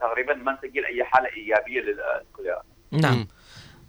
تقريبا 0.02 0.34
ما 0.34 0.52
نسجل 0.52 0.86
أي 0.86 1.04
حالة 1.04 1.30
إيجابية 1.30 1.82
للكوليرا 1.82 2.62
نعم. 2.92 3.28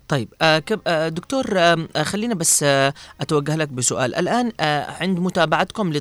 طيب 0.08 0.28
آه 0.42 0.62
آه 0.86 1.08
دكتور 1.08 1.44
آه 1.58 2.02
خلينا 2.02 2.34
بس 2.34 2.62
أتوجه 3.20 3.56
لك 3.56 3.68
بسؤال. 3.68 4.14
الآن 4.14 4.52
عند 5.00 5.18
متابعتكم 5.18 5.92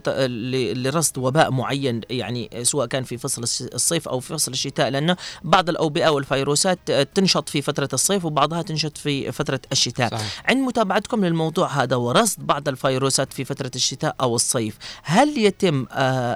لرصد 0.75 1.17
وباء 1.17 1.51
معين 1.51 2.01
يعني 2.09 2.49
سواء 2.63 2.85
كان 2.87 3.03
في 3.03 3.17
فصل 3.17 3.41
الص- 3.45 3.73
الصيف 3.73 4.07
أو 4.07 4.19
في 4.19 4.33
فصل 4.33 4.51
الشتاء 4.51 4.89
لأنه 4.89 5.15
بعض 5.43 5.69
الأوبئة 5.69 6.09
والفيروسات 6.09 6.91
تنشط 6.91 7.49
في 7.49 7.61
فترة 7.61 7.89
الصيف 7.93 8.25
وبعضها 8.25 8.61
تنشط 8.61 8.97
في 8.97 9.31
فترة 9.31 9.59
الشتاء. 9.71 10.09
صحيح. 10.11 10.43
عند 10.49 10.57
متابعتكم 10.57 11.25
للموضوع 11.25 11.67
هذا 11.83 11.95
ورصد 11.95 12.47
بعض 12.47 12.67
الفيروسات 12.67 13.33
في 13.33 13.45
فترة 13.45 13.71
الشتاء 13.75 14.15
أو 14.21 14.35
الصيف 14.35 14.77
هل 15.03 15.37
يتم 15.37 15.85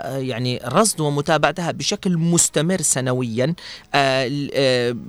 يعني 0.06 0.60
رصد 0.66 1.00
ومتابعتها 1.02 1.72
بشكل 1.72 2.18
مستمر 2.18 2.82
سنويا 2.82 3.56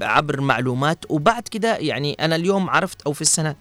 عبر 0.03 0.41
معلومات؟ 0.41 1.05
وبعد 1.09 1.43
كده 1.43 1.77
يعني 1.77 2.13
أنا 2.15 2.35
اليوم 2.47 2.71
عرفت 2.71 3.03
أو 3.03 3.13
في 3.13 3.23
السنة 3.23 3.57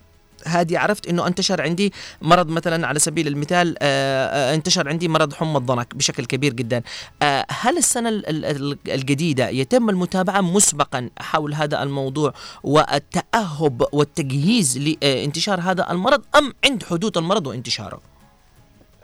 هذه 0.47 0.79
عرفت 0.79 1.07
إنه 1.07 1.27
انتشر 1.27 1.61
عندي 1.61 1.93
مرض 2.21 2.47
مثلا 2.49 2.87
على 2.87 2.99
سبيل 2.99 3.27
المثال 3.27 3.75
آه، 3.81 4.51
آه، 4.51 4.55
انتشر 4.55 4.89
عندي 4.89 5.07
مرض 5.07 5.33
حمى 5.33 5.57
الضنك 5.57 5.95
بشكل 5.95 6.25
كبير 6.25 6.53
جدا. 6.53 6.81
آه، 7.21 7.45
هل 7.49 7.77
السنة 7.77 8.09
ال- 8.09 8.29
ال- 8.29 8.45
ال- 8.45 8.77
الجديدة 8.91 9.49
يتم 9.49 9.89
المتابعة 9.89 10.41
مسبقا 10.41 11.09
حول 11.19 11.53
هذا 11.53 11.83
الموضوع 11.83 12.33
والتأهب 12.63 13.85
والتجهيز 13.91 14.77
لانتشار 14.77 15.59
هذا 15.61 15.91
المرض 15.91 16.21
أم 16.35 16.53
عند 16.65 16.83
حدوث 16.83 17.17
المرض 17.17 17.47
وانتشاره؟ 17.47 18.01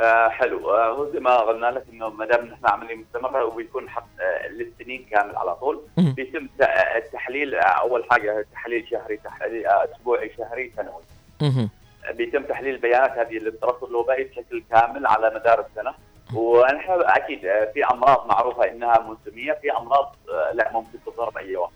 آه 0.01 0.29
حلو. 0.29 0.69
آه 0.71 0.89
هو 0.93 1.11
زي 1.11 1.19
ما 1.19 1.37
قلنا 1.37 1.67
لك 1.71 1.83
إنه 1.93 2.09
ما 2.09 2.25
دام 2.25 2.45
نحن 2.45 2.65
عمليه 2.67 2.95
مستمره 2.95 3.45
وبيكون 3.45 3.89
حق 3.89 4.07
آه 4.21 4.47
للسنين 4.47 5.05
كامل 5.11 5.35
على 5.37 5.55
طول. 5.55 5.81
بيتم 5.97 6.47
آه، 6.61 6.97
التحليل 6.97 7.55
آه 7.55 7.61
أول 7.61 8.05
حاجة 8.11 8.45
تحليل 8.53 8.87
شهري 8.91 9.17
تحليل 9.17 9.65
آه 9.67 9.87
أسبوعي 9.95 10.31
شهري 10.37 10.73
سنوي. 10.77 11.69
بيتم 12.11 12.43
تحليل 12.43 12.75
البيانات 12.75 13.11
هذه 13.11 13.33
للترصد 13.33 13.83
الوبائي 13.83 14.23
بشكل 14.23 14.63
كامل 14.71 15.07
على 15.07 15.31
مدار 15.35 15.65
السنة. 15.65 15.93
ونحن 16.35 16.91
أكيد 16.91 17.39
في 17.73 17.85
أمراض 17.91 18.27
معروفة 18.27 18.69
إنها 18.69 18.99
موسمية 18.99 19.53
في 19.53 19.71
أمراض 19.71 20.15
لا 20.53 20.71
ممكن 20.73 20.97
تظهر 21.05 21.29
بأي 21.29 21.55
وقت. 21.55 21.71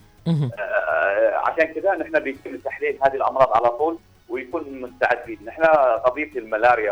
عشان 1.33 1.65
كذا 1.73 1.95
نحن 1.95 2.19
بيتم 2.19 2.57
تحليل 2.57 2.99
هذه 3.03 3.13
الأمراض 3.15 3.53
على 3.53 3.69
طول. 3.69 3.97
ويكون 4.29 4.81
مستعدين، 4.81 5.39
نحن 5.45 5.63
قضيه 6.05 6.31
الملاريا 6.35 6.91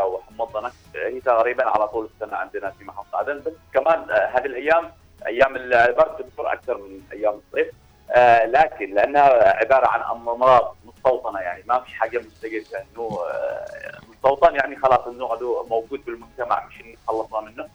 آه، 0.95 1.07
هي 1.07 1.19
تقريبا 1.19 1.69
على 1.69 1.87
طول 1.87 2.09
السنة 2.15 2.37
عندنا 2.37 2.69
في 2.69 2.83
محافظه 2.83 3.17
عدن. 3.17 3.39
بس 3.39 3.53
كمان 3.73 4.09
آه، 4.09 4.25
هذه 4.25 4.45
الأيام 4.45 4.91
أيام 5.27 5.55
البرد 5.55 6.15
تكثر 6.17 6.53
أكثر 6.53 6.77
من 6.77 7.01
أيام 7.13 7.33
الصيف. 7.47 7.67
آه، 8.11 8.45
لكن 8.45 8.93
لأنها 8.93 9.57
عبارة 9.57 9.87
عن 9.87 10.17
أمراض 10.17 10.75
مستوطنة 10.85 11.39
يعني 11.39 11.63
ما 11.67 11.79
في 11.79 11.95
حاجة 11.95 12.19
مستقلة. 12.19 12.63
إنه 12.95 13.19
آه، 13.31 13.99
مستوطن 14.09 14.55
يعني 14.55 14.75
خلاص 14.75 15.07
إنه 15.07 15.29
موجود 15.69 16.05
بالمجتمع 16.05 16.65
مش 16.65 16.83
خلصنا 17.07 17.39
منه. 17.41 17.69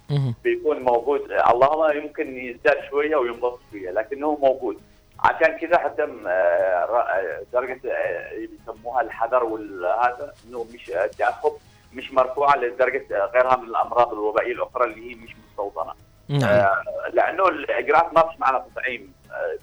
بيكون 0.45 0.83
موجود 0.83 1.33
اللهم 1.33 1.97
يمكن 1.97 2.37
يزداد 2.37 2.77
شوية 2.91 3.17
وينقص 3.17 3.59
شوية 3.71 3.91
لكنه 3.91 4.39
موجود. 4.43 4.81
عشان 5.21 5.59
كذا 5.59 5.79
حتى 5.79 6.03
آه، 6.03 6.29
آه، 6.29 7.43
درجة 7.53 7.81
آه، 7.91 8.31
يسموها 8.33 9.01
الحذر 9.01 9.45
والهذا 9.45 10.33
إنه 10.47 10.67
مش 10.75 10.91
التاهب 10.91 11.53
مش 11.93 12.13
مرفوعة 12.13 12.57
لدرجة 12.57 13.07
غيرها 13.11 13.57
من 13.57 13.69
الأمراض 13.69 14.13
الوبائية 14.13 14.53
الأخرى 14.53 14.85
اللي 14.85 15.11
هي 15.11 15.15
مش 15.15 15.37
مستوطنة. 15.51 15.93
نعم. 16.29 16.67
لأنه 17.13 17.49
الإجراءات 17.49 18.15
ما 18.15 18.29
فيش 18.29 18.41
معنا 18.41 18.59
تطعيم 18.59 19.13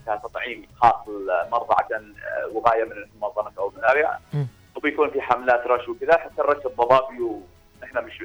كتطعيم 0.07 0.67
خاص 0.81 1.07
للمرضى 1.07 1.75
عشان 1.77 2.13
وقايه 2.53 2.83
من 2.83 2.91
المنظمة 2.91 3.51
أو 3.59 3.69
الملاريا 3.69 4.19
مم. 4.33 4.47
وبيكون 4.75 5.09
في 5.09 5.21
حملات 5.21 5.67
رش 5.67 5.87
وكذا 5.89 6.17
حتى 6.17 6.41
الرش 6.41 6.65
الضبابي 6.65 7.19
ونحن 7.21 8.05
مش 8.05 8.23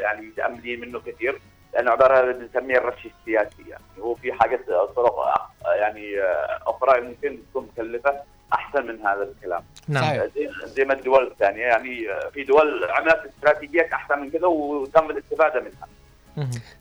يعني 0.00 0.26
متأملين 0.26 0.80
منه 0.80 1.00
كثير. 1.00 1.40
لأنه 1.74 1.90
عبارة 1.90 2.32
بنسميه 2.32 2.78
الرش 2.78 3.06
السياسي 3.06 3.68
يعني 3.68 3.84
هو 4.00 4.14
في 4.14 4.32
حاجات 4.32 4.66
طرق 4.96 5.48
يعني 5.64 6.20
أخرى 6.66 7.00
ممكن 7.00 7.38
تكون 7.50 7.68
مكلفة 7.72 8.20
أحسن 8.52 8.86
من 8.86 9.06
هذا 9.06 9.22
الكلام 9.22 9.62
نعم. 9.88 10.16
زي, 10.16 10.50
زي 10.64 10.84
ما 10.84 10.94
الدول 10.94 11.26
الثانية 11.26 11.62
يعني 11.62 12.06
في 12.32 12.44
دول 12.44 12.84
عملت 12.90 13.20
استراتيجيات 13.26 13.92
أحسن 13.92 14.18
من 14.18 14.30
كذا 14.30 14.46
وتم 14.46 15.10
الاستفادة 15.10 15.60
منها. 15.60 15.88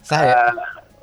صحيح 0.03 0.37
آه 0.37 0.53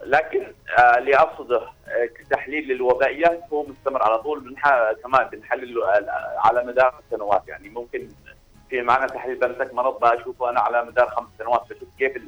لكن 0.04 0.52
آه 0.78 0.98
اللي 0.98 1.16
أقصده 1.16 1.62
آه 1.88 2.06
كتحليل 2.06 2.68
للوبائيات 2.68 3.42
هو 3.52 3.66
مستمر 3.66 4.02
على 4.02 4.18
طول 4.18 4.40
بنح... 4.40 4.92
كمان 5.02 5.28
بنحلل 5.28 5.82
آه، 5.82 6.34
على 6.38 6.64
مدار 6.64 6.94
سنوات 7.10 7.42
يعني 7.48 7.68
ممكن 7.68 8.08
في 8.70 8.82
معنا 8.82 9.06
تحليل 9.06 9.36
بمسك 9.36 9.74
مرض 9.74 10.00
بشوفه 10.00 10.50
أنا 10.50 10.60
على 10.60 10.84
مدار 10.84 11.08
خمس 11.08 11.28
سنوات 11.38 11.62
بشوف 11.70 11.88
كيف. 11.98 12.22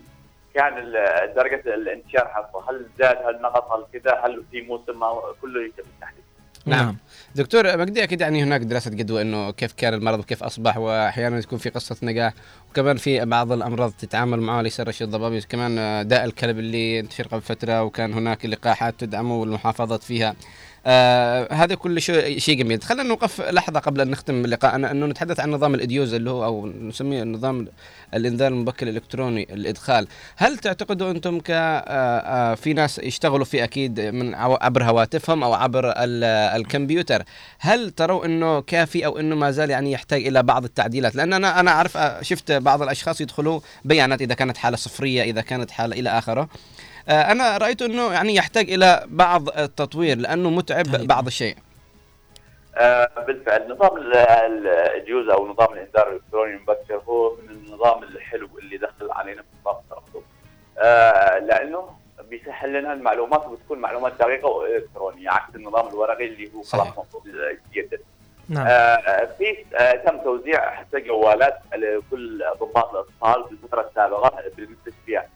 كان 0.54 0.92
درجة 1.36 1.62
الانتشار 1.74 2.28
حقه. 2.28 2.70
هل 2.70 2.86
زاد؟ 2.98 3.16
هل 3.16 3.42
نقص؟ 3.42 3.72
هل 3.72 4.00
كذا؟ 4.00 4.20
هل 4.24 4.44
في 4.50 4.60
موسم 4.60 5.04
كله 5.40 5.64
يتم 5.64 5.88
التحليل 5.94 6.20
نعم. 6.66 6.96
دكتور 7.34 7.76
مجدي 7.76 8.02
أكيد 8.02 8.20
يعني 8.20 8.42
هناك 8.42 8.60
دراسة 8.60 8.90
جدوى 8.90 9.22
إنه 9.22 9.50
كيف 9.50 9.72
كان 9.72 9.94
المرض 9.94 10.18
وكيف 10.18 10.42
أصبح 10.42 10.76
وأحيانا 10.76 11.40
تكون 11.40 11.58
في 11.58 11.68
قصة 11.68 11.96
نجاح 12.02 12.32
وكمان 12.70 12.96
في 12.96 13.24
بعض 13.24 13.52
الأمراض 13.52 13.92
تتعامل 13.92 14.40
معها 14.40 14.62
ليس 14.62 14.80
رشيد 14.80 15.06
الضبابي 15.06 15.40
كمان 15.40 16.08
داء 16.08 16.24
الكلب 16.24 16.58
اللي 16.58 17.00
انتشر 17.00 17.26
قبل 17.26 17.40
فترة 17.40 17.82
وكان 17.82 18.12
هناك 18.12 18.46
لقاحات 18.46 18.94
تدعمه 18.98 19.36
والمحافظات 19.36 20.02
فيها. 20.02 20.34
آه 20.86 21.52
هذا 21.54 21.74
كل 21.74 22.00
شيء 22.02 22.56
جميل. 22.58 22.82
خلينا 22.82 23.02
نوقف 23.02 23.40
لحظة 23.40 23.80
قبل 23.80 24.00
أن 24.00 24.10
نختم 24.10 24.46
لقاءنا 24.46 24.90
أنه 24.90 25.06
نتحدث 25.06 25.40
عن 25.40 25.50
نظام 25.50 25.74
الإديوز 25.74 26.14
اللي 26.14 26.30
هو 26.30 26.44
أو 26.44 26.66
نسميه 26.66 27.22
نظام 27.24 27.68
الإنذار 28.14 28.48
المبكر 28.52 28.88
الإلكتروني 28.88 29.54
الإدخال. 29.54 30.08
هل 30.36 30.58
تعتقدوا 30.58 31.10
أنتم 31.10 31.40
ك 31.40 31.50
آه، 31.50 31.54
آه، 31.54 32.54
في 32.54 32.72
ناس 32.72 32.98
يشتغلوا 32.98 33.44
فيه 33.44 33.64
أكيد 33.64 34.00
من 34.00 34.34
عبر 34.34 34.84
هواتفهم 34.84 35.42
أو 35.42 35.54
عبر 35.54 35.88
ال- 35.90 36.24
الكمبيوتر. 36.60 37.22
هل 37.58 37.90
تروا 37.90 38.24
أنه 38.24 38.60
كافي 38.60 39.06
أو 39.06 39.18
أنه 39.18 39.36
ما 39.36 39.50
زال 39.50 39.70
يعني 39.70 39.92
يحتاج 39.92 40.26
إلى 40.26 40.42
بعض 40.42 40.64
التعديلات؟ 40.64 41.14
لأن 41.16 41.32
أنا 41.32 41.60
أنا 41.60 41.70
أعرف 41.70 41.98
شفت 42.22 42.52
بعض 42.52 42.82
الأشخاص 42.82 43.20
يدخلوا 43.20 43.60
بيانات 43.84 44.22
إذا 44.22 44.34
كانت 44.34 44.56
حالة 44.56 44.76
صفرية 44.76 45.22
إذا 45.22 45.40
كانت 45.40 45.70
حالة 45.70 45.98
إلى 46.00 46.10
آخره. 46.18 46.48
أنا 47.10 47.58
رأيت 47.58 47.82
إنه 47.82 48.12
يعني 48.12 48.34
يحتاج 48.34 48.70
إلى 48.72 49.04
بعض 49.06 49.48
التطوير 49.48 50.16
لأنه 50.18 50.50
متعب 50.50 50.86
بعض 51.06 51.26
الشيء. 51.26 51.56
آه، 52.76 53.10
بالفعل. 53.26 53.72
نظام 53.72 53.96
ال- 53.96 54.16
ال- 54.16 54.66
ال 54.68 54.78
eDEWS 54.78 55.28
أو 55.28 55.48
نظام 55.48 55.72
الإنذار 55.72 56.08
الإلكتروني 56.08 56.54
المبكر 56.56 57.02
هو 57.08 57.32
من 57.36 57.50
النظام 57.50 58.02
الحلو 58.02 58.48
اللي 58.58 58.76
دخل 58.76 59.10
علينا 59.10 59.42
في 59.42 59.48
نظام 59.64 59.76
الترقب 59.84 60.22
آه، 60.78 61.38
لأنه 61.38 61.90
بيسهل 62.30 62.72
لنا 62.72 62.92
المعلومات 62.92 63.46
وبتكون 63.46 63.78
معلومات 63.78 64.12
دقيقة 64.20 64.48
وإلكترونية 64.48 65.30
عكس 65.30 65.54
النظام 65.56 65.88
الورقي 65.88 66.26
اللي 66.26 66.50
هو 66.54 66.62
خلاص 66.62 66.86
مفروض 66.88 67.22
يتجدد. 67.26 68.00
نعم. 68.48 68.66
آه، 68.66 69.28
في 69.38 69.64
آه، 69.76 69.92
تم 69.92 70.18
توزيع 70.18 70.70
حتى 70.70 71.00
جوالات 71.00 71.58
لكل 71.76 72.44
ضباط 72.60 72.90
الأطفال 72.90 73.44
في 73.44 73.52
الفترة 73.52 73.88
السابقة 73.88 74.42
بالمستشفيات 74.56 75.28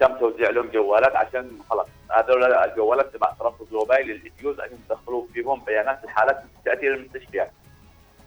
تم 0.00 0.18
توزيع 0.18 0.50
لهم 0.50 0.66
جوالات 0.68 1.16
عشان 1.16 1.58
خلاص 1.70 1.86
هذول 2.10 2.52
الجوالات 2.54 3.14
تبع 3.14 3.32
ترصد 3.38 3.66
الوبائي 3.70 4.04
للإديوز 4.04 4.60
عشان 4.60 4.78
يدخلوا 4.90 5.26
فيهم 5.34 5.60
بيانات 5.64 6.04
الحالات 6.04 6.42
تأتي 6.64 6.86
للمستشفيات. 6.86 7.50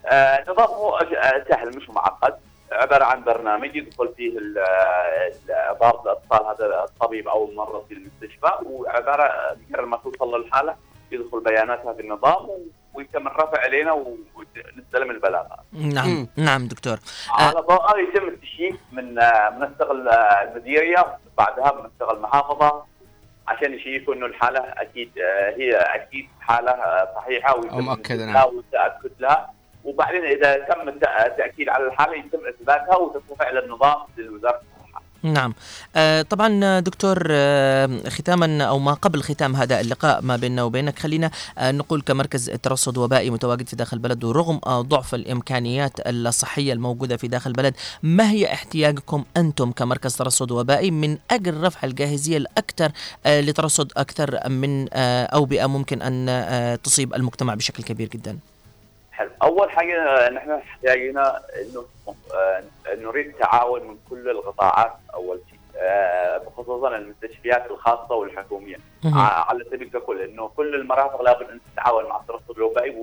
آه 0.06 0.42
نظام 0.50 0.68
هو 0.68 0.98
آه، 0.98 1.46
سهل 1.50 1.78
مش 1.78 1.90
معقد 1.90 2.34
عبارة 2.72 3.04
عن 3.06 3.24
برنامج 3.24 3.76
يدخل 3.76 4.14
فيه 4.18 4.38
ال- 4.38 4.58
ال- 4.60 5.78
ضابط 5.80 6.02
الأطفال 6.08 6.46
هذا 6.46 6.84
الطبيب 6.84 7.28
أو 7.28 7.50
الممرض 7.50 7.86
في 7.88 7.94
المستشفى 7.94 8.52
وعبارة 8.66 9.56
مجرد 9.70 9.88
ما 9.88 9.98
توصل 9.98 10.38
للحاله 10.42 10.76
يدخل 11.12 11.40
بيانات 11.40 11.80
هذا 11.86 12.00
النظام 12.00 12.48
ويتم 12.94 13.28
الرفع 13.28 13.62
علينا 13.62 13.92
ونستلم 13.94 15.12
البلاغات. 15.12 15.60
نعم 15.74 16.28
نعم 16.38 16.68
دكتور 16.68 16.98
على 17.30 17.60
ضوء 17.60 18.00
يتم 18.00 18.28
التشييك 18.28 18.76
من 18.92 19.20
آه، 19.20 19.50
منسق 19.50 19.92
آه، 19.92 20.42
المديرية 20.44 21.18
بعدها 21.46 21.82
منسق 21.82 22.12
المحافظة 22.12 22.84
عشان 23.48 23.74
يشيكوا 23.74 24.14
إنه 24.14 24.26
الحالة 24.26 24.60
أكيد 24.60 25.12
آه، 25.18 25.50
هي 25.58 25.76
أكيد 25.76 26.30
حالة 26.42 26.72
آه، 26.72 27.14
صحيحة 27.16 27.56
ويتم 27.58 27.78
لها 28.20 28.34
نعم. 28.34 28.56
والتاكد 28.56 29.12
لها 29.20 29.54
وبعدين 29.84 30.26
إذا 30.26 30.56
تم 30.58 30.90
الت- 30.90 31.08
التأكيد 31.26 31.70
على 31.70 31.88
الحالة 31.88 32.14
يتم 32.16 32.40
إثباتها 32.48 32.96
وترفع 32.98 33.50
إلى 33.50 33.60
النظام 33.60 33.98
للوزاره 34.18 34.62
نعم. 35.24 35.54
آه 35.96 36.22
طبعا 36.22 36.60
آه، 36.64 36.80
دكتور 36.80 37.28
آه 37.32 38.10
ختاما 38.10 38.64
أو 38.64 38.80
ما 38.80 38.94
قبل 38.94 39.24
ختام 39.24 39.56
هذا 39.56 39.82
اللقاء 39.82 40.22
ما 40.22 40.36
بيننا 40.36 40.64
وبينك 40.64 41.00
خلينا 41.00 41.32
نقول 41.62 42.02
كمركز 42.02 42.50
ترصد 42.50 42.98
وبائي 42.98 43.30
متواجد 43.30 43.68
في 43.68 43.76
داخل 43.76 43.98
البلد 43.98 44.24
ورغم 44.24 44.58
ضعف 44.68 45.16
الإمكانيات 45.16 45.92
الصحية 46.08 46.74
الموجودة 46.74 47.18
في 47.18 47.28
داخل 47.28 47.50
البلد 47.50 47.74
ما 48.04 48.32
هي 48.32 48.54
احتياجكم 48.54 49.26
أنتم 49.38 49.72
كمركز 49.72 50.16
ترصد 50.16 50.52
وبائي 50.52 50.92
من 50.92 51.18
أجل 51.32 51.64
رفع 51.64 51.88
الجاهزية 51.88 52.38
الأكثر 52.38 52.92
لترصد 53.26 53.92
أكثر 53.98 54.50
من 54.50 54.88
اوبئه 54.94 55.66
ممكن 55.66 56.02
أن 56.02 56.78
تصيب 56.84 57.14
المجتمع 57.14 57.54
بشكل 57.54 57.84
كبير 57.84 58.08
جدا؟ 58.08 58.51
حلو 59.22 59.30
أول 59.44 59.72
حاجة 59.72 60.04
آه، 60.04 60.30
نحن 60.30 60.52
احتاجنا 60.52 61.42
إنه 61.62 61.86
آه، 62.36 62.64
نريد 62.96 63.28
التعاون 63.28 63.88
من 63.88 63.98
كل 64.10 64.30
القطاعات 64.30 64.94
أول 65.14 65.40
شيء 65.50 65.60
آه، 65.78 66.42
خصوصا 66.58 66.96
المستشفيات 66.96 67.72
الخاصة 67.72 68.16
والحكومية. 68.16 68.76
ع- 69.06 69.50
على 69.50 69.64
سبيل 69.72 69.90
ككل 69.90 70.22
إنه 70.22 70.48
كل 70.48 70.76
المرافق 70.76 71.22
لابد 71.22 71.50
أن 71.50 71.60
تتعاون 71.74 72.06
مع 72.06 72.20
الترصد 72.22 72.58
الوبائي 72.58 72.96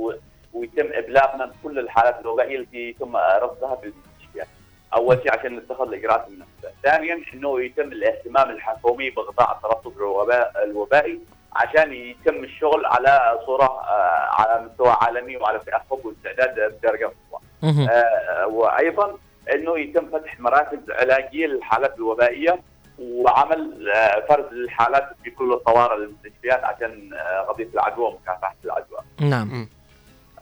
ويتم 0.52 0.88
إبلاغنا 0.92 1.46
بكل 1.46 1.78
الحالات 1.78 2.20
الوبائيه 2.20 2.58
التي 2.58 2.88
يتم 2.88 3.16
رصدها 3.16 3.76
في 3.76 3.86
المستشفيات. 3.86 4.46
أول 4.94 5.18
شيء 5.22 5.38
عشان 5.38 5.56
نتخذ 5.56 5.88
الإجراءات 5.88 6.26
المناسبه. 6.28 6.70
ثانيا 6.82 7.20
إنه 7.34 7.60
يتم 7.62 7.92
الاهتمام 7.92 8.50
الحكومي 8.50 9.10
بقطاع 9.10 9.52
الترصد 9.52 9.96
الوباء- 9.96 10.62
الوبائي 10.64 11.20
عشان 11.58 11.92
يتم 11.92 12.44
الشغل 12.44 12.86
على 12.86 13.38
صورة 13.46 13.64
آه، 13.64 14.28
على 14.30 14.64
مستوى 14.64 14.96
عالمي 15.00 15.36
وعلى 15.36 15.58
تاهب 15.58 16.04
واستعداد 16.04 16.54
بدرجه 16.54 17.04
قصوى. 17.06 17.40
مهم. 17.62 17.88
آه، 17.90 18.46
وأيضا 18.46 19.18
إنه 19.54 19.78
يتم 19.78 20.06
فتح 20.10 20.40
مراكز 20.40 20.78
علاجية 20.90 21.46
للحالات 21.46 21.96
الوبائية 21.96 22.60
وعمل 22.98 23.90
آه، 23.94 24.26
فرز 24.28 24.44
الحالات 24.52 25.08
في 25.24 25.30
كل 25.30 25.52
الطوارئ 25.52 25.96
للمستشفيات 25.96 26.64
عشان 26.64 27.10
آه، 27.14 27.40
قضية 27.40 27.68
العدوى 27.74 28.04
ومكافحة 28.06 28.56
العدوى. 28.64 28.98
نعم 29.20 29.68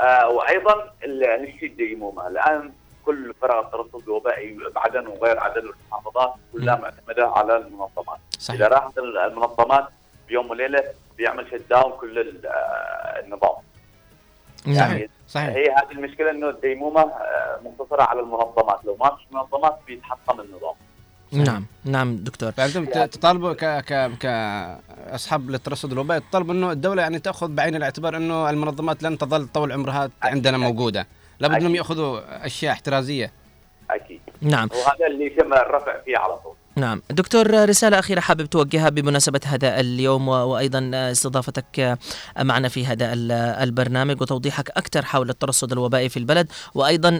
آه، 0.00 0.28
وأيضا 0.28 0.92
نشيد 1.40 1.70
الديمومه 1.70 2.28
الآن 2.28 2.72
كل 3.06 3.34
فرق 3.42 3.64
الترصد 3.64 4.02
الوبائي 4.02 4.58
بعدن 4.74 5.06
وغير 5.06 5.40
عدن 5.40 5.66
والمحافظات 5.66 6.34
كلها 6.52 6.76
معتمدة 6.76 7.28
على 7.28 7.56
المنظمات. 7.56 8.18
صحيح. 8.38 8.60
إذا 8.60 8.68
راحت 8.68 8.98
المنظمات 8.98 9.88
بيوم 10.28 10.50
وليلة 10.50 10.82
بيعمل 11.18 11.46
شت 11.50 11.62
داون 11.70 11.92
كل 11.92 12.18
ال- 12.18 12.46
آه، 12.46 13.20
النظام. 13.24 13.56
نعم 14.66 15.00
صحيح 15.28 15.48
هي 15.48 15.70
هذه 15.70 15.92
المشكلة 15.92 16.30
إنه 16.30 16.48
الديمومة 16.50 17.00
آه، 17.00 17.60
مقتصرة 17.64 18.02
على 18.02 18.20
المنظمات، 18.20 18.84
لو 18.84 18.96
ما 19.00 19.16
فيش 19.16 19.26
منظمات 19.32 19.78
بيتحطم 19.86 20.40
النظام. 20.40 20.74
نعم 21.32 21.66
نعم 21.84 22.16
دكتور 22.16 22.52
فانتم 22.52 22.84
ت- 22.84 22.98
تطالبوا 22.98 23.52
ك 23.52 23.64
ك 23.64 24.10
كاصحاب 24.20 25.50
للترصد 25.50 25.92
الوبائي 25.92 26.20
تطالبوا 26.20 26.54
إنه 26.54 26.70
الدولة 26.72 27.02
يعني 27.02 27.18
تأخذ 27.18 27.48
بعين 27.48 27.76
الاعتبار 27.76 28.16
إنه 28.16 28.50
المنظمات 28.50 29.02
لن 29.02 29.18
تظل 29.18 29.46
طول 29.48 29.72
عمرها 29.72 30.10
عندنا 30.22 30.58
موجودة 30.58 31.06
لابد 31.40 31.54
إنهم 31.54 31.74
يأخذوا 31.74 32.46
أشياء 32.46 32.72
احترازية 32.72 33.32
أكيد. 33.90 34.20
نعم 34.40 34.68
وهذا 34.72 35.06
اللي 35.06 35.26
يتم 35.26 35.52
الرفع 35.54 36.00
فيه 36.04 36.18
على 36.18 36.36
طول. 36.36 36.54
نعم. 36.76 37.02
دكتور 37.10 37.68
رسالة 37.68 37.98
أخيرة 37.98 38.20
حابب 38.20 38.46
توجهها 38.46 38.88
بمناسبة 38.88 39.40
هذا 39.44 39.80
اليوم 39.80 40.28
وأيضا 40.28 40.90
استضافتك 40.94 41.98
معنا 42.40 42.68
في 42.68 42.86
هذا 42.86 43.12
ال- 43.12 43.32
البرنامج 43.32 44.20
وتوضيحك 44.22 44.70
أكثر 44.70 45.04
حول 45.04 45.30
الترصد 45.30 45.72
الوبائي 45.72 46.08
في 46.08 46.16
البلد 46.16 46.48
وأيضا 46.74 47.18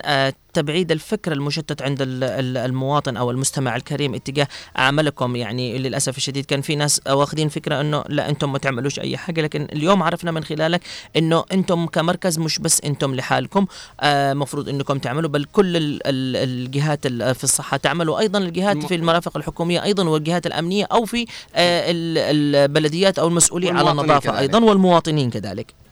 تبعيد 0.57 0.93
الفكر 0.93 1.33
المشتت 1.33 1.83
عند 1.83 2.03
ال- 2.03 2.25
ال- 2.25 2.57
المواطن 2.57 3.17
أو 3.17 3.31
المستمع 3.31 3.77
الكريم 3.77 4.15
اتجاه 4.15 4.49
عملكم 4.77 5.37
يعني 5.37 5.79
للأسف 5.79 6.17
الشديد 6.17 6.45
كان 6.47 6.61
في 6.61 6.77
ناس 6.77 7.01
واخذين 7.09 7.49
فكرة 7.49 7.81
أنه 7.81 8.05
لا 8.09 8.29
أنتم 8.29 8.53
ما 8.53 8.59
تعملوش 8.59 8.99
أي 9.01 9.17
حاجة 9.17 9.41
لكن 9.43 9.69
اليوم 9.73 10.03
عرفنا 10.03 10.31
من 10.31 10.45
خلالك 10.45 10.81
أنه 11.17 11.45
أنتم 11.53 11.87
كمركز 11.87 12.39
مش 12.39 12.59
بس 12.59 12.81
أنتم 12.81 13.15
لحالكم 13.15 13.67
آه، 14.01 14.35
مفروض 14.35 14.69
أنكم 14.69 14.99
تعملوا 14.99 15.31
بل 15.31 15.45
كل 15.45 15.77
ال- 15.77 16.01
ال- 16.07 16.37
الجهات 16.37 17.07
ال- 17.07 17.35
في 17.35 17.45
الصحة 17.45 17.77
تعمل 17.77 18.09
وأيضا 18.09 18.39
الجهات 18.39 18.87
في 18.87 18.95
المرافق 18.95 19.37
الحكومية 19.37 19.83
أيضا 19.83 20.09
والجهات 20.09 20.47
الأمنية 20.47 20.85
أو 20.93 21.05
في 21.05 21.23
آه، 21.55 21.91
ال- 21.91 22.19
البلديات 22.67 23.19
أو 23.19 23.29
المسؤولين 23.29 23.77
على 23.77 23.91
النظافة 23.91 24.19
كذلك. 24.31 24.39
أيضا 24.39 24.65
والمواطنين 24.65 25.31
كذلك. 25.31 25.71
آه، 25.71 25.86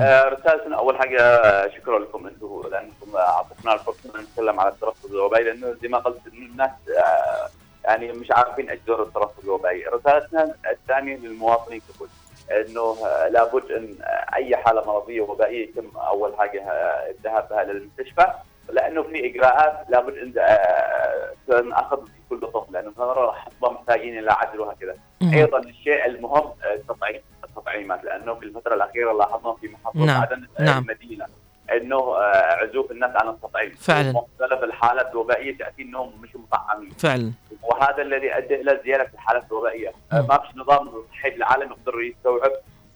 رسالتنا 0.00 0.76
أول 0.78 0.98
حاجة 0.98 1.20
آه، 1.22 1.68
شكرا 1.68 1.98
لكم 1.98 2.26
أنتم 2.26 2.62
لأنكم 2.72 3.16
اعطيتونا 3.16 3.74
الفرصه 3.74 4.10
ان 4.18 4.20
نتكلم 4.20 4.60
على 4.60 4.68
الترصد 4.68 5.10
الوبائي 5.10 5.44
لأنه 5.44 5.76
زي 5.82 5.88
ما 5.88 5.98
قلت 5.98 6.26
الناس 6.26 6.70
آه، 6.98 7.48
يعني 7.84 8.12
مش 8.12 8.30
عارفين 8.30 8.70
إيش 8.70 8.80
دور 8.86 9.02
الترصد 9.02 9.44
الوبائي، 9.44 9.84
رسالتنا 9.86 10.54
الثانية 10.70 11.16
للمواطنين 11.16 11.80
ككل 11.80 12.06
إنه 12.50 12.96
آه، 13.06 13.28
لابد 13.28 13.70
إن 13.70 13.96
آه، 14.02 14.34
أي 14.34 14.56
حالة 14.56 14.86
مرضية 14.86 15.20
وبائية 15.20 15.68
يتم 15.68 15.96
أول 15.96 16.34
حاجة 16.38 16.62
آه، 16.70 17.10
الذهاب 17.10 17.48
بها 17.50 17.64
للمستشفى 17.64 18.26
لأنه 18.68 19.02
في 19.02 19.26
إجراءات 19.26 19.86
لابد 19.88 20.18
إن 20.18 20.32
آه، 20.38 21.32
تنأخذ 21.48 22.06
في 22.06 22.12
كل 22.30 22.40
طفل 22.40 22.72
لأنه 22.72 22.92
هذول 22.98 23.34
حصبه 23.34 23.70
محتاجين 23.70 24.18
إلى 24.18 24.32
عدل 24.32 24.60
وهكذا. 24.60 24.96
أيضا 25.22 25.58
الشيء 25.58 26.06
المهم 26.06 26.52
آه، 26.64 26.74
التطعيم. 26.74 27.20
التطعيمات 27.58 28.04
لأنه 28.04 28.34
في 28.34 28.44
الفترة 28.44 28.74
الأخيرة 28.74 29.12
لاحظنا 29.12 29.54
في 29.54 29.68
محافظه 29.68 30.04
نعم، 30.04 30.22
عدن 30.22 30.46
نعم. 30.60 30.82
المدينة 30.82 31.26
إنه 31.72 31.96
آه، 31.96 32.54
عزوف 32.62 32.90
الناس 32.90 33.10
عن 33.16 33.28
التطعيم. 33.28 33.74
فعلاً. 33.80 34.12
مختلف 34.12 34.64
الحالات 34.64 35.10
الوبائية 35.10 35.58
تأتي 35.58 35.82
إنهم 35.82 36.12
مش 36.20 36.36
مطعمين. 36.36 36.90
فعلا. 36.90 37.32
وهذا 37.62 38.02
الذي 38.02 38.36
أدى 38.38 38.60
إلى 38.60 38.80
زيادة 38.84 39.08
الحالات 39.14 39.44
الوبائية. 39.50 39.92
آه، 40.12 40.26
ما 40.28 40.38
فيش 40.38 40.56
نظام 40.56 40.90
صحي 41.10 41.30
بالعالم 41.30 41.70
يقدر 41.72 42.00
يستوعب 42.00 42.52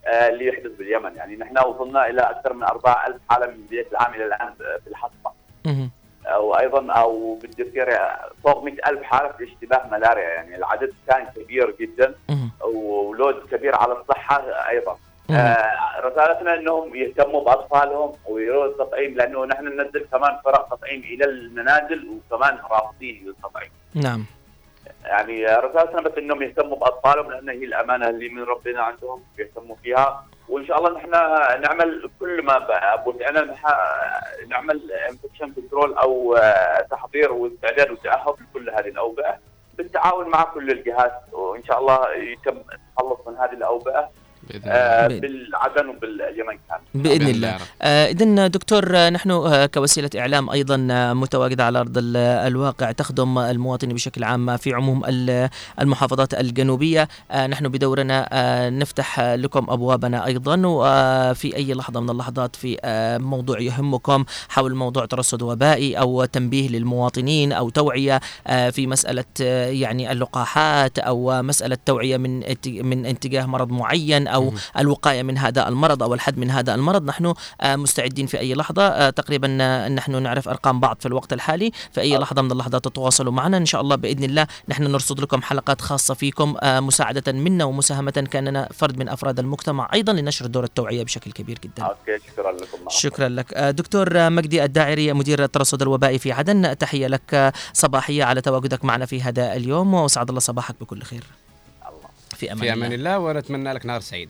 آه، 0.06 0.28
اللي 0.28 0.46
يحدث 0.46 0.70
باليمن. 0.78 1.16
يعني 1.16 1.36
نحن 1.36 1.58
وصلنا 1.66 2.06
إلى 2.06 2.20
أكثر 2.20 2.52
من 2.52 2.62
4000 2.62 3.20
حالة 3.30 3.46
من 3.46 3.62
بدايه 3.66 3.86
العام 3.92 4.14
إلى 4.14 4.24
الآن 4.26 4.54
في 4.54 4.86
الحصبه. 4.90 5.30
وأيضا 6.36 6.92
أو 6.92 7.34
بالتذكير 7.34 7.98
فوق 8.44 8.64
100000 8.64 9.02
حالة 9.02 9.32
في 9.32 9.44
اشتباه 9.44 9.86
ملاريا 9.92 10.28
يعني 10.28 10.56
العدد 10.56 10.92
كان 11.08 11.26
كبير 11.36 11.74
جدا. 11.80 12.14
ولود 12.60 13.48
كبير 13.50 13.76
على 13.76 13.92
الصحة 13.92 14.68
أيضا. 14.68 14.98
آه 15.30 16.00
رسالتنا 16.00 16.54
إنهم 16.54 16.96
يهتموا 16.96 17.44
بأطفالهم 17.44 18.12
ويروا 18.28 18.66
التطعيم 18.66 19.14
لأنه 19.14 19.44
نحن 19.44 19.64
ننزل 19.64 20.06
كمان 20.12 20.38
فرق 20.44 20.68
تطعيم 20.76 21.00
إلى 21.00 21.24
المنازل 21.24 22.08
وكمان 22.08 22.58
رافضين 22.70 23.24
للتطعيم 23.26 23.70
نعم 23.94 24.24
يعني 25.04 25.46
رسالتنا 25.46 26.00
بس 26.00 26.12
إنهم 26.18 26.42
يهتموا 26.42 26.76
بأطفالهم 26.76 27.30
لأن 27.32 27.48
هي 27.48 27.64
الأمانة 27.64 28.08
اللي 28.08 28.28
من 28.28 28.42
ربنا 28.42 28.82
عندهم 28.82 29.22
يهتموا 29.38 29.76
فيها 29.82 30.26
وإن 30.48 30.66
شاء 30.66 30.78
الله 30.78 30.98
نحن 30.98 31.10
نعمل 31.62 32.10
كل 32.20 32.42
ما 32.42 32.58
بوسعنا 33.04 33.54
نعمل 34.48 34.92
infection 34.92 35.52
control 35.52 35.94
أو 35.94 36.34
آه، 36.36 36.80
تحضير 36.90 37.32
واستعداد 37.32 37.90
وتاهب 37.90 38.36
لكل 38.40 38.70
هذه 38.70 38.88
الأوبئة 38.88 39.38
بالتعاون 39.78 40.28
مع 40.28 40.42
كل 40.42 40.70
الجهات 40.70 41.20
وإن 41.32 41.64
شاء 41.64 41.78
الله 41.80 42.14
يتم 42.14 42.56
التخلص 42.56 43.28
من 43.28 43.36
هذه 43.36 43.52
الأوبئة. 43.52 44.10
آه، 44.66 45.06
بالعدن 45.06 45.88
وباليمن 45.88 46.58
كان. 46.68 46.78
بإذن 47.02 47.28
الله. 47.28 47.56
اذا 47.82 48.46
دكتور 48.46 48.96
آه، 48.96 49.10
نحن 49.10 49.30
آه، 49.30 49.66
كوسيلة 49.66 50.10
إعلام 50.18 50.50
أيضا 50.50 50.88
آه، 50.90 51.12
متواجدة 51.12 51.64
على 51.64 51.80
أرض 51.80 51.98
ال- 51.98 52.16
الواقع 52.16 52.92
تخدم 52.92 53.38
المواطن 53.38 53.88
بشكل 53.88 54.24
عام 54.24 54.56
في 54.56 54.72
عموم 54.74 55.02
ال- 55.08 55.48
المحافظات 55.80 56.34
الجنوبية. 56.34 57.08
آه، 57.30 57.46
نحن 57.46 57.68
بدورنا 57.68 58.28
آه، 58.32 58.70
نفتح 58.70 59.20
آه، 59.20 59.36
لكم 59.36 59.66
أبوابنا 59.70 60.26
أيضا 60.26 60.62
وفي 60.66 61.56
أي 61.56 61.74
لحظة 61.74 62.00
من 62.00 62.10
اللحظات 62.10 62.56
في 62.56 62.76
آه، 62.84 63.18
موضوع 63.18 63.60
يهمكم 63.60 64.24
حول 64.48 64.74
موضوع 64.74 65.04
ترصد 65.06 65.42
وبائي 65.42 65.98
أو 65.98 66.24
تنبيه 66.24 66.68
للمواطنين 66.68 67.52
أو 67.52 67.68
توعية 67.70 68.20
آه، 68.46 68.70
في 68.70 68.86
مسألة 68.86 69.24
آه، 69.42 69.68
يعني 69.68 70.12
اللقاحات 70.12 70.98
أو 70.98 71.42
مسألة 71.42 71.78
توعية 71.86 72.16
من 72.16 72.38
من 72.66 73.06
اتجاه 73.06 73.46
مرض 73.46 73.72
معين 73.72 74.28
أو 74.38 74.52
الوقاية 74.78 75.22
من 75.22 75.38
هذا 75.38 75.68
المرض 75.68 76.02
أو 76.02 76.14
الحد 76.14 76.38
من 76.38 76.50
هذا 76.50 76.74
المرض. 76.74 77.04
نحن 77.04 77.34
آه، 77.60 77.76
مستعدين 77.76 78.26
في 78.26 78.38
أي 78.38 78.54
لحظة. 78.54 78.82
آه، 78.82 79.10
تقريبا 79.10 79.58
آه، 79.60 79.88
نحن 79.88 80.22
نعرف 80.22 80.48
أرقام 80.48 80.80
بعض 80.80 80.96
في 81.00 81.06
الوقت 81.06 81.32
الحالي. 81.32 81.72
في 81.92 82.00
أي 82.00 82.18
لحظة 82.18 82.42
من 82.42 82.52
اللحظات 82.52 82.84
تتواصلوا 82.84 83.32
معنا. 83.32 83.56
إن 83.56 83.66
شاء 83.66 83.80
الله 83.80 83.96
بإذن 83.96 84.24
الله 84.24 84.46
نحن 84.68 84.82
نرصد 84.82 85.20
لكم 85.20 85.42
حلقات 85.42 85.80
خاصة 85.80 86.14
فيكم 86.14 86.56
مساعدة 86.64 87.32
منا 87.32 87.64
ومساهمة 87.64 88.10
كأننا 88.30 88.68
فرد 88.74 88.98
من 88.98 89.08
أفراد 89.08 89.38
المجتمع. 89.38 89.88
أيضا 89.94 90.12
لنشر 90.12 90.46
دور 90.46 90.64
التوعية 90.64 91.04
بشكل 91.04 91.32
كبير 91.32 91.58
جدا. 91.64 91.82
أوكي 91.82 92.18
شكرا 92.26 92.52
لكم. 92.52 92.78
شكرا 92.88 93.28
لك. 93.28 93.54
دكتور 93.54 94.30
مجدي 94.30 94.64
الداعري 94.64 95.12
مدير 95.12 95.44
الترصد 95.44 95.82
الوبائي 95.82 96.18
في 96.18 96.32
عدن 96.32 96.78
تحية 96.78 97.06
لك. 97.06 97.52
صباحية 97.72 98.24
على 98.24 98.40
تواجدك 98.40 98.84
معنا 98.84 99.06
في 99.06 99.22
هذا 99.22 99.56
اليوم 99.56 99.94
وأسعد 99.94 100.28
الله 100.28 100.40
صباحك 100.40 100.74
بكل 100.80 101.02
خير. 101.02 101.24
في 102.38 102.52
أمان, 102.52 102.62
في 102.62 102.72
أمان 102.72 102.92
الله 102.92 103.18
ونتمنى 103.18 103.72
لك 103.72 103.86
نهار 103.86 104.00
سعيد. 104.00 104.28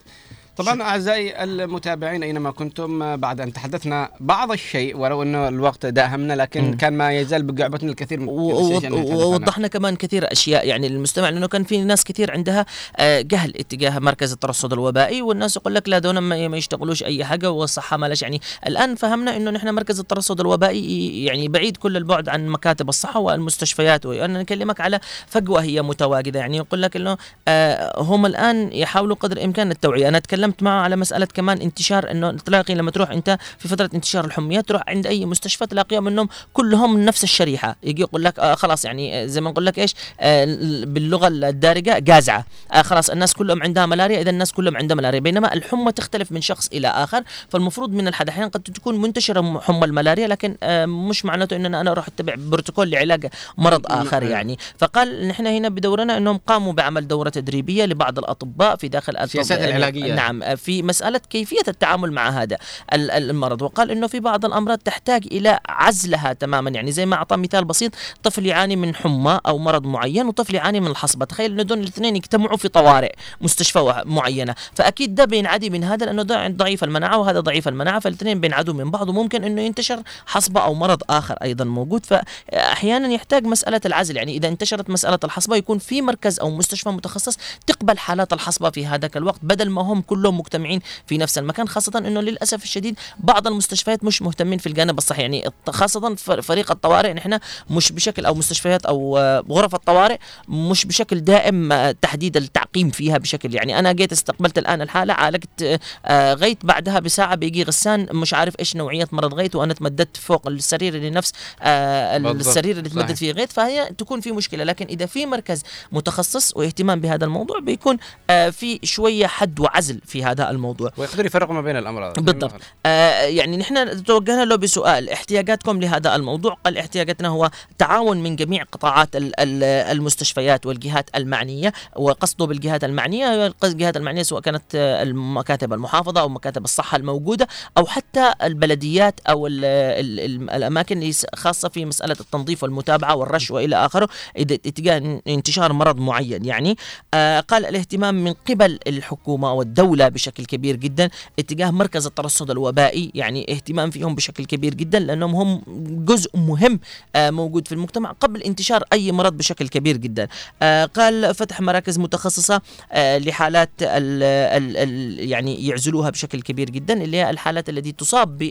طبعا 0.58 0.82
أعزائي 0.82 1.44
المتابعين 1.44 2.22
أينما 2.22 2.50
كنتم 2.50 3.02
آه، 3.02 3.16
بعد 3.16 3.40
أن 3.40 3.52
تحدثنا 3.52 4.10
بعض 4.20 4.52
الشيء 4.52 4.96
ولو 4.96 5.22
أنه 5.22 5.48
الوقت 5.48 5.86
داهمنا 5.86 6.32
لكن 6.32 6.64
مم. 6.64 6.76
كان 6.76 6.92
ما 6.92 7.12
يزال 7.12 7.42
بقعبتنا 7.42 7.90
الكثير 7.90 8.20
من. 8.20 8.28
ووضحنا 8.28 9.68
كمان 9.68 9.96
كثير 9.96 10.32
أشياء 10.32 10.66
يعني 10.66 10.88
للمستمع 10.88 11.28
لأنه 11.28 11.46
كان 11.48 11.64
في 11.64 11.84
ناس 11.84 12.04
كثير 12.04 12.30
عندها 12.30 12.66
آه، 12.96 13.20
جهل 13.20 13.52
اتجاه 13.56 13.98
مركز 13.98 14.32
الترصد 14.32 14.72
الوبائي 14.72 15.22
والناس 15.22 15.56
يقول 15.56 15.74
لك 15.74 15.88
لا 15.88 15.98
دون 15.98 16.18
ما 16.18 16.48
ما 16.48 16.56
يشتغلوش 16.56 17.02
أي 17.02 17.24
حاجة 17.24 17.50
والصحه 17.50 17.96
مالش 17.96 18.22
يعني 18.22 18.40
الآن 18.66 18.94
فهمنا 18.94 19.36
إنه 19.36 19.50
نحن 19.50 19.74
مركز 19.74 20.00
الترصد 20.00 20.40
الوبائي 20.40 21.24
يعني 21.24 21.48
بعيد 21.48 21.76
كل 21.76 21.96
البعد 21.96 22.28
عن 22.28 22.48
مكاتب 22.48 22.88
الصحة 22.88 23.20
والمستشفيات 23.20 24.06
وأنا 24.06 24.42
نكلمك 24.42 24.80
على 24.80 25.00
فجوة 25.26 25.62
هي 25.62 25.82
متواجدة 25.82 26.40
يعني 26.40 26.56
يقول 26.56 26.82
لك 26.82 26.96
إنه 26.96 27.16
آه، 27.48 28.02
هم 28.02 28.26
الآن 28.26 28.72
يحاولوا 28.72 29.16
قدر 29.16 29.36
الإمكان 29.36 29.70
التوعية 29.70 30.08
أنا 30.08 30.18
تكلمت 30.50 30.62
معه 30.62 30.82
على 30.82 30.96
مسألة 30.96 31.26
كمان 31.26 31.60
انتشار 31.60 32.10
إنه 32.10 32.32
تلاقي 32.32 32.74
لما 32.74 32.90
تروح 32.90 33.10
أنت 33.10 33.38
في 33.58 33.68
فترة 33.68 33.90
انتشار 33.94 34.24
الحميات 34.24 34.68
تروح 34.68 34.82
عند 34.88 35.06
أي 35.06 35.26
مستشفى 35.26 35.66
تلاقيهم 35.66 36.08
انهم 36.08 36.28
كلهم 36.52 36.94
من 36.94 37.04
نفس 37.04 37.24
الشريحة. 37.24 37.76
يجي 37.82 38.02
يقول 38.02 38.24
لك 38.24 38.38
آه 38.38 38.54
خلاص 38.54 38.84
يعني 38.84 39.22
آه، 39.22 39.26
زي 39.26 39.40
ما 39.40 39.50
نقول 39.50 39.66
لك 39.66 39.78
إيش 39.78 39.94
آه 40.20 40.44
باللغة 40.84 41.28
الدارجة 41.28 41.98
جازعة. 41.98 42.44
آه 42.72 42.82
خلاص 42.82 43.10
الناس 43.10 43.34
كلهم 43.34 43.62
عندها 43.62 43.86
ملاريا 43.86 44.20
إذا 44.20 44.30
الناس 44.30 44.52
كلهم 44.52 44.76
عندها 44.76 44.96
ملاريا. 44.96 45.20
بينما 45.20 45.54
الحمى 45.54 45.92
تختلف 45.92 46.32
من 46.32 46.40
شخص 46.40 46.68
إلى 46.72 46.88
آخر. 46.88 47.22
فالمفروض 47.48 47.92
من 47.92 48.08
الحد 48.08 48.28
أحيانا 48.28 48.48
قد 48.48 48.62
تكون 48.62 49.00
منتشرة 49.00 49.60
حمى 49.60 49.84
الملاريا 49.84 50.28
لكن 50.28 50.56
آه 50.62 50.86
مش 50.86 51.24
معناته 51.24 51.56
ان 51.56 51.74
أنا 51.74 51.90
أروح 51.90 52.06
أتبع 52.08 52.34
بروتوكول 52.38 52.90
لعلاج 52.90 53.26
مرض 53.58 53.86
آخر 53.86 54.22
يعني. 54.22 54.58
فقال 54.78 55.28
نحن 55.28 55.46
هنا 55.46 55.68
بدورنا 55.68 56.16
إنهم 56.16 56.40
قاموا 56.46 56.72
بعمل 56.72 57.08
دورة 57.08 57.28
تدريبية 57.30 57.84
لبعض 57.84 58.18
الأطباء 58.18 58.76
في 58.76 58.88
داخل 58.88 59.16
السياسات 59.16 59.58
العلاجية. 59.60 60.14
نعم. 60.14 60.37
آه، 60.42 60.54
في 60.54 60.82
مسألة 60.82 61.18
كيفية 61.30 61.62
التعامل 61.68 62.12
مع 62.12 62.28
هذا 62.28 62.56
ال- 62.92 63.10
ال- 63.10 63.30
المرض. 63.30 63.62
وقال 63.62 63.90
إنه 63.90 64.06
في 64.06 64.20
بعض 64.20 64.44
الأمراض 64.44 64.78
تحتاج 64.78 65.26
إلى 65.32 65.58
عزلها 65.68 66.32
تماما. 66.32 66.70
يعني 66.70 66.92
زي 66.92 67.06
ما 67.06 67.16
أعطى 67.16 67.36
مثال 67.36 67.64
بسيط 67.64 67.92
طفل 68.22 68.46
يعاني 68.46 68.76
من 68.76 68.94
حمى 68.94 69.40
أو 69.46 69.58
مرض 69.58 69.84
معين 69.86 70.26
وطفل 70.26 70.54
يعاني 70.54 70.80
من 70.80 70.86
الحصبة. 70.86 71.24
تخيل 71.24 71.52
إنه 71.52 71.62
دول 71.62 71.78
الاثنين 71.78 72.16
يجتمعوا 72.16 72.56
في 72.56 72.68
طوارئ 72.68 73.12
مستشفى 73.40 74.02
معينة. 74.06 74.54
فأكيد 74.74 75.14
ده 75.14 75.24
بينعدي 75.24 75.70
من 75.70 75.84
هذا 75.84 76.06
لأنه 76.06 76.22
ده 76.22 76.48
ضعيف 76.48 76.84
المناعة 76.84 77.18
وهذا 77.18 77.40
ضعيف 77.40 77.68
المناعة 77.68 78.00
فالاثنين 78.00 78.40
بينعدوا 78.40 78.74
من 78.74 78.90
بعض 78.90 79.08
وممكن 79.08 79.44
إنه 79.44 79.62
ينتشر 79.62 80.02
حصبة 80.26 80.60
أو 80.60 80.74
مرض 80.74 81.02
آخر 81.10 81.34
أيضا 81.34 81.64
موجود. 81.64 82.06
فاحيانا 82.06 83.08
يحتاج 83.08 83.44
مسألة 83.46 83.80
العزل. 83.86 84.16
يعني 84.16 84.36
إذا 84.36 84.48
انتشرت 84.48 84.90
مسألة 84.90 85.18
الحصبة 85.24 85.56
يكون 85.56 85.78
في 85.78 86.02
مركز 86.02 86.40
أو 86.40 86.50
مستشفى 86.50 86.88
متخصص 86.90 87.38
تقبل 87.66 87.98
حالات 87.98 88.32
الحصبة 88.32 88.70
في 88.70 88.86
هذاك 88.86 89.16
الوقت 89.16 89.38
بدل 89.42 89.70
ما 89.70 89.82
هم 89.82 90.00
كلهم 90.00 90.27
مجتمعين 90.32 90.80
في 91.06 91.18
نفس 91.18 91.38
المكان 91.38 91.68
خاصة 91.68 91.98
إنه 91.98 92.20
للأسف 92.20 92.64
الشديد 92.64 92.98
بعض 93.18 93.46
المستشفيات 93.46 94.04
مش 94.04 94.22
مهتمين 94.22 94.58
في 94.58 94.66
الجانب 94.66 94.98
الصحي 94.98 95.22
يعني 95.22 95.44
خاصة 95.68 96.14
فريق 96.14 96.70
الطوارئ 96.70 97.12
نحن 97.12 97.38
مش 97.70 97.92
بشكل 97.92 98.26
أو 98.26 98.34
مستشفيات 98.34 98.86
أو 98.86 99.18
آه، 99.18 99.44
غرف 99.50 99.74
الطوارئ 99.74 100.18
مش 100.48 100.84
بشكل 100.84 101.20
دائم 101.20 101.72
آه، 101.72 101.90
تحديد 102.02 102.36
التعقيم 102.36 102.90
فيها 102.90 103.18
بشكل 103.18 103.54
يعني 103.54 103.78
أنا 103.78 103.92
جيت 103.92 104.12
استقبلت 104.12 104.58
الآن 104.58 104.82
الحالة 104.82 105.14
عالجت 105.14 105.80
آه، 106.06 106.34
غيت 106.34 106.66
بعدها 106.66 106.98
بساعة 106.98 107.34
بيجي 107.34 107.62
غسان 107.62 108.06
مش 108.12 108.34
عارف 108.34 108.54
إيش 108.58 108.76
نوعية 108.76 109.08
مرض 109.12 109.34
غيت 109.34 109.56
وأنا 109.56 109.74
تمددت 109.74 110.16
فوق 110.16 110.46
السرير 110.46 110.94
اللي 110.94 111.10
نفس. 111.10 111.32
السرير 111.62 112.78
اللي 112.78 112.88
تمدد. 112.88 113.14
فيه 113.14 113.32
غيت 113.32 113.52
فهي 113.52 113.90
تكون 113.98 114.20
في 114.20 114.32
مشكلة 114.32 114.64
لكن 114.64 114.86
إذا 114.86 115.06
في 115.06 115.26
مركز 115.26 115.62
متخصص 115.92 116.56
واهتمام 116.56 117.00
بهذا 117.00 117.24
الموضوع 117.24 117.58
بيكون 117.58 117.96
في 118.28 118.78
شوية 118.82 119.26
حد 119.26 119.60
وعزل 119.60 120.00
في 120.06 120.17
هذا 120.24 120.50
الموضوع. 120.50 120.90
ويقدروا 120.96 121.26
يفرقوا 121.26 121.54
ما 121.54 121.60
بين 121.60 121.76
الامراض 121.76 122.20
بالضبط. 122.20 122.52
آه 122.86 123.22
يعني 123.22 123.56
نحن 123.56 124.04
توجهنا 124.04 124.44
له 124.44 124.56
بسؤال 124.56 125.10
احتياجاتكم 125.10 125.80
لهذا 125.80 126.14
الموضوع؟ 126.16 126.56
قال 126.64 126.78
احتياجاتنا 126.78 127.28
هو 127.28 127.50
تعاون 127.78 128.22
من 128.22 128.36
جميع 128.36 128.62
قطاعات 128.72 129.16
ال- 129.16 129.40
ال- 129.40 129.62
المستشفيات 129.96 130.66
والجهات 130.66 131.10
المعنية 131.16 131.72
وقصده 131.96 132.46
بالجهات 132.46 132.84
المعنية 132.84 133.54
الجهات 133.64 133.96
المعنية 133.96 134.22
سواء 134.22 134.40
كانت 134.42 134.62
المكاتب 134.74 135.72
المحافظة 135.72 136.20
أو 136.20 136.28
مكاتب 136.28 136.64
الصحة 136.64 136.96
الموجودة 136.96 137.48
أو 137.78 137.86
حتى 137.86 138.32
البلديات 138.42 139.20
أو 139.28 139.46
ال 139.46 139.64
ال 139.64 140.20
ال 140.20 140.50
الأماكن 140.50 140.98
اللي 141.02 141.12
خاصة 141.36 141.68
في 141.68 141.84
مسألة 141.84 142.16
التنظيف 142.20 142.62
والمتابعة 142.62 143.16
والرش 143.16 143.50
وإلى 143.50 143.76
آخره 143.86 144.08
اتجاه 144.36 145.20
انتشار 145.28 145.72
مرض 145.72 145.98
معين 146.00 146.44
يعني. 146.44 146.76
آه 147.14 147.40
قال 147.40 147.66
الاهتمام 147.66 148.24
من 148.24 148.32
قبل 148.48 148.78
الحكومة 148.86 149.52
والدولة 149.52 149.97
بشكل 150.06 150.44
كبير 150.44 150.76
جدا 150.76 151.10
اتجاه 151.38 151.70
مركز 151.70 152.06
الترصد 152.06 152.50
الوبائي 152.50 153.10
يعني 153.14 153.52
اهتمام 153.52 153.90
فيهم 153.90 154.14
بشكل 154.14 154.44
كبير 154.44 154.74
جدا 154.74 154.98
لأنهم 154.98 155.34
هم 155.34 155.62
جزء 156.04 156.36
مهم 156.36 156.80
آه 157.16 157.30
موجود 157.30 157.68
في 157.68 157.74
المجتمع 157.74 158.12
قبل 158.20 158.42
انتشار 158.42 158.84
أي 158.92 159.12
مرض 159.12 159.36
بشكل 159.36 159.68
كبير 159.68 159.96
جدا. 159.96 160.28
آه 160.62 160.84
قال 160.84 161.34
فتح 161.34 161.60
مراكز 161.60 161.98
متخصصة 161.98 162.60
آه 162.92 163.18
لحالات 163.18 163.70
ال 163.82 164.22
ال 164.22 164.76
ال 164.76 165.30
يعني 165.30 165.66
يعزلوها 165.66 166.10
بشكل 166.10 166.42
كبير 166.42 166.70
جدا 166.70 167.02
اللي 167.02 167.16
هي 167.16 167.30
الحالات 167.30 167.68
التي 167.68 167.92
تصاب 167.92 168.38
ب 168.38 168.42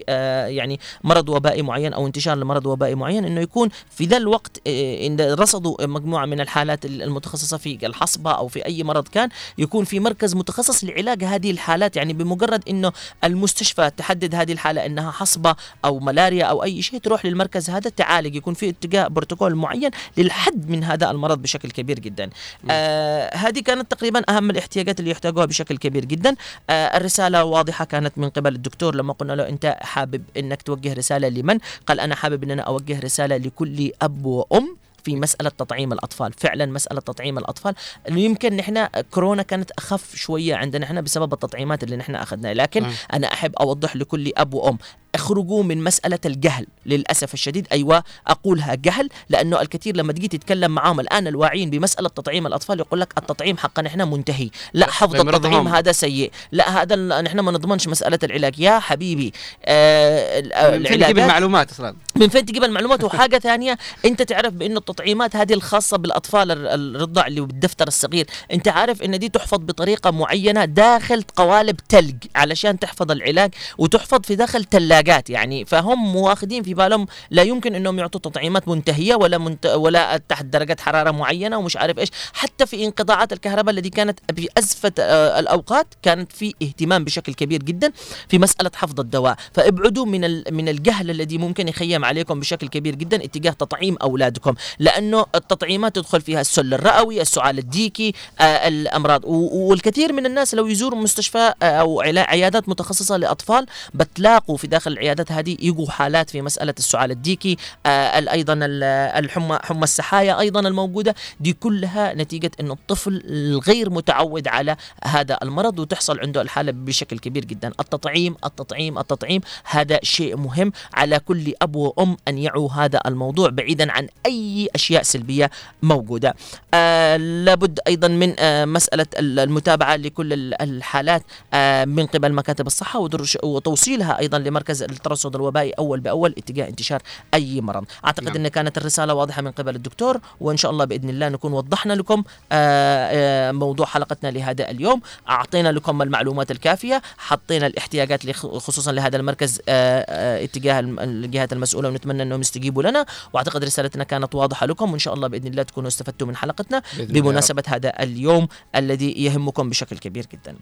يعني 0.48 0.80
مرض 1.04 1.30
وبائي 1.30 1.62
معين 1.62 1.94
أو 1.94 2.08
انتشار 2.08 2.38
لمرض 2.38 2.66
وبائي 2.66 2.96
معين 2.96 3.26
إنه 3.26 3.42
يكون 3.42 3.70
في 3.90 4.06
ذا 4.06 4.18
الوقت 4.18 4.62
إن 4.68 5.22
رصدوا 5.22 5.86
مجموعة 5.86 6.26
من 6.26 6.42
الحالات 6.42 6.86
المتخصصة 6.86 7.58
في 7.58 7.86
الحصبة 7.86 8.32
أو 8.32 8.48
في 8.48 8.66
أي 8.66 8.84
مرض 8.84 9.08
كان 9.08 9.30
يكون 9.58 9.86
في 9.86 10.00
مركز 10.00 10.36
متخصص 10.36 10.84
لعلاج 10.84 11.24
هذه 11.24 11.37
هذه 11.38 11.52
الحالات 11.52 11.96
يعني 11.96 12.14
بمجرد 12.14 12.64
إنه 12.70 12.92
المستشفى 13.24 13.92
تحدد 13.98 14.36
هذه 14.36 14.52
الحالة 14.52 14.86
إنها 14.86 15.12
حصبة 15.12 15.56
أو 15.86 16.00
ملاريا 16.00 16.46
أو 16.46 16.64
أي 16.64 16.82
شيء 16.82 17.00
تروح 17.00 17.26
للمركز 17.26 17.70
هذا 17.70 17.90
تعالج 17.90 18.36
يكون 18.36 18.54
في 18.54 18.70
اتجاه 18.70 19.08
بروتوكول 19.08 19.56
معين 19.56 19.92
للحد 20.18 20.70
من 20.70 20.84
هذا 20.84 21.12
المرض 21.12 21.42
بشكل 21.42 21.72
كبير 21.72 22.00
جدا. 22.00 22.30
آه 22.70 23.36
هذه 23.36 23.60
كانت 23.60 23.92
تقريبا 23.92 24.22
أهم 24.30 24.50
الاحتياجات 24.50 25.00
اللي 25.00 25.12
يحتاجوها 25.12 25.46
بشكل 25.46 25.78
كبير 25.78 26.06
جدا. 26.06 26.36
آه 26.70 26.98
الرسالة 26.98 27.44
واضحة 27.44 27.86
كانت 27.86 28.18
من 28.18 28.30
قبل 28.30 28.56
الدكتور 28.56 28.96
لما 28.96 29.14
قلنا 29.14 29.34
له 29.34 29.50
أنت 29.50 29.78
حابب 29.82 30.24
إنك 30.38 30.62
توجه 30.62 30.94
رسالة 30.94 31.30
لمن؟ 31.30 31.58
قال 31.88 32.00
أنا 32.00 32.16
حابب 32.16 32.44
إن 32.44 32.52
أنا 32.52 32.62
أوجه 32.62 33.00
رسالة 33.00 33.38
لكل 33.38 33.92
أب 34.02 34.26
وأم. 34.26 34.78
في 35.08 35.16
مسألة 35.16 35.50
تطعيم 35.50 35.94
الأطفال 35.94 36.34
فعلا 36.38 36.66
مسألة 36.66 37.00
تطعيم 37.00 37.38
الأطفال. 37.38 37.76
إنه 38.10 38.20
يمكن 38.20 38.56
نحن 38.58 38.86
كورونا 39.12 39.44
كانت 39.44 39.72
أخف 39.72 40.16
شوية 40.16 40.56
عندنا 40.56 40.86
نحن 40.86 41.02
بسبب 41.02 41.34
التطعيمات 41.34 41.84
اللي 41.84 41.96
نحن 41.96 42.16
أخذناها. 42.16 42.54
لكن 42.54 42.84
مم. 42.84 42.92
أنا 43.14 43.34
أحب 43.34 43.56
أوضح 43.56 43.96
لكل 43.96 44.32
أب 44.38 44.54
وأم 44.54 44.78
اخرجوا 45.16 45.64
من 45.64 45.84
مسألة 45.84 46.20
الجهل 46.26 46.68
للأسف 46.86 47.34
الشديد. 47.34 47.68
أيوة 47.72 48.04
أقولها 48.28 48.76
جهل 48.76 49.10
لأنه 49.30 49.62
الكثير 49.62 49.96
لما 49.98 50.14
تجي 50.14 50.28
تتكلم 50.28 50.72
معاهم 50.72 51.00
الآن 51.00 51.28
الواعيين 51.28 51.70
بمسألة 51.70 52.10
تطعيم 52.10 52.48
الأطفال 52.48 52.80
يقول 52.80 53.02
لك 53.02 53.14
التطعيم 53.18 53.58
حقا 53.58 53.82
نحن 53.82 54.02
منتهي. 54.02 54.50
لا 54.74 54.92
حفظ. 54.92 55.16
التطعيم 55.16 55.68
هذا 55.68 55.92
سيء. 55.92 56.32
لا 56.52 56.82
هذا 56.82 57.22
نحن 57.22 57.40
ما 57.40 57.52
نضمنش 57.52 57.88
مسألة 57.88 58.20
العلاج. 58.24 58.60
يا 58.60 58.80
حبيبي 58.80 59.34
آه 59.66 60.40
ال- 60.40 60.80
من 60.80 60.86
فين 60.88 61.00
تجيب 61.04 61.18
المعلومات 61.20 61.72
أصلا؟ 61.72 61.96
من 62.16 62.30
فين 62.30 62.46
تجيب 62.46 62.64
المعلومات؟ 62.64 63.04
وحاجة 63.04 63.38
ثانية 63.48 63.78
أنت 64.06 64.22
تعرف 64.22 64.54
بانه 64.54 64.80
التطعيمات 65.00 65.36
هذه 65.36 65.54
الخاصة 65.54 65.98
بالأطفال 65.98 66.52
ال- 66.52 66.96
الرضع 66.96 67.28
اللي 67.28 67.42
بالدفتر 67.42 67.88
الصغير. 67.88 68.26
أنت 68.54 68.68
عارف 68.68 69.02
إن 69.02 69.20
دي 69.20 69.30
تحفظ 69.30 69.58
بطريقة 69.60 70.12
معينة 70.12 70.66
داخل 70.66 71.24
قوالب 71.36 71.78
تلج 71.90 72.16
علشان 72.36 72.80
تحفظ 72.80 73.12
العلاج 73.12 73.54
وتحفظ 73.78 74.22
في 74.24 74.36
داخل 74.36 74.66
ثلاجات 74.66 75.30
يعني. 75.30 75.66
فهم 75.66 76.16
واخدين 76.16 76.64
في 76.64 76.74
بالهم 76.74 77.08
لا 77.32 77.44
يمكن 77.44 77.76
إنهم 77.76 78.00
يعطوا 78.00 78.22
تطعيمات 78.22 78.68
منتهية 78.68 79.16
ولا 79.16 79.38
منت 79.38 79.66
ولا 79.66 80.18
تحت 80.30 80.46
درجه 80.46 80.78
حرارة 80.80 81.12
معينة 81.12 81.58
ومش 81.58 81.78
عارف 81.78 82.00
إيش. 82.00 82.10
حتى 82.34 82.66
في 82.66 82.86
انقطاعات 82.86 83.34
الكهرباء 83.34 83.76
التي 83.76 83.90
كانت 83.90 84.20
في 84.36 84.48
أزفة 84.58 84.92
آه، 85.00 85.40
الأوقات 85.40 85.88
كانت 86.02 86.32
في 86.32 86.54
اهتمام 86.64 87.04
بشكل 87.04 87.34
كبير 87.34 87.64
جدا 87.64 87.92
في 88.30 88.38
مسألة 88.40 88.72
حفظ 88.76 89.00
الدواء. 89.00 89.36
فابعدوا 89.54 90.06
من 90.06 90.24
ال- 90.24 90.44
من 90.52 90.70
الجهل 90.70 91.10
الذي 91.12 91.38
ممكن 91.38 91.68
يخيم 91.68 92.06
عليكم 92.06 92.40
بشكل 92.40 92.68
كبير 92.68 92.96
جدا 92.96 93.24
اتجاه 93.24 93.52
تطعيم 93.52 93.98
أولادكم. 94.02 94.54
لأنه 94.88 95.26
التطعيمات 95.36 95.96
تدخل 95.96 96.22
فيها 96.22 96.42
السل 96.42 96.74
الرئوي 96.74 97.22
السعال 97.22 97.58
الديكي 97.60 98.14
آه 98.40 98.44
الأمراض. 98.68 99.22
والكثير 99.26 100.14
من 100.14 100.26
الناس 100.26 100.56
لو 100.56 100.68
يزوروا 100.68 101.00
مستشفى 101.00 101.54
آه، 101.64 101.66
أو 101.66 102.02
عيادات 102.02 102.70
متخصصة 102.70 103.18
لأطفال 103.18 103.66
بتلاقوا 103.94 104.58
في 104.58 104.68
داخل 104.68 104.92
العيادات 104.92 105.32
هذه 105.32 105.58
يجوا 105.60 105.88
حالات 105.90 106.30
في 106.30 106.42
مسألة 106.42 106.74
السعال 106.80 107.12
الديكي 107.12 107.58
آه 107.86 108.32
أيضا 108.32 108.54
ال- 108.54 108.84
الحمى 109.24 109.60
حمى 109.64 109.84
السحايا 109.84 110.40
أيضا 110.40 110.60
الموجودة. 110.60 111.16
دي 111.40 111.54
كلها 111.54 112.14
نتيجة 112.14 112.52
إنه 112.60 112.74
الطفل 112.74 113.22
الغير 113.26 113.90
متعود 113.90 114.48
على 114.48 114.76
هذا 115.04 115.38
المرض 115.44 115.80
وتحصل 115.80 116.20
عنده 116.20 116.42
الحالة 116.42 116.72
بشكل 116.72 117.20
كبير 117.20 117.46
جدا. 117.46 117.68
التطعيم 117.80 118.36
التطعيم 118.46 118.98
التطعيم 118.98 119.42
هذا 119.64 120.00
شيء 120.04 120.36
مهم. 120.38 120.72
على 120.94 121.20
كل 121.20 121.54
أب 121.62 121.76
وأم 121.76 122.18
أن 122.28 122.38
يعوا 122.38 122.72
هذا 122.72 123.00
الموضوع 123.06 123.50
بعيدا 123.50 123.92
عن 123.92 124.08
أي 124.26 124.67
أشياء 124.76 125.04
سلبية 125.04 125.52
موجودة. 125.82 126.36
آه 126.74 127.18
لابد 127.18 127.80
أيضا 127.88 128.08
من 128.08 128.36
آه 128.40 128.66
مسألة 128.66 129.06
ال- 129.20 129.40
المتابعة 129.40 129.96
لكل 129.96 130.34
ال- 130.34 130.62
الحالات 130.62 131.24
آه 131.54 131.86
من 131.86 132.06
قبل 132.06 132.34
مكاتب 132.34 132.68
الصحة 132.68 133.00
ودرش- 133.00 133.38
وتوصيلها 133.44 134.20
أيضا 134.20 134.40
لمركز 134.40 134.84
الترصد 134.84 135.36
الوبائي 135.36 135.72
أول 135.72 136.00
بأول 136.00 136.34
اتجاه 136.38 136.68
انتشار 136.68 137.02
أي 137.34 137.62
مرض. 137.62 137.86
أعتقد 138.06 138.24
نعم. 138.28 138.36
إن 138.36 138.48
كانت 138.48 138.78
الرسالة 138.78 139.14
واضحة 139.14 139.42
من 139.42 139.52
قبل 139.52 139.76
الدكتور 139.76 140.20
وإن 140.42 140.58
شاء 140.58 140.72
الله 140.72 140.86
بإذن 140.86 141.10
الله 141.10 141.30
نكون 141.30 141.54
وضحنا 141.54 141.94
لكم 141.94 142.24
آه، 142.52 143.10
آه، 143.12 143.52
موضوع 143.52 143.86
حلقتنا 143.86 144.30
لهذا 144.32 144.70
اليوم. 144.72 145.02
أعطينا 145.30 145.72
لكم 145.72 146.02
المعلومات 146.02 146.52
الكافية 146.52 147.02
حطينا 147.18 147.68
الاحتياجات 147.68 148.32
خصوصا 148.32 148.92
لهذا 148.92 149.18
المركز 149.18 149.62
آه، 149.70 150.06
آه، 150.10 150.44
اتجاه 150.44 150.80
الجهات 150.80 151.54
المسؤولة 151.54 151.90
ونتمنى 151.90 152.24
أنهم 152.24 152.42
يستجيبوا 152.42 152.84
لنا. 152.84 153.06
وأعتقد 153.34 153.64
رسالتنا 153.64 154.04
كانت 154.04 154.36
واضحة 154.36 154.57
لكم 154.66 154.92
وإن 154.92 155.00
شاء 155.00 155.14
الله 155.14 155.28
بإذن 155.28 155.48
الله 155.48 155.64
تكونوا 155.64 155.88
استفدتوا 155.88 156.28
من 156.28 156.36
حلقتنا. 156.36 156.82
بمناسبة 157.00 157.64
هذا 157.68 158.04
اليوم 158.04 158.48
الذي 158.76 159.12
يهمكم 159.12 159.70
بشكل 159.70 159.98
كبير 159.98 160.26
جدا 160.34 160.56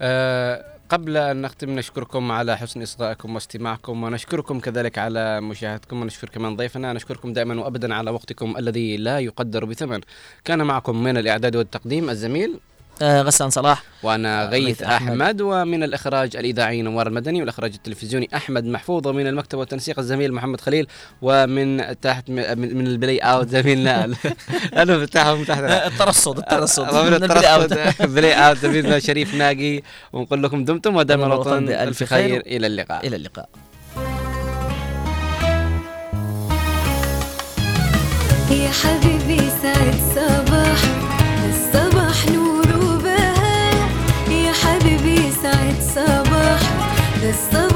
آه، 0.00 0.64
قبل 0.88 1.16
أن 1.16 1.42
نختم 1.42 1.70
نشكركم 1.70 2.32
على 2.32 2.56
حسن 2.56 2.82
إصغائكم 2.82 3.34
واستماعكم 3.34 4.02
ونشكركم 4.04 4.60
كذلك 4.60 4.98
على 4.98 5.40
مشاهدتكم 5.40 6.02
ونشكر 6.02 6.28
كمان 6.28 6.56
ضيفنا 6.56 6.92
نشكركم 6.92 7.32
دائما 7.32 7.60
وأبدا 7.60 7.94
على 7.94 8.10
وقتكم 8.10 8.56
الذي 8.56 8.96
لا 8.96 9.18
يقدر 9.18 9.64
بثمن 9.64 10.00
كان 10.44 10.62
معكم 10.62 11.02
من 11.02 11.16
الإعداد 11.16 11.56
والتقديم 11.56 12.10
الزميل 12.10 12.60
غسان 13.02 13.50
صلاح. 13.50 13.82
وأنا 14.02 14.44
غيث 14.44 14.64
غيث 14.66 14.82
أحمد. 14.82 15.10
أحمد 15.10 15.40
ومن 15.40 15.82
الإخراج 15.82 16.36
الإذاعي 16.36 16.82
نوار 16.82 17.06
المدني 17.06 17.40
والإخراج 17.40 17.72
التلفزيوني 17.74 18.28
أحمد 18.34 18.64
محفوظ 18.64 19.06
ومن 19.06 19.26
المكتب 19.26 19.58
والتنسيق 19.58 19.98
الزميل 19.98 20.32
محمد 20.32 20.60
خليل 20.60 20.86
ومن 21.22 22.00
تحت 22.00 22.30
من 22.30 22.58
من 22.58 22.86
البلاي 22.86 23.18
أوت 23.18 23.48
زميلنا 23.48 24.04
أنا 24.82 24.96
بتاعهم 25.02 25.44
تحت 25.44 25.62
الترصد 25.62 26.38
الترصد. 26.38 26.88
ومن 26.94 27.10
من 27.10 27.22
البلاي. 27.22 27.56
الترصد 27.64 28.14
بلاي 28.14 28.32
أوت 28.48 28.56
زميلنا 28.56 28.98
شريف 28.98 29.34
ناقي. 29.34 29.82
ونقول 30.12 30.42
لكم 30.42 30.64
دمتم 30.64 30.96
ودام 30.96 31.20
دام 31.20 31.32
الوطن 31.32 31.66
بألف 31.66 32.04
خير. 32.04 32.40
إلى 32.40 32.66
اللقاء. 32.66 33.06
إلى 33.06 33.16
اللقاء. 33.16 33.48
يا 38.50 38.70
حبيبي 38.70 39.40
سعد 39.62 39.94
صباح 40.14 40.37
The 47.20 47.32
sun. 47.32 47.67